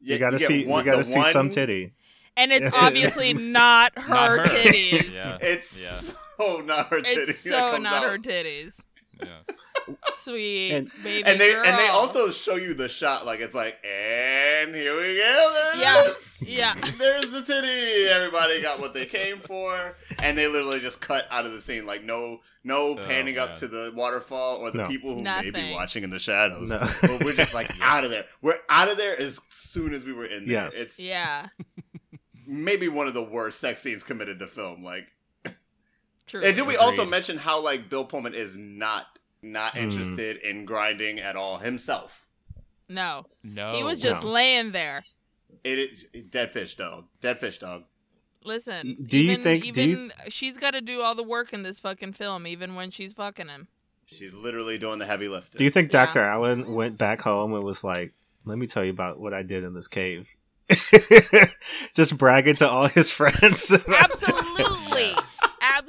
yeah, 0.00 0.14
you 0.14 0.18
got 0.18 0.30
to 0.30 0.38
get 0.38 0.46
see 0.48 0.64
one- 0.66 0.84
you 0.84 0.90
got 0.90 0.96
to 0.96 0.96
the 0.98 1.04
see 1.04 1.22
some 1.24 1.50
titty 1.50 1.92
and 2.36 2.52
it's 2.52 2.70
obviously 2.74 3.32
not 3.34 3.98
her, 3.98 4.36
Not 4.36 4.46
her. 4.48 4.54
titties 4.54 5.12
Yeah. 5.14 5.38
It's 5.40 5.80
Yeah. 5.82 6.12
so 6.38 6.60
not 6.60 6.86
her 6.88 7.00
titties. 7.00 7.28
it's 7.28 7.40
so 7.40 7.76
not 7.78 8.04
out. 8.04 8.10
her 8.10 8.18
titties 8.18 8.80
Yeah. 9.22 9.38
sweet 10.18 10.70
And- 10.72 10.90
baby 11.02 11.24
And 11.24 11.40
they 11.40 11.52
girl. 11.52 11.64
and 11.66 11.78
they 11.78 11.88
also 11.88 12.30
show 12.30 12.56
you 12.56 12.74
the 12.74 12.88
shot 12.88 13.26
like 13.26 13.40
it's 13.40 13.54
like 13.54 13.76
and 13.84 14.74
here 14.74 14.94
we 14.96 15.16
go 15.16 15.52
there 15.54 15.74
it 15.74 15.80
Yeah. 15.80 16.04
Is. 16.42 16.48
yeah 16.48 16.74
There's 16.98 17.30
the 17.30 17.42
titty. 17.42 18.06
Everybody 18.08 18.60
got 18.62 18.80
what 18.80 18.94
they 18.94 19.06
came 19.06 19.40
for, 19.40 19.96
and 20.18 20.36
they 20.36 20.46
literally 20.46 20.80
just 20.80 21.00
cut 21.00 21.26
out 21.30 21.46
of 21.46 21.52
the 21.52 21.60
scene. 21.60 21.86
Like 21.86 22.04
no, 22.04 22.40
no 22.64 22.76
Oh, 22.76 22.96
panning 22.96 23.38
up 23.38 23.54
to 23.56 23.68
the 23.68 23.92
waterfall 23.94 24.56
or 24.58 24.70
the 24.70 24.78
No. 24.82 24.88
people 24.88 25.14
who 25.14 25.22
may 25.22 25.50
be 25.50 25.72
watching 25.72 26.04
in 26.04 26.10
the 26.10 26.18
shadows. 26.18 26.70
No. 26.70 26.80
but 27.02 27.24
we're 27.24 27.32
just 27.34 27.54
like 27.54 27.70
out 27.80 28.04
of 28.04 28.10
there. 28.10 28.24
We're 28.42 28.58
out 28.68 28.90
of 28.90 28.96
there 28.96 29.18
as 29.20 29.38
soon 29.50 29.94
as 29.94 30.04
we 30.04 30.12
were 30.12 30.26
in 30.26 30.44
there. 30.46 30.64
Yes. 30.64 30.76
It's 30.78 30.98
yeah 30.98 31.48
maybe 32.46 32.88
one 32.88 33.06
of 33.06 33.14
the 33.14 33.22
worst 33.22 33.60
sex 33.60 33.82
scenes 33.82 34.02
committed 34.02 34.38
to 34.38 34.46
film. 34.46 34.82
Like, 34.82 35.06
true 36.26 36.42
and 36.42 36.56
did 36.56 36.66
we 36.66 36.76
also 36.76 37.04
mention 37.04 37.36
how 37.38 37.60
like 37.60 37.88
Bill 37.88 38.04
Pullman 38.04 38.34
is 38.34 38.56
not 38.56 39.06
not 39.42 39.72
Hmm. 39.74 39.84
interested 39.84 40.38
in 40.38 40.64
grinding 40.64 41.20
at 41.20 41.36
all 41.36 41.58
himself? 41.58 42.26
no 42.88 43.26
No. 43.44 43.74
he 43.74 43.82
was 43.82 44.00
just 44.00 44.24
no. 44.24 44.30
laying 44.30 44.72
there 44.72 45.04
It 45.64 45.78
is 45.78 46.06
dead 46.30 46.52
fish 46.52 46.76
dog. 46.76 47.06
Dead 47.20 47.40
fish 47.40 47.58
dog. 47.58 47.84
Listen, 48.44 48.96
Do 49.06 49.18
you 49.18 49.32
even, 49.32 49.42
think- 49.42 49.74
do 49.74 49.80
even 49.80 50.04
you- 50.24 50.30
she's 50.30 50.56
got 50.56 50.70
to 50.72 50.80
do 50.80 51.02
all 51.02 51.14
the 51.14 51.22
work 51.22 51.52
in 51.52 51.62
this 51.62 51.80
fucking 51.80 52.12
film, 52.14 52.46
even 52.46 52.74
when 52.76 52.90
she's 52.90 53.12
fucking 53.12 53.48
him? 53.48 53.68
She's 54.06 54.32
literally 54.32 54.78
doing 54.78 54.98
the 54.98 55.04
heavy 55.06 55.28
lifting. 55.28 55.58
do 55.58 55.64
you 55.64 55.70
think 55.70 55.92
Yeah. 55.92 56.06
dr 56.06 56.18
alan 56.24 56.72
went 56.74 56.96
back 56.96 57.20
home 57.20 57.52
and 57.52 57.62
was 57.62 57.84
like 57.84 58.14
let 58.46 58.56
me 58.56 58.66
tell 58.66 58.82
you 58.82 58.90
about 58.90 59.20
what 59.20 59.34
i 59.34 59.42
did 59.42 59.64
in 59.64 59.74
this 59.74 59.86
cave 59.86 60.26
just 61.94 62.16
bragging 62.16 62.56
to 62.56 62.68
all 62.68 62.88
his 62.88 63.10
friends 63.10 63.70
Absolutely, 63.70 63.94
Yes. 63.94 64.24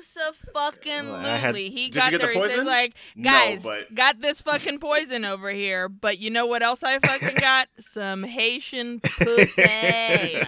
Absolutely. 0.02 1.08
Well, 1.12 1.16
I 1.26 1.36
had- 1.38 1.56
he 1.56 1.90
got 1.90 2.12
get 2.12 2.22
the 2.22 2.28
there. 2.28 2.34
He 2.36 2.42
says 2.42 2.52
poison? 2.52 2.66
like, 2.68 2.94
No, 3.16 3.30
guys, 3.32 3.64
but- 3.64 3.94
got 3.96 4.22
this 4.22 4.42
fucking 4.42 4.80
poison 4.80 5.26
over 5.26 5.50
here, 5.52 5.90
but 5.90 6.20
you 6.20 6.30
know 6.30 6.46
what 6.46 6.64
else 6.64 6.84
I 6.84 7.00
fucking 7.00 7.36
got? 7.40 7.68
Some 7.80 8.24
Haitian 8.24 9.00
pussy 9.02 10.42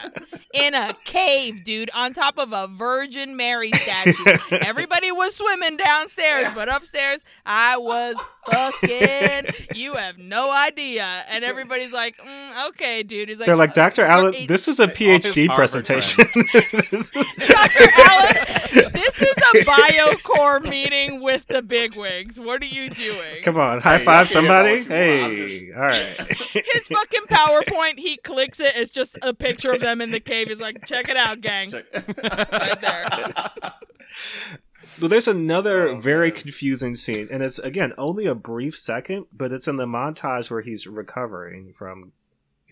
in 0.53 0.73
a 0.73 0.93
cave, 1.05 1.63
dude, 1.63 1.89
on 1.93 2.13
top 2.13 2.37
of 2.37 2.51
a 2.53 2.67
Virgin 2.67 3.35
Mary 3.37 3.71
statue. 3.71 4.37
Everybody 4.61 5.11
was 5.11 5.35
swimming 5.35 5.77
downstairs, 5.77 6.47
but 6.53 6.69
upstairs 6.69 7.23
I 7.45 7.77
was 7.77 8.17
fucking. 8.51 9.45
You 9.75 9.93
have 9.93 10.17
no 10.17 10.51
idea. 10.51 11.23
And 11.29 11.43
everybody's 11.43 11.91
like, 11.93 12.17
mm, 12.17 12.67
okay, 12.69 13.03
dude. 13.03 13.29
He's 13.29 13.39
like, 13.39 13.47
they're 13.47 13.55
like 13.55 13.73
dr 13.73 14.01
alan 14.05 14.33
this 14.47 14.67
is 14.67 14.79
a 14.79 14.87
phd 14.87 15.53
presentation 15.55 16.25
Dr. 16.31 17.87
Alan, 17.97 18.91
this 18.93 19.21
is 19.21 19.35
a 19.41 19.57
BioCorp 19.65 20.69
meeting 20.69 21.21
with 21.21 21.47
the 21.47 21.61
bigwigs. 21.61 22.39
What 22.39 22.61
are 22.61 22.65
you 22.67 22.89
doing? 22.89 23.41
Come 23.43 23.57
on, 23.57 23.79
high 23.81 23.97
Hey, 23.99 24.05
five 24.05 24.27
y'all 24.27 24.33
somebody. 24.33 24.83
get 24.83 24.91
all 24.91 24.97
what 25.27 25.31
you 25.37 25.67
Hey, 25.67 25.71
want. 25.71 25.81
all 25.81 25.87
right. 25.87 26.37
His 26.73 26.87
fucking 26.87 27.21
PowerPoint, 27.29 27.99
he 27.99 28.17
clicks 28.17 28.59
it. 28.59 28.73
It's 28.75 28.91
just 28.91 29.17
a 29.21 29.33
picture 29.33 29.71
of 29.71 29.81
them 29.81 30.01
in 30.01 30.11
the 30.11 30.19
cave. 30.19 30.47
He's 30.47 30.59
like, 30.59 30.85
check 30.85 31.09
it 31.09 31.17
out, 31.17 31.41
gang. 31.41 31.71
Check. 31.71 31.85
Right 31.93 32.81
there. 32.81 33.07
well, 34.99 35.09
there's 35.09 35.27
another 35.27 35.89
Oh, 35.89 35.99
very 35.99 36.31
man. 36.31 36.39
confusing 36.41 36.95
scene, 36.95 37.27
and 37.31 37.41
it's 37.43 37.59
again 37.59 37.93
only 37.97 38.25
a 38.25 38.35
brief 38.35 38.77
second, 38.77 39.25
but 39.31 39.51
it's 39.51 39.67
in 39.67 39.77
the 39.77 39.85
montage 39.85 40.49
where 40.51 40.61
he's 40.61 40.85
recovering 40.87 41.73
from 41.73 42.11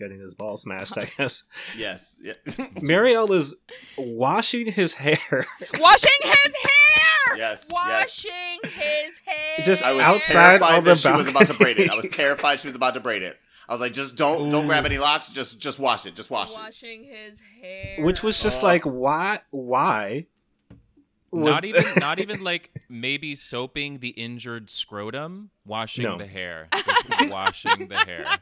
getting 0.00 0.18
his 0.18 0.34
ball 0.34 0.56
smashed. 0.56 0.98
I 0.98 1.04
guess 1.18 1.44
yes. 1.76 2.20
Yeah. 2.22 2.32
Marielle 2.80 3.30
is 3.30 3.54
washing 3.96 4.66
his 4.72 4.94
hair. 4.94 5.46
Washing 5.78 6.10
his 6.22 6.54
hair! 6.62 7.36
Yes, 7.36 7.64
yes. 7.64 7.66
Washing 7.70 8.58
his 8.64 9.18
hair! 9.24 9.64
Just 9.64 9.82
I 9.84 9.92
was 9.92 10.02
outside 10.02 10.32
terrified 10.58 10.74
on 10.78 10.84
the 10.84 10.90
that 10.94 10.98
she 10.98 11.10
was 11.12 11.28
about 11.28 11.46
to 11.46 11.54
braid 11.54 11.78
it. 11.78 11.90
I 11.90 11.94
was 11.96 12.08
terrified 12.08 12.58
she 12.60 12.66
was 12.68 12.74
about 12.76 12.94
to 12.94 13.00
braid 13.00 13.22
it. 13.22 13.36
I 13.68 13.72
was 13.72 13.80
like, 13.80 13.92
just 13.92 14.16
don't 14.16 14.50
don't 14.50 14.66
grab 14.66 14.84
any 14.84 14.98
locks. 14.98 15.28
Just 15.28 15.60
just 15.60 15.78
wash 15.78 16.04
it. 16.06 16.16
Just 16.16 16.28
wash 16.30 16.50
it. 16.50 16.56
Washing 16.56 17.04
his 17.04 17.38
hair. 17.62 18.04
Which 18.04 18.22
was 18.24 18.42
just 18.42 18.62
Oh. 18.62 18.66
like, 18.66 18.82
why? 18.82 19.40
Why? 19.50 20.26
Was- 21.32 21.54
not 21.54 21.64
even 21.64 21.84
not 21.98 22.18
even 22.18 22.42
like 22.42 22.70
maybe 22.88 23.36
soaping 23.36 24.00
the 24.00 24.08
injured 24.08 24.68
scrotum, 24.68 25.50
washing 25.64 26.02
No. 26.02 26.18
the 26.18 26.26
hair, 26.26 26.66
Just 26.74 27.30
washing 27.30 27.86
the 27.86 27.98
hair. 27.98 28.38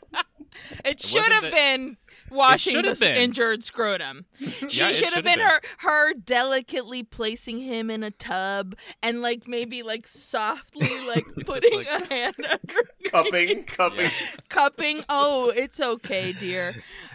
It 0.84 0.92
It 0.92 1.00
should 1.00 1.32
have 1.32 1.44
the- 1.44 1.50
been 1.50 1.96
washing 2.30 2.72
should 2.74 2.84
the 2.84 2.94
been. 2.94 3.16
injured 3.16 3.64
scrotum. 3.64 4.26
She 4.68 4.80
Yeah, 4.80 4.92
should 4.92 5.14
have 5.14 5.24
been, 5.24 5.38
been. 5.38 5.46
her 5.48 5.60
her 5.78 6.12
delicately 6.14 7.02
placing 7.02 7.60
him 7.60 7.90
in 7.90 8.02
a 8.02 8.10
tub 8.10 8.74
and 9.02 9.22
like 9.22 9.48
maybe 9.48 9.82
like 9.82 10.06
softly 10.06 10.88
like 11.08 11.24
putting 11.46 11.74
like- 11.78 11.86
a 11.88 12.06
hand 12.12 12.34
under 12.50 12.88
Cupping, 13.06 13.64
cupping. 13.64 14.00
Yeah. 14.00 14.10
cupping. 14.50 15.00
Oh, 15.08 15.50
it's 15.56 15.80
okay, 15.80 16.32
dear. 16.32 16.74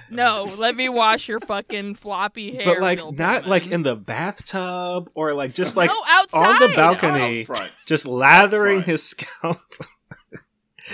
No, 0.09 0.43
let 0.57 0.75
me 0.75 0.89
wash 0.89 1.27
your 1.27 1.39
fucking 1.39 1.95
floppy 1.95 2.55
hair. 2.55 2.65
but 2.65 2.81
like 2.81 2.97
Bill 2.99 3.11
not 3.13 3.47
like 3.47 3.65
in 3.67 3.81
the 3.83 3.95
bathtub 3.95 5.09
or 5.15 5.33
like 5.33 5.53
just 5.53 5.75
like 5.75 5.89
no 5.89 5.97
outside 6.07 6.45
on 6.45 6.59
the 6.59 6.73
oh, 6.73 6.75
balcony. 6.75 7.41
Out 7.41 7.45
front. 7.47 7.71
just 7.85 8.05
lathering 8.07 8.77
front. 8.77 8.87
his 8.87 9.03
scalp. 9.03 9.59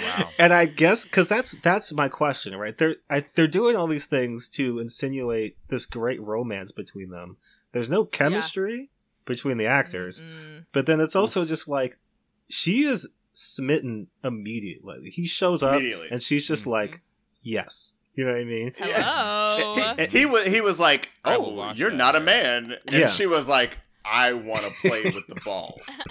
Wow. 0.04 0.30
And 0.38 0.54
I 0.54 0.66
guess 0.66 1.04
because 1.04 1.28
that's 1.28 1.56
that's 1.64 1.92
my 1.94 2.08
question, 2.08 2.56
right? 2.56 2.78
They're 2.78 2.96
I, 3.10 3.26
they're 3.36 3.48
doing 3.48 3.76
all 3.76 3.88
these 3.88 4.06
things 4.06 4.48
to 4.50 4.80
insinuate 4.80 5.58
this 5.70 5.86
great 5.86 6.22
romance 6.22 6.72
between 6.72 7.10
them. 7.10 7.38
There's 7.72 7.90
no 7.90 8.06
chemistry 8.06 8.90
between 9.26 9.58
the 9.58 9.66
actors, 9.68 10.22
Mm-mm. 10.22 10.66
but 10.74 10.86
then 10.86 11.00
it's 11.00 11.16
also 11.16 11.46
just 11.46 11.68
like 11.68 11.98
she 12.50 12.84
is 12.86 13.08
smitten 13.34 14.08
immediately. 14.24 15.10
He 15.12 15.28
shows 15.28 15.62
up 15.64 15.76
Immediately. 15.76 16.08
and 16.12 16.22
she's 16.24 16.48
just 16.48 16.66
Mhm. 16.66 16.72
like, 16.72 17.02
"Yes," 17.44 17.94
you 18.16 18.26
know 18.26 18.32
what 18.32 18.42
I 18.42 18.44
mean? 18.46 18.74
Hello. 18.78 19.96
He, 19.98 20.06
he 20.20 20.26
was 20.26 20.46
he 20.46 20.62
was 20.62 20.80
like, 20.80 21.10
"Oh, 21.26 21.72
you're 21.74 21.92
that. 21.92 21.96
not 21.98 22.16
a 22.16 22.20
man," 22.20 22.76
and 22.88 22.96
Yeah. 23.02 23.08
she 23.08 23.26
was 23.28 23.48
like, 23.48 23.78
"I 24.04 24.34
want 24.34 24.62
to 24.64 24.72
play 24.88 25.04
with 25.04 25.28
the 25.28 25.40
balls." 25.46 26.02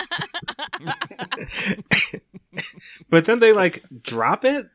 but 3.10 3.24
then 3.24 3.38
they 3.40 3.52
like 3.52 3.84
drop 4.02 4.44
it 4.44 4.68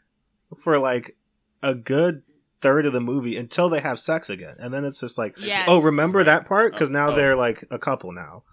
for 0.63 0.77
like 0.79 1.15
a 1.61 1.73
good 1.75 2.23
third 2.61 2.85
of 2.85 2.93
the 2.93 3.01
movie 3.01 3.35
until 3.37 3.69
they 3.69 3.79
have 3.81 3.99
sex 3.99 4.29
again, 4.29 4.55
and 4.59 4.73
then 4.73 4.85
it's 4.85 4.99
just 4.99 5.17
like, 5.17 5.35
Yes. 5.37 5.67
oh, 5.69 5.81
remember 5.81 6.19
Right. 6.19 6.25
that 6.25 6.45
part? 6.45 6.71
Because 6.73 6.89
Oh, 6.89 6.93
now 6.93 7.09
oh. 7.09 7.15
they're 7.15 7.35
like 7.35 7.65
a 7.69 7.77
couple 7.79 8.11
now, 8.11 8.43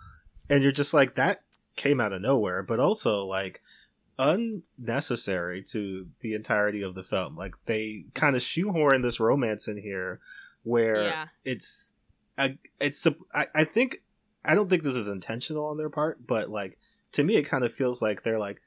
and 0.49 0.63
you're 0.63 0.73
just 0.73 0.93
like 0.95 1.15
that 1.15 1.43
came 1.77 2.01
out 2.01 2.13
of 2.13 2.21
nowhere. 2.23 2.63
But 2.63 2.81
also 2.81 3.25
like, 3.25 3.63
unnecessary 4.19 5.63
to 5.63 6.07
the 6.21 6.35
entirety 6.35 6.83
of 6.83 6.95
the 6.95 7.03
film. 7.03 7.37
Like 7.37 7.55
they 7.67 8.05
kind 8.15 8.37
of 8.37 8.43
shoehorn 8.43 9.03
this 9.03 9.21
romance 9.21 9.69
in 9.69 9.77
here, 9.79 10.21
where 10.63 11.03
Yeah. 11.05 11.27
it's, 11.45 11.97
I, 12.37 12.59
it's, 12.81 13.07
I, 13.35 13.47
I 13.55 13.65
think, 13.65 14.03
I 14.45 14.55
don't 14.55 14.69
think 14.71 14.83
this 14.83 14.95
is 14.97 15.09
intentional 15.09 15.67
on 15.67 15.77
their 15.77 15.91
part, 15.91 16.27
but 16.27 16.49
like 16.51 16.79
to 17.13 17.25
me, 17.25 17.37
it 17.37 17.43
kind 17.43 17.65
of 17.65 17.73
feels 17.75 18.01
like 18.01 18.23
they're 18.23 18.39
like. 18.39 18.61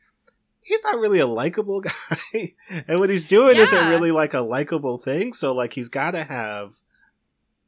He's 0.64 0.84
not 0.84 1.00
really 1.00 1.20
a 1.20 1.28
likable 1.28 1.82
guy, 1.82 2.54
and 2.88 3.00
what 3.00 3.10
he's 3.10 3.26
doing 3.26 3.58
isn't 3.58 3.90
really 3.90 4.12
like 4.12 4.34
a 4.34 4.42
likable 4.42 4.98
thing. 4.98 5.34
So, 5.34 5.54
like, 5.54 5.74
he's 5.74 5.90
got 5.90 6.12
to 6.12 6.24
have 6.24 6.74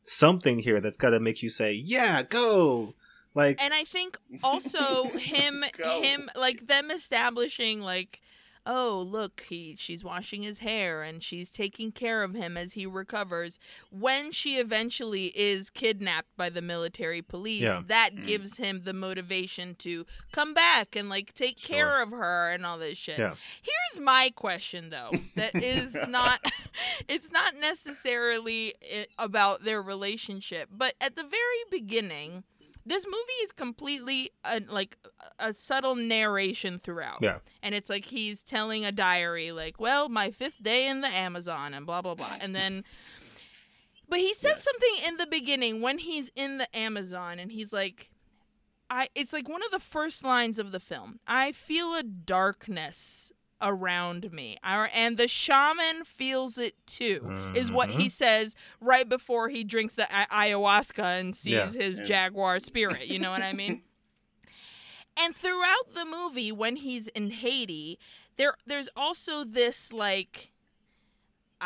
something 0.01 0.59
here 0.59 0.79
that's 0.79 0.97
got 0.97 1.09
to 1.11 1.19
make 1.19 1.41
you 1.41 1.49
say, 1.49 1.73
"Yeah, 1.73 2.23
go!" 2.23 2.93
Like, 3.33 3.61
and 3.61 3.73
I 3.73 3.83
think 3.83 4.17
also 4.43 5.05
him 5.17 5.63
him 5.77 6.29
like 6.35 6.67
them 6.67 6.89
establishing 6.89 7.81
like 7.81 8.21
oh 8.65 9.03
look 9.07 9.41
he 9.49 9.75
she's 9.77 10.03
washing 10.03 10.41
his 10.43 10.59
hair 10.59 11.03
and 11.03 11.21
she's 11.21 11.49
taking 11.51 11.91
care 11.91 12.23
of 12.23 12.33
him 12.33 12.57
as 12.57 12.73
he 12.73 12.85
recovers 12.85 13.59
when 13.91 14.31
she 14.31 14.57
eventually 14.57 15.27
is 15.35 15.69
kidnapped 15.69 16.35
by 16.35 16.49
the 16.49 16.61
military 16.61 17.21
police 17.21 17.61
Yeah. 17.61 17.81
that 17.87 18.15
Mm. 18.15 18.25
gives 18.27 18.57
him 18.57 18.81
the 18.83 18.93
motivation 18.93 19.75
to 19.75 20.05
come 20.31 20.53
back 20.53 20.95
and 20.95 21.09
like 21.09 21.33
take 21.35 21.57
care 21.61 22.01
of 22.01 22.11
her 22.11 22.49
and 22.51 22.65
all 22.65 22.77
this 22.77 22.97
shit 22.97 23.19
Yeah. 23.19 23.35
here's 23.61 24.03
my 24.03 24.31
question 24.35 24.89
though 24.89 25.11
that 25.35 25.55
is 25.63 25.93
not 26.07 26.39
it's 27.07 27.31
not 27.31 27.55
necessarily 27.55 28.73
about 29.19 29.63
their 29.63 29.81
relationship 29.81 30.69
but 30.71 30.95
at 30.99 31.15
the 31.15 31.23
very 31.23 31.63
beginning 31.69 32.43
this 32.85 33.05
movie 33.05 33.39
is 33.43 33.51
completely 33.51 34.29
like 34.69 34.97
a 35.39 35.51
subtle 35.53 35.95
narration 35.95 36.79
throughout 36.79 37.19
Yeah. 37.21 37.39
and 37.63 37.73
it's 37.75 37.89
like 37.89 38.05
he's 38.05 38.43
telling 38.43 38.85
a 38.85 38.91
diary 38.91 39.51
like 39.51 39.79
well 39.79 40.07
my 40.09 40.31
fifth 40.31 40.61
day 40.61 40.87
in 40.87 41.01
the 41.01 41.07
amazon 41.07 41.73
and 41.73 41.85
blah 41.85 42.01
blah 42.01 42.15
blah 42.15 42.37
and 42.39 42.55
then 42.55 42.83
but 44.09 44.19
he 44.19 44.33
says 44.33 44.51
Yes. 44.57 44.63
something 44.63 45.07
in 45.07 45.17
the 45.17 45.25
beginning 45.27 45.81
when 45.81 45.97
he's 45.97 46.29
in 46.35 46.57
the 46.57 46.75
amazon 46.77 47.39
and 47.39 47.51
he's 47.51 47.73
like 47.73 48.09
i 48.89 49.07
it's 49.15 49.33
like 49.33 49.49
one 49.49 49.63
of 49.63 49.71
the 49.71 49.79
first 49.79 50.23
lines 50.23 50.59
of 50.59 50.71
the 50.71 50.79
film 50.79 51.19
i 51.27 51.51
feel 51.51 51.95
a 51.95 52.03
darkness 52.03 53.31
around 53.61 54.31
me 54.33 54.57
I, 54.63 54.87
and 54.87 55.17
the 55.17 55.27
shaman 55.27 56.03
feels 56.03 56.57
it 56.57 56.75
too 56.85 57.53
is 57.55 57.71
what 57.71 57.89
he 57.89 57.95
mm-hmm. 57.95 58.07
says 58.09 58.55
right 58.81 59.07
before 59.07 59.49
he 59.49 59.63
drinks 59.63 59.95
the 59.95 60.03
a- 60.03 60.27
ayahuasca 60.27 61.19
and 61.19 61.35
sees 61.35 61.53
Yeah. 61.53 61.71
his 61.71 61.99
Yeah. 61.99 62.05
jaguar 62.05 62.59
spirit 62.59 63.07
you 63.07 63.17
know 63.17 63.31
what 63.31 63.41
i 63.41 63.53
mean 63.53 63.81
and 65.17 65.35
throughout 65.35 65.93
the 65.93 66.05
movie 66.05 66.51
when 66.51 66.75
he's 66.77 67.07
in 67.09 67.31
haiti 67.31 67.97
there 68.37 68.55
there's 68.65 68.89
also 68.95 69.43
this 69.43 69.93
like 69.93 70.51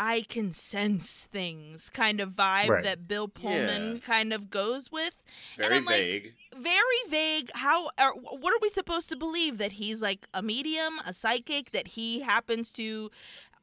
I 0.02 0.22
can 0.30 0.54
sense 0.54 1.28
things 1.30 1.90
kind 1.90 2.22
of 2.22 2.30
vibe 2.30 2.70
Right. 2.70 2.84
that 2.86 3.06
Bill 3.06 3.28
Pullman 3.28 3.96
Yeah. 3.96 4.00
kind 4.00 4.32
of 4.32 4.50
goes 4.50 4.90
with. 4.94 5.16
And 5.58 5.66
Very 5.66 5.76
I'm 5.76 5.84
like, 5.86 5.96
vague. 5.98 6.34
very 6.56 6.80
vague. 7.10 7.52
How 7.54 7.90
are, 7.98 8.14
what 8.14 8.54
are 8.54 8.60
we 8.62 8.70
supposed 8.70 9.10
to 9.10 9.18
believe 9.18 9.58
that 9.58 9.74
he's 9.74 10.02
like 10.02 10.26
a 10.34 10.42
medium, 10.42 11.00
a 11.06 11.12
psychic, 11.12 11.72
that 11.72 11.90
he 11.90 12.22
happens 12.22 12.72
to 12.74 13.12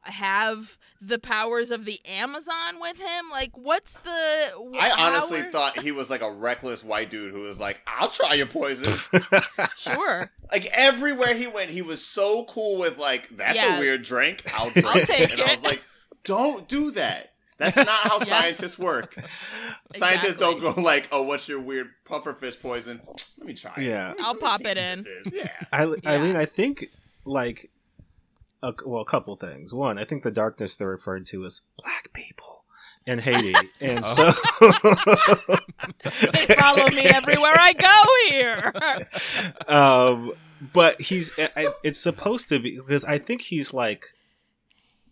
have 0.03 0.79
the 1.01 1.19
powers 1.19 1.71
of 1.71 1.87
the 1.87 2.01
Amazon 2.05 2.81
with 2.81 2.99
him? 2.99 3.31
Like, 3.31 3.57
what's 3.57 3.95
the? 3.95 4.71
wh- 4.75 4.77
I 4.79 4.91
honestly 5.09 5.41
are- 5.41 5.51
thought 5.51 5.81
he 5.81 5.91
was 5.91 6.11
like 6.11 6.21
a 6.21 6.31
reckless 6.31 6.85
white 6.85 7.11
dude 7.11 7.33
who 7.33 7.41
was 7.41 7.59
like, 7.59 7.81
"I'll 7.87 8.11
try 8.11 8.35
your 8.35 8.47
poison." 8.47 8.95
sure. 9.77 10.31
like 10.53 10.67
everywhere 10.67 11.35
he 11.35 11.47
went, 11.47 11.71
he 11.71 11.83
was 11.83 12.05
so 12.05 12.45
cool 12.45 12.79
with 12.79 12.99
like, 12.99 13.35
"That's 13.37 13.57
Yeah. 13.57 13.77
a 13.77 13.81
weird 13.81 14.03
drink. 14.03 14.43
I'll 14.55 14.69
drink." 14.71 14.87
I'll 14.87 15.07
take 15.07 15.21
it. 15.21 15.33
and 15.33 15.41
I 15.43 15.51
was 15.55 15.63
like, 15.65 15.83
"Don't 16.27 16.69
do 16.69 16.91
that. 16.93 17.33
That's 17.59 17.77
not 17.77 17.89
how 17.89 18.19
Yeah. 18.21 18.25
scientists 18.25 18.79
work. 18.79 19.17
Scientists 19.97 20.37
don't 20.37 20.61
go 20.61 20.73
like, 20.81 21.09
"Oh, 21.11 21.23
what's 21.23 21.49
your 21.49 21.59
weird 21.61 21.89
pufferfish 22.07 22.61
poison? 22.61 23.01
Let 23.39 23.47
me 23.47 23.55
try 23.55 23.73
it. 23.79 23.85
Yeah. 23.85 24.09
Let 24.09 24.19
me- 24.19 24.25
I'll 24.25 24.35
pop 24.35 24.61
it 24.67 24.77
in. 24.77 24.99
this 24.99 25.07
is." 25.07 25.33
Yeah. 25.33 25.51
I, 25.73 25.83
Aileen, 25.83 26.33
Yeah. 26.33 26.39
I 26.39 26.45
think 26.45 26.91
like 27.25 27.71
a, 28.63 28.75
well, 28.85 29.01
a 29.01 29.07
couple 29.07 29.35
things. 29.37 29.73
One, 29.73 29.99
I 29.99 30.05
think 30.05 30.23
the 30.23 30.31
darkness 30.31 30.77
they're 30.77 30.89
referring 30.89 31.25
to 31.27 31.45
is 31.45 31.63
black 31.79 32.13
people 32.13 32.65
in 33.07 33.21
Haiti, 33.21 33.55
and 33.81 34.05
so 34.05 34.25
They 34.25 34.33
follow 36.57 36.89
me 36.89 37.05
everywhere 37.05 37.55
I 37.57 37.73
go 37.73 38.05
here. 39.67 39.75
um, 39.75 40.33
but 40.73 41.01
he's 41.01 41.31
I, 41.39 41.51
I- 41.57 41.75
it's 41.83 42.01
supposed 42.01 42.49
to 42.49 42.59
be 42.59 42.77
because 42.77 43.05
I 43.05 43.19
think 43.19 43.43
he's 43.43 43.73
like 43.73 44.15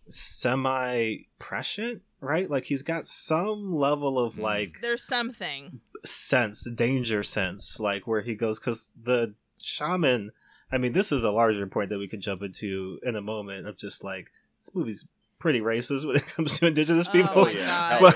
semi 0.09 1.16
prescient, 1.39 2.02
right? 2.20 2.51
Like 2.51 2.64
he's 2.64 2.82
got 2.82 3.09
some 3.09 3.74
level 3.74 4.18
of 4.18 4.35
Hmm. 4.35 4.40
like 4.43 4.76
There's 4.81 5.02
something. 5.05 5.81
sense, 6.05 6.68
danger 6.70 7.22
sense, 7.22 7.78
like 7.81 8.06
where 8.06 8.22
he 8.22 8.35
goes 8.35 8.59
because 8.59 8.90
the 9.02 9.35
shaman. 9.59 10.32
I 10.72 10.78
mean, 10.78 10.93
this 10.93 11.12
is 11.12 11.22
a 11.24 11.31
larger 11.31 11.66
point 11.66 11.90
that 11.90 11.98
we 11.98 12.09
can 12.09 12.20
jump 12.20 12.43
into 12.43 12.98
in 13.05 13.14
a 13.16 13.20
moment 13.20 13.68
of 13.68 13.76
just 13.78 14.02
like 14.02 14.31
this 14.59 14.70
movie's 14.74 15.06
pretty 15.39 15.60
racist 15.60 16.06
when 16.06 16.16
it 16.16 16.26
comes 16.26 16.59
to 16.59 16.66
indigenous 16.66 17.06
Oh 17.09 17.12
people. 17.12 17.44
my 17.44 17.51
yeah. 17.52 18.12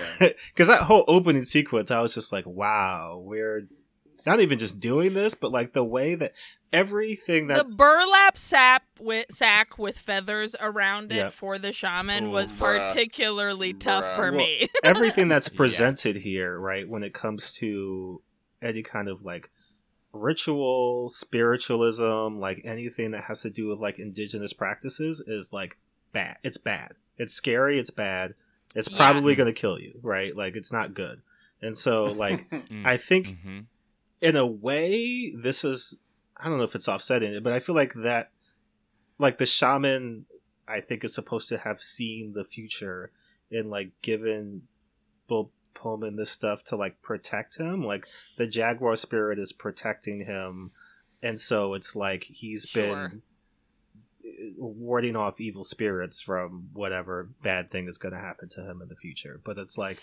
Because 0.49 0.67
that 0.69 0.83
whole 0.83 1.05
opening 1.07 1.45
sequence, 1.45 1.91
I 1.91 2.01
was 2.01 2.15
just 2.15 2.33
like, 2.33 2.47
wow, 2.47 3.23
we're 3.25 3.69
not 4.27 4.41
even 4.41 4.59
just 4.59 4.81
doing 4.81 5.15
this, 5.15 5.35
but 5.35 5.53
like 5.53 5.73
the 5.73 5.85
way 5.85 6.15
that 6.15 6.33
everything 6.73 7.47
that 7.49 7.67
The 7.67 7.75
burlap 7.75 8.37
sap 8.37 8.83
with, 9.01 9.27
sack 9.31 9.79
with 9.79 9.99
feathers 9.99 10.55
around 10.61 11.13
it 11.13 11.17
Yep. 11.17 11.33
for 11.33 11.59
the 11.59 11.73
shaman 11.73 12.27
Ooh, 12.27 12.31
was 12.31 12.53
bruh. 12.53 12.89
particularly 12.89 13.73
tough 13.73 14.05
for 14.17 14.31
Well, 14.31 14.39
me. 14.41 14.69
everything 14.85 15.29
that's 15.29 15.49
Yeah. 15.53 15.57
presented 15.57 16.17
here, 16.17 16.59
right, 16.59 16.89
when 16.89 17.03
it 17.03 17.15
comes 17.15 17.53
to 17.55 18.21
any 18.61 18.83
kind 18.83 19.09
of 19.09 19.25
like 19.25 19.51
ritual, 20.13 21.09
spiritualism, 21.09 22.39
like 22.39 22.61
anything 22.65 23.11
that 23.13 23.25
has 23.25 23.43
to 23.43 23.51
do 23.51 23.69
with 23.69 23.79
like 23.79 23.99
indigenous 23.99 24.53
practices 24.53 25.21
is 25.27 25.53
like 25.53 25.77
bad. 26.13 26.39
It's 26.43 26.59
bad. 26.59 26.93
It's 27.17 27.33
scary, 27.35 27.79
it's 27.79 27.91
bad. 27.91 28.35
It's 28.75 28.91
Yeah. 28.91 28.97
probably 28.97 29.35
going 29.35 29.53
to 29.53 29.59
kill 29.59 29.79
you, 29.79 29.99
right? 30.03 30.35
Like 30.37 30.57
it's 30.57 30.73
not 30.73 30.95
good. 30.95 31.23
And 31.63 31.77
so 31.77 32.05
like. 32.05 32.47
I 32.85 32.97
think 32.97 33.39
Mhm. 33.45 33.65
In 34.21 34.37
a 34.37 34.47
way 34.47 35.33
this 35.35 35.65
is 35.65 35.99
I 36.37 36.49
don't 36.49 36.59
know 36.59 36.65
if 36.65 36.75
it's 36.75 36.89
offsetting 36.89 37.35
it, 37.35 37.43
but 37.43 37.53
I 37.53 37.61
feel 37.61 37.75
like 37.75 37.95
that 37.95 38.31
like 39.19 39.39
the 39.39 39.47
shaman 39.47 40.27
I 40.69 40.81
think 40.81 41.05
is 41.05 41.15
supposed 41.15 41.49
to 41.49 41.59
have 41.59 41.83
seen 41.83 42.33
the 42.35 42.45
future 42.45 43.11
and 43.51 43.71
like 43.71 43.91
given 44.03 44.63
Bill 45.29 45.51
Pullman 45.75 46.17
this 46.17 46.31
stuff 46.31 46.63
to 46.65 46.77
like 46.77 47.01
protect 47.03 47.59
him. 47.59 47.85
Like 47.85 48.07
the 48.37 48.47
Jaguar 48.47 48.97
spirit 48.97 49.39
is 49.39 49.53
protecting 49.53 50.25
him 50.27 50.71
and 51.23 51.39
so 51.41 51.75
it's 51.75 51.97
like 51.97 52.25
he's 52.25 52.65
Sure. 52.69 53.09
been 53.09 53.23
uh, 54.25 54.63
warding 54.65 55.17
off 55.17 55.41
evil 55.41 55.65
spirits 55.65 56.21
from 56.21 56.69
whatever 56.73 57.29
bad 57.43 57.71
thing 57.71 57.89
is 57.89 57.99
going 57.99 58.15
to 58.15 58.21
happen 58.21 58.49
to 58.51 58.61
him 58.61 58.81
in 58.83 58.89
the 58.89 58.95
future. 58.95 59.41
But 59.43 59.59
it's 59.59 59.77
like 59.79 59.99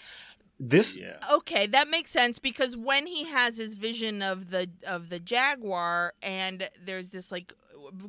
this 0.59 0.97
yeah. 0.99 1.17
okay, 1.31 1.67
that 1.67 1.87
makes 1.89 2.11
sense 2.11 2.39
because 2.39 2.77
when 2.77 3.07
he 3.07 3.25
has 3.25 3.57
his 3.57 3.75
vision 3.75 4.21
of 4.21 4.49
the 4.51 4.69
of 4.87 5.09
the 5.09 5.19
jaguar 5.19 6.13
and 6.23 6.69
there's 6.85 7.09
this 7.09 7.31
like 7.31 7.53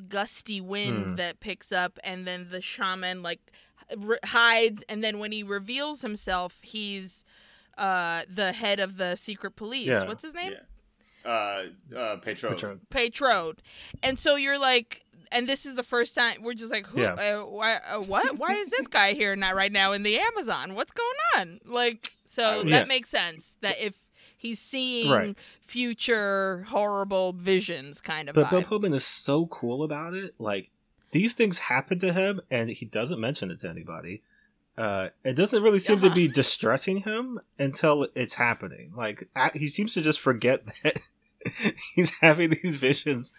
gusty 0.09 0.61
wind 0.61 1.05
Hmm. 1.05 1.15
that 1.17 1.41
picks 1.41 1.73
up 1.73 1.99
and 2.05 2.27
then 2.27 2.49
the 2.51 2.61
shaman 2.63 3.23
like 3.23 3.41
r- 3.91 4.19
hides 4.25 4.83
and 4.89 5.03
then 5.05 5.19
when 5.19 5.33
he 5.33 5.43
reveals 5.43 6.03
himself 6.03 6.59
he's 6.63 7.25
uh 7.77 8.23
the 8.33 8.53
head 8.53 8.81
of 8.81 8.97
the 8.97 9.17
secret 9.17 9.57
police. 9.57 9.89
Yeah. 9.89 10.05
What's 10.07 10.23
his 10.25 10.33
name? 10.35 10.53
Yeah. 10.53 10.61
Uh, 11.31 11.65
uh, 11.97 12.17
Petro. 12.19 12.51
Patron- 12.51 12.81
Peytraud. 12.89 13.59
And 14.03 14.17
so 14.17 14.37
you're 14.37 14.59
like, 14.61 15.05
and 15.33 15.49
this 15.49 15.67
is 15.67 15.75
the 15.75 15.83
first 15.83 16.15
time 16.15 16.43
we're 16.45 16.55
just 16.55 16.71
like, 16.71 16.87
who, 16.87 17.01
Yeah. 17.01 17.15
uh, 17.15 17.41
why, 17.41 17.75
uh, 17.79 17.99
what? 18.01 18.39
Why 18.39 18.53
is 18.55 18.71
this 18.71 18.87
guy 18.87 19.13
here 19.15 19.35
not 19.35 19.57
right 19.57 19.73
now 19.73 19.91
in 19.91 20.05
the 20.05 20.21
Amazon? 20.21 20.75
What's 20.77 20.93
going 20.93 21.19
on? 21.37 21.61
Like, 21.67 22.13
so 22.27 22.63
that 22.63 22.67
Yes. 22.69 22.89
makes 22.89 23.09
sense 23.09 23.57
that 23.63 23.79
if 23.81 23.95
he's 24.37 24.59
seeing 24.61 25.11
Right. 25.11 25.37
future 25.61 26.65
horrible 26.69 27.33
visions, 27.33 28.01
kind 28.01 28.29
of 28.29 28.35
But 28.35 28.51
Bill 28.51 28.63
vibe. 28.63 28.67
Pullman 28.67 28.93
is 28.95 29.05
so 29.05 29.47
cool 29.47 29.83
about 29.83 30.15
it. 30.15 30.35
Like 30.39 30.71
these 31.13 31.33
things 31.35 31.59
happen 31.59 31.99
to 32.01 32.13
him, 32.13 32.41
and 32.51 32.71
he 32.71 32.85
doesn't 32.87 33.21
mention 33.21 33.51
it 33.51 33.61
to 33.61 33.69
anybody. 33.69 34.23
Uh, 34.77 35.09
it 35.25 35.33
doesn't 35.35 35.63
really 35.63 35.79
seem 35.79 36.01
to 36.01 36.11
be 36.11 36.29
distressing 36.43 36.99
him 36.99 37.41
until 37.59 38.09
it's 38.15 38.35
happening. 38.35 38.93
Like 38.95 39.29
a- 39.35 39.57
he 39.57 39.69
seems 39.69 39.95
to 39.95 40.03
just 40.03 40.21
forget 40.21 40.65
that 40.83 41.01
he's 41.95 42.11
having 42.21 42.51
these 42.51 42.77
visions. 42.77 43.33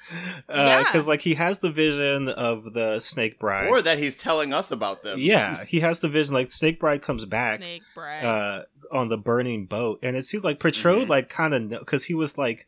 Yeah. 0.50 0.82
Because 0.84 1.08
like 1.08 1.22
he 1.22 1.36
has 1.36 1.60
the 1.60 1.70
vision 1.70 2.30
of 2.30 2.74
the 2.74 3.00
Snake 3.00 3.38
Bride. 3.38 3.68
Or 3.70 3.82
that 3.84 4.00
he's 4.00 4.16
telling 4.18 4.54
us 4.54 4.72
about 4.72 5.04
them. 5.04 5.20
yeah, 5.20 5.64
he 5.66 5.82
has 5.82 6.00
the 6.00 6.10
vision. 6.10 6.34
Like 6.34 6.50
Snake 6.52 6.80
Bride 6.80 7.02
comes 7.04 7.26
back 7.26 7.60
Snake 7.60 7.84
Bride. 7.94 8.24
uh, 8.24 8.64
on 8.92 9.10
the 9.10 9.18
burning 9.18 9.66
boat, 9.66 10.00
and 10.04 10.16
it 10.16 10.26
seemed 10.26 10.44
like 10.44 10.60
Peytraud 10.60 11.06
Mhm. 11.06 11.10
like 11.10 11.30
kind 11.30 11.54
of 11.54 11.70
because 11.70 12.06
he 12.06 12.14
was 12.14 12.38
like, 12.38 12.68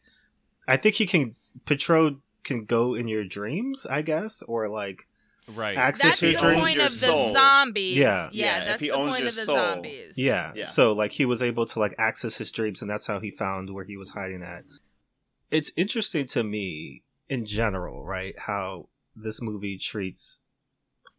I 0.68 0.78
think 0.78 0.96
he 0.96 1.06
can 1.06 1.32
Peytraud 1.66 2.20
can 2.44 2.66
go 2.66 2.94
in 2.96 3.08
your 3.08 3.24
dreams, 3.26 3.86
I 3.86 4.02
guess, 4.02 4.42
or 4.44 4.68
like 4.70 5.08
Right. 5.48 5.76
access 5.78 6.20
That's 6.20 6.22
your 6.22 6.32
the 6.34 6.40
dreams. 6.40 6.60
point 6.62 6.76
your 6.76 6.86
of 6.86 6.92
the 6.92 6.98
soul. 7.08 7.34
zombies. 7.34 7.98
Yeah. 7.98 8.30
yeah, 8.32 8.46
Yeah, 8.46 8.60
if 8.60 8.66
that's 8.68 8.82
he 8.82 8.88
the 8.90 8.94
owns 8.94 9.10
point 9.10 9.20
your 9.22 9.30
of 9.30 9.36
the 9.36 9.46
soul. 9.46 9.56
zombies. 9.56 10.14
Yeah. 10.16 10.52
Yeah. 10.56 10.66
So 10.66 10.94
like 10.94 11.14
he 11.14 11.26
was 11.26 11.42
able 11.42 11.66
to 11.66 11.80
like 11.80 11.96
access 11.98 12.38
his 12.38 12.52
dreams 12.52 12.82
and 12.84 12.90
that's 12.90 13.08
how 13.08 13.20
he 13.20 13.32
found 13.32 13.74
where 13.74 13.84
he 13.86 13.98
was 13.98 14.12
hiding 14.12 14.44
at. 14.44 14.64
It's 15.50 15.72
interesting 15.76 16.28
to 16.28 16.44
me 16.44 17.02
in 17.30 17.46
general, 17.48 18.04
right, 18.06 18.38
how 18.38 18.90
this 19.16 19.42
movie 19.42 19.78
treats 19.80 20.42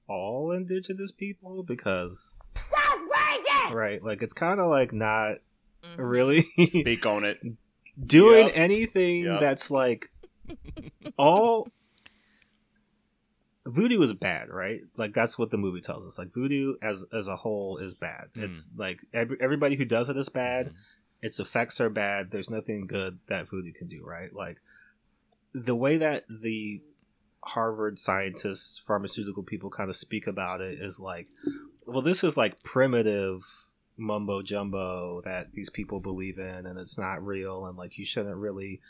all 0.09 0.53
indigenous 0.53 1.11
people 1.13 1.63
because 1.65 2.39
right, 3.75 4.03
like 4.03 4.23
it's 4.23 4.35
kind 4.35 4.61
of 4.61 4.69
like 4.71 4.93
not 4.93 5.39
Mhm. 5.83 5.95
really 5.97 6.43
Speak 6.69 7.07
on 7.07 7.25
it. 7.25 7.41
doing 8.07 8.47
Yep. 8.47 8.53
anything 8.57 9.25
Yep. 9.25 9.41
that's 9.41 9.71
like 9.71 10.11
all 11.19 11.69
voodoo 13.67 14.01
is 14.03 14.13
bad 14.15 14.49
right 14.49 14.81
like 14.97 15.13
that's 15.13 15.39
what 15.39 15.51
the 15.51 15.57
movie 15.59 15.81
tells 15.83 16.07
us 16.07 16.19
like 16.19 16.33
voodoo 16.33 16.75
as 16.83 17.05
as 17.13 17.29
a 17.29 17.37
whole 17.37 17.77
is 17.77 17.95
bad 17.95 18.29
Mm. 18.35 18.45
it's 18.45 18.69
like 18.77 19.01
every, 19.13 19.37
everybody 19.41 19.77
who 19.77 19.85
does 19.85 20.09
it 20.09 20.17
is 20.17 20.29
bad 20.31 20.69
Mhm. 20.69 20.75
its 21.23 21.39
effects 21.39 21.81
are 21.81 21.91
bad 21.91 22.31
there's 22.31 22.49
nothing 22.51 22.87
good 22.87 23.19
that 23.29 23.49
voodoo 23.49 23.73
can 23.73 23.87
do 23.87 24.03
right 24.05 24.33
like 24.35 24.59
the 25.53 25.77
way 25.77 25.99
that 25.99 26.25
the 26.29 26.81
harvard 27.45 27.99
scientists 27.99 28.79
pharmaceutical 28.87 29.43
people 29.43 29.69
kind 29.71 29.91
of 29.91 29.97
speak 29.97 30.27
about 30.27 30.61
it 30.63 30.81
is 30.81 30.99
like 30.99 31.29
well 31.91 32.03
this 32.03 32.23
is 32.25 32.37
like 32.37 32.63
primitive 32.63 33.43
mumbo 33.97 34.41
jumbo 34.43 35.21
that 35.25 35.53
these 35.53 35.69
people 35.71 36.01
believe 36.01 36.39
in 36.39 36.65
and 36.67 36.79
it's 36.79 36.97
not 36.99 37.25
real 37.25 37.67
and 37.67 37.77
like 37.77 37.99
you 37.99 38.05
shouldn't 38.05 38.37
really 38.37 38.81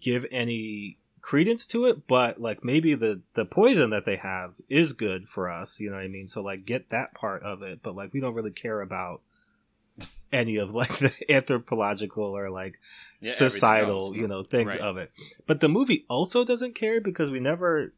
give 0.00 0.26
any 0.30 0.98
credence 1.22 1.66
to 1.66 1.86
it 1.86 2.06
but 2.06 2.38
like 2.38 2.62
maybe 2.62 2.94
the 2.94 3.22
the 3.34 3.46
poison 3.46 3.88
that 3.88 4.04
they 4.04 4.16
have 4.16 4.54
is 4.68 4.92
good 4.92 5.26
for 5.26 5.48
us 5.48 5.80
you 5.80 5.88
know 5.88 5.96
what 5.96 6.04
i 6.04 6.08
mean 6.08 6.26
so 6.26 6.42
like 6.42 6.66
get 6.66 6.90
that 6.90 7.14
part 7.14 7.42
of 7.42 7.62
it 7.62 7.80
but 7.82 7.96
like 7.96 8.12
we 8.12 8.20
don't 8.20 8.34
really 8.34 8.50
care 8.50 8.82
about 8.82 9.22
any 10.32 10.56
of 10.56 10.74
like 10.74 10.98
the 10.98 11.12
anthropological 11.30 12.24
or 12.36 12.50
like 12.50 12.74
Yeah, 13.20 13.32
societal 13.32 14.08
else. 14.08 14.16
you 14.16 14.28
know 14.28 14.42
things 14.42 14.74
Right. 14.74 14.80
of 14.82 14.96
it 14.98 15.10
but 15.46 15.60
the 15.60 15.68
movie 15.68 16.04
also 16.10 16.44
doesn't 16.44 16.74
care 16.74 17.00
because 17.00 17.30
we 17.30 17.40
never 17.40 17.94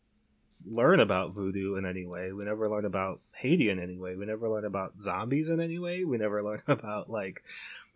learn 0.66 1.00
about 1.00 1.32
voodoo 1.32 1.76
in 1.76 1.86
any 1.86 2.06
way. 2.06 2.32
We 2.32 2.44
never 2.44 2.68
learn 2.68 2.84
about 2.84 3.20
haiti 3.32 3.70
in 3.70 3.78
any 3.78 3.96
way. 3.96 4.16
We 4.16 4.26
never 4.26 4.48
learn 4.48 4.64
about 4.64 5.00
zombies 5.00 5.48
in 5.48 5.60
any 5.60 5.78
way. 5.78 6.04
We 6.04 6.18
never 6.18 6.42
learn 6.42 6.62
about 6.68 7.08
like 7.08 7.42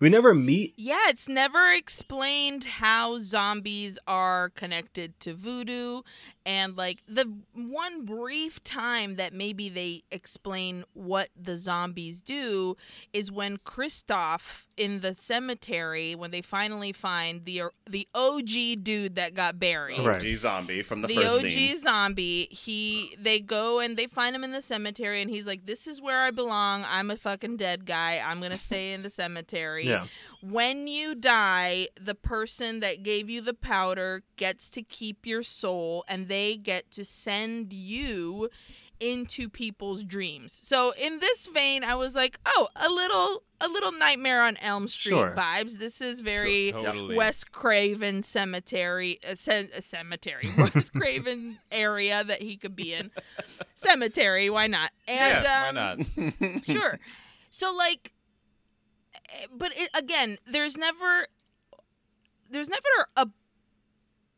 we 0.00 0.08
never 0.08 0.34
meet 0.34 0.74
Yeah, 0.76 1.08
it's 1.08 1.28
never 1.28 1.70
explained 1.70 2.64
how 2.64 3.18
zombies 3.18 3.98
are 4.06 4.50
connected 4.50 5.18
to 5.20 5.34
voodoo. 5.34 6.02
And, 6.46 6.74
like, 6.74 7.00
the 7.06 7.30
one 7.54 8.06
brief 8.06 8.64
time 8.64 9.16
that 9.16 9.34
maybe 9.34 9.68
they 9.68 10.02
explain 10.10 10.84
what 10.94 11.28
the 11.40 11.58
zombies 11.58 12.22
do 12.22 12.76
is 13.12 13.30
when 13.30 13.58
Christophe 13.58 14.66
in 14.80 15.00
the 15.00 15.14
cemetery, 15.14 16.14
when 16.14 16.30
they 16.30 16.40
finally 16.40 16.92
find 16.92 17.44
the 17.44 17.64
the 17.88 18.08
OG 18.14 18.82
dude 18.82 19.16
that 19.16 19.34
got 19.34 19.58
buried. 19.58 19.98
Right. 20.00 20.16
OG 20.16 20.36
zombie 20.36 20.82
from 20.82 21.02
the, 21.02 21.08
the 21.08 21.16
first 21.16 21.44
OG 21.44 21.50
scene. 21.50 21.78
zombie, 21.78 22.48
he 22.50 23.14
they 23.18 23.40
go 23.40 23.78
and 23.78 23.98
they 23.98 24.06
find 24.06 24.34
him 24.34 24.42
in 24.42 24.52
the 24.52 24.62
cemetery 24.62 25.20
and 25.20 25.30
he's 25.30 25.46
like, 25.46 25.66
This 25.66 25.86
is 25.86 26.00
where 26.00 26.22
I 26.22 26.30
belong. 26.30 26.86
I'm 26.88 27.10
a 27.10 27.18
fucking 27.18 27.58
dead 27.58 27.84
guy. 27.84 28.22
I'm 28.24 28.40
gonna 28.40 28.56
stay 28.56 28.94
in 28.94 29.02
the 29.02 29.10
cemetery. 29.10 29.86
Yeah 29.90 30.06
When 30.42 30.86
you 30.86 31.14
die, 31.14 31.88
the 32.00 32.14
person 32.14 32.80
that 32.80 33.02
gave 33.02 33.28
you 33.28 33.40
the 33.42 33.54
powder 33.54 34.22
gets 34.36 34.70
to 34.70 34.82
keep 34.82 35.26
your 35.26 35.42
soul 35.42 36.04
and 36.08 36.28
they 36.28 36.56
get 36.56 36.90
to 36.92 37.04
send 37.04 37.72
you 37.74 38.48
into 38.98 39.48
people's 39.48 40.04
dreams. 40.04 40.52
So 40.52 40.92
in 41.00 41.20
this 41.20 41.46
vein, 41.46 41.82
I 41.84 41.94
was 41.94 42.14
like, 42.14 42.38
oh, 42.44 42.68
a 42.76 42.88
little 42.90 43.42
a 43.62 43.68
little 43.68 43.92
nightmare 43.92 44.42
on 44.42 44.56
Elm 44.62 44.88
Street 44.88 45.12
Sure. 45.12 45.34
vibes. 45.36 45.78
This 45.78 46.00
is 46.02 46.20
very 46.22 46.72
Totally. 46.72 47.16
Wes 47.16 47.44
Craven 47.44 48.22
cemetery, 48.22 49.18
a, 49.26 49.36
ce- 49.36 49.68
a 49.74 49.80
cemetery, 49.82 50.48
Wes 50.58 50.88
Craven 50.90 51.58
area 51.72 52.24
that 52.24 52.40
he 52.42 52.56
could 52.56 52.74
be 52.76 52.92
in. 52.94 53.10
Cemetery, 53.74 54.48
why 54.50 54.66
not? 54.66 54.90
And 55.08 55.44
yeah, 55.44 55.66
um, 55.68 55.74
why 55.76 56.40
not? 56.52 56.64
sure. 56.66 56.98
So 57.50 57.74
like, 57.74 58.12
but 59.54 59.72
it, 59.74 59.90
again, 59.96 60.38
there's 60.46 60.76
never, 60.76 61.26
there's 62.50 62.68
never 62.68 63.08
a 63.16 63.28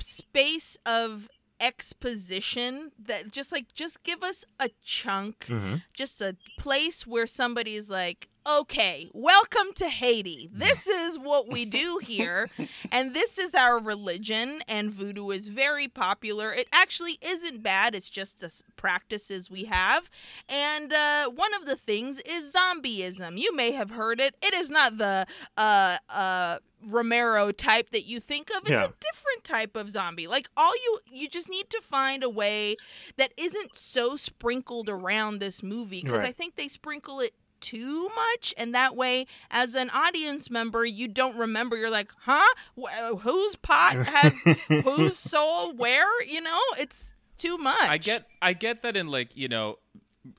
space 0.01 0.77
of 0.85 1.29
exposition 1.61 2.91
that 2.99 3.31
just 3.31 3.53
like 3.53 3.73
just 3.73 4.03
give 4.03 4.23
us 4.23 4.45
a 4.59 4.69
chunk 4.83 5.47
mm-hmm. 5.47 5.77
just 5.95 6.21
a 6.21 6.37
place 6.59 7.07
where 7.07 7.27
somebody's 7.27 7.89
like, 7.89 8.29
okay, 8.47 9.09
welcome 9.13 9.73
to 9.77 9.89
Haiti. 9.89 10.49
This 10.63 10.87
is 10.87 11.19
what 11.19 11.49
we 11.49 11.65
do 11.65 11.99
here, 12.03 12.49
and 12.93 13.15
this 13.15 13.37
is 13.39 13.55
our 13.55 13.79
religion, 13.81 14.61
and 14.69 14.91
voodoo 14.93 15.31
is 15.31 15.49
very 15.49 15.89
popular. 15.89 16.53
It 16.53 16.69
actually 16.73 17.19
isn't 17.23 17.63
bad, 17.63 17.95
it's 17.95 18.09
just 18.11 18.39
the 18.39 18.53
practices 18.77 19.51
we 19.51 19.65
have. 19.65 20.09
And 20.49 20.93
uh, 20.93 21.31
one 21.31 21.53
of 21.55 21.67
the 21.67 21.77
things 21.77 22.21
is 22.25 22.55
zombieism. 22.55 23.39
You 23.39 23.55
may 23.55 23.73
have 23.73 23.91
heard 23.91 24.21
it. 24.21 24.37
It 24.43 24.55
is 24.55 24.71
not 24.71 24.99
the 24.99 25.27
uh, 25.57 25.97
uh, 26.09 26.59
Romero 26.85 27.51
type 27.53 27.91
that 27.91 28.07
you 28.07 28.21
think 28.21 28.51
of. 28.51 28.63
It's 28.63 28.71
Yeah. 28.71 28.85
a 28.85 28.93
different 29.01 29.45
type 29.45 29.77
of 29.77 29.91
zombie. 29.91 30.27
Like 30.27 30.49
all 30.57 30.73
you 30.75 30.99
you 31.13 31.29
just 31.29 31.49
need 31.49 31.71
to 31.71 31.81
find 31.83 32.23
a 32.25 32.31
way 32.31 32.77
that 33.17 33.33
isn't 33.37 33.75
so 33.77 34.17
sprinkled 34.17 34.89
around 34.89 35.39
this 35.41 35.63
movie 35.63 36.03
because 36.03 36.23
Right. 36.23 36.29
I 36.29 36.33
think 36.33 36.57
they 36.57 36.69
sprinkle 36.69 37.21
it 37.21 37.33
too 37.63 38.11
much 38.15 38.53
and 38.59 38.75
that 38.75 38.95
way 38.95 39.27
as 39.51 39.75
an 39.75 39.89
audience 39.91 40.51
member 40.51 40.85
you 40.85 41.09
don't 41.09 41.37
remember 41.39 41.77
you're 41.77 41.89
like 41.91 42.11
huh 42.25 42.55
Wh- 42.79 43.17
whose 43.21 43.57
pot 43.57 43.97
has 44.07 44.43
whose 44.85 45.17
soul 45.19 45.73
where 45.75 46.23
you 46.25 46.41
know 46.43 46.61
it's 46.79 47.15
too 47.39 47.57
much 47.57 47.89
I 47.89 47.97
get 47.99 48.27
I 48.43 48.53
get 48.53 48.83
that 48.83 48.97
in 48.97 49.09
like, 49.09 49.37
you 49.37 49.49
know, 49.49 49.79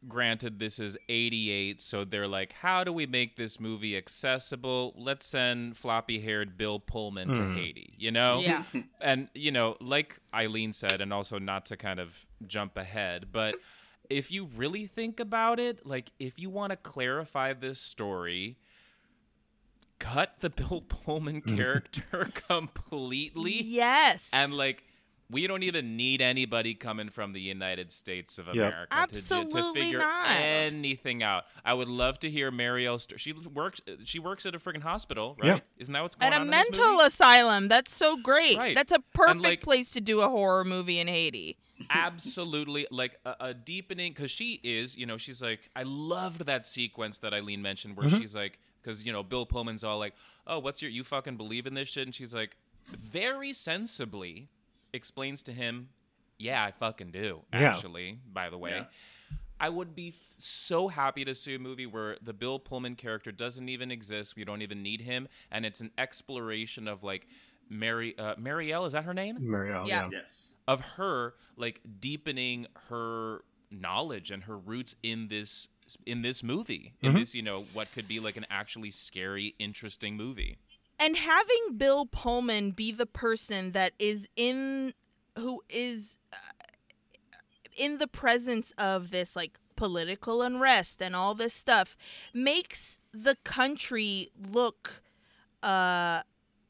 granted 0.08 0.60
this 0.60 0.80
is 0.80 0.96
88, 1.10 1.82
so 1.82 2.06
they're 2.06 2.28
like 2.28 2.54
how 2.54 2.84
do 2.86 2.94
we 2.94 3.06
make 3.06 3.36
this 3.36 3.60
movie 3.60 3.98
accessible? 3.98 4.94
Let's 4.98 5.26
send 5.26 5.76
floppy-haired 5.78 6.58
Bill 6.58 6.80
Pullman 6.80 7.28
Hmm. 7.30 7.34
to 7.34 7.54
Haiti, 7.60 7.94
you 7.98 8.12
know? 8.12 8.40
yeah 8.40 8.64
and 9.02 9.28
you 9.34 9.52
know 9.52 9.76
like 9.82 10.20
aileen 10.34 10.72
said 10.74 11.02
and 11.02 11.12
also 11.12 11.40
not 11.40 11.66
to 11.68 11.78
kind 11.78 12.00
of 12.00 12.26
jump 12.48 12.78
ahead 12.78 13.28
but 13.32 13.56
if 14.10 14.32
you 14.32 14.46
really 14.56 14.86
think 14.86 15.20
about 15.20 15.60
it 15.60 15.86
like 15.86 16.12
if 16.20 16.40
you 16.40 16.50
want 16.50 16.72
to 16.72 16.78
clarify 16.78 17.54
this 17.54 17.80
story 17.80 18.58
cut 20.00 20.36
the 20.40 20.50
bill 20.50 20.82
pullman 20.82 21.42
mm-hmm. 21.42 21.56
character 21.56 22.28
completely 22.48 23.62
yes 23.64 24.30
and 24.34 24.54
like 24.54 24.84
we 25.30 25.48
don't 25.48 25.64
even 25.64 25.98
need 25.98 26.22
anybody 26.22 26.76
coming 26.76 27.10
from 27.10 27.34
the 27.34 27.42
United 27.42 27.92
States 27.92 28.38
of 28.38 28.48
Yep. 28.48 28.56
America 28.56 29.08
to- 29.08 29.22
to, 29.22 29.46
to, 29.50 29.74
figure 29.74 29.98
not. 29.98 30.30
anything 30.30 31.24
out. 31.24 31.46
I 31.66 31.74
would 31.74 31.88
love 31.88 32.20
to 32.20 32.30
hear 32.30 32.52
Marielle. 32.52 33.02
St- 33.02 33.20
she 33.20 33.34
works. 33.34 33.82
She 34.04 34.20
works 34.20 34.46
at 34.46 34.54
a 34.54 34.60
freaking 34.60 34.84
hospital, 34.84 35.36
right? 35.42 35.56
Yeah. 35.56 35.60
Isn't 35.80 35.94
that 35.94 36.04
what's 36.04 36.14
going 36.16 36.28
on? 36.28 36.34
at 36.34 36.38
a 36.38 36.42
on? 36.42 36.48
in 36.48 36.52
this 36.52 36.78
mental 36.78 36.92
movie? 36.94 37.06
asylum 37.08 37.68
that's 37.68 37.96
so 37.96 38.18
great 38.18 38.58
Right. 38.58 38.76
that's 38.76 38.92
a 38.92 39.00
perfect 39.14 39.42
like- 39.44 39.62
place 39.62 39.90
to 39.92 40.02
do 40.02 40.22
a 40.22 40.30
horror 40.30 40.64
movie 40.64 41.00
in 41.00 41.08
haiti 41.08 41.58
absolutely 41.90 42.88
like 42.92 43.18
a, 43.26 43.36
a 43.40 43.54
deepening 43.54 44.14
because 44.14 44.32
she 44.32 44.60
is 44.64 44.96
you 44.96 45.06
know 45.06 45.18
she's 45.18 45.42
like 45.42 45.60
i 45.76 45.84
loved 45.84 46.46
that 46.46 46.66
sequence 46.66 47.18
that 47.20 47.34
aileen 47.34 47.62
mentioned 47.62 47.96
where 47.98 48.08
Mhm. 48.08 48.18
she's 48.20 48.36
like 48.36 48.60
because 48.82 49.06
you 49.06 49.12
know 49.12 49.24
bill 49.24 49.46
pullman's 49.46 49.84
all 49.84 49.98
like 50.00 50.14
oh 50.48 50.60
what's 50.60 50.82
your 50.82 50.92
you 50.92 51.04
fucking 51.04 51.38
believe 51.38 51.66
in 51.66 51.74
this 51.74 51.90
shit 51.90 52.06
and 52.06 52.16
she's 52.16 52.34
like 52.34 52.56
very 52.90 53.54
sensibly 53.54 54.50
explains 54.94 55.42
to 55.44 55.52
him 55.52 55.90
yeah 56.38 56.64
i 56.64 56.72
fucking 56.72 57.12
do 57.12 57.42
Yeah. 57.54 57.60
actually 57.74 58.20
by 58.32 58.50
the 58.50 58.58
way 58.58 58.72
Yeah. 58.72 58.86
I 59.60 59.70
would 59.70 59.96
be 59.96 60.10
f- 60.10 60.16
so 60.38 60.90
happy 60.90 61.24
to 61.24 61.34
see 61.34 61.56
a 61.56 61.60
movie 61.60 61.86
where 61.86 62.18
the 62.22 62.34
Bill 62.34 62.60
Pullman 62.60 62.96
character 62.98 63.32
doesn't 63.32 63.70
even 63.70 63.92
exist. 63.92 64.36
We 64.36 64.44
don't 64.44 64.62
even 64.62 64.84
need 64.84 65.00
him, 65.00 65.30
and 65.52 65.66
it's 65.66 65.80
an 65.80 65.92
exploration 65.98 66.86
of 66.90 67.02
like 67.02 67.28
Mary 67.70 68.18
uh, 68.18 68.36
Marielle. 68.36 68.86
Is 68.88 68.94
that 68.94 69.04
her 69.06 69.14
name? 69.14 69.38
Marielle, 69.40 69.88
Yeah. 69.88 70.04
yeah. 70.04 70.10
yes. 70.12 70.56
of 70.68 70.80
her 70.82 71.34
like 71.58 71.82
deepening 72.00 72.68
her 72.90 73.44
knowledge 73.72 74.30
and 74.32 74.44
her 74.44 74.58
roots 74.58 74.96
in 75.04 75.28
this 75.30 75.68
in 76.06 76.22
this 76.22 76.42
movie 76.44 76.94
in 77.02 77.14
Mhm. 77.14 77.20
this 77.20 77.34
you 77.34 77.42
know 77.42 77.66
what 77.74 77.92
could 77.92 78.08
be 78.08 78.20
like 78.20 78.38
an 78.38 78.46
actually 78.50 78.92
scary 78.92 79.56
interesting 79.60 80.16
movie 80.16 80.58
and 81.00 81.18
having 81.18 81.76
Bill 81.76 82.06
Pullman 82.06 82.72
be 82.72 82.92
the 82.92 83.06
person 83.08 83.72
that 83.72 83.94
is 84.00 84.30
in 84.36 84.94
who 85.40 85.62
is 85.70 86.18
uh, 86.32 86.38
in 87.76 87.98
the 87.98 88.08
presence 88.08 88.72
of 88.78 89.10
this 89.10 89.36
like 89.36 89.58
political 89.76 90.42
unrest 90.44 91.02
and 91.02 91.16
all 91.16 91.34
this 91.34 91.54
stuff 91.56 91.98
makes 92.34 93.00
the 93.12 93.36
country 93.44 94.30
look 94.52 95.02
uh 95.64 96.22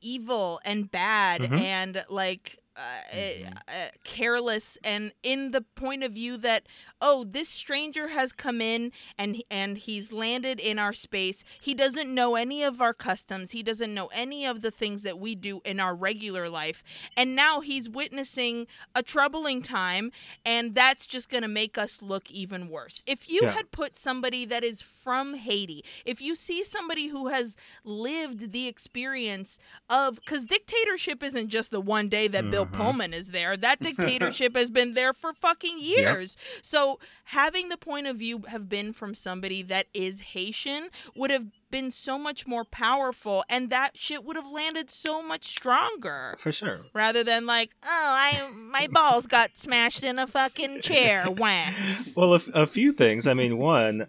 evil 0.03 0.61
and 0.65 0.91
bad 0.91 1.47
Mhm. 1.47 1.57
and 1.57 2.05
like 2.09 2.59
uh, 2.75 2.81
Mhm. 3.15 3.53
uh, 3.67 3.89
careless 4.03 4.77
and 4.83 5.11
in 5.21 5.51
the 5.51 5.61
point 5.61 6.03
of 6.03 6.11
view 6.13 6.37
that 6.37 6.63
oh 7.01 7.23
this 7.23 7.47
stranger 7.47 8.07
has 8.09 8.31
come 8.33 8.61
in 8.61 8.91
and 9.17 9.43
and 9.51 9.77
he's 9.77 10.11
landed 10.11 10.59
in 10.59 10.79
our 10.79 10.93
space 10.93 11.43
he 11.61 11.73
doesn't 11.75 12.11
know 12.11 12.35
any 12.35 12.63
of 12.63 12.81
our 12.81 12.93
customs 12.93 13.51
he 13.51 13.61
doesn't 13.61 13.93
know 13.93 14.07
any 14.07 14.43
of 14.45 14.61
the 14.61 14.71
things 14.71 15.03
that 15.03 15.19
we 15.19 15.35
do 15.35 15.61
in 15.63 15.79
our 15.79 15.93
regular 15.93 16.49
life 16.49 16.83
and 17.15 17.35
now 17.35 17.59
he's 17.61 17.87
witnessing 17.87 18.65
a 18.95 19.03
troubling 19.03 19.61
time 19.61 20.11
and 20.43 20.73
that's 20.73 21.05
just 21.05 21.29
going 21.29 21.43
to 21.43 21.47
make 21.47 21.77
us 21.77 22.01
look 22.01 22.31
even 22.31 22.67
worse 22.69 23.03
if 23.05 23.29
you 23.29 23.41
Yeah. 23.43 23.51
had 23.51 23.71
put 23.71 23.95
somebody 23.95 24.45
that 24.45 24.63
is 24.63 24.81
from 24.81 25.35
Haiti 25.35 25.83
if 26.05 26.21
you 26.21 26.33
see 26.33 26.63
somebody 26.63 27.07
who 27.09 27.27
has 27.27 27.55
lived 27.83 28.51
the 28.51 28.67
experience 28.67 29.59
of 29.89 30.15
because 30.15 30.43
dictatorship 30.45 31.21
isn't 31.21 31.49
just 31.49 31.69
the 31.69 31.81
one 31.81 32.09
day 32.09 32.27
that 32.27 32.49
Bill 32.49 32.62
Mhm. 32.71 32.77
Pullman 32.77 33.13
is 33.13 33.29
there. 33.29 33.55
That 33.57 33.79
dictatorship 33.81 34.55
has 34.55 34.69
been 34.69 34.93
there 34.93 35.13
for 35.13 35.33
fucking 35.33 35.79
years. 35.79 36.37
So 36.61 36.99
having 37.25 37.69
the 37.69 37.77
point 37.77 38.07
of 38.07 38.17
view 38.17 38.43
have 38.47 38.69
been 38.69 38.93
from 38.93 39.15
somebody 39.15 39.61
that 39.63 39.87
is 39.93 40.19
Haitian 40.19 40.89
would 41.15 41.31
have 41.31 41.47
been 41.71 41.89
so 41.89 42.19
much 42.19 42.45
more 42.45 42.63
powerful, 42.63 43.43
and 43.49 43.71
that 43.71 43.97
shit 43.97 44.23
would 44.23 44.35
have 44.35 44.51
landed 44.51 44.91
so 44.91 45.23
much 45.23 45.45
stronger. 45.45 46.35
For 46.37 46.51
sure. 46.51 46.81
Rather 46.93 47.23
than 47.23 47.45
like, 47.47 47.71
oh, 47.83 47.87
I 47.89 48.51
my 48.55 48.87
balls 48.87 49.25
got 49.27 49.57
smashed 49.57 50.03
in 50.03 50.19
a 50.19 50.27
fucking 50.27 50.81
chair. 50.81 51.25
Wham. 51.31 51.73
Well, 52.15 52.35
a, 52.35 52.41
a 52.53 52.67
few 52.67 52.91
things. 52.93 53.25
I 53.25 53.33
mean, 53.33 53.57
one, 53.57 54.07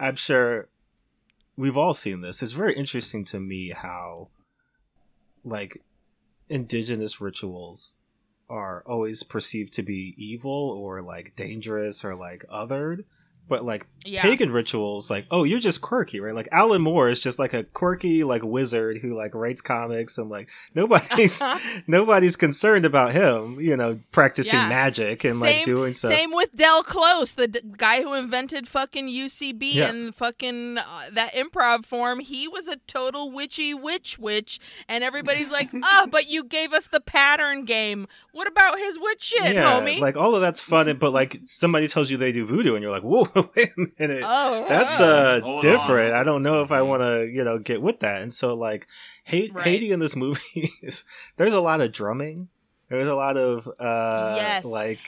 I'm 0.00 0.16
sure 0.16 0.68
we've 1.56 1.76
all 1.76 1.94
seen 1.94 2.22
this. 2.22 2.42
It's 2.42 2.52
very 2.52 2.74
interesting 2.74 3.24
to 3.26 3.38
me 3.38 3.70
how, 3.76 4.28
like, 5.44 5.80
indigenous 6.48 7.20
rituals 7.20 7.94
are 8.48 8.82
always 8.86 9.22
perceived 9.22 9.72
to 9.74 9.82
be 9.82 10.14
evil 10.16 10.70
or 10.70 11.02
like 11.02 11.34
dangerous 11.36 12.04
or 12.04 12.14
like 12.14 12.44
othered. 12.52 13.04
But 13.46 13.62
like 13.64 13.86
Yeah. 14.06 14.22
pagan 14.22 14.50
rituals, 14.50 15.10
like, 15.10 15.26
oh, 15.30 15.44
you're 15.44 15.58
just 15.60 15.80
quirky, 15.82 16.18
right? 16.18 16.34
Like 16.34 16.48
Alan 16.50 16.80
Moore 16.80 17.08
is 17.10 17.20
just 17.20 17.38
like 17.38 17.52
a 17.52 17.64
quirky 17.64 18.24
like 18.24 18.42
wizard 18.42 18.98
who 19.02 19.14
like 19.14 19.34
writes 19.34 19.60
comics 19.60 20.16
and 20.16 20.30
like 20.30 20.48
nobody's 20.74 21.42
nobody's 21.86 22.36
concerned 22.36 22.84
about 22.84 23.12
him, 23.12 23.60
you 23.60 23.76
know, 23.76 24.00
practicing 24.12 24.58
Yeah. 24.58 24.68
magic 24.68 25.24
and 25.24 25.40
like 25.40 25.56
Same- 25.56 25.64
doing 25.64 25.92
stuff. 25.92 26.10
Same 26.12 26.32
with 26.32 26.54
Del 26.56 26.82
Close, 26.82 27.34
the 27.34 27.48
d- 27.48 27.60
guy 27.76 28.02
who 28.02 28.14
invented 28.14 28.66
fucking 28.68 29.08
UCB 29.08 29.74
Yeah. 29.74 29.88
and 29.90 30.14
fucking 30.14 30.78
uh, 30.78 30.84
that 31.12 31.34
improv 31.34 31.84
form. 31.84 32.20
He 32.20 32.48
was 32.48 32.66
a 32.68 32.76
total 32.86 33.30
witchy 33.30 33.74
witch 33.74 34.18
witch, 34.18 34.58
and 34.88 35.04
everybody's 35.04 35.50
like, 35.50 35.68
"Ah, 35.82 36.06
but 36.10 36.28
you 36.28 36.44
gave 36.44 36.72
us 36.72 36.86
the 36.86 37.00
pattern 37.00 37.64
game. 37.64 38.06
What 38.32 38.48
about 38.48 38.78
his 38.78 38.98
witch 38.98 39.22
shit, 39.22 39.54
yeah, 39.54 39.80
homie?" 39.80 39.98
like 40.00 40.16
all 40.16 40.34
of 40.34 40.40
that's 40.40 40.60
fun, 40.60 40.94
but 40.98 41.12
like 41.12 41.40
somebody 41.44 41.88
tells 41.88 42.10
you 42.10 42.16
they 42.16 42.32
do 42.32 42.44
voodoo, 42.46 42.74
and 42.74 42.82
you're 42.82 42.90
like, 42.92 43.02
whoa, 43.02 43.28
wait 43.56 43.70
a 43.76 43.80
minute, 43.98 44.22
oh, 44.24 44.64
that's 44.68 45.00
uh, 45.00 45.40
Hold 45.42 45.62
different. 45.62 46.12
on. 46.14 46.20
I 46.20 46.24
don't 46.24 46.42
know 46.42 46.62
if 46.62 46.72
I 46.72 46.82
want 46.82 47.02
to, 47.02 47.26
you 47.26 47.44
know, 47.44 47.58
get 47.58 47.80
with 47.82 48.00
that. 48.00 48.22
And 48.22 48.32
so 48.32 48.54
like, 48.54 48.86
hate 49.24 49.52
Right. 49.54 49.64
Haiti 49.64 49.92
in 49.92 50.00
this 50.00 50.16
movie 50.16 50.72
is 50.82 51.04
there's 51.36 51.54
a 51.54 51.60
lot 51.60 51.80
of 51.80 51.92
drumming. 51.92 52.48
There's 52.90 53.08
a 53.08 53.14
lot 53.14 53.36
of 53.36 53.66
uh 53.80 54.34
Yes. 54.36 54.64
like 54.64 54.98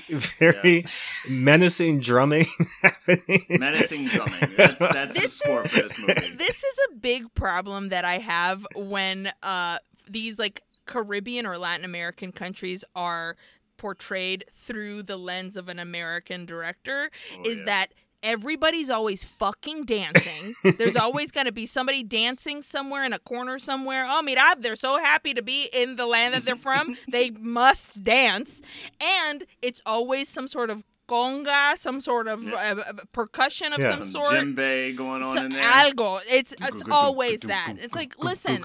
very 0.41 0.87
menacing 1.29 2.01
drumming 2.01 2.47
happening. 2.83 3.45
Menacing 3.51 4.07
drumming. 4.07 4.35
That's, 4.57 4.79
that's 4.79 5.15
the 5.15 5.21
This 5.21 5.33
score 5.39 5.65
is- 5.65 5.71
for 5.73 5.83
this 5.83 5.99
movie. 6.01 6.37
this 6.37 6.57
is 6.65 6.79
a 6.93 6.97
big 6.97 7.33
problem 7.35 7.91
that 7.91 8.05
I 8.05 8.19
have 8.19 8.67
when 8.75 9.31
uh 9.43 9.79
these 10.09 10.39
like 10.39 10.63
Caribbean 10.87 11.47
or 11.47 11.59
Latin 11.59 11.85
American 11.85 12.33
countries 12.33 12.85
are 12.95 13.37
portrayed 13.77 14.45
through 14.55 15.03
the 15.03 15.17
lens 15.19 15.57
of 15.57 15.69
an 15.69 15.79
American 15.79 16.47
director 16.47 17.11
Oh, 17.39 17.43
is 17.45 17.59
yeah. 17.59 17.65
that 17.67 17.87
everybody's 18.27 18.91
always 18.91 19.25
fucking 19.25 19.85
dancing. 19.85 20.55
There's 20.77 20.97
always 21.07 21.31
going 21.31 21.47
to 21.47 21.53
be 21.53 21.65
somebody 21.67 22.03
dancing 22.03 22.61
somewhere 22.61 23.05
in 23.05 23.13
a 23.13 23.19
corner 23.21 23.59
somewhere. 23.59 24.05
Oh, 24.09 24.21
mira, 24.23 24.57
they're 24.59 24.77
so 24.77 24.99
happy 24.99 25.33
to 25.35 25.43
be 25.43 25.69
in 25.73 25.97
the 25.97 26.07
land 26.07 26.35
that 26.35 26.45
they're 26.45 26.57
from. 26.57 26.97
they 27.11 27.31
must 27.31 28.03
dance. 28.05 28.61
And 29.01 29.45
it's 29.63 29.81
always 29.87 30.29
some 30.29 30.49
sort 30.49 30.71
of 30.71 30.83
conga, 31.09 31.79
some 31.79 32.01
sort 32.01 32.27
of 32.27 32.43
Yeah. 32.43 32.55
uh, 32.55 32.81
uh, 32.91 32.93
percussion 33.13 33.73
of 33.73 33.79
Yeah. 33.79 33.93
some, 33.93 34.03
Some 34.03 34.11
sort. 34.11 34.35
djembe 34.35 34.97
going 34.97 35.23
on 35.23 35.37
So- 35.37 35.45
in 35.45 35.53
there. 35.53 35.63
algo. 35.63 36.21
It's 36.29 36.53
it's 36.61 36.83
always 36.91 37.41
that. 37.43 37.75
It's 37.79 37.95
like, 37.95 38.19
listen, 38.23 38.61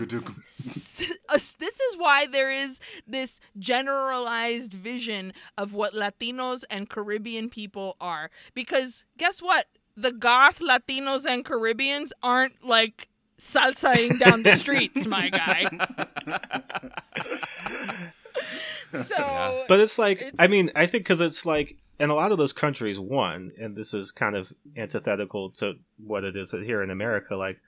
s- 1.01 1.11
us- 1.29 1.55
this 1.59 1.79
is 1.79 1.97
why 1.97 2.27
there 2.27 2.51
is 2.51 2.79
this 3.07 3.39
generalized 3.57 4.73
vision 4.73 5.33
of 5.57 5.73
what 5.73 5.93
Latinos 5.93 6.63
and 6.69 6.89
Caribbean 6.89 7.49
people 7.49 7.95
are. 7.99 8.29
Because 8.53 9.03
guess 9.17 9.41
what? 9.41 9.65
The 9.97 10.11
goth 10.11 10.59
Latinos 10.59 11.25
and 11.25 11.43
Caribbeans 11.43 12.13
aren't 12.23 12.65
like 12.65 13.07
salsaing 13.39 14.19
down 14.19 14.43
the 14.43 14.55
streets, 14.55 15.05
my 15.07 15.29
guy. 15.29 15.67
So 19.03 19.63
But 19.67 19.79
it's 19.79 19.97
like, 19.97 20.31
I 20.37 20.47
mean, 20.47 20.69
I 20.75 20.85
think 20.85 21.05
because 21.05 21.21
it's 21.21 21.45
like 21.45 21.77
in 21.99 22.09
a 22.09 22.15
lot 22.15 22.31
of 22.33 22.37
those 22.37 22.51
countries, 22.53 22.99
one, 22.99 23.51
and 23.57 23.75
this 23.75 23.93
is 23.93 24.11
kind 24.11 24.35
of 24.35 24.51
antithetical 24.75 25.49
to 25.51 25.75
what 25.97 26.23
it 26.25 26.35
is 26.35 26.51
here 26.51 26.83
in 26.83 26.89
America, 26.89 27.35
like 27.35 27.61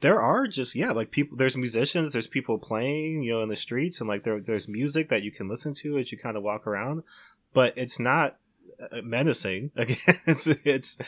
there 0.00 0.20
are 0.20 0.46
just 0.46 0.74
yeah, 0.74 0.92
like 0.92 1.10
people. 1.10 1.36
There's 1.36 1.56
musicians, 1.56 2.12
there's 2.12 2.26
people 2.26 2.58
playing, 2.58 3.22
you 3.22 3.32
know, 3.32 3.42
in 3.42 3.48
the 3.48 3.56
streets, 3.56 4.00
and 4.00 4.08
like 4.08 4.22
there, 4.24 4.40
there's 4.40 4.68
music 4.68 5.08
that 5.10 5.22
you 5.22 5.30
can 5.30 5.48
listen 5.48 5.74
to 5.74 5.98
as 5.98 6.10
you 6.10 6.18
kind 6.18 6.36
of 6.36 6.42
walk 6.42 6.66
around, 6.66 7.02
but 7.52 7.76
it's 7.76 7.98
not 8.00 8.36
uh, 8.80 9.02
menacing. 9.02 9.70
Again, 9.76 9.98
it's 10.26 10.46
it's 10.46 10.98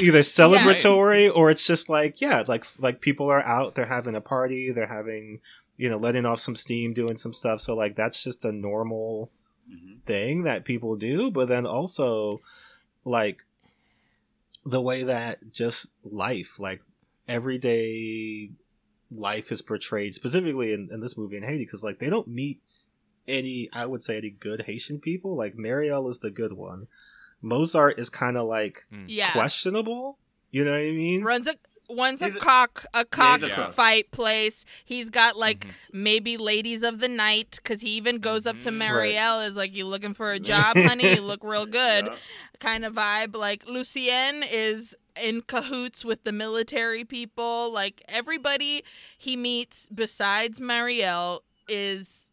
either 0.00 0.20
celebratory 0.20 1.30
or 1.34 1.50
it's 1.50 1.66
just 1.66 1.88
like 1.88 2.20
yeah, 2.20 2.42
like 2.46 2.64
like 2.78 3.00
people 3.00 3.30
are 3.30 3.42
out, 3.42 3.74
they're 3.74 3.86
having 3.86 4.14
a 4.16 4.20
party, 4.20 4.70
they're 4.72 4.86
having 4.86 5.40
you 5.76 5.88
know 5.88 5.96
letting 5.96 6.26
off 6.26 6.40
some 6.40 6.56
steam, 6.56 6.92
doing 6.92 7.16
some 7.16 7.32
stuff. 7.32 7.60
So 7.60 7.74
like 7.74 7.96
that's 7.96 8.22
just 8.22 8.44
a 8.44 8.52
normal 8.52 9.30
Mhm. 9.70 10.02
thing 10.04 10.42
that 10.42 10.64
people 10.64 10.96
do, 10.96 11.30
but 11.30 11.46
then 11.46 11.66
also 11.66 12.40
like 13.04 13.44
the 14.66 14.80
way 14.80 15.04
that 15.04 15.52
just 15.52 15.86
life, 16.04 16.58
like 16.58 16.82
everyday 17.32 18.50
life 19.10 19.52
is 19.52 19.62
portrayed 19.62 20.14
specifically 20.14 20.72
in, 20.72 20.88
in 20.92 21.00
this 21.00 21.16
movie 21.16 21.36
in 21.36 21.42
Haiti 21.42 21.64
because 21.64 21.84
like 21.84 21.98
they 21.98 22.08
don't 22.10 22.28
meet 22.28 22.60
any 23.28 23.68
I 23.72 23.86
would 23.86 24.02
say 24.02 24.16
any 24.18 24.30
good 24.30 24.62
Haitian 24.62 25.00
people. 25.00 25.36
Like 25.36 25.54
Marielle 25.56 26.08
is 26.08 26.18
the 26.20 26.30
good 26.30 26.52
one. 26.54 26.86
Mozart 27.40 27.98
is 27.98 28.08
kind 28.08 28.36
of 28.36 28.46
like 28.46 28.86
yeah, 29.06 29.32
questionable. 29.32 30.18
You 30.50 30.64
know 30.64 30.72
what 30.72 30.80
I 30.80 30.90
mean? 30.90 31.22
runs 31.24 31.48
a 31.48 31.54
one's 31.88 32.22
a 32.22 32.26
a- 32.26 32.30
cock 32.32 32.86
a 32.94 33.04
cock 33.04 33.40
he's 33.40 33.58
a 33.58 33.68
fight 33.70 34.10
place. 34.12 34.64
He's 34.84 35.10
got 35.10 35.36
like 35.36 35.66
Mhm. 35.66 35.72
maybe 35.92 36.36
ladies 36.36 36.82
of 36.82 37.00
the 37.00 37.08
night 37.08 37.56
because 37.62 37.80
he 37.80 37.90
even 37.90 38.18
goes 38.18 38.46
up 38.46 38.58
to 38.60 38.70
Mhm. 38.70 38.78
Marielle 38.82 39.46
is 39.46 39.56
like, 39.56 39.74
"You 39.74 39.86
looking 39.86 40.14
for 40.14 40.32
a 40.32 40.38
job, 40.40 40.76
honey? 40.76 41.14
You 41.16 41.20
look 41.22 41.42
real 41.44 41.66
good." 41.66 42.06
Yeah. 42.06 42.16
kind 42.60 42.84
of 42.84 42.94
vibe. 42.94 43.34
Like 43.36 43.66
Lucien 43.66 44.44
is 44.44 44.94
in 45.20 45.42
cahoots 45.42 46.04
with 46.04 46.24
the 46.24 46.32
military 46.32 47.04
people. 47.04 47.70
Like 47.70 48.02
everybody 48.08 48.84
he 49.18 49.36
meets 49.36 49.88
besides 49.94 50.60
Marielle 50.60 51.40
is 51.68 52.30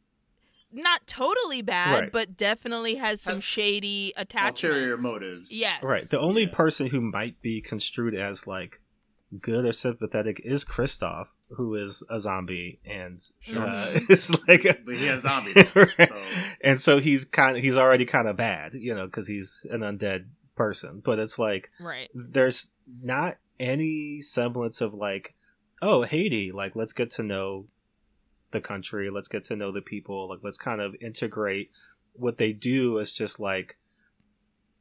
not 0.72 1.08
totally 1.08 1.62
bad, 1.64 2.00
Right. 2.00 2.12
but 2.12 2.38
definitely 2.38 2.96
has 2.96 3.22
some 3.22 3.36
Has 3.36 3.44
shady 3.44 4.14
attachments. 4.16 4.64
Ulterior 4.64 4.98
motives. 4.98 5.52
Yes. 5.52 5.82
Right. 5.82 6.08
The 6.10 6.20
only 6.20 6.44
Yeah. 6.44 6.54
person 6.54 6.88
who 6.88 7.02
might 7.02 7.42
be 7.42 7.60
construed 7.60 8.14
as 8.14 8.46
like 8.46 8.82
good 9.42 9.66
or 9.66 9.72
sympathetic 9.74 10.40
is 10.44 10.64
Christophe, 10.64 11.30
who 11.50 11.74
is 11.76 12.04
a 12.10 12.20
zombie 12.20 12.80
and 12.86 13.20
Sure. 13.40 13.62
uh, 13.62 14.00
is 14.10 14.32
like 14.48 14.66
a, 14.66 14.76
But 14.86 14.96
he 14.96 15.06
has 15.08 15.22
zombies. 15.24 15.54
though, 15.56 15.68
Right. 15.98 16.10
so- 16.10 16.22
and 16.62 16.80
so 16.82 17.00
he's 17.00 17.26
kind 17.26 17.58
of 17.58 17.64
he's 17.64 17.78
already 17.78 18.06
kind 18.06 18.28
of 18.28 18.38
bad, 18.38 18.74
you 18.76 18.94
know, 18.94 19.06
because 19.08 19.28
he's 19.28 19.66
an 19.72 19.80
undead 19.82 20.28
person. 20.60 21.02
But 21.04 21.20
it's 21.20 21.40
like 21.40 21.72
Right. 21.80 22.10
there's 22.14 22.68
not 23.02 23.38
any 23.60 24.20
semblance 24.22 24.82
of 24.82 24.94
like, 24.94 25.34
oh 25.82 26.04
Haiti, 26.04 26.52
like 26.52 26.76
let's 26.76 26.94
get 26.94 27.10
to 27.12 27.24
know 27.24 27.68
the 28.52 28.60
country, 28.62 29.10
let's 29.10 29.30
get 29.30 29.46
to 29.46 29.56
know 29.56 29.72
the 29.72 29.82
people, 29.82 30.28
like 30.30 30.40
let's 30.44 30.58
kind 30.58 30.82
of 30.82 30.96
integrate 31.02 31.72
what 32.14 32.38
they 32.38 32.52
do 32.52 33.00
as 33.00 33.12
just 33.14 33.40
like 33.40 33.78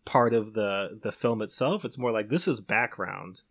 part 0.05 0.35
of 0.35 0.55
the 0.55 0.99
the 1.03 1.13
film 1.13 1.41
itself. 1.43 1.85
It's 1.85 1.99
more 1.99 2.11
like 2.13 2.29
this 2.29 2.49
is 2.49 2.61
background. 2.61 3.43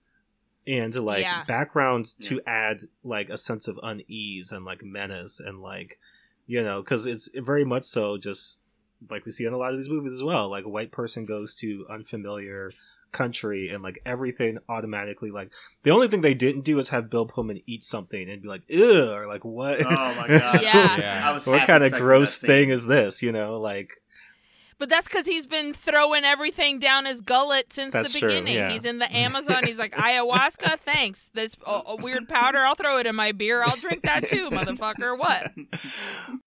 And 0.68 0.94
like 1.00 1.22
Yeah. 1.22 1.46
background 1.46 2.08
to 2.24 2.42
add 2.46 2.82
like 3.04 3.30
a 3.30 3.38
sense 3.38 3.70
of 3.70 3.80
unease 3.82 4.52
and 4.52 4.66
like 4.66 4.84
menace 4.84 5.40
and 5.40 5.62
like 5.62 5.98
you 6.46 6.62
know 6.62 6.82
because 6.82 7.06
it's 7.06 7.30
very 7.34 7.64
much 7.64 7.86
so 7.86 8.18
just 8.18 8.60
like 9.10 9.26
we 9.26 9.32
see 9.32 9.46
in 9.46 9.54
a 9.54 9.58
lot 9.58 9.72
of 9.72 9.78
these 9.78 9.90
movies 9.90 10.14
as 10.14 10.24
well 10.24 10.50
like 10.50 10.66
a 10.66 10.70
white 10.70 10.92
person 10.92 11.26
goes 11.26 11.54
to 11.56 11.86
unfamiliar 11.90 12.72
country 13.12 13.70
and 13.70 13.82
like 13.82 14.00
everything 14.06 14.58
automatically 14.68 15.32
like 15.32 15.50
the 15.84 15.92
only 15.92 16.08
thing 16.08 16.22
they 16.22 16.34
didn't 16.34 16.62
do 16.66 16.78
is 16.78 16.90
have 16.90 17.10
Bill 17.10 17.26
Pullman 17.26 17.62
eat 17.66 17.84
something 17.84 18.30
and 18.30 18.42
be 18.42 18.48
like 18.48 18.64
ew 18.68 19.12
or 19.12 19.28
like 19.28 19.46
what 19.46 19.80
Oh 19.80 19.90
my 20.16 20.28
god! 20.40 20.62
Yeah. 20.62 20.98
Yeah. 20.98 21.22
I 21.30 21.32
was 21.32 21.48
what 21.48 21.66
kind 21.66 21.84
of 21.84 21.94
gross 21.94 22.38
thing 22.38 22.70
is 22.70 22.86
this 22.86 23.24
you 23.24 23.32
know 23.32 23.60
like 23.62 23.94
But 24.78 24.90
that's 24.90 25.08
because 25.08 25.26
he's 25.26 25.48
been 25.48 25.74
throwing 25.74 26.26
everything 26.26 26.80
down 26.80 27.06
his 27.06 27.22
gullet 27.22 27.72
since 27.72 27.94
That's 27.94 28.14
the 28.14 28.20
true, 28.20 28.28
beginning. 28.30 28.56
yeah. 28.56 28.70
He's 28.72 28.84
in 28.86 29.00
the 29.00 29.16
Amazon. 29.16 29.64
He's 29.64 29.78
like 29.80 29.94
ayahuasca. 29.96 30.80
Thanks. 30.82 31.30
This 31.34 31.56
uh, 31.66 31.96
weird 32.00 32.28
powder. 32.30 32.60
I'll 32.60 32.76
throw 32.76 32.98
it 33.00 33.08
in 33.08 33.16
my 33.16 33.32
beer. 33.32 33.64
I'll 33.64 33.78
drink 33.78 34.04
that 34.04 34.28
too, 34.28 34.50
motherfucker. 34.52 35.18
What? 35.18 35.52